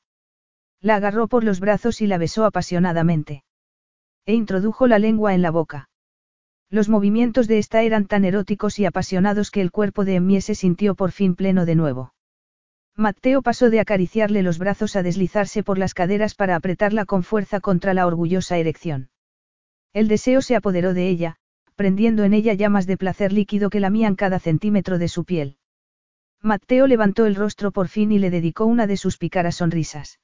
[0.82, 3.44] La agarró por los brazos y la besó apasionadamente.
[4.26, 5.88] E introdujo la lengua en la boca.
[6.68, 10.54] Los movimientos de esta eran tan eróticos y apasionados que el cuerpo de Emmie se
[10.54, 12.12] sintió por fin pleno de nuevo.
[12.98, 17.60] Mateo pasó de acariciarle los brazos a deslizarse por las caderas para apretarla con fuerza
[17.60, 19.10] contra la orgullosa erección.
[19.92, 21.36] El deseo se apoderó de ella,
[21.76, 25.58] prendiendo en ella llamas de placer líquido que lamían cada centímetro de su piel.
[26.42, 30.18] Mateo levantó el rostro por fin y le dedicó una de sus picaras sonrisas.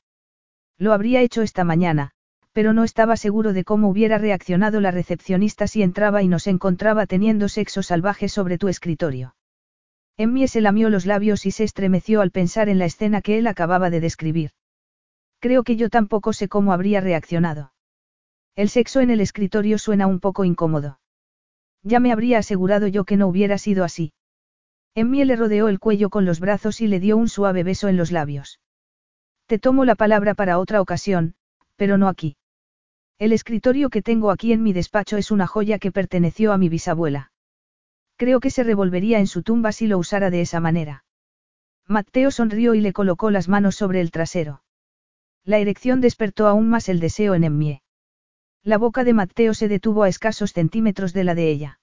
[0.77, 2.11] Lo habría hecho esta mañana,
[2.53, 7.07] pero no estaba seguro de cómo hubiera reaccionado la recepcionista si entraba y nos encontraba
[7.07, 9.37] teniendo sexo salvaje sobre tu escritorio.
[10.17, 13.47] Emmie se lamió los labios y se estremeció al pensar en la escena que él
[13.49, 14.53] acababa de describir.
[15.41, 17.73] Creo que yo tampoco sé cómo habría reaccionado.
[18.55, 21.01] El sexo en el escritorio suena un poco incómodo.
[21.83, 24.13] Ya me habría asegurado yo que no hubiera sido así.
[24.95, 27.97] Emmie le rodeó el cuello con los brazos y le dio un suave beso en
[27.97, 28.61] los labios.
[29.47, 31.35] Te tomo la palabra para otra ocasión,
[31.75, 32.37] pero no aquí.
[33.19, 36.69] El escritorio que tengo aquí en mi despacho es una joya que perteneció a mi
[36.69, 37.33] bisabuela.
[38.17, 41.05] Creo que se revolvería en su tumba si lo usara de esa manera.
[41.87, 44.63] Mateo sonrió y le colocó las manos sobre el trasero.
[45.45, 47.83] La erección despertó aún más el deseo en Emmie.
[48.63, 51.81] La boca de Mateo se detuvo a escasos centímetros de la de ella.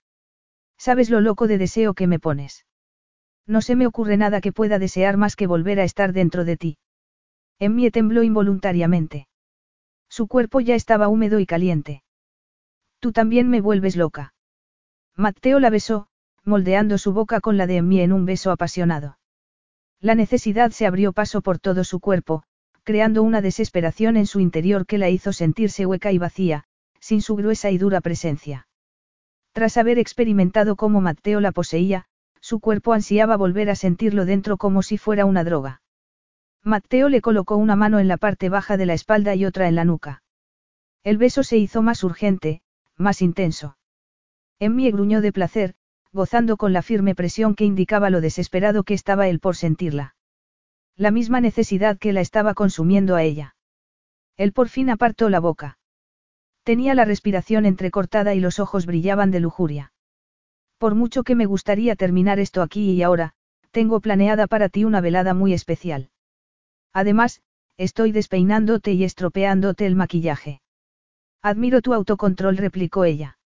[0.77, 2.65] ¿Sabes lo loco de deseo que me pones?
[3.45, 6.57] No se me ocurre nada que pueda desear más que volver a estar dentro de
[6.57, 6.77] ti.
[7.59, 9.27] Emmie tembló involuntariamente.
[10.09, 12.03] Su cuerpo ya estaba húmedo y caliente.
[12.99, 14.33] Tú también me vuelves loca.
[15.15, 16.07] Mateo la besó,
[16.45, 19.17] moldeando su boca con la de Emmie en un beso apasionado.
[19.99, 22.43] La necesidad se abrió paso por todo su cuerpo,
[22.83, 26.65] creando una desesperación en su interior que la hizo sentirse hueca y vacía,
[26.99, 28.67] sin su gruesa y dura presencia.
[29.53, 32.05] Tras haber experimentado cómo Mateo la poseía,
[32.39, 35.81] su cuerpo ansiaba volver a sentirlo dentro como si fuera una droga.
[36.63, 39.75] Mateo le colocó una mano en la parte baja de la espalda y otra en
[39.75, 40.23] la nuca.
[41.03, 42.61] El beso se hizo más urgente,
[42.95, 43.77] más intenso.
[44.59, 45.75] Emmie gruñó de placer,
[46.13, 50.15] gozando con la firme presión que indicaba lo desesperado que estaba él por sentirla.
[50.97, 53.55] La misma necesidad que la estaba consumiendo a ella.
[54.37, 55.77] Él por fin apartó la boca.
[56.63, 59.93] Tenía la respiración entrecortada y los ojos brillaban de lujuria.
[60.77, 63.33] Por mucho que me gustaría terminar esto aquí y ahora,
[63.71, 66.09] tengo planeada para ti una velada muy especial.
[66.93, 67.41] Además,
[67.77, 70.61] estoy despeinándote y estropeándote el maquillaje.
[71.41, 73.37] Admiro tu autocontrol, replicó ella.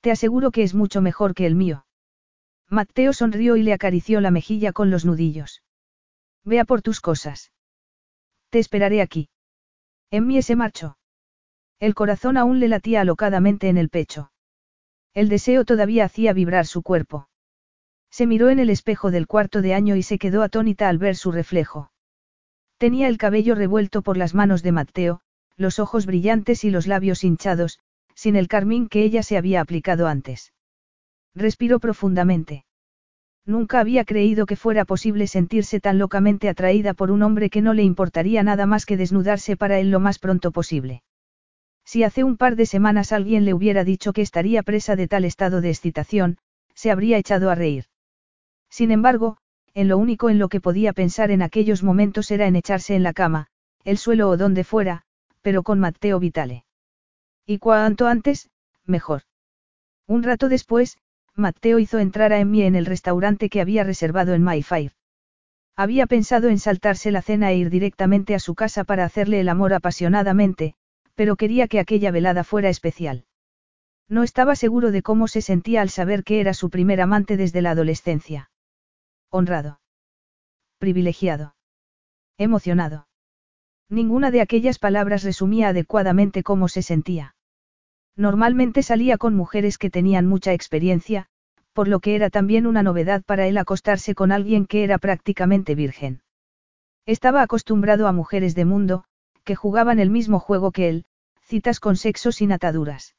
[0.00, 1.86] Te aseguro que es mucho mejor que el mío.
[2.68, 5.62] Mateo sonrió y le acarició la mejilla con los nudillos.
[6.44, 7.52] Vea por tus cosas.
[8.50, 9.28] Te esperaré aquí.
[10.10, 10.98] En mí se marchó.
[11.80, 14.32] El corazón aún le latía alocadamente en el pecho.
[15.14, 17.28] El deseo todavía hacía vibrar su cuerpo.
[18.10, 21.16] Se miró en el espejo del cuarto de año y se quedó atónita al ver
[21.16, 21.92] su reflejo.
[22.78, 25.20] Tenía el cabello revuelto por las manos de Mateo,
[25.56, 27.80] los ojos brillantes y los labios hinchados,
[28.18, 30.52] sin el carmín que ella se había aplicado antes.
[31.36, 32.64] Respiró profundamente.
[33.46, 37.74] Nunca había creído que fuera posible sentirse tan locamente atraída por un hombre que no
[37.74, 41.04] le importaría nada más que desnudarse para él lo más pronto posible.
[41.84, 45.24] Si hace un par de semanas alguien le hubiera dicho que estaría presa de tal
[45.24, 46.38] estado de excitación,
[46.74, 47.84] se habría echado a reír.
[48.68, 49.36] Sin embargo,
[49.74, 53.04] en lo único en lo que podía pensar en aquellos momentos era en echarse en
[53.04, 53.46] la cama,
[53.84, 55.04] el suelo o donde fuera,
[55.40, 56.64] pero con Matteo Vitale.
[57.50, 58.50] Y cuanto antes,
[58.84, 59.22] mejor.
[60.06, 60.98] Un rato después,
[61.34, 64.92] Matteo hizo entrar a Emmy en el restaurante que había reservado en My Five.
[65.74, 69.48] Había pensado en saltarse la cena e ir directamente a su casa para hacerle el
[69.48, 70.74] amor apasionadamente,
[71.14, 73.24] pero quería que aquella velada fuera especial.
[74.10, 77.62] No estaba seguro de cómo se sentía al saber que era su primer amante desde
[77.62, 78.50] la adolescencia.
[79.30, 79.80] Honrado.
[80.76, 81.54] Privilegiado.
[82.36, 83.08] Emocionado.
[83.88, 87.36] Ninguna de aquellas palabras resumía adecuadamente cómo se sentía.
[88.18, 91.26] Normalmente salía con mujeres que tenían mucha experiencia,
[91.72, 95.76] por lo que era también una novedad para él acostarse con alguien que era prácticamente
[95.76, 96.22] virgen.
[97.06, 99.04] Estaba acostumbrado a mujeres de mundo,
[99.44, 101.04] que jugaban el mismo juego que él,
[101.42, 103.14] citas con sexo sin ataduras.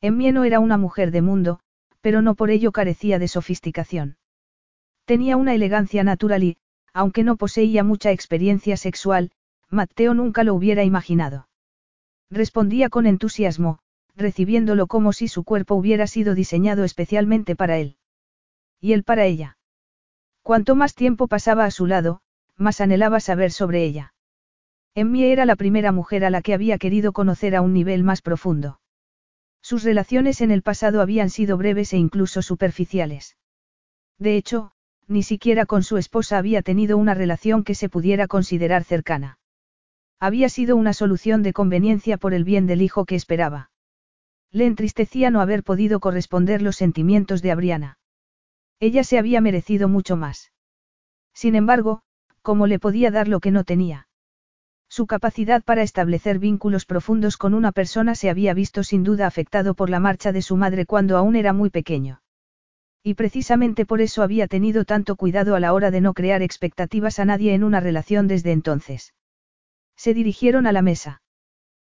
[0.00, 1.58] Emmie no era una mujer de mundo,
[2.00, 4.18] pero no por ello carecía de sofisticación.
[5.04, 6.58] Tenía una elegancia natural y,
[6.92, 9.32] aunque no poseía mucha experiencia sexual,
[9.68, 11.48] Mateo nunca lo hubiera imaginado.
[12.30, 13.80] Respondía con entusiasmo,
[14.14, 17.96] recibiéndolo como si su cuerpo hubiera sido diseñado especialmente para él.
[18.80, 19.58] Y él para ella.
[20.42, 22.20] Cuanto más tiempo pasaba a su lado,
[22.56, 24.14] más anhelaba saber sobre ella.
[24.94, 28.20] Emmie era la primera mujer a la que había querido conocer a un nivel más
[28.20, 28.80] profundo.
[29.62, 33.36] Sus relaciones en el pasado habían sido breves e incluso superficiales.
[34.18, 34.72] De hecho,
[35.08, 39.38] ni siquiera con su esposa había tenido una relación que se pudiera considerar cercana.
[40.18, 43.71] Había sido una solución de conveniencia por el bien del hijo que esperaba.
[44.52, 47.98] Le entristecía no haber podido corresponder los sentimientos de Abriana.
[48.80, 50.52] Ella se había merecido mucho más.
[51.32, 52.02] Sin embargo,
[52.42, 54.08] ¿cómo le podía dar lo que no tenía?
[54.88, 59.72] Su capacidad para establecer vínculos profundos con una persona se había visto sin duda afectado
[59.72, 62.20] por la marcha de su madre cuando aún era muy pequeño.
[63.02, 67.18] Y precisamente por eso había tenido tanto cuidado a la hora de no crear expectativas
[67.18, 69.14] a nadie en una relación desde entonces.
[69.96, 71.21] Se dirigieron a la mesa.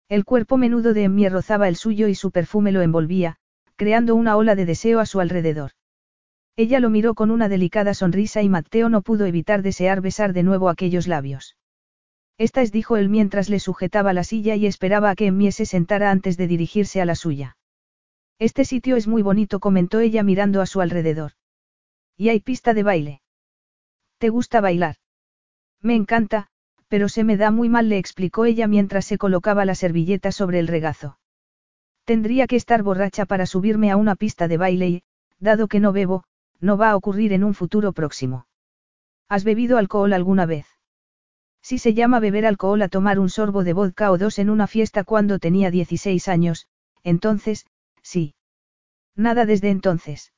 [0.09, 3.37] El cuerpo menudo de Emmie rozaba el suyo y su perfume lo envolvía,
[3.77, 5.73] creando una ola de deseo a su alrededor.
[6.57, 10.43] Ella lo miró con una delicada sonrisa y Mateo no pudo evitar desear besar de
[10.43, 11.57] nuevo aquellos labios.
[12.39, 15.67] Esta es, dijo él mientras le sujetaba la silla y esperaba a que Emmie se
[15.67, 17.57] sentara antes de dirigirse a la suya.
[18.39, 21.33] Este sitio es muy bonito, comentó ella mirando a su alrededor.
[22.17, 23.21] Y hay pista de baile.
[24.19, 24.97] ¿Te gusta bailar?
[25.83, 26.49] Me encanta,
[26.89, 30.59] pero se me da muy mal, le explicó ella mientras se colocaba la servilleta sobre
[30.59, 31.19] el regazo.
[32.05, 35.03] Tendría que estar borracha para subirme a una pista de baile y,
[35.39, 36.25] dado que no bebo,
[36.61, 38.47] no va a ocurrir en un futuro próximo.
[39.29, 40.67] ¿Has bebido alcohol alguna vez?
[41.63, 44.67] Si se llama beber alcohol a tomar un sorbo de vodka o dos en una
[44.67, 46.67] fiesta cuando tenía 16 años,
[47.05, 47.67] entonces,
[48.03, 48.35] sí.
[49.15, 50.33] Nada desde entonces.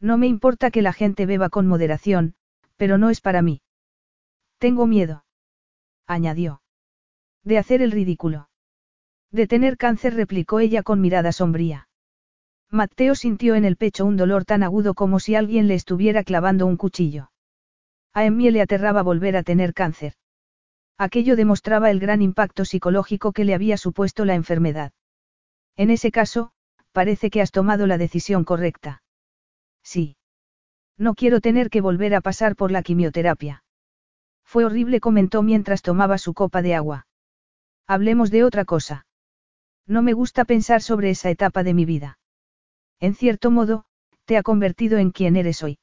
[0.00, 2.34] No me importa que la gente beba con moderación,
[2.76, 3.62] pero no es para mí.
[4.58, 5.24] Tengo miedo.
[6.06, 6.62] Añadió.
[7.42, 8.48] De hacer el ridículo.
[9.30, 11.88] De tener cáncer, replicó ella con mirada sombría.
[12.70, 16.66] Mateo sintió en el pecho un dolor tan agudo como si alguien le estuviera clavando
[16.66, 17.30] un cuchillo.
[18.12, 20.14] A Emmie le aterraba volver a tener cáncer.
[20.96, 24.92] Aquello demostraba el gran impacto psicológico que le había supuesto la enfermedad.
[25.76, 26.52] En ese caso,
[26.92, 29.02] parece que has tomado la decisión correcta.
[29.82, 30.16] Sí.
[30.96, 33.63] No quiero tener que volver a pasar por la quimioterapia.
[34.44, 37.06] Fue horrible, comentó mientras tomaba su copa de agua.
[37.86, 39.06] Hablemos de otra cosa.
[39.86, 42.18] No me gusta pensar sobre esa etapa de mi vida.
[43.00, 43.84] En cierto modo,
[44.24, 45.78] te ha convertido en quien eres hoy.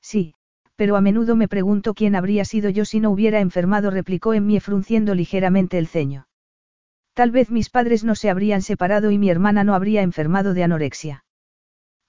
[0.00, 0.34] Sí,
[0.76, 4.46] pero a menudo me pregunto quién habría sido yo si no hubiera enfermado, replicó en
[4.46, 6.28] mí frunciendo ligeramente el ceño.
[7.14, 10.64] Tal vez mis padres no se habrían separado y mi hermana no habría enfermado de
[10.64, 11.24] anorexia.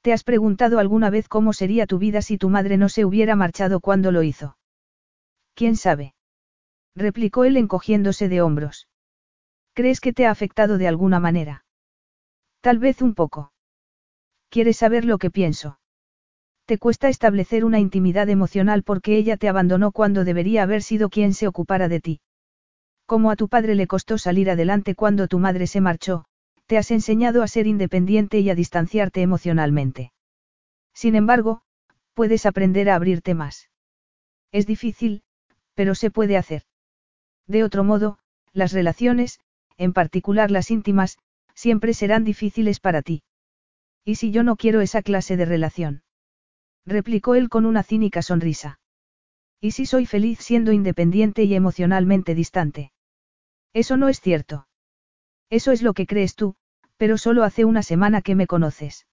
[0.02, 3.36] ¿Te has preguntado alguna vez cómo sería tu vida si tu madre no se hubiera
[3.36, 4.57] marchado cuando lo hizo?
[5.58, 6.14] ¿Quién sabe?
[6.96, 8.88] replicó él encogiéndose de hombros.
[9.74, 11.66] ¿Crees que te ha afectado de alguna manera?
[12.62, 13.52] Tal vez un poco.
[14.50, 15.80] ¿Quieres saber lo que pienso?
[16.66, 21.34] Te cuesta establecer una intimidad emocional porque ella te abandonó cuando debería haber sido quien
[21.34, 22.22] se ocupara de ti.
[23.08, 26.26] Como a tu padre le costó salir adelante cuando tu madre se marchó,
[26.68, 30.12] te has enseñado a ser independiente y a distanciarte emocionalmente.
[30.94, 31.64] Sin embargo,
[32.14, 33.72] puedes aprender a abrirte más.
[34.52, 35.24] Es difícil,
[35.78, 36.64] pero se puede hacer.
[37.46, 38.18] De otro modo,
[38.52, 39.40] las relaciones,
[39.78, 41.20] en particular las íntimas,
[41.54, 43.22] siempre serán difíciles para ti.
[44.04, 46.02] ¿Y si yo no quiero esa clase de relación?
[46.84, 48.80] replicó él con una cínica sonrisa.
[49.62, 52.92] ¿Y si soy feliz siendo independiente y emocionalmente distante?
[53.72, 54.68] Eso no es cierto.
[55.52, 56.56] Eso es lo que crees tú,
[56.98, 59.06] pero solo hace una semana que me conoces.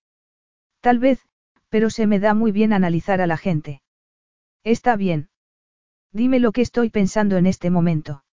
[0.80, 1.20] Tal vez,
[1.68, 3.82] pero se me da muy bien analizar a la gente.
[4.62, 5.28] Está bien.
[6.14, 8.24] Dime lo que estoy pensando en este momento.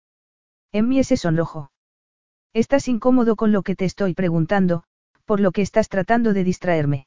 [0.71, 1.73] En mí ese sonrojo.
[2.53, 4.85] Estás incómodo con lo que te estoy preguntando,
[5.25, 7.07] por lo que estás tratando de distraerme.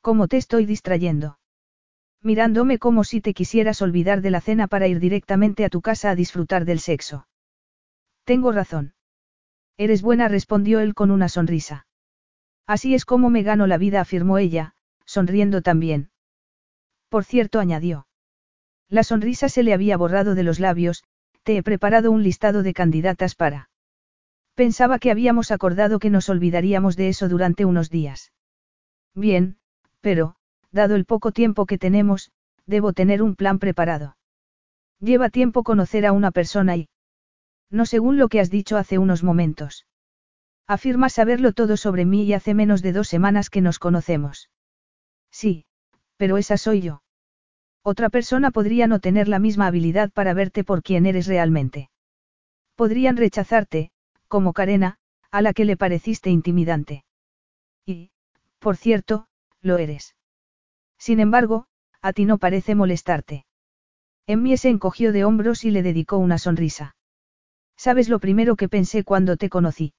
[0.00, 1.38] ¿Cómo te estoy distrayendo?
[2.20, 6.10] Mirándome como si te quisieras olvidar de la cena para ir directamente a tu casa
[6.10, 7.28] a disfrutar del sexo.
[8.24, 8.94] Tengo razón.
[9.76, 11.86] Eres buena, respondió él con una sonrisa.
[12.66, 14.74] Así es como me gano la vida, afirmó ella,
[15.04, 16.10] sonriendo también.
[17.08, 18.07] Por cierto, añadió.
[18.88, 21.04] La sonrisa se le había borrado de los labios,
[21.42, 23.70] te he preparado un listado de candidatas para.
[24.54, 28.32] Pensaba que habíamos acordado que nos olvidaríamos de eso durante unos días.
[29.14, 29.58] Bien,
[30.00, 30.36] pero,
[30.72, 32.32] dado el poco tiempo que tenemos,
[32.66, 34.16] debo tener un plan preparado.
[35.00, 36.88] Lleva tiempo conocer a una persona y...
[37.70, 39.86] No según lo que has dicho hace unos momentos.
[40.66, 44.50] Afirma saberlo todo sobre mí y hace menos de dos semanas que nos conocemos.
[45.30, 45.66] Sí,
[46.16, 47.02] pero esa soy yo.
[47.90, 51.88] Otra persona podría no tener la misma habilidad para verte por quien eres realmente.
[52.76, 53.92] Podrían rechazarte,
[54.28, 54.98] como Karena,
[55.30, 57.06] a la que le pareciste intimidante.
[57.86, 58.10] Y,
[58.58, 59.26] por cierto,
[59.62, 60.16] lo eres.
[60.98, 61.66] Sin embargo,
[62.02, 63.46] a ti no parece molestarte.
[64.26, 66.94] mí se encogió de hombros y le dedicó una sonrisa.
[67.74, 69.94] ¿Sabes lo primero que pensé cuando te conocí?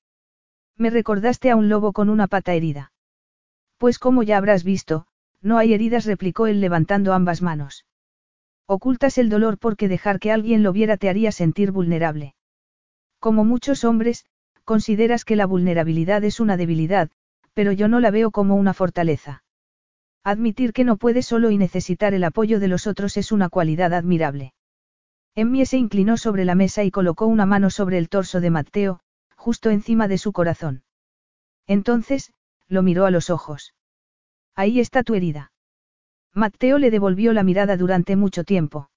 [0.77, 2.91] Me recordaste a un lobo con una pata herida.
[3.79, 5.07] Pues como ya habrás visto,
[5.41, 7.85] no hay heridas, replicó él levantando ambas manos.
[8.67, 12.35] Ocultas el dolor porque dejar que alguien lo viera te haría sentir vulnerable.
[13.19, 14.25] Como muchos hombres,
[14.63, 17.09] consideras que la vulnerabilidad es una debilidad,
[17.53, 19.43] pero yo no la veo como una fortaleza.
[20.23, 23.93] Admitir que no puedes solo y necesitar el apoyo de los otros es una cualidad
[23.93, 24.53] admirable.
[25.35, 28.99] Emmie se inclinó sobre la mesa y colocó una mano sobre el torso de Matteo,
[29.35, 30.83] justo encima de su corazón.
[31.65, 32.33] Entonces,
[32.67, 33.73] lo miró a los ojos.
[34.59, 35.53] Ahí está tu herida.
[36.33, 38.89] Matteo le devolvió la mirada durante mucho tiempo.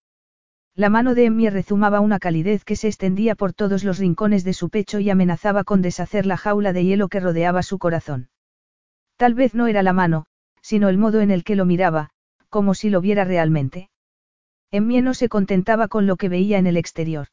[0.74, 4.54] La mano de Emmie rezumaba una calidez que se extendía por todos los rincones de
[4.54, 8.28] su pecho y amenazaba con deshacer la jaula de hielo que rodeaba su corazón.
[9.16, 10.26] Tal vez no era la mano,
[10.62, 12.10] sino el modo en el que lo miraba,
[12.48, 13.88] como si lo viera realmente.
[14.72, 17.28] Emmie no se contentaba con lo que veía en el exterior.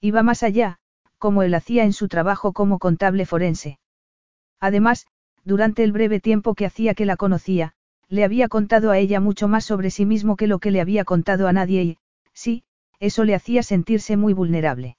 [0.00, 0.78] Iba más allá,
[1.18, 3.80] como él hacía en su trabajo como contable forense.
[4.60, 5.08] Además,
[5.44, 7.72] durante el breve tiempo que hacía que la conocía,
[8.08, 11.04] le había contado a ella mucho más sobre sí mismo que lo que le había
[11.04, 11.98] contado a nadie y,
[12.32, 12.64] sí,
[12.98, 14.96] eso le hacía sentirse muy vulnerable.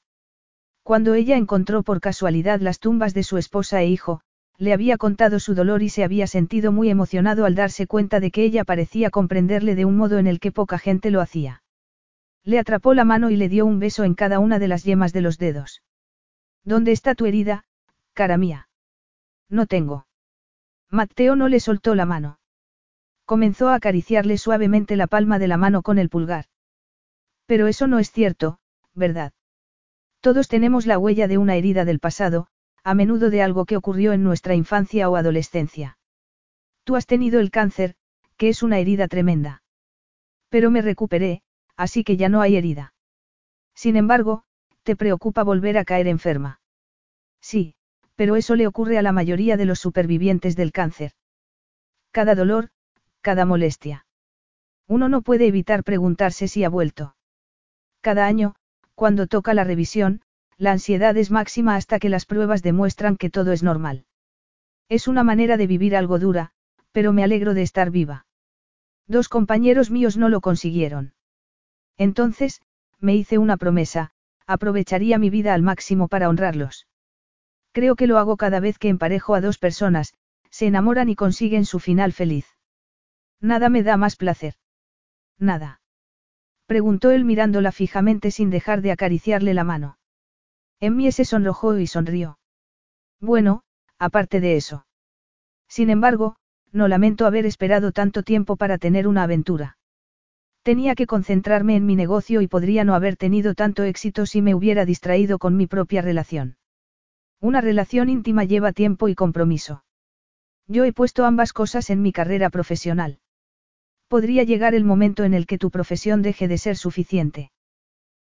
[0.83, 4.21] Cuando ella encontró por casualidad las tumbas de su esposa e hijo,
[4.57, 8.31] le había contado su dolor y se había sentido muy emocionado al darse cuenta de
[8.31, 11.63] que ella parecía comprenderle de un modo en el que poca gente lo hacía.
[12.43, 15.13] Le atrapó la mano y le dio un beso en cada una de las yemas
[15.13, 15.83] de los dedos.
[16.63, 17.65] ¿Dónde está tu herida,
[18.13, 18.69] cara mía?
[19.49, 20.05] No tengo.
[20.91, 22.39] Mateo no le soltó la mano.
[23.25, 26.45] Comenzó a acariciarle suavemente la palma de la mano con el pulgar.
[27.45, 28.59] Pero eso no es cierto,
[28.93, 29.31] ¿verdad?
[30.19, 32.47] Todos tenemos la huella de una herida del pasado,
[32.83, 35.97] a menudo de algo que ocurrió en nuestra infancia o adolescencia.
[36.83, 37.95] Tú has tenido el cáncer,
[38.35, 39.63] que es una herida tremenda.
[40.49, 41.41] Pero me recuperé,
[41.77, 42.93] así que ya no hay herida.
[43.73, 44.43] Sin embargo,
[44.83, 46.59] te preocupa volver a caer enferma.
[47.39, 47.75] Sí,
[48.21, 51.13] pero eso le ocurre a la mayoría de los supervivientes del cáncer.
[52.11, 52.69] Cada dolor,
[53.21, 54.05] cada molestia.
[54.87, 57.15] Uno no puede evitar preguntarse si ha vuelto.
[57.99, 58.53] Cada año,
[58.93, 60.21] cuando toca la revisión,
[60.59, 64.05] la ansiedad es máxima hasta que las pruebas demuestran que todo es normal.
[64.87, 66.51] Es una manera de vivir algo dura,
[66.91, 68.27] pero me alegro de estar viva.
[69.07, 71.15] Dos compañeros míos no lo consiguieron.
[71.97, 72.61] Entonces,
[72.99, 74.11] me hice una promesa,
[74.45, 76.85] aprovecharía mi vida al máximo para honrarlos.
[77.71, 80.13] Creo que lo hago cada vez que emparejo a dos personas,
[80.49, 82.45] se enamoran y consiguen su final feliz.
[83.39, 84.55] Nada me da más placer.
[85.39, 85.81] Nada.
[86.65, 89.97] Preguntó él mirándola fijamente sin dejar de acariciarle la mano.
[90.79, 92.39] Emmie se sonrojó y sonrió.
[93.19, 93.63] Bueno,
[93.97, 94.85] aparte de eso.
[95.67, 96.35] Sin embargo,
[96.71, 99.77] no lamento haber esperado tanto tiempo para tener una aventura.
[100.63, 104.53] Tenía que concentrarme en mi negocio y podría no haber tenido tanto éxito si me
[104.53, 106.57] hubiera distraído con mi propia relación.
[107.41, 109.83] Una relación íntima lleva tiempo y compromiso.
[110.67, 113.19] Yo he puesto ambas cosas en mi carrera profesional.
[114.07, 117.51] Podría llegar el momento en el que tu profesión deje de ser suficiente.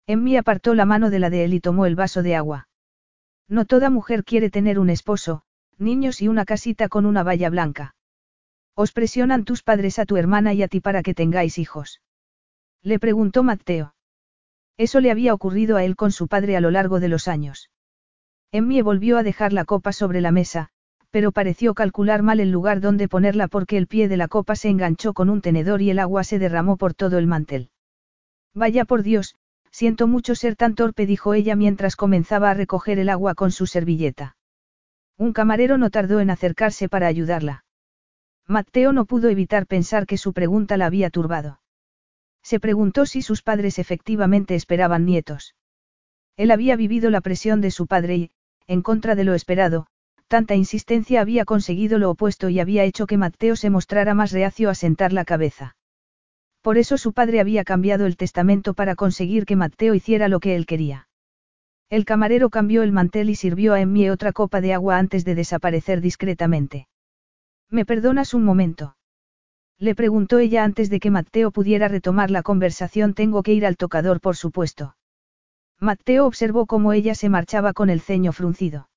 [0.06, 2.68] Emmy apartó la mano de la de él y tomó el vaso de agua.
[3.48, 5.44] No toda mujer quiere tener un esposo,
[5.78, 7.96] niños y una casita con una valla blanca.
[8.76, 12.02] ¿Os presionan tus padres a tu hermana y a ti para que tengáis hijos?
[12.82, 13.96] Le preguntó Mateo.
[14.76, 17.70] Eso le había ocurrido a él con su padre a lo largo de los años.
[18.56, 20.70] Emmy volvió a dejar la copa sobre la mesa,
[21.12, 24.70] pero pareció calcular mal el lugar donde ponerla porque el pie de la copa se
[24.70, 27.70] enganchó con un tenedor y el agua se derramó por todo el mantel.
[28.54, 29.36] Vaya por Dios,
[29.80, 33.68] Siento mucho ser tan torpe, dijo ella mientras comenzaba a recoger el agua con su
[33.68, 34.38] servilleta.
[35.18, 37.66] Un camarero no tardó en acercarse para ayudarla.
[38.48, 41.60] Mateo no pudo evitar pensar que su pregunta la había turbado.
[42.42, 45.56] Se preguntó si sus padres efectivamente esperaban nietos.
[46.38, 48.32] Él había vivido la presión de su padre y,
[48.68, 49.88] en contra de lo esperado,
[50.28, 54.70] tanta insistencia había conseguido lo opuesto y había hecho que Mateo se mostrara más reacio
[54.70, 55.76] a sentar la cabeza.
[56.62, 60.56] Por eso su padre había cambiado el testamento para conseguir que Mateo hiciera lo que
[60.56, 61.08] él quería.
[61.92, 65.36] El camarero cambió el mantel y sirvió a Emmie otra copa de agua antes de
[65.36, 66.88] desaparecer discretamente.
[67.70, 68.98] ¿Me perdonas un momento?
[69.78, 73.14] Le preguntó ella antes de que Mateo pudiera retomar la conversación.
[73.14, 74.96] Tengo que ir al tocador, por supuesto.
[75.80, 78.90] Mateo observó cómo ella se marchaba con el ceño fruncido.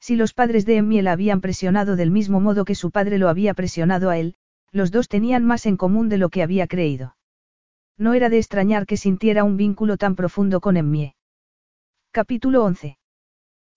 [0.00, 3.28] Si los padres de Emmy la habían presionado del mismo modo que su padre lo
[3.28, 4.34] había presionado a él,
[4.70, 7.16] los dos tenían más en común de lo que había creído.
[7.96, 11.14] No era de extrañar que sintiera un vínculo tan profundo con Emmie.
[12.10, 12.98] Capítulo 11.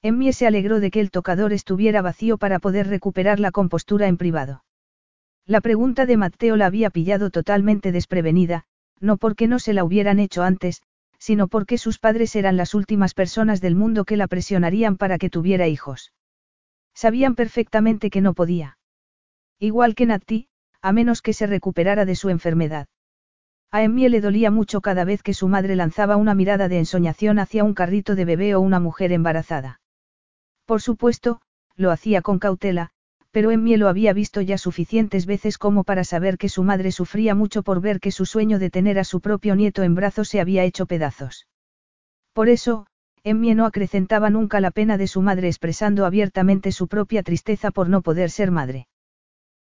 [0.02, 4.18] Emmie se alegró de que el tocador estuviera vacío para poder recuperar la compostura en
[4.18, 4.64] privado.
[5.46, 8.66] La pregunta de Matteo la había pillado totalmente desprevenida,
[9.00, 10.82] no porque no se la hubieran hecho antes,
[11.18, 15.30] sino porque sus padres eran las últimas personas del mundo que la presionarían para que
[15.30, 16.14] tuviera hijos.
[16.94, 18.78] Sabían perfectamente que no podía.
[19.60, 20.48] Igual que Nati,
[20.82, 22.88] a menos que se recuperara de su enfermedad.
[23.72, 27.38] A Emmie le dolía mucho cada vez que su madre lanzaba una mirada de ensoñación
[27.40, 29.82] hacia un carrito de bebé o una mujer embarazada.
[30.66, 31.42] Por supuesto,
[31.76, 32.92] lo hacía con cautela,
[33.38, 37.36] pero Emmie lo había visto ya suficientes veces como para saber que su madre sufría
[37.36, 40.42] mucho por ver que su sueño de tener a su propio nieto en brazos se
[40.42, 41.46] había hecho pedazos.
[42.34, 42.88] Por eso,
[43.24, 47.90] Emmie no acrecentaba nunca la pena de su madre expresando abiertamente su propia tristeza por
[47.90, 48.88] no poder ser madre.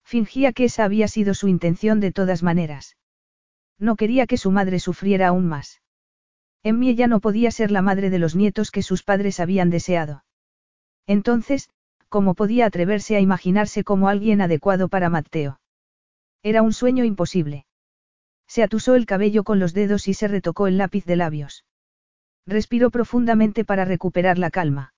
[0.04, 2.98] Fingía que esa había sido su intención de todas maneras.
[3.78, 5.80] No quería que su madre sufriera aún más.
[6.62, 10.24] Emmie ya no podía ser la madre de los nietos que sus padres habían deseado.
[11.06, 11.70] Entonces,
[12.12, 15.60] ¿cómo podía atreverse a imaginarse como alguien adecuado para Mateo?
[16.42, 17.64] Era un sueño imposible.
[18.46, 21.64] Se atusó el cabello con los dedos y se retocó el lápiz de labios.
[22.46, 24.92] Respiró profundamente para recuperar la calma.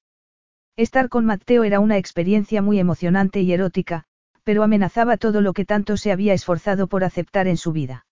[0.77, 4.07] Estar con Mateo era una experiencia muy emocionante y erótica,
[4.43, 8.07] pero amenazaba todo lo que tanto se había esforzado por aceptar en su vida.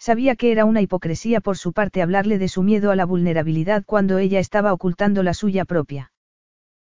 [0.00, 3.84] Sabía que era una hipocresía por su parte hablarle de su miedo a la vulnerabilidad
[3.86, 6.10] cuando ella estaba ocultando la suya propia.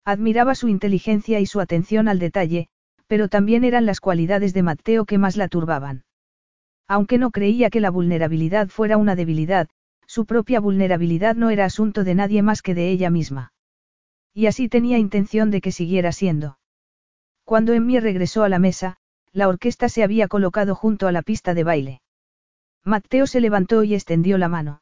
[0.08, 2.68] Admiraba su inteligencia y su atención al detalle,
[3.08, 6.06] pero también eran las cualidades de Mateo que más la turbaban.
[6.86, 9.68] Aunque no creía que la vulnerabilidad fuera una debilidad,
[10.06, 13.52] su propia vulnerabilidad no era asunto de nadie más que de ella misma.
[14.32, 16.58] Y así tenía intención de que siguiera siendo.
[17.44, 18.96] Cuando Emmy regresó a la mesa,
[19.34, 22.00] la orquesta se había colocado junto a la pista de baile.
[22.82, 24.80] Mateo se levantó y extendió la mano.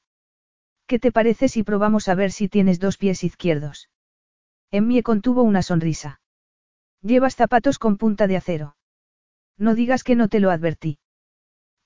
[0.86, 3.88] ¿Qué te parece si probamos a ver si tienes dos pies izquierdos?
[4.70, 6.20] Emmy contuvo una sonrisa.
[7.02, 8.76] Llevas zapatos con punta de acero.
[9.58, 10.98] No digas que no te lo advertí.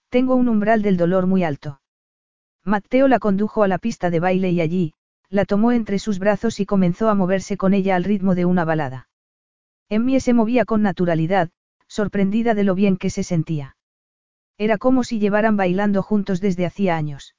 [0.08, 1.80] Tengo un umbral del dolor muy alto.
[2.64, 4.94] Mateo la condujo a la pista de baile y allí,
[5.28, 8.64] la tomó entre sus brazos y comenzó a moverse con ella al ritmo de una
[8.64, 9.08] balada.
[9.88, 11.50] Emmie se movía con naturalidad,
[11.86, 13.76] sorprendida de lo bien que se sentía.
[14.58, 17.34] Era como si llevaran bailando juntos desde hacía años.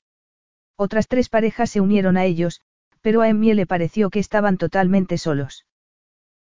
[0.76, 2.62] Otras tres parejas se unieron a ellos,
[3.02, 5.66] pero a Emmie le pareció que estaban totalmente solos.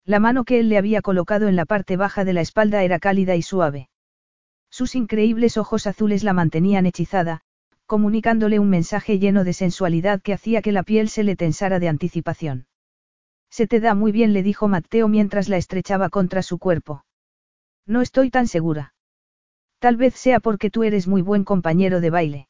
[0.05, 2.99] La mano que él le había colocado en la parte baja de la espalda era
[2.99, 3.89] cálida y suave.
[4.69, 7.41] Sus increíbles ojos azules la mantenían hechizada,
[7.85, 11.89] comunicándole un mensaje lleno de sensualidad que hacía que la piel se le tensara de
[11.89, 12.67] anticipación.
[13.49, 17.03] Se te da muy bien, le dijo Mateo mientras la estrechaba contra su cuerpo.
[17.88, 18.93] No estoy tan segura.
[19.79, 22.48] Tal vez sea porque tú eres muy buen compañero de baile.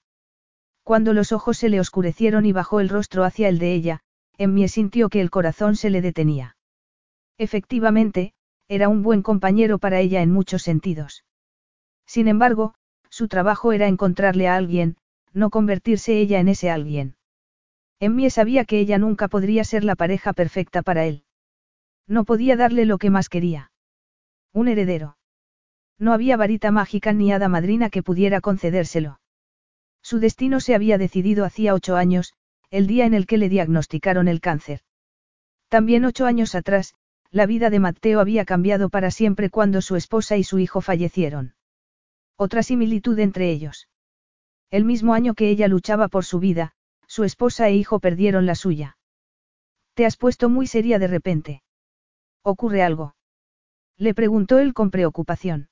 [0.83, 3.99] Cuando los ojos se le oscurecieron y bajó el rostro hacia el de ella,
[4.37, 6.55] Emmie sintió que el corazón se le detenía.
[7.37, 8.33] Efectivamente,
[8.67, 11.25] era un buen compañero para ella en muchos sentidos.
[12.05, 12.73] Sin embargo,
[13.09, 14.97] su trabajo era encontrarle a alguien,
[15.33, 17.15] no convertirse ella en ese alguien.
[17.99, 21.23] Emmie sabía que ella nunca podría ser la pareja perfecta para él.
[22.07, 23.71] No podía darle lo que más quería.
[24.53, 25.17] Un heredero.
[25.97, 29.19] No había varita mágica ni hada madrina que pudiera concedérselo.
[30.01, 32.33] Su destino se había decidido hacía ocho años,
[32.71, 34.81] el día en el que le diagnosticaron el cáncer.
[35.67, 36.95] También ocho años atrás,
[37.31, 41.53] la vida de Matteo había cambiado para siempre cuando su esposa y su hijo fallecieron.
[42.37, 43.87] Otra similitud entre ellos.
[44.71, 46.73] El mismo año que ella luchaba por su vida,
[47.07, 48.97] su esposa e hijo perdieron la suya.
[49.93, 51.63] Te has puesto muy seria de repente.
[52.43, 53.15] ¿Ocurre algo?
[53.97, 55.69] Le preguntó él con preocupación.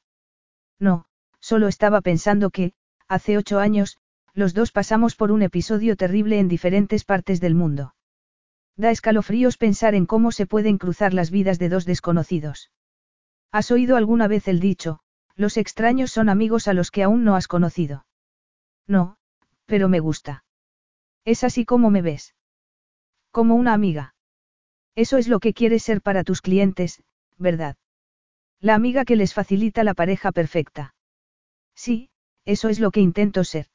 [0.79, 1.05] No,
[1.39, 2.73] solo estaba pensando que,
[3.07, 3.97] hace ocho años,
[4.37, 7.95] los dos pasamos por un episodio terrible en diferentes partes del mundo.
[8.75, 12.69] Da escalofríos pensar en cómo se pueden cruzar las vidas de dos desconocidos.
[13.51, 14.99] ¿Has oído alguna vez el dicho,
[15.35, 18.05] los extraños son amigos a los que aún no has conocido?
[18.85, 19.17] No,
[19.65, 20.43] pero me gusta.
[21.25, 22.35] Es así como me ves.
[23.31, 24.13] Como una amiga.
[24.93, 27.01] Eso es lo que quieres ser para tus clientes,
[27.39, 27.75] ¿verdad?
[28.59, 30.93] La amiga que les facilita la pareja perfecta.
[31.73, 32.11] Sí,
[32.45, 33.67] eso es lo que intento ser.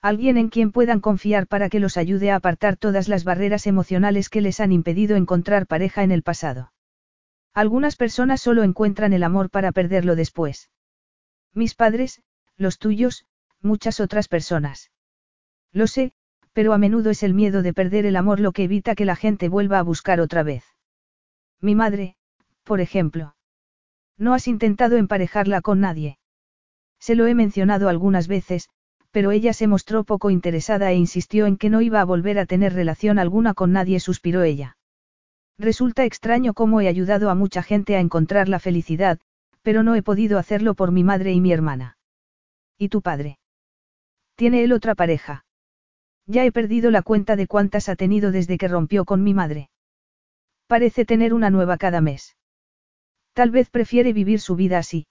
[0.00, 4.28] Alguien en quien puedan confiar para que los ayude a apartar todas las barreras emocionales
[4.28, 6.72] que les han impedido encontrar pareja en el pasado.
[7.52, 10.70] Algunas personas solo encuentran el amor para perderlo después.
[11.52, 12.22] Mis padres,
[12.56, 13.24] los tuyos,
[13.60, 14.92] muchas otras personas.
[15.72, 16.12] Lo sé,
[16.52, 19.16] pero a menudo es el miedo de perder el amor lo que evita que la
[19.16, 20.64] gente vuelva a buscar otra vez.
[21.60, 22.16] Mi madre,
[22.62, 23.34] por ejemplo.
[24.16, 26.18] No has intentado emparejarla con nadie.
[27.00, 28.68] Se lo he mencionado algunas veces,
[29.10, 32.46] pero ella se mostró poco interesada e insistió en que no iba a volver a
[32.46, 34.76] tener relación alguna con nadie, suspiró ella.
[35.58, 39.18] Resulta extraño cómo he ayudado a mucha gente a encontrar la felicidad,
[39.62, 41.96] pero no he podido hacerlo por mi madre y mi hermana.
[42.76, 43.38] ¿Y tu padre?
[44.36, 45.44] ¿Tiene él otra pareja?
[46.26, 49.70] Ya he perdido la cuenta de cuántas ha tenido desde que rompió con mi madre.
[50.68, 52.36] Parece tener una nueva cada mes.
[53.32, 55.06] Tal vez prefiere vivir su vida así.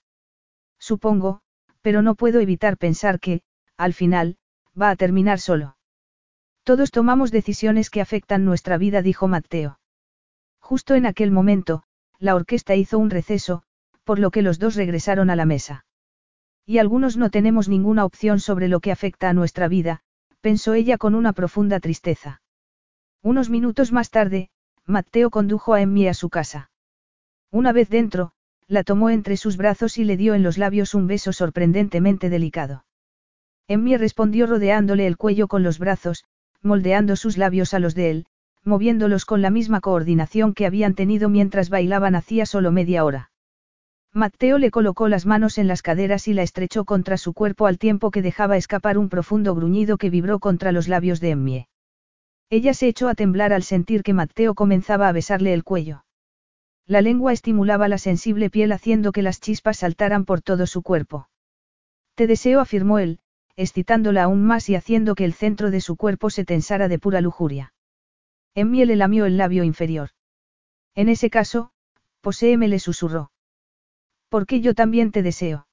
[0.78, 1.40] Supongo,
[1.82, 3.42] pero no puedo evitar pensar que,
[3.78, 4.36] al final,
[4.80, 5.76] va a terminar solo.
[6.64, 9.80] Todos tomamos decisiones que afectan nuestra vida, dijo Mateo.
[10.60, 11.84] Justo en aquel momento,
[12.18, 13.62] la orquesta hizo un receso,
[14.04, 15.86] por lo que los dos regresaron a la mesa.
[16.66, 20.00] Y algunos no tenemos ninguna opción sobre lo que afecta a nuestra vida,
[20.42, 22.42] pensó ella con una profunda tristeza.
[23.22, 24.50] Unos minutos más tarde,
[24.84, 26.70] Mateo condujo a Emmy a su casa.
[27.50, 28.32] Una vez dentro,
[28.66, 32.84] la tomó entre sus brazos y le dio en los labios un beso sorprendentemente delicado.
[33.68, 36.24] Emmy respondió rodeándole el cuello con los brazos,
[36.62, 38.26] moldeando sus labios a los de él,
[38.64, 43.30] moviéndolos con la misma coordinación que habían tenido mientras bailaban hacía solo media hora.
[44.14, 47.78] Mateo le colocó las manos en las caderas y la estrechó contra su cuerpo al
[47.78, 51.68] tiempo que dejaba escapar un profundo gruñido que vibró contra los labios de Emmie.
[52.48, 56.04] Ella se echó a temblar al sentir que Mateo comenzaba a besarle el cuello.
[56.86, 61.28] La lengua estimulaba la sensible piel haciendo que las chispas saltaran por todo su cuerpo.
[62.14, 63.20] Te deseo, afirmó él,
[63.58, 67.20] excitándola aún más y haciendo que el centro de su cuerpo se tensara de pura
[67.20, 67.74] lujuria.
[68.54, 70.10] Emmie le lamió el labio inferior.
[70.94, 71.72] En ese caso,
[72.20, 73.32] poséeme le susurró.
[74.28, 75.66] Porque yo también te deseo.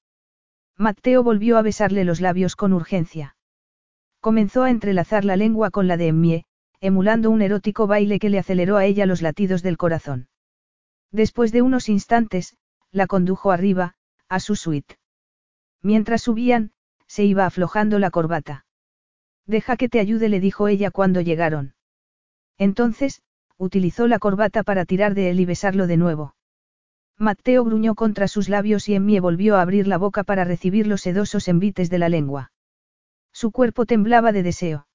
[0.76, 3.38] Mateo volvió a besarle los labios con urgencia.
[4.20, 6.46] Comenzó a entrelazar la lengua con la de Emmie,
[6.82, 10.28] emulando un erótico baile que le aceleró a ella los latidos del corazón.
[11.12, 12.58] Después de unos instantes,
[12.92, 13.94] la condujo arriba,
[14.28, 14.98] a su suite.
[15.84, 16.72] Mientras subían,
[17.08, 18.66] se iba aflojando la corbata.
[19.46, 21.76] Deja que te ayude, le dijo ella cuando llegaron.
[22.58, 23.22] Entonces,
[23.58, 26.36] utilizó la corbata para tirar de él y besarlo de nuevo.
[27.18, 31.02] Mateo gruñó contra sus labios y Emmie volvió a abrir la boca para recibir los
[31.02, 32.52] sedosos envites de la lengua.
[33.32, 34.88] Su cuerpo temblaba de deseo.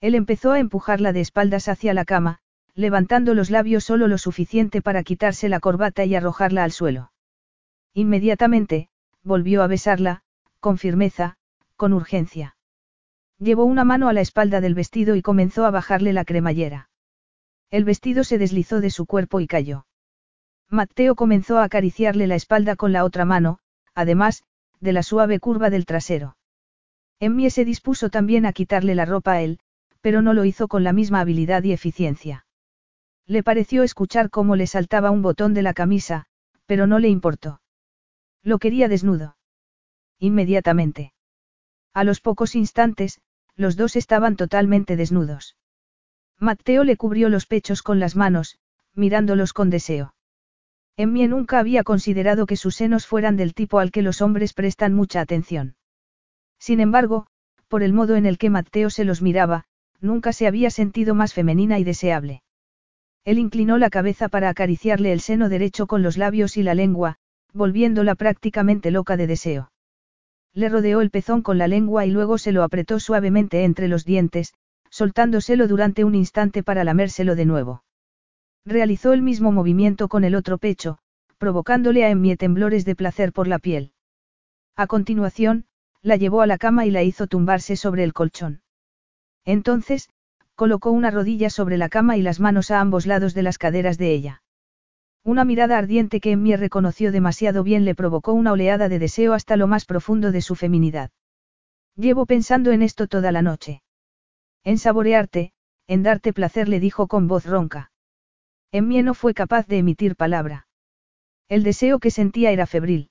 [0.00, 2.40] Él empezó a empujarla de espaldas hacia la cama,
[2.74, 7.12] levantando los labios solo lo suficiente para quitarse la corbata y arrojarla al suelo.
[7.94, 8.88] Inmediatamente,
[9.22, 10.22] volvió a besarla,
[10.60, 11.36] con firmeza,
[11.76, 12.56] con urgencia.
[13.38, 16.88] Llevó una mano a la espalda del vestido y comenzó a bajarle la cremallera.
[17.70, 19.86] El vestido se deslizó de su cuerpo y cayó.
[20.70, 23.58] Mateo comenzó a acariciarle la espalda con la otra mano,
[23.94, 24.42] además,
[24.80, 26.36] de la suave curva del trasero.
[27.20, 29.58] Emmie se dispuso también a quitarle la ropa a él,
[30.00, 32.46] pero no lo hizo con la misma habilidad y eficiencia.
[33.26, 36.26] Le pareció escuchar cómo le saltaba un botón de la camisa,
[36.66, 37.60] pero no le importó.
[38.42, 39.35] Lo quería desnudo.
[40.18, 41.12] Inmediatamente.
[41.92, 43.20] A los pocos instantes,
[43.56, 45.56] los dos estaban totalmente desnudos.
[46.38, 48.58] Mateo le cubrió los pechos con las manos,
[48.94, 50.14] mirándolos con deseo.
[50.96, 54.94] Emmie nunca había considerado que sus senos fueran del tipo al que los hombres prestan
[54.94, 55.76] mucha atención.
[56.58, 57.26] Sin embargo,
[57.68, 59.64] por el modo en el que Mateo se los miraba,
[60.00, 62.42] nunca se había sentido más femenina y deseable.
[63.24, 67.16] Él inclinó la cabeza para acariciarle el seno derecho con los labios y la lengua,
[67.52, 69.72] volviéndola prácticamente loca de deseo.
[70.56, 74.06] Le rodeó el pezón con la lengua y luego se lo apretó suavemente entre los
[74.06, 74.54] dientes,
[74.88, 77.84] soltándoselo durante un instante para lamérselo de nuevo.
[78.64, 80.96] Realizó el mismo movimiento con el otro pecho,
[81.36, 83.92] provocándole a Emmie temblores de placer por la piel.
[84.76, 85.66] A continuación,
[86.00, 88.62] la llevó a la cama y la hizo tumbarse sobre el colchón.
[89.44, 90.08] Entonces,
[90.54, 93.98] colocó una rodilla sobre la cama y las manos a ambos lados de las caderas
[93.98, 94.42] de ella.
[95.26, 99.56] Una mirada ardiente que Emmie reconoció demasiado bien le provocó una oleada de deseo hasta
[99.56, 101.10] lo más profundo de su feminidad.
[101.96, 103.82] Llevo pensando en esto toda la noche.
[104.62, 105.52] En saborearte,
[105.88, 107.90] en darte placer le dijo con voz ronca.
[108.70, 110.68] Emmie no fue capaz de emitir palabra.
[111.48, 113.10] El deseo que sentía era febril.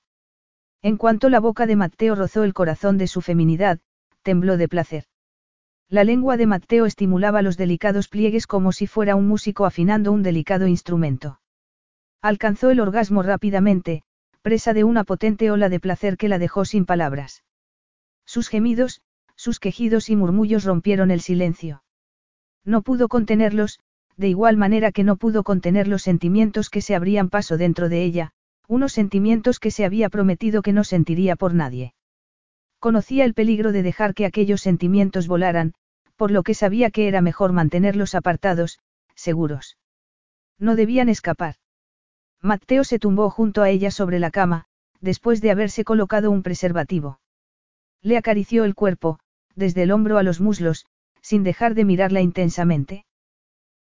[0.82, 3.82] En cuanto la boca de Mateo rozó el corazón de su feminidad,
[4.22, 5.04] tembló de placer.
[5.90, 10.24] La lengua de Mateo estimulaba los delicados pliegues como si fuera un músico afinando un
[10.24, 11.42] delicado instrumento.
[12.26, 14.02] Alcanzó el orgasmo rápidamente,
[14.42, 17.44] presa de una potente ola de placer que la dejó sin palabras.
[18.26, 19.04] Sus gemidos,
[19.36, 21.84] sus quejidos y murmullos rompieron el silencio.
[22.64, 23.80] No pudo contenerlos,
[24.18, 28.04] de igual manera que no pudo contener los sentimientos que se abrían paso dentro de
[28.04, 28.32] ella,
[28.68, 31.94] unos sentimientos que se había prometido que no sentiría por nadie.
[32.80, 35.76] Conocía el peligro de dejar que aquellos sentimientos volaran,
[36.16, 38.80] por lo que sabía que era mejor mantenerlos apartados,
[39.14, 39.78] seguros.
[40.58, 41.58] No debían escapar.
[42.42, 44.66] Mateo se tumbó junto a ella sobre la cama,
[45.02, 47.20] después de haberse colocado un preservativo.
[48.02, 49.20] Le acarició el cuerpo,
[49.56, 50.86] desde el hombro a los muslos,
[51.22, 53.06] sin dejar de mirarla intensamente.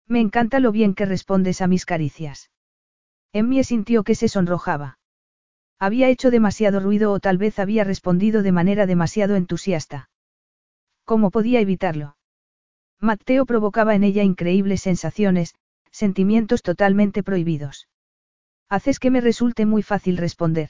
[0.08, 2.50] Me encanta lo bien que respondes a mis caricias.
[3.34, 4.98] Emmie sintió que se sonrojaba.
[5.78, 10.10] Había hecho demasiado ruido o tal vez había respondido de manera demasiado entusiasta.
[11.04, 12.18] ¿Cómo podía evitarlo?
[13.00, 15.54] Mateo provocaba en ella increíbles sensaciones,
[15.92, 17.88] sentimientos totalmente prohibidos.
[18.70, 20.70] Haces que me resulte muy fácil responder.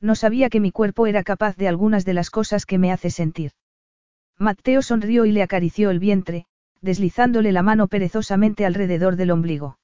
[0.00, 3.10] No sabía que mi cuerpo era capaz de algunas de las cosas que me hace
[3.10, 3.52] sentir.
[4.38, 6.46] Mateo sonrió y le acarició el vientre,
[6.80, 9.78] deslizándole la mano perezosamente alrededor del ombligo.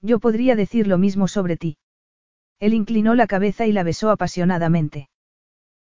[0.00, 1.78] Yo podría decir lo mismo sobre ti.
[2.60, 5.08] Él inclinó la cabeza y la besó apasionadamente.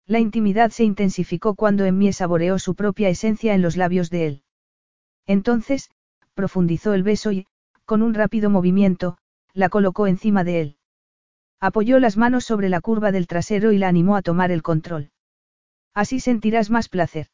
[0.06, 4.42] La intimidad se intensificó cuando Emmie saboreó su propia esencia en los labios de él.
[5.26, 5.90] Entonces,
[6.34, 7.46] profundizó el beso y,
[7.84, 9.18] con un rápido movimiento,
[9.58, 10.76] la colocó encima de él.
[11.58, 15.10] Apoyó las manos sobre la curva del trasero y la animó a tomar el control.
[15.92, 17.26] Así sentirás más placer.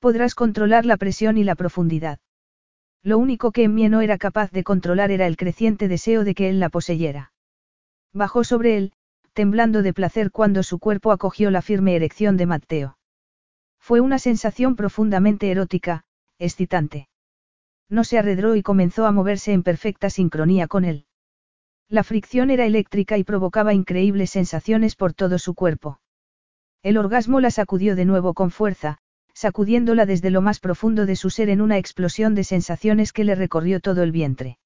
[0.00, 2.18] Podrás controlar la presión y la profundidad.
[3.04, 6.48] Lo único que Emmie no era capaz de controlar era el creciente deseo de que
[6.48, 7.32] él la poseyera.
[8.12, 8.92] Bajó sobre él,
[9.32, 12.98] temblando de placer cuando su cuerpo acogió la firme erección de Mateo.
[13.78, 16.02] Fue una sensación profundamente erótica,
[16.40, 17.08] excitante.
[17.88, 21.06] No se arredró y comenzó a moverse en perfecta sincronía con él.
[21.90, 26.00] La fricción era eléctrica y provocaba increíbles sensaciones por todo su cuerpo.
[26.84, 28.98] El orgasmo la sacudió de nuevo con fuerza,
[29.34, 33.34] sacudiéndola desde lo más profundo de su ser en una explosión de sensaciones que le
[33.34, 34.58] recorrió todo el vientre.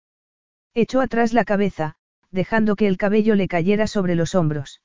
[0.75, 1.95] Echó atrás la cabeza,
[2.31, 4.83] dejando que el cabello le cayera sobre los hombros.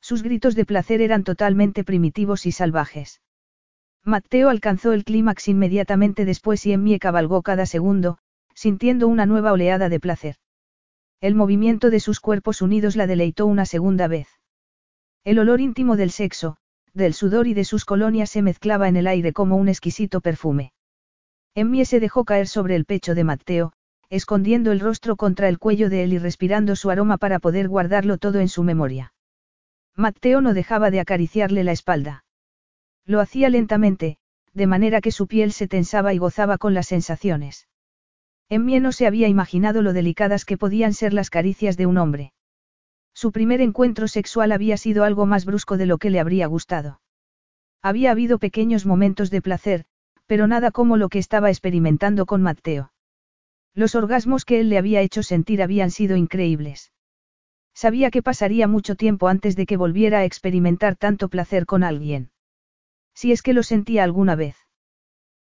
[0.00, 3.20] Sus gritos de placer eran totalmente primitivos y salvajes.
[4.02, 8.18] Mateo alcanzó el clímax inmediatamente después y Emmie cabalgó cada segundo,
[8.52, 10.36] sintiendo una nueva oleada de placer.
[11.22, 14.26] El movimiento de sus cuerpos unidos la deleitó una segunda vez.
[15.22, 16.56] El olor íntimo del sexo,
[16.94, 20.72] del sudor y de sus colonias se mezclaba en el aire como un exquisito perfume.
[21.54, 23.72] Emmie se dejó caer sobre el pecho de Mateo,
[24.10, 28.18] escondiendo el rostro contra el cuello de él y respirando su aroma para poder guardarlo
[28.18, 29.14] todo en su memoria.
[29.94, 32.24] Mateo no dejaba de acariciarle la espalda.
[33.06, 34.16] Lo hacía lentamente,
[34.54, 37.68] de manera que su piel se tensaba y gozaba con las sensaciones.
[38.48, 42.32] Emmie no se había imaginado lo delicadas que podían ser las caricias de un hombre.
[43.14, 47.00] Su primer encuentro sexual había sido algo más brusco de lo que le habría gustado.
[47.82, 49.84] Había habido pequeños momentos de placer,
[50.26, 52.92] pero nada como lo que estaba experimentando con Mateo.
[53.74, 56.92] Los orgasmos que él le había hecho sentir habían sido increíbles.
[57.74, 62.30] Sabía que pasaría mucho tiempo antes de que volviera a experimentar tanto placer con alguien.
[63.14, 64.56] Si es que lo sentía alguna vez.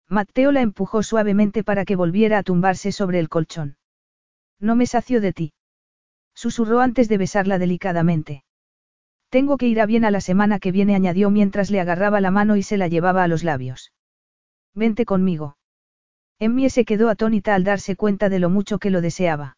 [0.09, 3.77] Mateo la empujó suavemente para que volviera a tumbarse sobre el colchón.
[4.59, 5.53] No me sacio de ti.
[6.33, 8.43] Susurró antes de besarla delicadamente.
[9.29, 12.31] Tengo que ir a bien a la semana que viene, añadió mientras le agarraba la
[12.31, 13.91] mano y se la llevaba a los labios.
[14.73, 15.57] Vente conmigo.
[16.39, 19.57] Emmie se quedó atónita al darse cuenta de lo mucho que lo deseaba.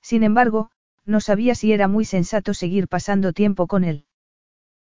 [0.00, 0.70] Sin embargo,
[1.04, 4.06] no sabía si era muy sensato seguir pasando tiempo con él.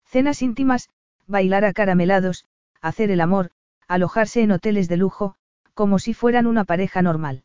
[0.05, 0.91] Cenas íntimas,
[1.27, 2.47] bailar a caramelados,
[2.81, 3.51] hacer el amor,
[3.89, 5.37] alojarse en hoteles de lujo,
[5.75, 7.45] como si fueran una pareja normal.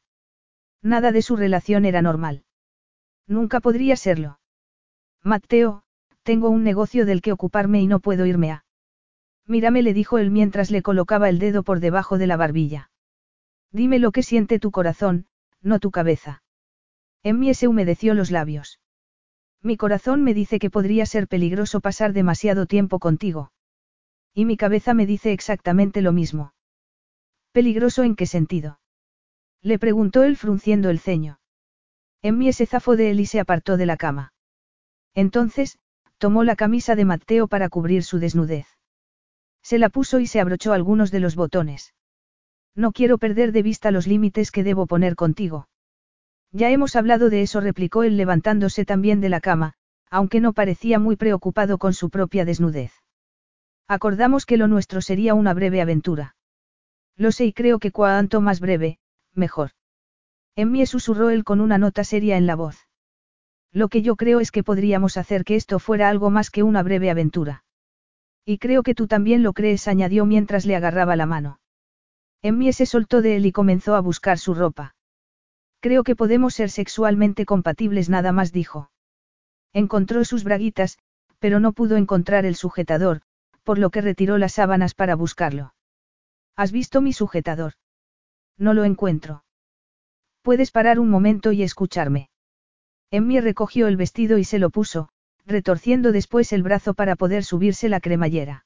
[0.82, 2.44] Nada de su relación era normal.
[3.28, 4.40] Nunca podría serlo.
[5.24, 5.84] Mateo,
[6.24, 8.66] tengo un negocio del que ocuparme y no puedo irme a.
[9.46, 12.90] Mírame, le dijo él mientras le colocaba el dedo por debajo de la barbilla.
[13.72, 15.28] Dime lo que siente tu corazón,
[15.62, 16.44] no tu cabeza.
[17.24, 18.80] Emmie se humedeció los labios.
[19.62, 23.52] Mi corazón me dice que podría ser peligroso pasar demasiado tiempo contigo.
[24.34, 26.54] Y mi cabeza me dice exactamente lo mismo.
[27.52, 28.80] ¿Peligroso en qué sentido?
[29.62, 31.40] Le preguntó él frunciendo el ceño.
[32.22, 34.34] Emmie se zafó de él y se apartó de la cama.
[35.14, 35.78] Entonces,
[36.18, 38.68] tomó la camisa de Mateo para cubrir su desnudez.
[39.64, 41.94] Se la puso y se abrochó algunos de los botones.
[42.74, 45.68] No quiero perder de vista los límites que debo poner contigo.
[46.52, 49.74] Ya hemos hablado de eso, replicó él levantándose también de la cama,
[50.10, 53.01] aunque no parecía muy preocupado con su propia desnudez.
[53.88, 56.36] Acordamos que lo nuestro sería una breve aventura.
[57.18, 59.00] Lo sé y creo que cuanto más breve,
[59.34, 59.72] mejor.
[60.56, 62.88] Emmie susurró él con una nota seria en la voz.
[63.72, 66.84] Lo que yo creo es que podríamos hacer que esto fuera algo más que una
[66.84, 67.64] breve aventura.
[68.46, 71.60] Y creo que tú también lo crees, añadió mientras le agarraba la mano.
[72.42, 74.96] Emmie se soltó de él y comenzó a buscar su ropa.
[75.80, 78.92] Creo que podemos ser sexualmente compatibles, nada más dijo.
[79.74, 80.98] Encontró sus braguitas,
[81.40, 83.22] pero no pudo encontrar el sujetador,
[83.64, 85.74] por lo que retiró las sábanas para buscarlo.
[86.56, 87.74] ¿Has visto mi sujetador?
[88.58, 89.44] No lo encuentro.
[90.42, 92.30] Puedes parar un momento y escucharme.
[93.12, 95.10] Emmy recogió el vestido y se lo puso,
[95.46, 98.66] retorciendo después el brazo para poder subirse la cremallera.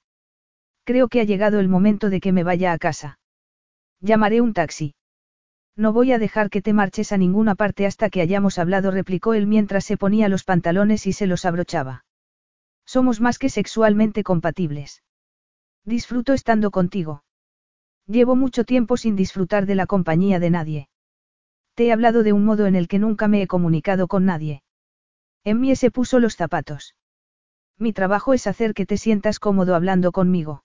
[0.84, 3.20] Creo que ha llegado el momento de que me vaya a casa.
[4.02, 4.94] Llamaré un taxi.
[5.76, 9.34] No voy a dejar que te marches a ninguna parte hasta que hayamos hablado, replicó
[9.34, 12.05] él mientras se ponía los pantalones y se los abrochaba.
[12.86, 15.04] Somos más que sexualmente compatibles.
[15.84, 17.24] Disfruto estando contigo.
[18.08, 20.90] Llevo mucho tiempo sin disfrutar de la compañía de nadie.
[21.74, 24.64] Te he hablado de un modo en el que nunca me he comunicado con nadie.
[25.44, 26.96] En mí se puso los zapatos.
[27.78, 30.64] Mi trabajo es hacer que te sientas cómodo hablando conmigo.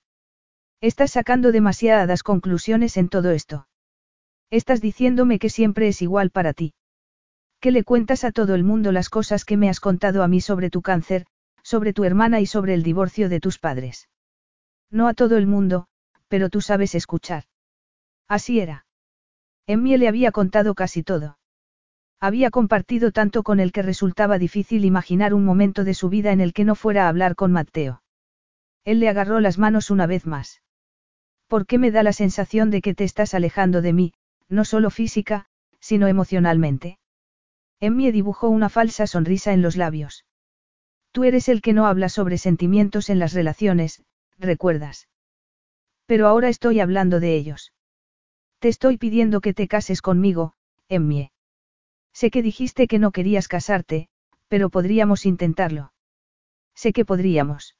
[0.81, 3.67] Estás sacando demasiadas conclusiones en todo esto.
[4.51, 6.75] Estás diciéndome que siempre es igual para ti.
[7.61, 10.41] Que le cuentas a todo el mundo las cosas que me has contado a mí
[10.41, 11.27] sobre tu cáncer,
[11.71, 14.09] sobre tu hermana y sobre el divorcio de tus padres.
[14.91, 15.87] No a todo el mundo,
[16.27, 17.45] pero tú sabes escuchar.
[18.27, 18.87] Así era.
[19.69, 21.39] En mí le había contado casi todo.
[22.19, 26.41] Había compartido tanto con él que resultaba difícil imaginar un momento de su vida en
[26.41, 28.03] el que no fuera a hablar con Mateo.
[28.85, 30.63] Él le agarró las manos una vez más.
[31.47, 34.13] ¿Por qué me da la sensación de que te estás alejando de mí,
[34.49, 35.47] no solo física,
[35.79, 36.99] sino emocionalmente?
[37.79, 40.25] Emmy dibujó una falsa sonrisa en los labios.
[41.13, 44.05] Tú eres el que no habla sobre sentimientos en las relaciones,
[44.39, 45.09] recuerdas.
[46.07, 47.73] Pero ahora estoy hablando de ellos.
[48.61, 50.55] Te estoy pidiendo que te cases conmigo,
[50.89, 51.33] Emmie.
[52.13, 54.09] Sé que dijiste que no querías casarte,
[54.49, 55.93] pero podríamos intentarlo.
[56.75, 57.77] Sé que podríamos.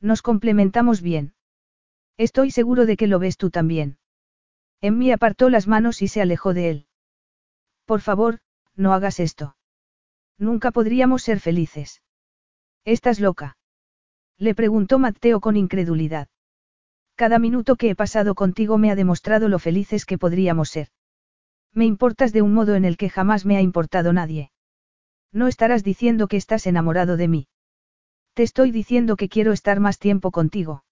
[0.00, 1.34] Nos complementamos bien.
[2.16, 3.98] Estoy seguro de que lo ves tú también.
[4.80, 6.86] Emmie apartó las manos y se alejó de él.
[7.84, 8.40] Por favor,
[8.76, 9.56] no hagas esto.
[10.38, 12.02] Nunca podríamos ser felices.
[12.84, 13.56] ¿Estás loca?
[14.36, 16.28] Le preguntó Mateo con incredulidad.
[17.14, 20.88] Cada minuto que he pasado contigo me ha demostrado lo felices que podríamos ser.
[21.72, 24.50] Me importas de un modo en el que jamás me ha importado nadie.
[25.32, 27.48] No estarás diciendo que estás enamorado de mí.
[28.34, 30.84] Te estoy diciendo que quiero estar más tiempo contigo.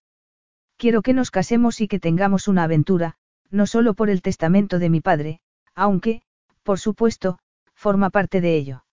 [0.79, 3.17] Quiero que nos casemos y que tengamos una aventura,
[3.51, 5.41] no solo por el testamento de mi padre,
[5.75, 6.23] aunque,
[6.63, 7.39] por supuesto,
[7.75, 8.85] forma parte de ello.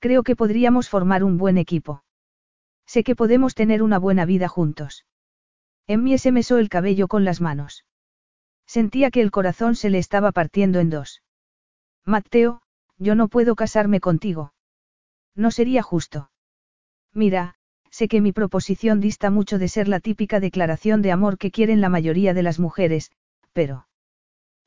[0.00, 2.02] Creo que podríamos formar un buen equipo.
[2.86, 5.04] Sé que podemos tener una buena vida juntos.
[5.86, 7.84] Emmie se mesó el cabello con las manos.
[8.66, 11.22] Sentía que el corazón se le estaba partiendo en dos.
[12.04, 12.62] Mateo,
[12.96, 14.54] yo no puedo casarme contigo.
[15.34, 16.30] No sería justo.
[17.12, 17.56] Mira,
[17.90, 21.80] sé que mi proposición dista mucho de ser la típica declaración de amor que quieren
[21.80, 23.10] la mayoría de las mujeres,
[23.52, 23.86] pero...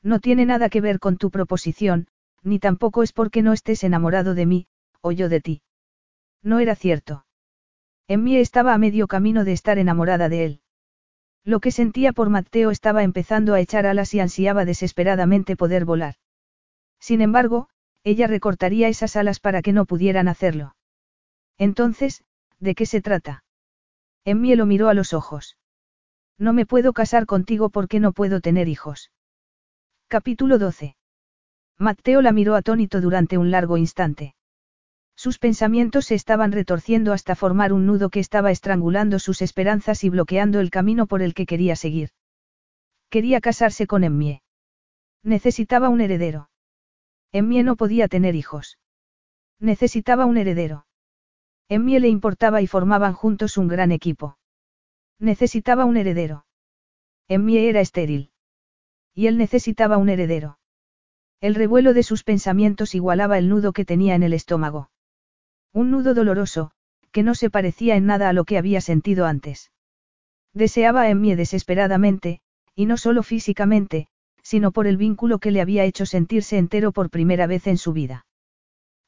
[0.02, 2.06] No tiene nada que ver con tu proposición,
[2.42, 4.66] ni tampoco es porque no estés enamorado de mí,
[5.04, 5.62] o yo de ti.
[6.42, 7.26] No era cierto.
[8.08, 10.60] Emmie estaba a medio camino de estar enamorada de él.
[11.44, 16.14] Lo que sentía por Mateo estaba empezando a echar alas y ansiaba desesperadamente poder volar.
[17.00, 17.68] Sin embargo,
[18.02, 20.74] ella recortaría esas alas para que no pudieran hacerlo.
[21.58, 22.24] Entonces,
[22.58, 23.44] ¿de qué se trata?
[24.24, 25.58] Emmie lo miró a los ojos.
[26.38, 29.12] No me puedo casar contigo porque no puedo tener hijos.
[30.08, 30.96] Capítulo 12.
[31.78, 34.34] Mateo la miró atónito durante un largo instante.
[35.16, 40.10] Sus pensamientos se estaban retorciendo hasta formar un nudo que estaba estrangulando sus esperanzas y
[40.10, 42.10] bloqueando el camino por el que quería seguir.
[43.10, 44.42] Quería casarse con Emmie.
[45.22, 46.50] Necesitaba un heredero.
[47.32, 48.78] Emmie no podía tener hijos.
[49.60, 50.86] Necesitaba un heredero.
[51.68, 54.36] Emmie le importaba y formaban juntos un gran equipo.
[55.18, 56.44] Necesitaba un heredero.
[57.28, 58.30] Emmie era estéril.
[59.14, 60.58] Y él necesitaba un heredero.
[61.40, 64.90] El revuelo de sus pensamientos igualaba el nudo que tenía en el estómago.
[65.74, 66.70] Un nudo doloroso,
[67.10, 69.72] que no se parecía en nada a lo que había sentido antes.
[70.52, 72.40] Deseaba a Emmie desesperadamente,
[72.76, 74.06] y no solo físicamente,
[74.40, 77.92] sino por el vínculo que le había hecho sentirse entero por primera vez en su
[77.92, 78.24] vida.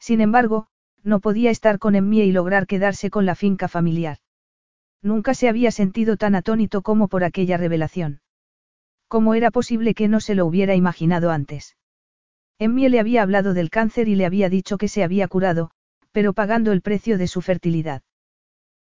[0.01, 0.67] Sin embargo,
[1.05, 4.19] no podía estar con Emmie y lograr quedarse con la finca familiar.
[5.03, 8.23] Nunca se había sentido tan atónito como por aquella revelación.
[9.07, 11.77] ¿Cómo era posible que no se lo hubiera imaginado antes?
[12.59, 15.71] Emmie le había hablado del cáncer y le había dicho que se había curado,
[16.17, 18.01] pero pagando el precio de su fertilidad.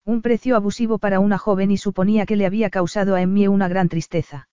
[0.05, 3.67] Un precio abusivo para una joven y suponía que le había causado a Emmie una
[3.67, 4.49] gran tristeza.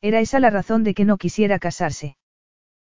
[0.00, 2.16] Era esa la razón de que no quisiera casarse.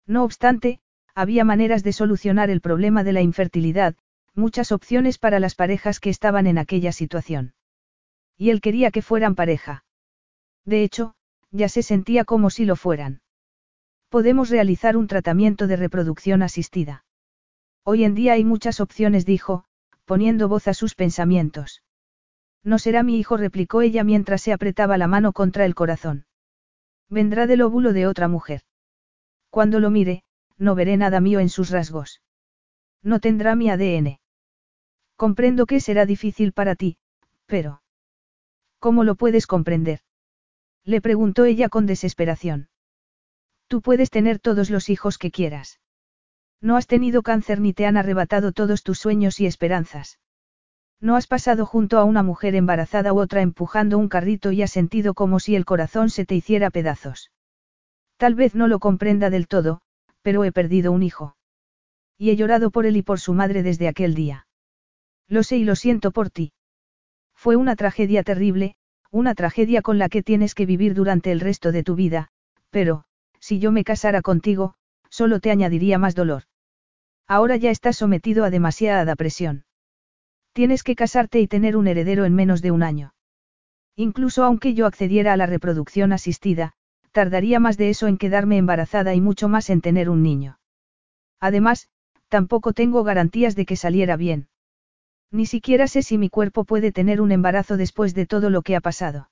[0.05, 0.81] No obstante,
[1.13, 3.95] había maneras de solucionar el problema de la infertilidad,
[4.33, 7.53] muchas opciones para las parejas que estaban en aquella situación.
[8.35, 9.85] Y él quería que fueran pareja.
[10.65, 11.15] De hecho,
[11.51, 13.21] ya se sentía como si lo fueran.
[14.09, 17.04] Podemos realizar un tratamiento de reproducción asistida.
[17.87, 19.63] Hoy en día hay muchas opciones, dijo,
[20.05, 21.83] poniendo voz a sus pensamientos.
[22.63, 26.25] No será mi hijo, replicó ella mientras se apretaba la mano contra el corazón.
[27.09, 28.61] Vendrá del óvulo de otra mujer.
[29.51, 30.23] Cuando lo mire,
[30.57, 32.23] no veré nada mío en sus rasgos.
[33.03, 34.19] No tendrá mi ADN.
[35.15, 36.97] Comprendo que será difícil para ti,
[37.45, 37.83] pero...
[38.79, 39.99] ¿Cómo lo puedes comprender?
[40.83, 42.67] Le preguntó ella con desesperación.
[43.67, 45.79] Tú puedes tener todos los hijos que quieras.
[46.61, 50.19] No has tenido cáncer ni te han arrebatado todos tus sueños y esperanzas.
[50.99, 54.71] No has pasado junto a una mujer embarazada u otra empujando un carrito y has
[54.71, 57.31] sentido como si el corazón se te hiciera pedazos.
[58.17, 59.81] Tal vez no lo comprenda del todo,
[60.21, 61.35] pero he perdido un hijo.
[62.17, 64.47] Y he llorado por él y por su madre desde aquel día.
[65.27, 66.53] Lo sé y lo siento por ti.
[67.35, 68.75] Fue una tragedia terrible,
[69.11, 72.29] una tragedia con la que tienes que vivir durante el resto de tu vida,
[72.69, 73.03] pero,
[73.39, 74.75] si yo me casara contigo,
[75.15, 76.43] solo te añadiría más dolor.
[77.25, 79.63] Ahora ya estás sometido a demasiada presión.
[80.51, 83.13] Tienes que casarte y tener un heredero en menos de un año.
[83.95, 86.73] Incluso aunque yo accediera a la reproducción asistida,
[87.13, 90.59] tardaría más de eso en quedarme embarazada y mucho más en tener un niño.
[91.39, 91.87] Además,
[92.27, 94.49] tampoco tengo garantías de que saliera bien.
[95.31, 98.75] Ni siquiera sé si mi cuerpo puede tener un embarazo después de todo lo que
[98.75, 99.29] ha pasado.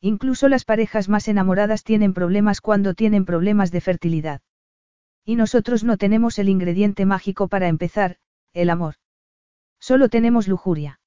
[0.00, 4.40] Incluso las parejas más enamoradas tienen problemas cuando tienen problemas de fertilidad.
[5.24, 8.18] Y nosotros no tenemos el ingrediente mágico para empezar,
[8.52, 8.96] el amor.
[9.80, 11.00] Solo tenemos lujuria.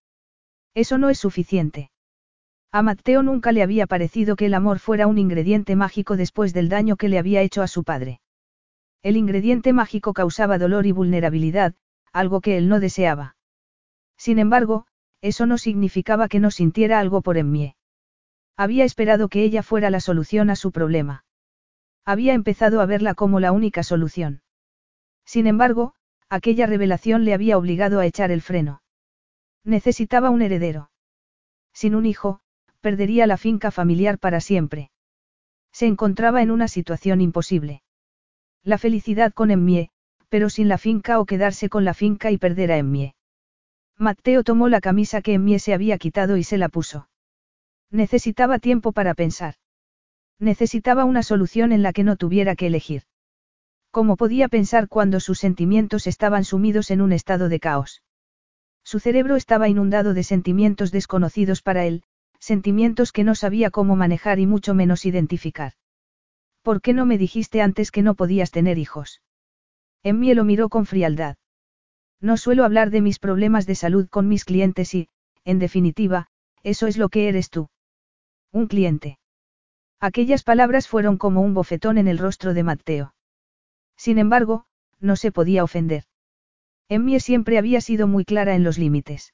[0.74, 1.92] Eso no es suficiente.
[2.72, 6.70] A Mateo nunca le había parecido que el amor fuera un ingrediente mágico después del
[6.70, 8.20] daño que le había hecho a su padre.
[9.04, 11.76] El ingrediente mágico causaba dolor y vulnerabilidad,
[12.12, 13.36] algo que él no deseaba.
[14.18, 14.86] Sin embargo,
[15.22, 17.76] eso no significaba que no sintiera algo por Emmie.
[18.56, 21.24] Había esperado que ella fuera la solución a su problema.
[22.08, 24.42] Había empezado a verla como la única solución.
[25.26, 25.94] Sin embargo,
[26.30, 28.82] aquella revelación le había obligado a echar el freno.
[29.66, 30.90] Necesitaba un heredero.
[31.74, 32.40] Sin un hijo,
[32.80, 34.90] perdería la finca familiar para siempre.
[35.74, 37.84] Se encontraba en una situación imposible.
[38.64, 39.90] La felicidad con Emmie,
[40.30, 43.16] pero sin la finca o quedarse con la finca y perder a Emmie.
[43.98, 47.10] Mateo tomó la camisa que Emmie se había quitado y se la puso.
[47.92, 49.56] Necesitaba tiempo para pensar.
[50.40, 53.04] Necesitaba una solución en la que no tuviera que elegir.
[53.92, 58.04] ¿Cómo podía pensar cuando sus sentimientos estaban sumidos en un estado de caos?
[58.84, 62.04] Su cerebro estaba inundado de sentimientos desconocidos para él,
[62.40, 65.74] sentimientos que no sabía cómo manejar y mucho menos identificar.
[66.62, 69.22] ¿Por qué no me dijiste antes que no podías tener hijos?
[70.04, 71.38] Emmie lo miró con frialdad.
[72.22, 75.10] No suelo hablar de mis problemas de salud con mis clientes y,
[75.44, 76.28] en definitiva,
[76.64, 77.70] eso es lo que eres tú.
[78.52, 79.18] Un cliente.
[80.00, 83.16] Aquellas palabras fueron como un bofetón en el rostro de Mateo.
[83.96, 84.66] Sin embargo,
[85.00, 86.04] no se podía ofender.
[86.88, 89.34] Emmie siempre había sido muy clara en los límites.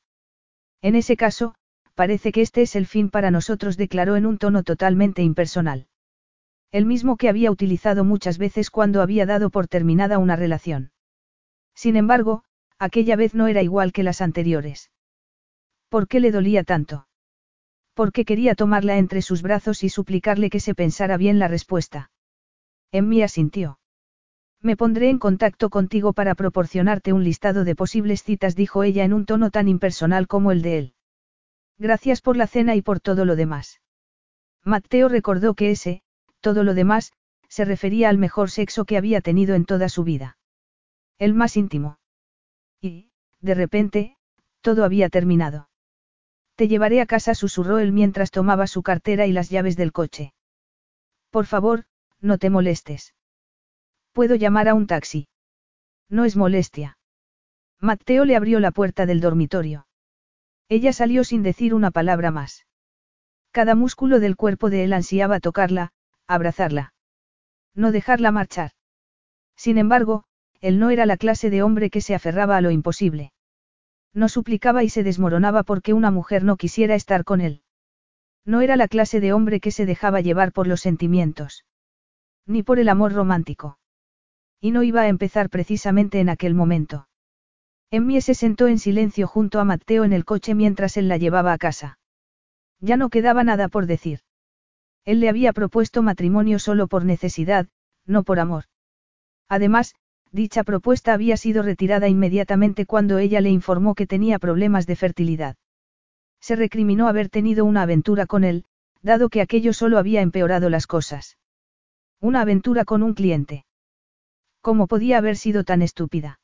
[0.82, 1.56] En ese caso,
[1.96, 5.88] parece que este es el fin para nosotros, declaró en un tono totalmente impersonal.
[6.72, 10.92] El mismo que había utilizado muchas veces cuando había dado por terminada una relación.
[11.76, 12.44] Sin embargo,
[12.80, 14.92] aquella vez no era igual que las anteriores.
[15.90, 17.08] ¿Por qué le dolía tanto?
[17.94, 22.12] Porque quería tomarla entre sus brazos y suplicarle que se pensara bien la respuesta.
[22.92, 23.80] mí asintió.
[24.62, 29.14] Me pondré en contacto contigo para proporcionarte un listado de posibles citas, dijo ella en
[29.14, 30.94] un tono tan impersonal como el de él.
[31.78, 33.82] Gracias por la cena y por todo lo demás.
[34.64, 36.02] Mateo recordó que ese,
[36.40, 37.12] todo lo demás,
[37.50, 40.38] se refería al mejor sexo que había tenido en toda su vida.
[41.20, 42.00] El más íntimo.
[42.82, 44.18] Y, de repente,
[44.62, 45.70] todo había terminado.
[46.56, 50.34] Te llevaré a casa, susurró él mientras tomaba su cartera y las llaves del coche.
[51.32, 51.86] Por favor,
[52.22, 53.16] no te molestes.
[54.12, 55.28] Puedo llamar a un taxi.
[56.10, 56.98] No es molestia.
[57.80, 59.88] Mateo le abrió la puerta del dormitorio.
[60.70, 62.66] Ella salió sin decir una palabra más.
[63.52, 65.92] Cada músculo del cuerpo de él ansiaba tocarla,
[66.28, 66.94] abrazarla.
[67.76, 68.72] No dejarla marchar.
[69.56, 70.24] Sin embargo,
[70.62, 73.34] él no era la clase de hombre que se aferraba a lo imposible.
[74.14, 77.62] No suplicaba y se desmoronaba porque una mujer no quisiera estar con él.
[78.46, 81.66] No era la clase de hombre que se dejaba llevar por los sentimientos.
[82.46, 83.80] Ni por el amor romántico.
[84.60, 87.08] Y no iba a empezar precisamente en aquel momento.
[87.90, 91.54] Emmie se sentó en silencio junto a Mateo en el coche mientras él la llevaba
[91.54, 92.00] a casa.
[92.80, 94.20] Ya no quedaba nada por decir.
[95.06, 97.68] Él le había propuesto matrimonio solo por necesidad,
[98.06, 98.66] no por amor.
[99.48, 99.96] Además,
[100.34, 105.56] dicha propuesta había sido retirada inmediatamente cuando ella le informó que tenía problemas de fertilidad.
[106.42, 108.66] Se recriminó haber tenido una aventura con él,
[109.04, 111.38] dado que aquello solo había empeorado las cosas.
[112.20, 113.66] Una aventura con un cliente.
[114.60, 116.40] ¿Cómo podía haber sido tan estúpida?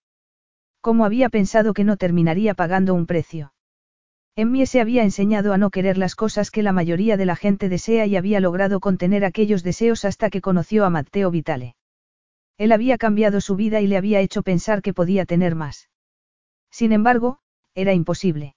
[0.82, 3.54] ¿Cómo había pensado que no terminaría pagando un precio?
[4.36, 7.70] Emmie se había enseñado a no querer las cosas que la mayoría de la gente
[7.70, 11.76] desea y había logrado contener aquellos deseos hasta que conoció a Matteo Vitale.
[12.60, 15.90] Él había cambiado su vida y le había hecho pensar que podía tener más.
[16.70, 17.40] Sin embargo,
[17.74, 18.56] era imposible.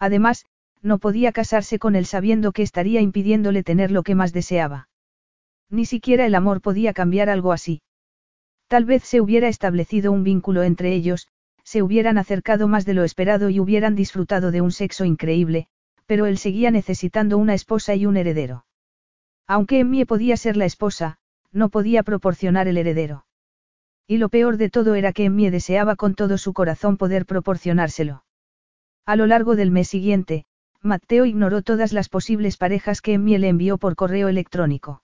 [0.00, 0.44] Además,
[0.82, 4.88] no podía casarse con él sabiendo que estaría impidiéndole tener lo que más deseaba.
[5.70, 7.80] Ni siquiera el amor podía cambiar algo así.
[8.66, 11.28] Tal vez se hubiera establecido un vínculo entre ellos,
[11.62, 15.68] se hubieran acercado más de lo esperado y hubieran disfrutado de un sexo increíble,
[16.06, 18.66] pero él seguía necesitando una esposa y un heredero.
[19.46, 21.18] Aunque Emmie podía ser la esposa,
[21.52, 23.26] no podía proporcionar el heredero.
[24.06, 28.24] Y lo peor de todo era que Emmie deseaba con todo su corazón poder proporcionárselo.
[29.06, 30.44] A lo largo del mes siguiente,
[30.80, 35.02] Matteo ignoró todas las posibles parejas que Emmie le envió por correo electrónico.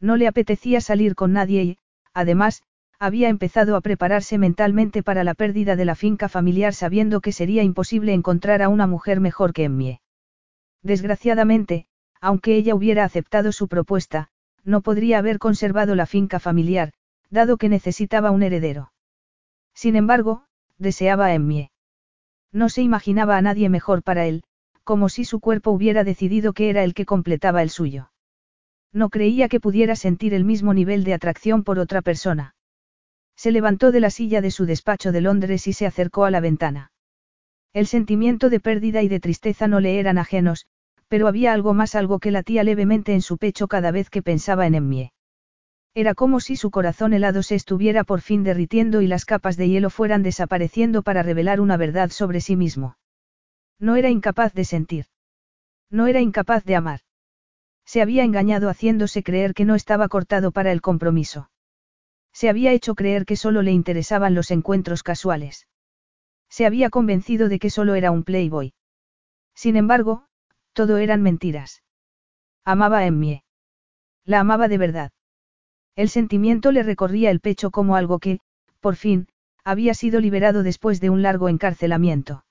[0.00, 1.78] No le apetecía salir con nadie y,
[2.12, 2.62] además,
[2.98, 7.62] había empezado a prepararse mentalmente para la pérdida de la finca familiar sabiendo que sería
[7.62, 10.00] imposible encontrar a una mujer mejor que Emmie.
[10.82, 11.86] Desgraciadamente,
[12.20, 14.30] aunque ella hubiera aceptado su propuesta,
[14.68, 16.92] no podría haber conservado la finca familiar,
[17.30, 18.92] dado que necesitaba un heredero.
[19.74, 20.44] Sin embargo,
[20.76, 21.70] deseaba a Emmie.
[22.52, 24.44] No se imaginaba a nadie mejor para él,
[24.84, 28.10] como si su cuerpo hubiera decidido que era el que completaba el suyo.
[28.92, 32.54] No creía que pudiera sentir el mismo nivel de atracción por otra persona.
[33.36, 36.40] Se levantó de la silla de su despacho de Londres y se acercó a la
[36.40, 36.92] ventana.
[37.72, 40.66] El sentimiento de pérdida y de tristeza no le eran ajenos,
[41.08, 44.66] pero había algo más algo que latía levemente en su pecho cada vez que pensaba
[44.66, 45.12] en Emmie.
[45.94, 49.68] Era como si su corazón helado se estuviera por fin derritiendo y las capas de
[49.68, 52.96] hielo fueran desapareciendo para revelar una verdad sobre sí mismo.
[53.80, 55.06] No era incapaz de sentir.
[55.90, 57.00] No era incapaz de amar.
[57.86, 61.50] Se había engañado haciéndose creer que no estaba cortado para el compromiso.
[62.34, 65.66] Se había hecho creer que solo le interesaban los encuentros casuales.
[66.50, 68.74] Se había convencido de que solo era un playboy.
[69.54, 70.27] Sin embargo,
[70.78, 71.82] todo eran mentiras.
[72.64, 73.42] Amaba a Emmie.
[74.24, 75.10] La amaba de verdad.
[75.96, 78.38] El sentimiento le recorría el pecho como algo que,
[78.78, 79.26] por fin,
[79.64, 82.44] había sido liberado después de un largo encarcelamiento.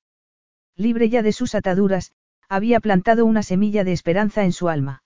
[0.75, 2.11] Libre ya de sus ataduras,
[2.49, 5.03] había plantado una semilla de esperanza en su alma.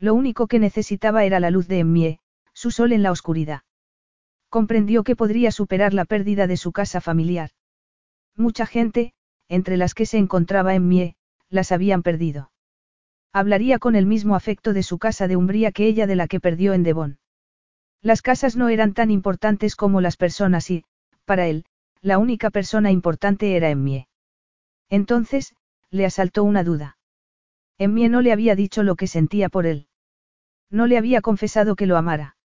[0.00, 2.18] Lo único que necesitaba era la luz de Emmie,
[2.52, 3.60] su sol en la oscuridad.
[4.48, 7.50] Comprendió que podría superar la pérdida de su casa familiar.
[8.34, 9.12] Mucha gente,
[9.48, 11.14] entre las que se encontraba Emmie,
[11.52, 12.50] las habían perdido.
[13.32, 16.40] Hablaría con el mismo afecto de su casa de Umbría que ella de la que
[16.40, 17.18] perdió en Devon.
[18.00, 20.84] Las casas no eran tan importantes como las personas y,
[21.24, 21.64] para él,
[22.00, 24.08] la única persona importante era Emmie.
[24.90, 25.54] Entonces,
[25.90, 26.98] le asaltó una duda.
[27.78, 29.86] Emmie no le había dicho lo que sentía por él.
[30.70, 32.36] No le había confesado que lo amara.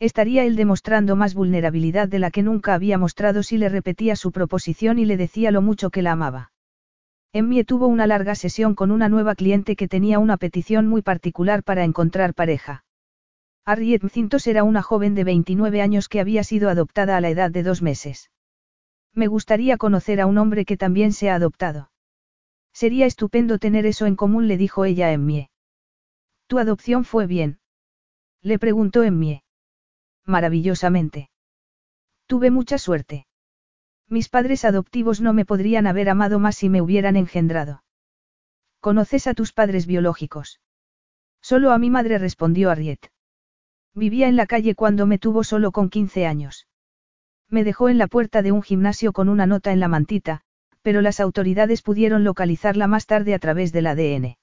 [0.00, 4.32] Estaría él demostrando más vulnerabilidad de la que nunca había mostrado si le repetía su
[4.32, 6.52] proposición y le decía lo mucho que la amaba.
[7.36, 11.64] Emmie tuvo una larga sesión con una nueva cliente que tenía una petición muy particular
[11.64, 12.84] para encontrar pareja.
[13.64, 17.50] Harriet Mcintos era una joven de 29 años que había sido adoptada a la edad
[17.50, 18.30] de dos meses.
[19.12, 21.90] Me gustaría conocer a un hombre que también sea adoptado.
[22.72, 25.50] Sería estupendo tener eso en común, le dijo ella a Emmie.
[26.46, 27.58] ¿Tu adopción fue bien?
[28.42, 29.42] Le preguntó Emmie.
[30.24, 31.30] Maravillosamente.
[32.28, 33.26] Tuve mucha suerte.
[34.08, 37.82] Mis padres adoptivos no me podrían haber amado más si me hubieran engendrado.
[38.80, 40.60] ¿Conoces a tus padres biológicos?
[41.40, 43.10] Solo a mi madre respondió Harriet.
[43.94, 46.68] Vivía en la calle cuando me tuvo solo con 15 años.
[47.48, 50.42] Me dejó en la puerta de un gimnasio con una nota en la mantita,
[50.82, 54.36] pero las autoridades pudieron localizarla más tarde a través del ADN.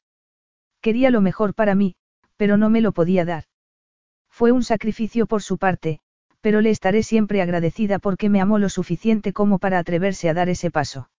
[0.82, 1.96] Quería lo mejor para mí,
[2.36, 3.44] pero no me lo podía dar.
[4.30, 6.00] Fue un sacrificio por su parte,
[6.42, 10.50] pero le estaré siempre agradecida porque me amó lo suficiente como para atreverse a dar
[10.50, 11.10] ese paso.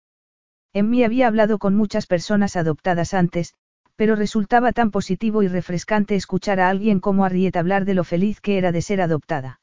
[0.73, 3.55] En mí había hablado con muchas personas adoptadas antes,
[3.97, 8.41] pero resultaba tan positivo y refrescante escuchar a alguien como Harriet hablar de lo feliz
[8.41, 9.61] que era de ser adoptada.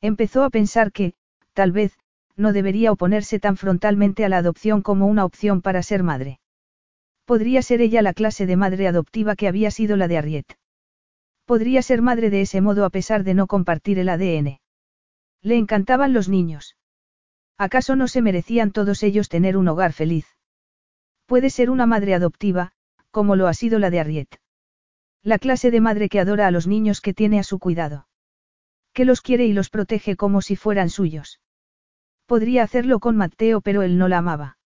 [0.00, 1.12] Empezó a pensar que,
[1.52, 1.96] tal vez,
[2.34, 6.40] no debería oponerse tan frontalmente a la adopción como una opción para ser madre.
[7.24, 10.46] Podría ser ella la clase de madre adoptiva que había sido la de Harriet.
[11.44, 14.61] Podría ser madre de ese modo a pesar de no compartir el ADN.
[15.42, 16.76] Le encantaban los niños.
[17.58, 20.26] ¿Acaso no se merecían todos ellos tener un hogar feliz?
[21.26, 22.72] Puede ser una madre adoptiva,
[23.10, 24.40] como lo ha sido la de Harriet.
[25.22, 28.06] La clase de madre que adora a los niños que tiene a su cuidado
[28.92, 31.40] que los quiere y los protege como si fueran suyos.
[32.26, 34.58] Podría hacerlo con Mateo pero él no la amaba.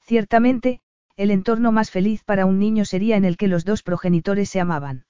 [0.00, 0.80] Ciertamente,
[1.16, 4.60] el entorno más feliz para un niño sería en el que los dos progenitores se
[4.60, 5.06] amaban.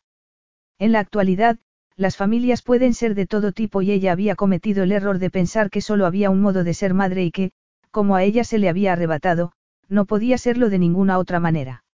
[0.79, 1.59] En la actualidad,
[1.97, 5.71] las familias pueden ser de todo tipo y ella había cometido el error de pensar
[5.71, 7.53] que solo había un modo de ser madre y que,
[7.91, 9.53] como a ella se le había arrebatado,
[9.89, 11.85] no podía serlo de ninguna otra manera.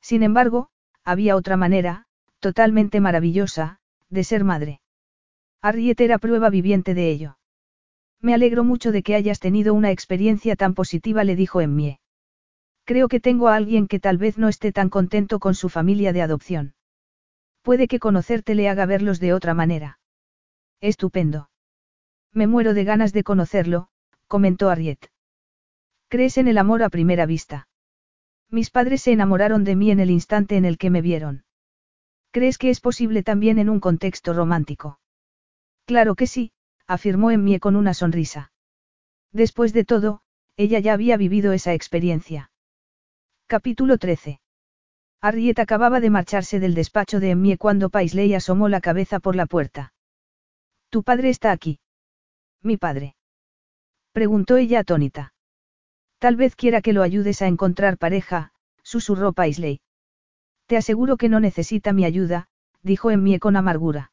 [0.00, 0.70] Sin embargo,
[1.04, 2.06] había otra manera,
[2.40, 3.78] totalmente maravillosa,
[4.08, 4.80] de ser madre.
[5.62, 7.38] Harriet era prueba viviente de ello.
[8.20, 12.00] Me alegro mucho de que hayas tenido una experiencia tan positiva, le dijo Emmie.
[12.84, 16.12] Creo que tengo a alguien que tal vez no esté tan contento con su familia
[16.12, 16.74] de adopción.
[17.62, 19.98] Puede que conocerte le haga verlos de otra manera.
[20.80, 21.50] Estupendo.
[22.32, 23.88] Me muero de ganas de conocerlo,
[24.26, 25.10] comentó Ariet.
[26.08, 27.68] ¿Crees en el amor a primera vista?
[28.48, 31.44] Mis padres se enamoraron de mí en el instante en el que me vieron.
[32.32, 35.00] ¿Crees que es posible también en un contexto romántico?
[35.84, 36.52] Claro que sí,
[36.86, 38.52] afirmó Emmie con una sonrisa.
[39.32, 40.22] Después de todo,
[40.56, 42.50] ella ya había vivido esa experiencia.
[43.46, 44.40] Capítulo 13.
[45.22, 49.46] Harriet acababa de marcharse del despacho de Emmie cuando Paisley asomó la cabeza por la
[49.46, 49.92] puerta.
[50.88, 51.78] Tu padre está aquí.
[52.62, 53.16] Mi padre.
[54.12, 55.34] Preguntó ella atónita.
[56.18, 59.80] Tal vez quiera que lo ayudes a encontrar pareja, susurró Paisley.
[60.66, 62.48] Te aseguro que no necesita mi ayuda,
[62.82, 64.12] dijo Emmie con amargura.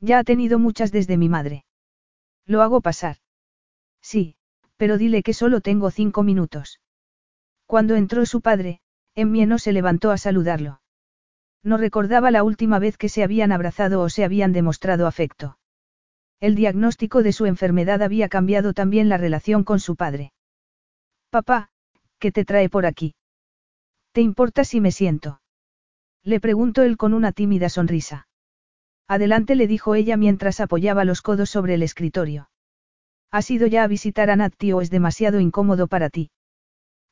[0.00, 1.64] Ya ha tenido muchas desde mi madre.
[2.46, 3.16] Lo hago pasar.
[4.00, 4.36] Sí,
[4.76, 6.80] pero dile que solo tengo cinco minutos.
[7.66, 8.80] Cuando entró su padre,
[9.16, 10.82] Emmie no se levantó a saludarlo.
[11.64, 15.58] No recordaba la última vez que se habían abrazado o se habían demostrado afecto.
[16.38, 20.32] El diagnóstico de su enfermedad había cambiado también la relación con su padre.
[21.30, 21.70] Papá,
[22.18, 23.14] ¿qué te trae por aquí?
[24.12, 25.40] ¿Te importa si me siento?
[26.22, 28.28] Le preguntó él con una tímida sonrisa.
[29.08, 32.50] Adelante le dijo ella mientras apoyaba los codos sobre el escritorio.
[33.30, 36.30] ¿Has ido ya a visitar a Natti o es demasiado incómodo para ti?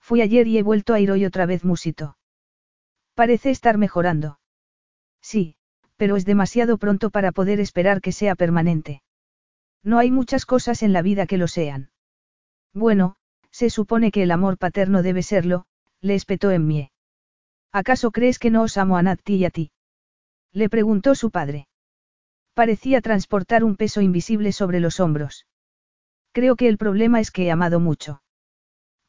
[0.07, 2.19] Fui ayer y he vuelto a ir hoy otra vez musito.
[3.15, 4.39] Parece estar mejorando.
[5.23, 5.57] Sí,
[5.97, 9.03] pero es demasiado pronto para poder esperar que sea permanente.
[9.83, 11.91] No hay muchas cosas en la vida que lo sean.
[12.75, 13.17] Bueno,
[13.51, 15.65] se supone que el amor paterno debe serlo,
[16.03, 16.93] le espetó Emmie.
[17.73, 19.73] ¿Acaso crees que no os amo a Natti y a ti?
[20.53, 21.67] Le preguntó su padre.
[22.53, 25.47] Parecía transportar un peso invisible sobre los hombros.
[26.33, 28.21] Creo que el problema es que he amado mucho.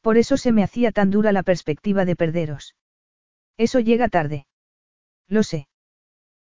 [0.06, 2.76] Por eso se me hacía tan dura la perspectiva de perderos.
[3.56, 4.46] Eso llega tarde.
[5.26, 5.66] Lo sé.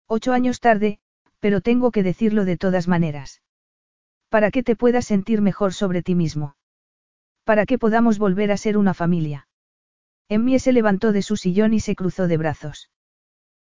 [0.08, 1.00] Ocho años tarde,
[1.40, 3.42] pero tengo que decirlo de todas maneras.
[4.30, 6.56] Para que te puedas sentir mejor sobre ti mismo.
[7.44, 9.48] Para que podamos volver a ser una familia.
[10.30, 12.92] Emmie se levantó de su sillón y se cruzó de brazos.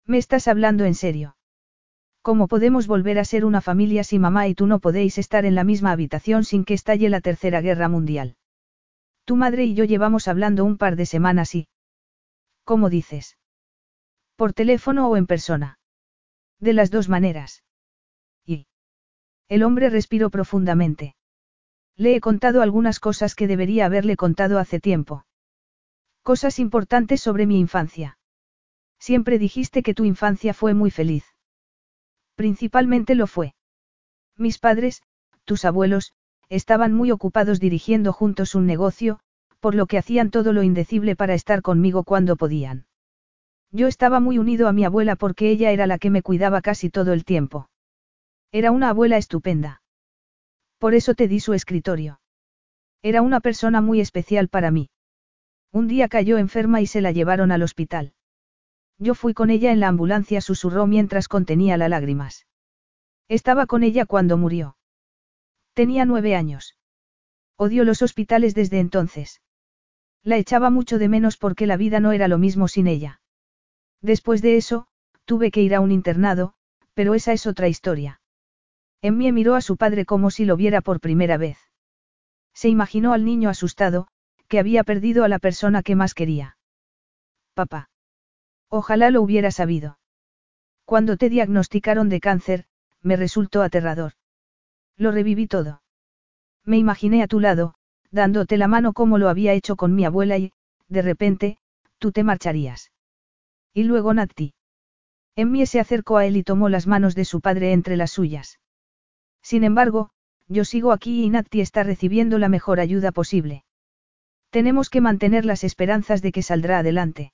[0.06, 1.36] ¿Me estás hablando en serio?
[2.22, 5.56] ¿Cómo podemos volver a ser una familia si mamá y tú no podéis estar en
[5.56, 8.38] la misma habitación sin que estalle la Tercera Guerra Mundial?
[9.30, 11.68] Tu madre y yo llevamos hablando un par de semanas y...
[12.64, 13.38] ¿Cómo dices?
[14.36, 15.78] ¿Por teléfono o en persona?
[16.60, 17.64] De las dos maneras.
[18.44, 18.66] Y...
[19.48, 21.16] El hombre respiró profundamente.
[21.96, 25.28] Le he contado algunas cosas que debería haberle contado hace tiempo.
[26.24, 28.18] Cosas importantes sobre mi infancia.
[28.98, 31.24] Siempre dijiste que tu infancia fue muy feliz.
[32.34, 33.54] Principalmente lo fue.
[34.38, 35.04] Mis padres,
[35.46, 36.16] tus abuelos,
[36.50, 39.20] estaban muy ocupados dirigiendo juntos un negocio,
[39.60, 42.86] por lo que hacían todo lo indecible para estar conmigo cuando podían.
[43.72, 46.90] Yo estaba muy unido a mi abuela porque ella era la que me cuidaba casi
[46.90, 47.70] todo el tiempo.
[48.52, 49.84] Era una abuela estupenda.
[50.80, 52.20] Por eso te di su escritorio.
[53.04, 54.90] Era una persona muy especial para mí.
[55.72, 58.14] Un día cayó enferma y se la llevaron al hospital.
[58.98, 62.48] Yo fui con ella en la ambulancia, susurró mientras contenía las lágrimas.
[63.28, 64.76] Estaba con ella cuando murió.
[65.80, 66.76] Tenía nueve años.
[67.56, 69.42] Odió los hospitales desde entonces.
[70.24, 73.22] La echaba mucho de menos porque la vida no era lo mismo sin ella.
[74.02, 74.88] Después de eso,
[75.24, 76.54] tuve que ir a un internado,
[76.94, 78.20] pero esa es otra historia.
[79.02, 81.58] Emmie miró a su padre como si lo viera por primera vez.
[82.54, 84.10] Se imaginó al niño asustado,
[84.50, 86.58] que había perdido a la persona que más quería.
[87.54, 87.90] Papá.
[88.68, 89.98] Ojalá lo hubiera sabido.
[90.84, 92.66] Cuando te diagnosticaron de cáncer,
[93.02, 94.19] me resultó aterrador.
[95.00, 95.82] Lo reviví todo.
[96.66, 97.74] Me imaginé a tu lado,
[98.12, 100.52] dándote la mano como lo había hecho con mi abuela y,
[100.90, 101.58] de repente,
[102.00, 102.92] tú te marcharías.
[103.74, 104.54] Y luego Natti.
[105.38, 108.60] Emmie se acercó a él y tomó las manos de su padre entre las suyas.
[109.42, 110.10] Sin embargo,
[110.50, 113.64] yo sigo aquí y Natti está recibiendo la mejor ayuda posible.
[114.50, 117.32] Tenemos que mantener las esperanzas de que saldrá adelante.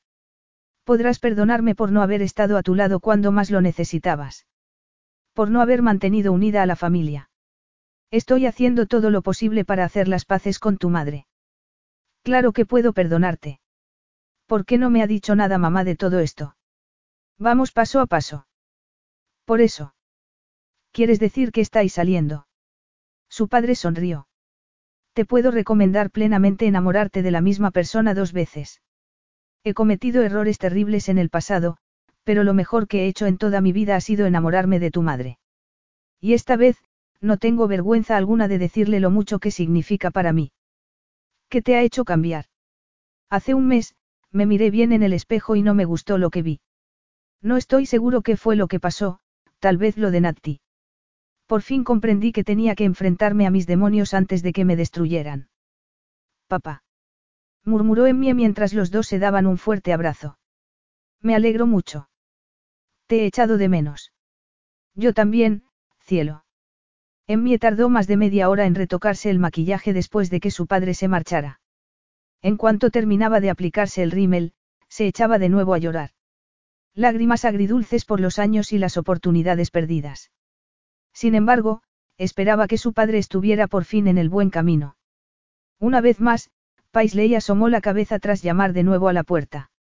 [0.84, 4.46] Podrás perdonarme por no haber estado a tu lado cuando más lo necesitabas.
[5.34, 7.32] Por no haber mantenido unida a la familia.
[8.12, 11.26] Estoy haciendo todo lo posible para hacer las paces con tu madre.
[12.24, 13.60] Claro que puedo perdonarte.
[14.46, 16.56] ¿Por qué no me ha dicho nada mamá de todo esto?
[17.38, 18.48] Vamos paso a paso.
[19.46, 19.94] Por eso.
[20.92, 22.48] ¿Quieres decir que estáis saliendo?
[23.30, 24.28] Su padre sonrió.
[25.14, 28.82] Te puedo recomendar plenamente enamorarte de la misma persona dos veces.
[29.64, 31.78] He cometido errores terribles en el pasado,
[32.24, 35.02] pero lo mejor que he hecho en toda mi vida ha sido enamorarme de tu
[35.02, 35.38] madre.
[36.20, 36.78] Y esta vez,
[37.26, 40.52] no tengo vergüenza alguna de decirle lo mucho que significa para mí.
[41.50, 42.46] ¿Qué te ha hecho cambiar?
[43.30, 43.96] Hace un mes,
[44.32, 46.62] me miré bien en el espejo y no me gustó lo que vi.
[47.42, 49.20] No estoy seguro qué fue lo que pasó,
[49.60, 50.62] tal vez lo de Natti.
[51.48, 55.50] Por fin comprendí que tenía que enfrentarme a mis demonios antes de que me destruyeran.
[56.48, 56.84] Papá.
[57.64, 60.38] Murmuró en mí mientras los dos se daban un fuerte abrazo.
[61.22, 62.10] Me alegro mucho.
[63.08, 64.14] Te he echado de menos.
[64.94, 65.64] Yo también,
[66.00, 66.45] cielo.
[67.28, 70.94] Emmie tardó más de media hora en retocarse el maquillaje después de que su padre
[70.94, 71.60] se marchara.
[72.42, 74.54] En cuanto terminaba de aplicarse el rímel,
[74.88, 76.12] se echaba de nuevo a llorar.
[76.94, 80.32] Lágrimas agridulces por los años y las oportunidades perdidas.
[81.14, 81.82] Sin embargo,
[82.18, 84.96] esperaba que su padre estuviera por fin en el buen camino.
[85.80, 86.52] Una vez más,
[86.92, 89.72] Paisley asomó la cabeza tras llamar de nuevo a la puerta.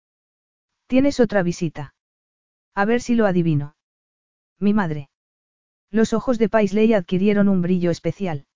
[0.88, 1.94] ¿Tienes otra visita?
[2.74, 3.76] A ver si lo adivino.
[4.60, 5.10] Mi madre.
[5.96, 8.48] Los ojos de Paisley adquirieron un brillo especial.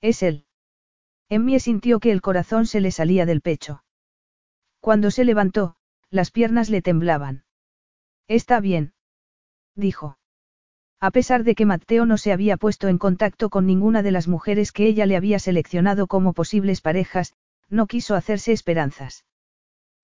[0.00, 0.46] Es él.
[1.28, 3.84] Emmie sintió que el corazón se le salía del pecho.
[4.80, 5.76] Cuando se levantó,
[6.10, 7.44] las piernas le temblaban.
[8.26, 8.94] Está bien.
[9.76, 10.18] Dijo.
[10.98, 14.26] A pesar de que Mateo no se había puesto en contacto con ninguna de las
[14.26, 17.32] mujeres que ella le había seleccionado como posibles parejas,
[17.68, 19.24] no quiso hacerse esperanzas.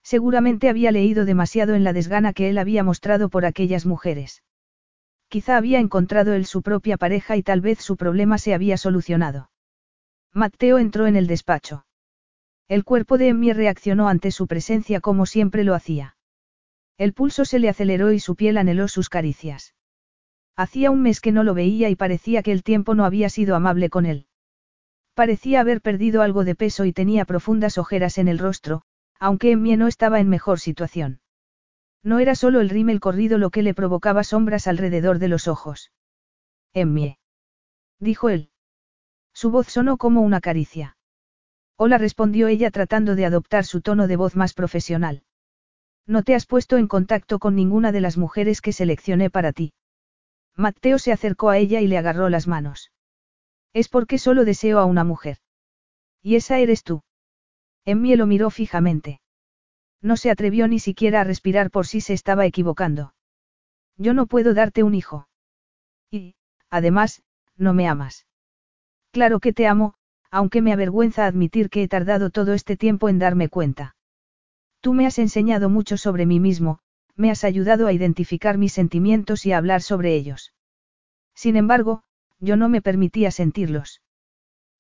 [0.05, 4.45] Seguramente había leído demasiado en la desgana que él había mostrado por aquellas mujeres.
[5.33, 9.51] Quizá había encontrado él su propia pareja y tal vez su problema se había solucionado.
[10.35, 11.87] Mateo entró en el despacho.
[12.69, 16.19] El cuerpo de Emmy reaccionó ante su presencia como siempre lo hacía.
[16.99, 19.75] El pulso se le aceleró y su piel anheló sus caricias.
[20.55, 23.57] Hacía un mes que no lo veía y parecía que el tiempo no había sido
[23.57, 24.27] amable con él.
[25.15, 28.83] Parecía haber perdido algo de peso y tenía profundas ojeras en el rostro,
[29.19, 31.22] aunque Emmy no estaba en mejor situación.
[32.03, 35.93] No era solo el rímel corrido lo que le provocaba sombras alrededor de los ojos.
[36.73, 37.19] Emmy.
[38.01, 38.51] Dijo él.
[39.33, 40.97] Su voz sonó como una caricia.
[41.77, 45.23] Hola respondió ella tratando de adoptar su tono de voz más profesional.
[46.07, 49.73] No te has puesto en contacto con ninguna de las mujeres que seleccioné para ti.
[50.57, 52.93] Mateo se acercó a ella y le agarró las manos.
[53.73, 55.39] Es porque solo deseo a una mujer.
[56.21, 57.03] Y esa eres tú.
[57.85, 59.22] Emmy lo miró fijamente.
[60.03, 63.15] No se atrevió ni siquiera a respirar por si se estaba equivocando.
[63.97, 65.29] Yo no puedo darte un hijo.
[66.11, 66.35] Y,
[66.69, 67.23] además,
[67.57, 68.27] no me amas.
[69.13, 69.95] Claro que te amo,
[70.31, 73.95] aunque me avergüenza admitir que he tardado todo este tiempo en darme cuenta.
[74.81, 76.81] Tú me has enseñado mucho sobre mí mismo,
[77.15, 80.53] me has ayudado a identificar mis sentimientos y a hablar sobre ellos.
[81.35, 82.03] Sin embargo,
[82.41, 84.03] yo no me permitía sentirlos.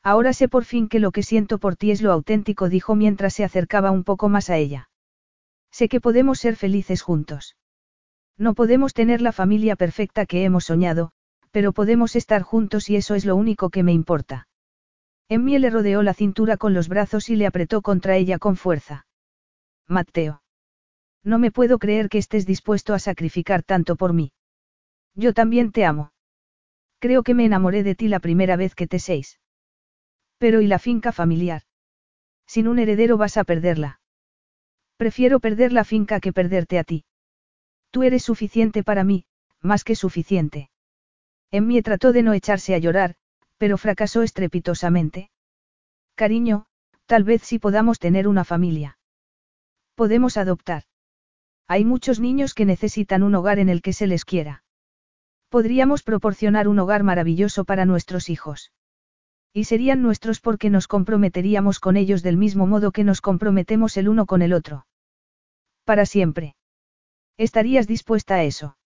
[0.02, 3.34] Ahora sé por fin que lo que siento por ti es lo auténtico, dijo mientras
[3.34, 4.88] se acercaba un poco más a ella.
[5.72, 7.56] Sé que podemos ser felices juntos.
[8.38, 11.12] No podemos tener la familia perfecta que hemos soñado,
[11.50, 14.48] pero podemos estar juntos y eso es lo único que me importa.
[15.28, 19.06] Emmie le rodeó la cintura con los brazos y le apretó contra ella con fuerza.
[19.88, 20.42] Mateo.
[21.24, 24.32] No me puedo creer que estés dispuesto a sacrificar tanto por mí.
[25.14, 26.12] Yo también te amo.
[26.98, 29.40] Creo que me enamoré de ti la primera vez que te seis.
[30.36, 31.62] Pero ¿y la finca familiar?
[32.46, 34.01] Sin un heredero vas a perderla.
[35.02, 37.04] Prefiero perder la finca que perderte a ti.
[37.90, 39.24] Tú eres suficiente para mí,
[39.60, 40.70] más que suficiente.
[41.50, 43.16] Emmie trató de no echarse a llorar,
[43.58, 45.28] pero fracasó estrepitosamente.
[46.14, 46.66] Cariño,
[47.06, 48.96] tal vez sí podamos tener una familia.
[49.96, 50.84] Podemos adoptar.
[51.66, 54.62] Hay muchos niños que necesitan un hogar en el que se les quiera.
[55.48, 58.70] Podríamos proporcionar un hogar maravilloso para nuestros hijos.
[59.52, 64.08] Y serían nuestros porque nos comprometeríamos con ellos del mismo modo que nos comprometemos el
[64.08, 64.86] uno con el otro.
[65.84, 66.54] Para siempre.
[67.36, 68.76] ¿Estarías dispuesta a eso?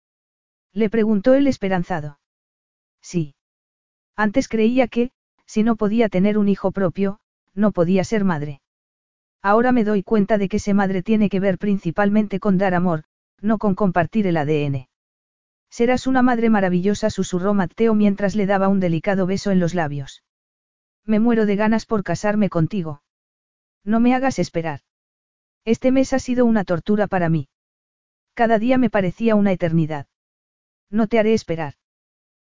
[0.73, 2.19] Le preguntó el esperanzado.
[3.01, 3.35] Sí.
[4.17, 5.11] Antes creía que,
[5.47, 7.19] si no podía tener un hijo propio,
[7.55, 8.61] no podía ser madre.
[9.43, 13.05] Ahora me doy cuenta de que ser madre tiene que ver principalmente con dar amor,
[13.41, 14.89] no con compartir el ADN.
[15.71, 20.25] Serás una madre maravillosa, susurró Mateo mientras le daba un delicado beso en los labios.
[21.05, 23.03] Me muero de ganas por casarme contigo.
[23.85, 24.81] No me hagas esperar.
[25.67, 27.49] Este mes ha sido una tortura para mí.
[28.35, 30.07] Cada día me parecía una eternidad.
[30.91, 31.75] No te haré esperar.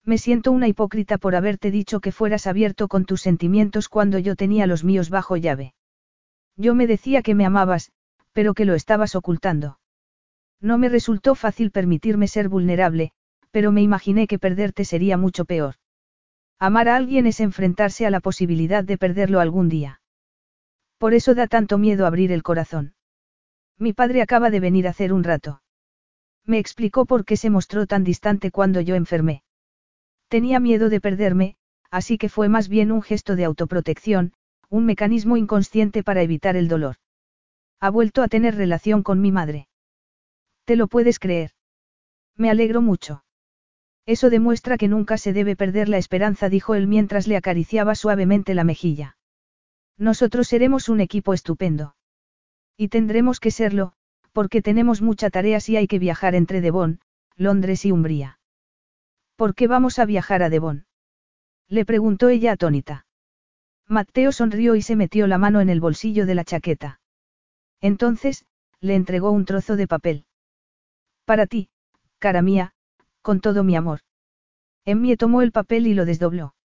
[0.06, 4.38] Me siento una hipócrita por haberte dicho que fueras abierto con tus sentimientos cuando yo
[4.38, 5.74] tenía los míos bajo llave.
[6.56, 7.92] Yo me decía que me amabas,
[8.32, 9.78] pero que lo estabas ocultando.
[10.62, 13.12] No me resultó fácil permitirme ser vulnerable,
[13.52, 15.76] pero me imaginé que perderte sería mucho peor.
[16.60, 20.00] Amar a alguien es enfrentarse a la posibilidad de perderlo algún día.
[20.98, 22.94] Por eso da tanto miedo abrir el corazón.
[23.82, 25.64] Mi padre acaba de venir hacer un rato.
[26.46, 29.42] Me explicó por qué se mostró tan distante cuando yo enfermé.
[30.28, 31.56] Tenía miedo de perderme,
[31.90, 34.34] así que fue más bien un gesto de autoprotección,
[34.70, 36.98] un mecanismo inconsciente para evitar el dolor.
[37.80, 39.68] Ha vuelto a tener relación con mi madre.
[40.66, 41.50] ¿Te lo puedes creer?
[42.38, 43.24] Me alegro mucho.
[44.06, 48.54] Eso demuestra que nunca se debe perder la esperanza, dijo él mientras le acariciaba suavemente
[48.54, 49.18] la mejilla.
[49.98, 51.96] Nosotros seremos un equipo estupendo.
[52.82, 53.94] Y tendremos que serlo,
[54.32, 57.00] porque tenemos mucha tarea si hay que viajar entre Devon,
[57.36, 58.40] Londres y Umbría.
[59.36, 60.88] ¿Por qué vamos a viajar a Devon?
[61.68, 63.06] Le preguntó ella atónita.
[63.88, 67.00] Mateo sonrió y se metió la mano en el bolsillo de la chaqueta.
[67.82, 68.46] Entonces,
[68.80, 70.26] le entregó un trozo de papel.
[71.24, 71.70] Para ti,
[72.18, 72.74] cara mía,
[73.22, 74.00] con todo mi amor.
[74.86, 76.56] Emmie tomó el papel y lo desdobló.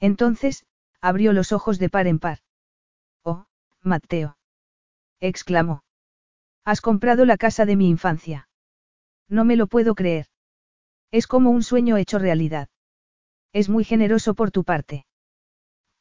[0.00, 0.64] Entonces,
[1.02, 2.38] abrió los ojos de par en par.
[3.24, 3.44] Oh,
[3.82, 4.38] Mateo.
[5.20, 5.84] Exclamó.
[6.64, 8.48] Has comprado la casa de mi infancia.
[9.28, 10.26] No me lo puedo creer.
[11.10, 12.68] Es como un sueño hecho realidad.
[13.52, 15.06] Es muy generoso por tu parte.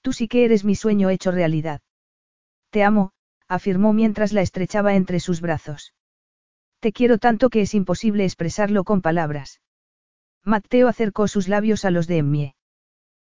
[0.02, 1.82] Tú sí que eres mi sueño hecho realidad.
[2.72, 3.12] Te amo,
[3.48, 5.94] afirmó mientras la estrechaba entre sus brazos.
[6.80, 9.62] Te quiero tanto que es imposible expresarlo con palabras.
[10.44, 12.56] Mateo acercó sus labios a los de Emmie.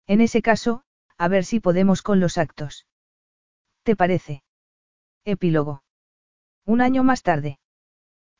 [0.07, 0.83] En ese caso,
[1.17, 2.87] a ver si podemos con los actos.
[3.83, 4.43] ¿Te parece?
[5.25, 5.83] Epílogo.
[6.65, 7.59] Un año más tarde.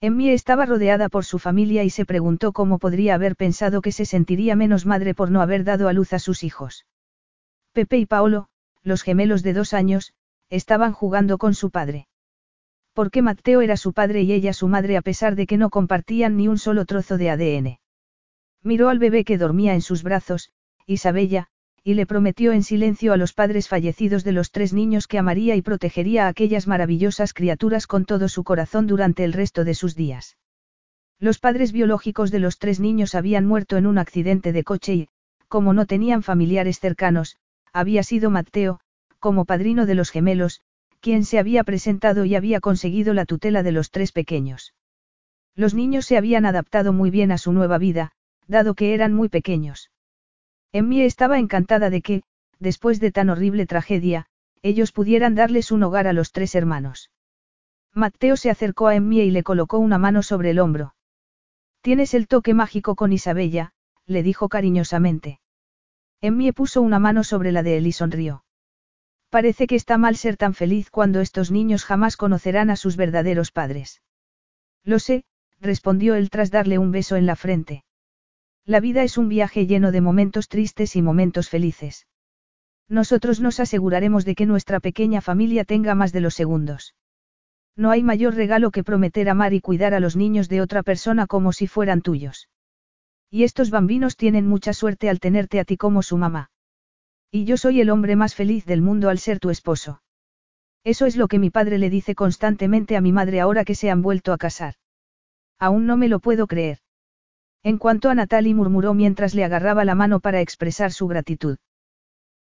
[0.02, 4.04] Emmie estaba rodeada por su familia y se preguntó cómo podría haber pensado que se
[4.04, 6.86] sentiría menos madre por no haber dado a luz a sus hijos.
[7.72, 8.50] Pepe y Paolo,
[8.82, 10.14] los gemelos de dos años,
[10.50, 12.08] estaban jugando con su padre.
[12.92, 16.36] Porque Mateo era su padre y ella su madre a pesar de que no compartían
[16.36, 17.80] ni un solo trozo de ADN.
[18.62, 20.52] Miró al bebé que dormía en sus brazos,
[20.86, 21.48] Isabella,
[21.84, 25.56] y le prometió en silencio a los padres fallecidos de los tres niños que amaría
[25.56, 29.96] y protegería a aquellas maravillosas criaturas con todo su corazón durante el resto de sus
[29.96, 30.38] días.
[31.20, 35.08] Los padres biológicos de los tres niños habían muerto en un accidente de coche y,
[35.48, 37.38] como no tenían familiares cercanos,
[37.74, 38.80] había sido Mateo,
[39.20, 40.62] como padrino de los gemelos,
[41.00, 44.74] quien se había presentado y había conseguido la tutela de los tres pequeños.
[45.56, 48.14] Los niños se habían adaptado muy bien a su nueva vida,
[48.48, 49.92] dado que eran muy pequeños.
[50.74, 52.24] Emmie estaba encantada de que,
[52.60, 54.26] después de tan horrible tragedia,
[54.64, 57.12] ellos pudieran darles un hogar a los tres hermanos.
[57.94, 60.96] Mateo se acercó a Emmie y le colocó una mano sobre el hombro.
[61.82, 63.74] Tienes el toque mágico con Isabella,
[64.08, 65.40] le dijo cariñosamente.
[66.22, 68.44] Emmie puso una mano sobre la de él y sonrió.
[69.30, 73.52] Parece que está mal ser tan feliz cuando estos niños jamás conocerán a sus verdaderos
[73.52, 74.02] padres.
[74.84, 75.24] Lo sé,
[75.60, 77.84] respondió él tras darle un beso en la frente.
[78.66, 82.08] La vida es un viaje lleno de momentos tristes y momentos felices.
[82.88, 86.96] Nosotros nos aseguraremos de que nuestra pequeña familia tenga más de los segundos.
[87.76, 91.28] No hay mayor regalo que prometer amar y cuidar a los niños de otra persona
[91.28, 92.48] como si fueran tuyos.
[93.30, 96.52] Y estos bambinos tienen mucha suerte al tenerte a ti como su mamá.
[97.32, 100.04] Y yo soy el hombre más feliz del mundo al ser tu esposo.
[100.84, 103.90] Eso es lo que mi padre le dice constantemente a mi madre ahora que se
[103.90, 104.76] han vuelto a casar.
[105.58, 106.83] Aún no me lo puedo creer.
[107.64, 111.58] En cuanto a Natalie murmuró mientras le agarraba la mano para expresar su gratitud.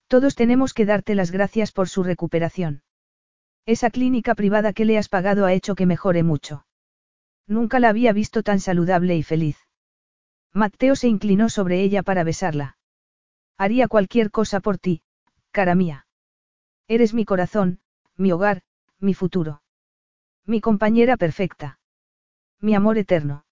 [0.07, 2.83] Todos tenemos que darte las gracias por su recuperación.
[3.65, 6.65] Esa clínica privada que le has pagado ha hecho que mejore mucho.
[7.47, 9.57] Nunca la había visto tan saludable y feliz.
[10.51, 12.77] Mateo se inclinó sobre ella para besarla.
[13.57, 15.01] Haría cualquier cosa por ti,
[15.51, 16.05] cara mía.
[16.87, 17.79] Eres mi corazón,
[18.17, 18.61] mi hogar,
[18.99, 19.61] mi futuro.
[20.45, 21.79] Mi compañera perfecta.
[22.59, 23.45] Mi amor eterno.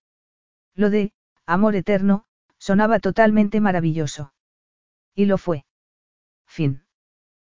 [0.75, 1.13] Lo de,
[1.51, 2.23] Amor eterno,
[2.59, 4.31] sonaba totalmente maravilloso.
[5.13, 5.65] Y lo fue.
[6.47, 6.85] Fin.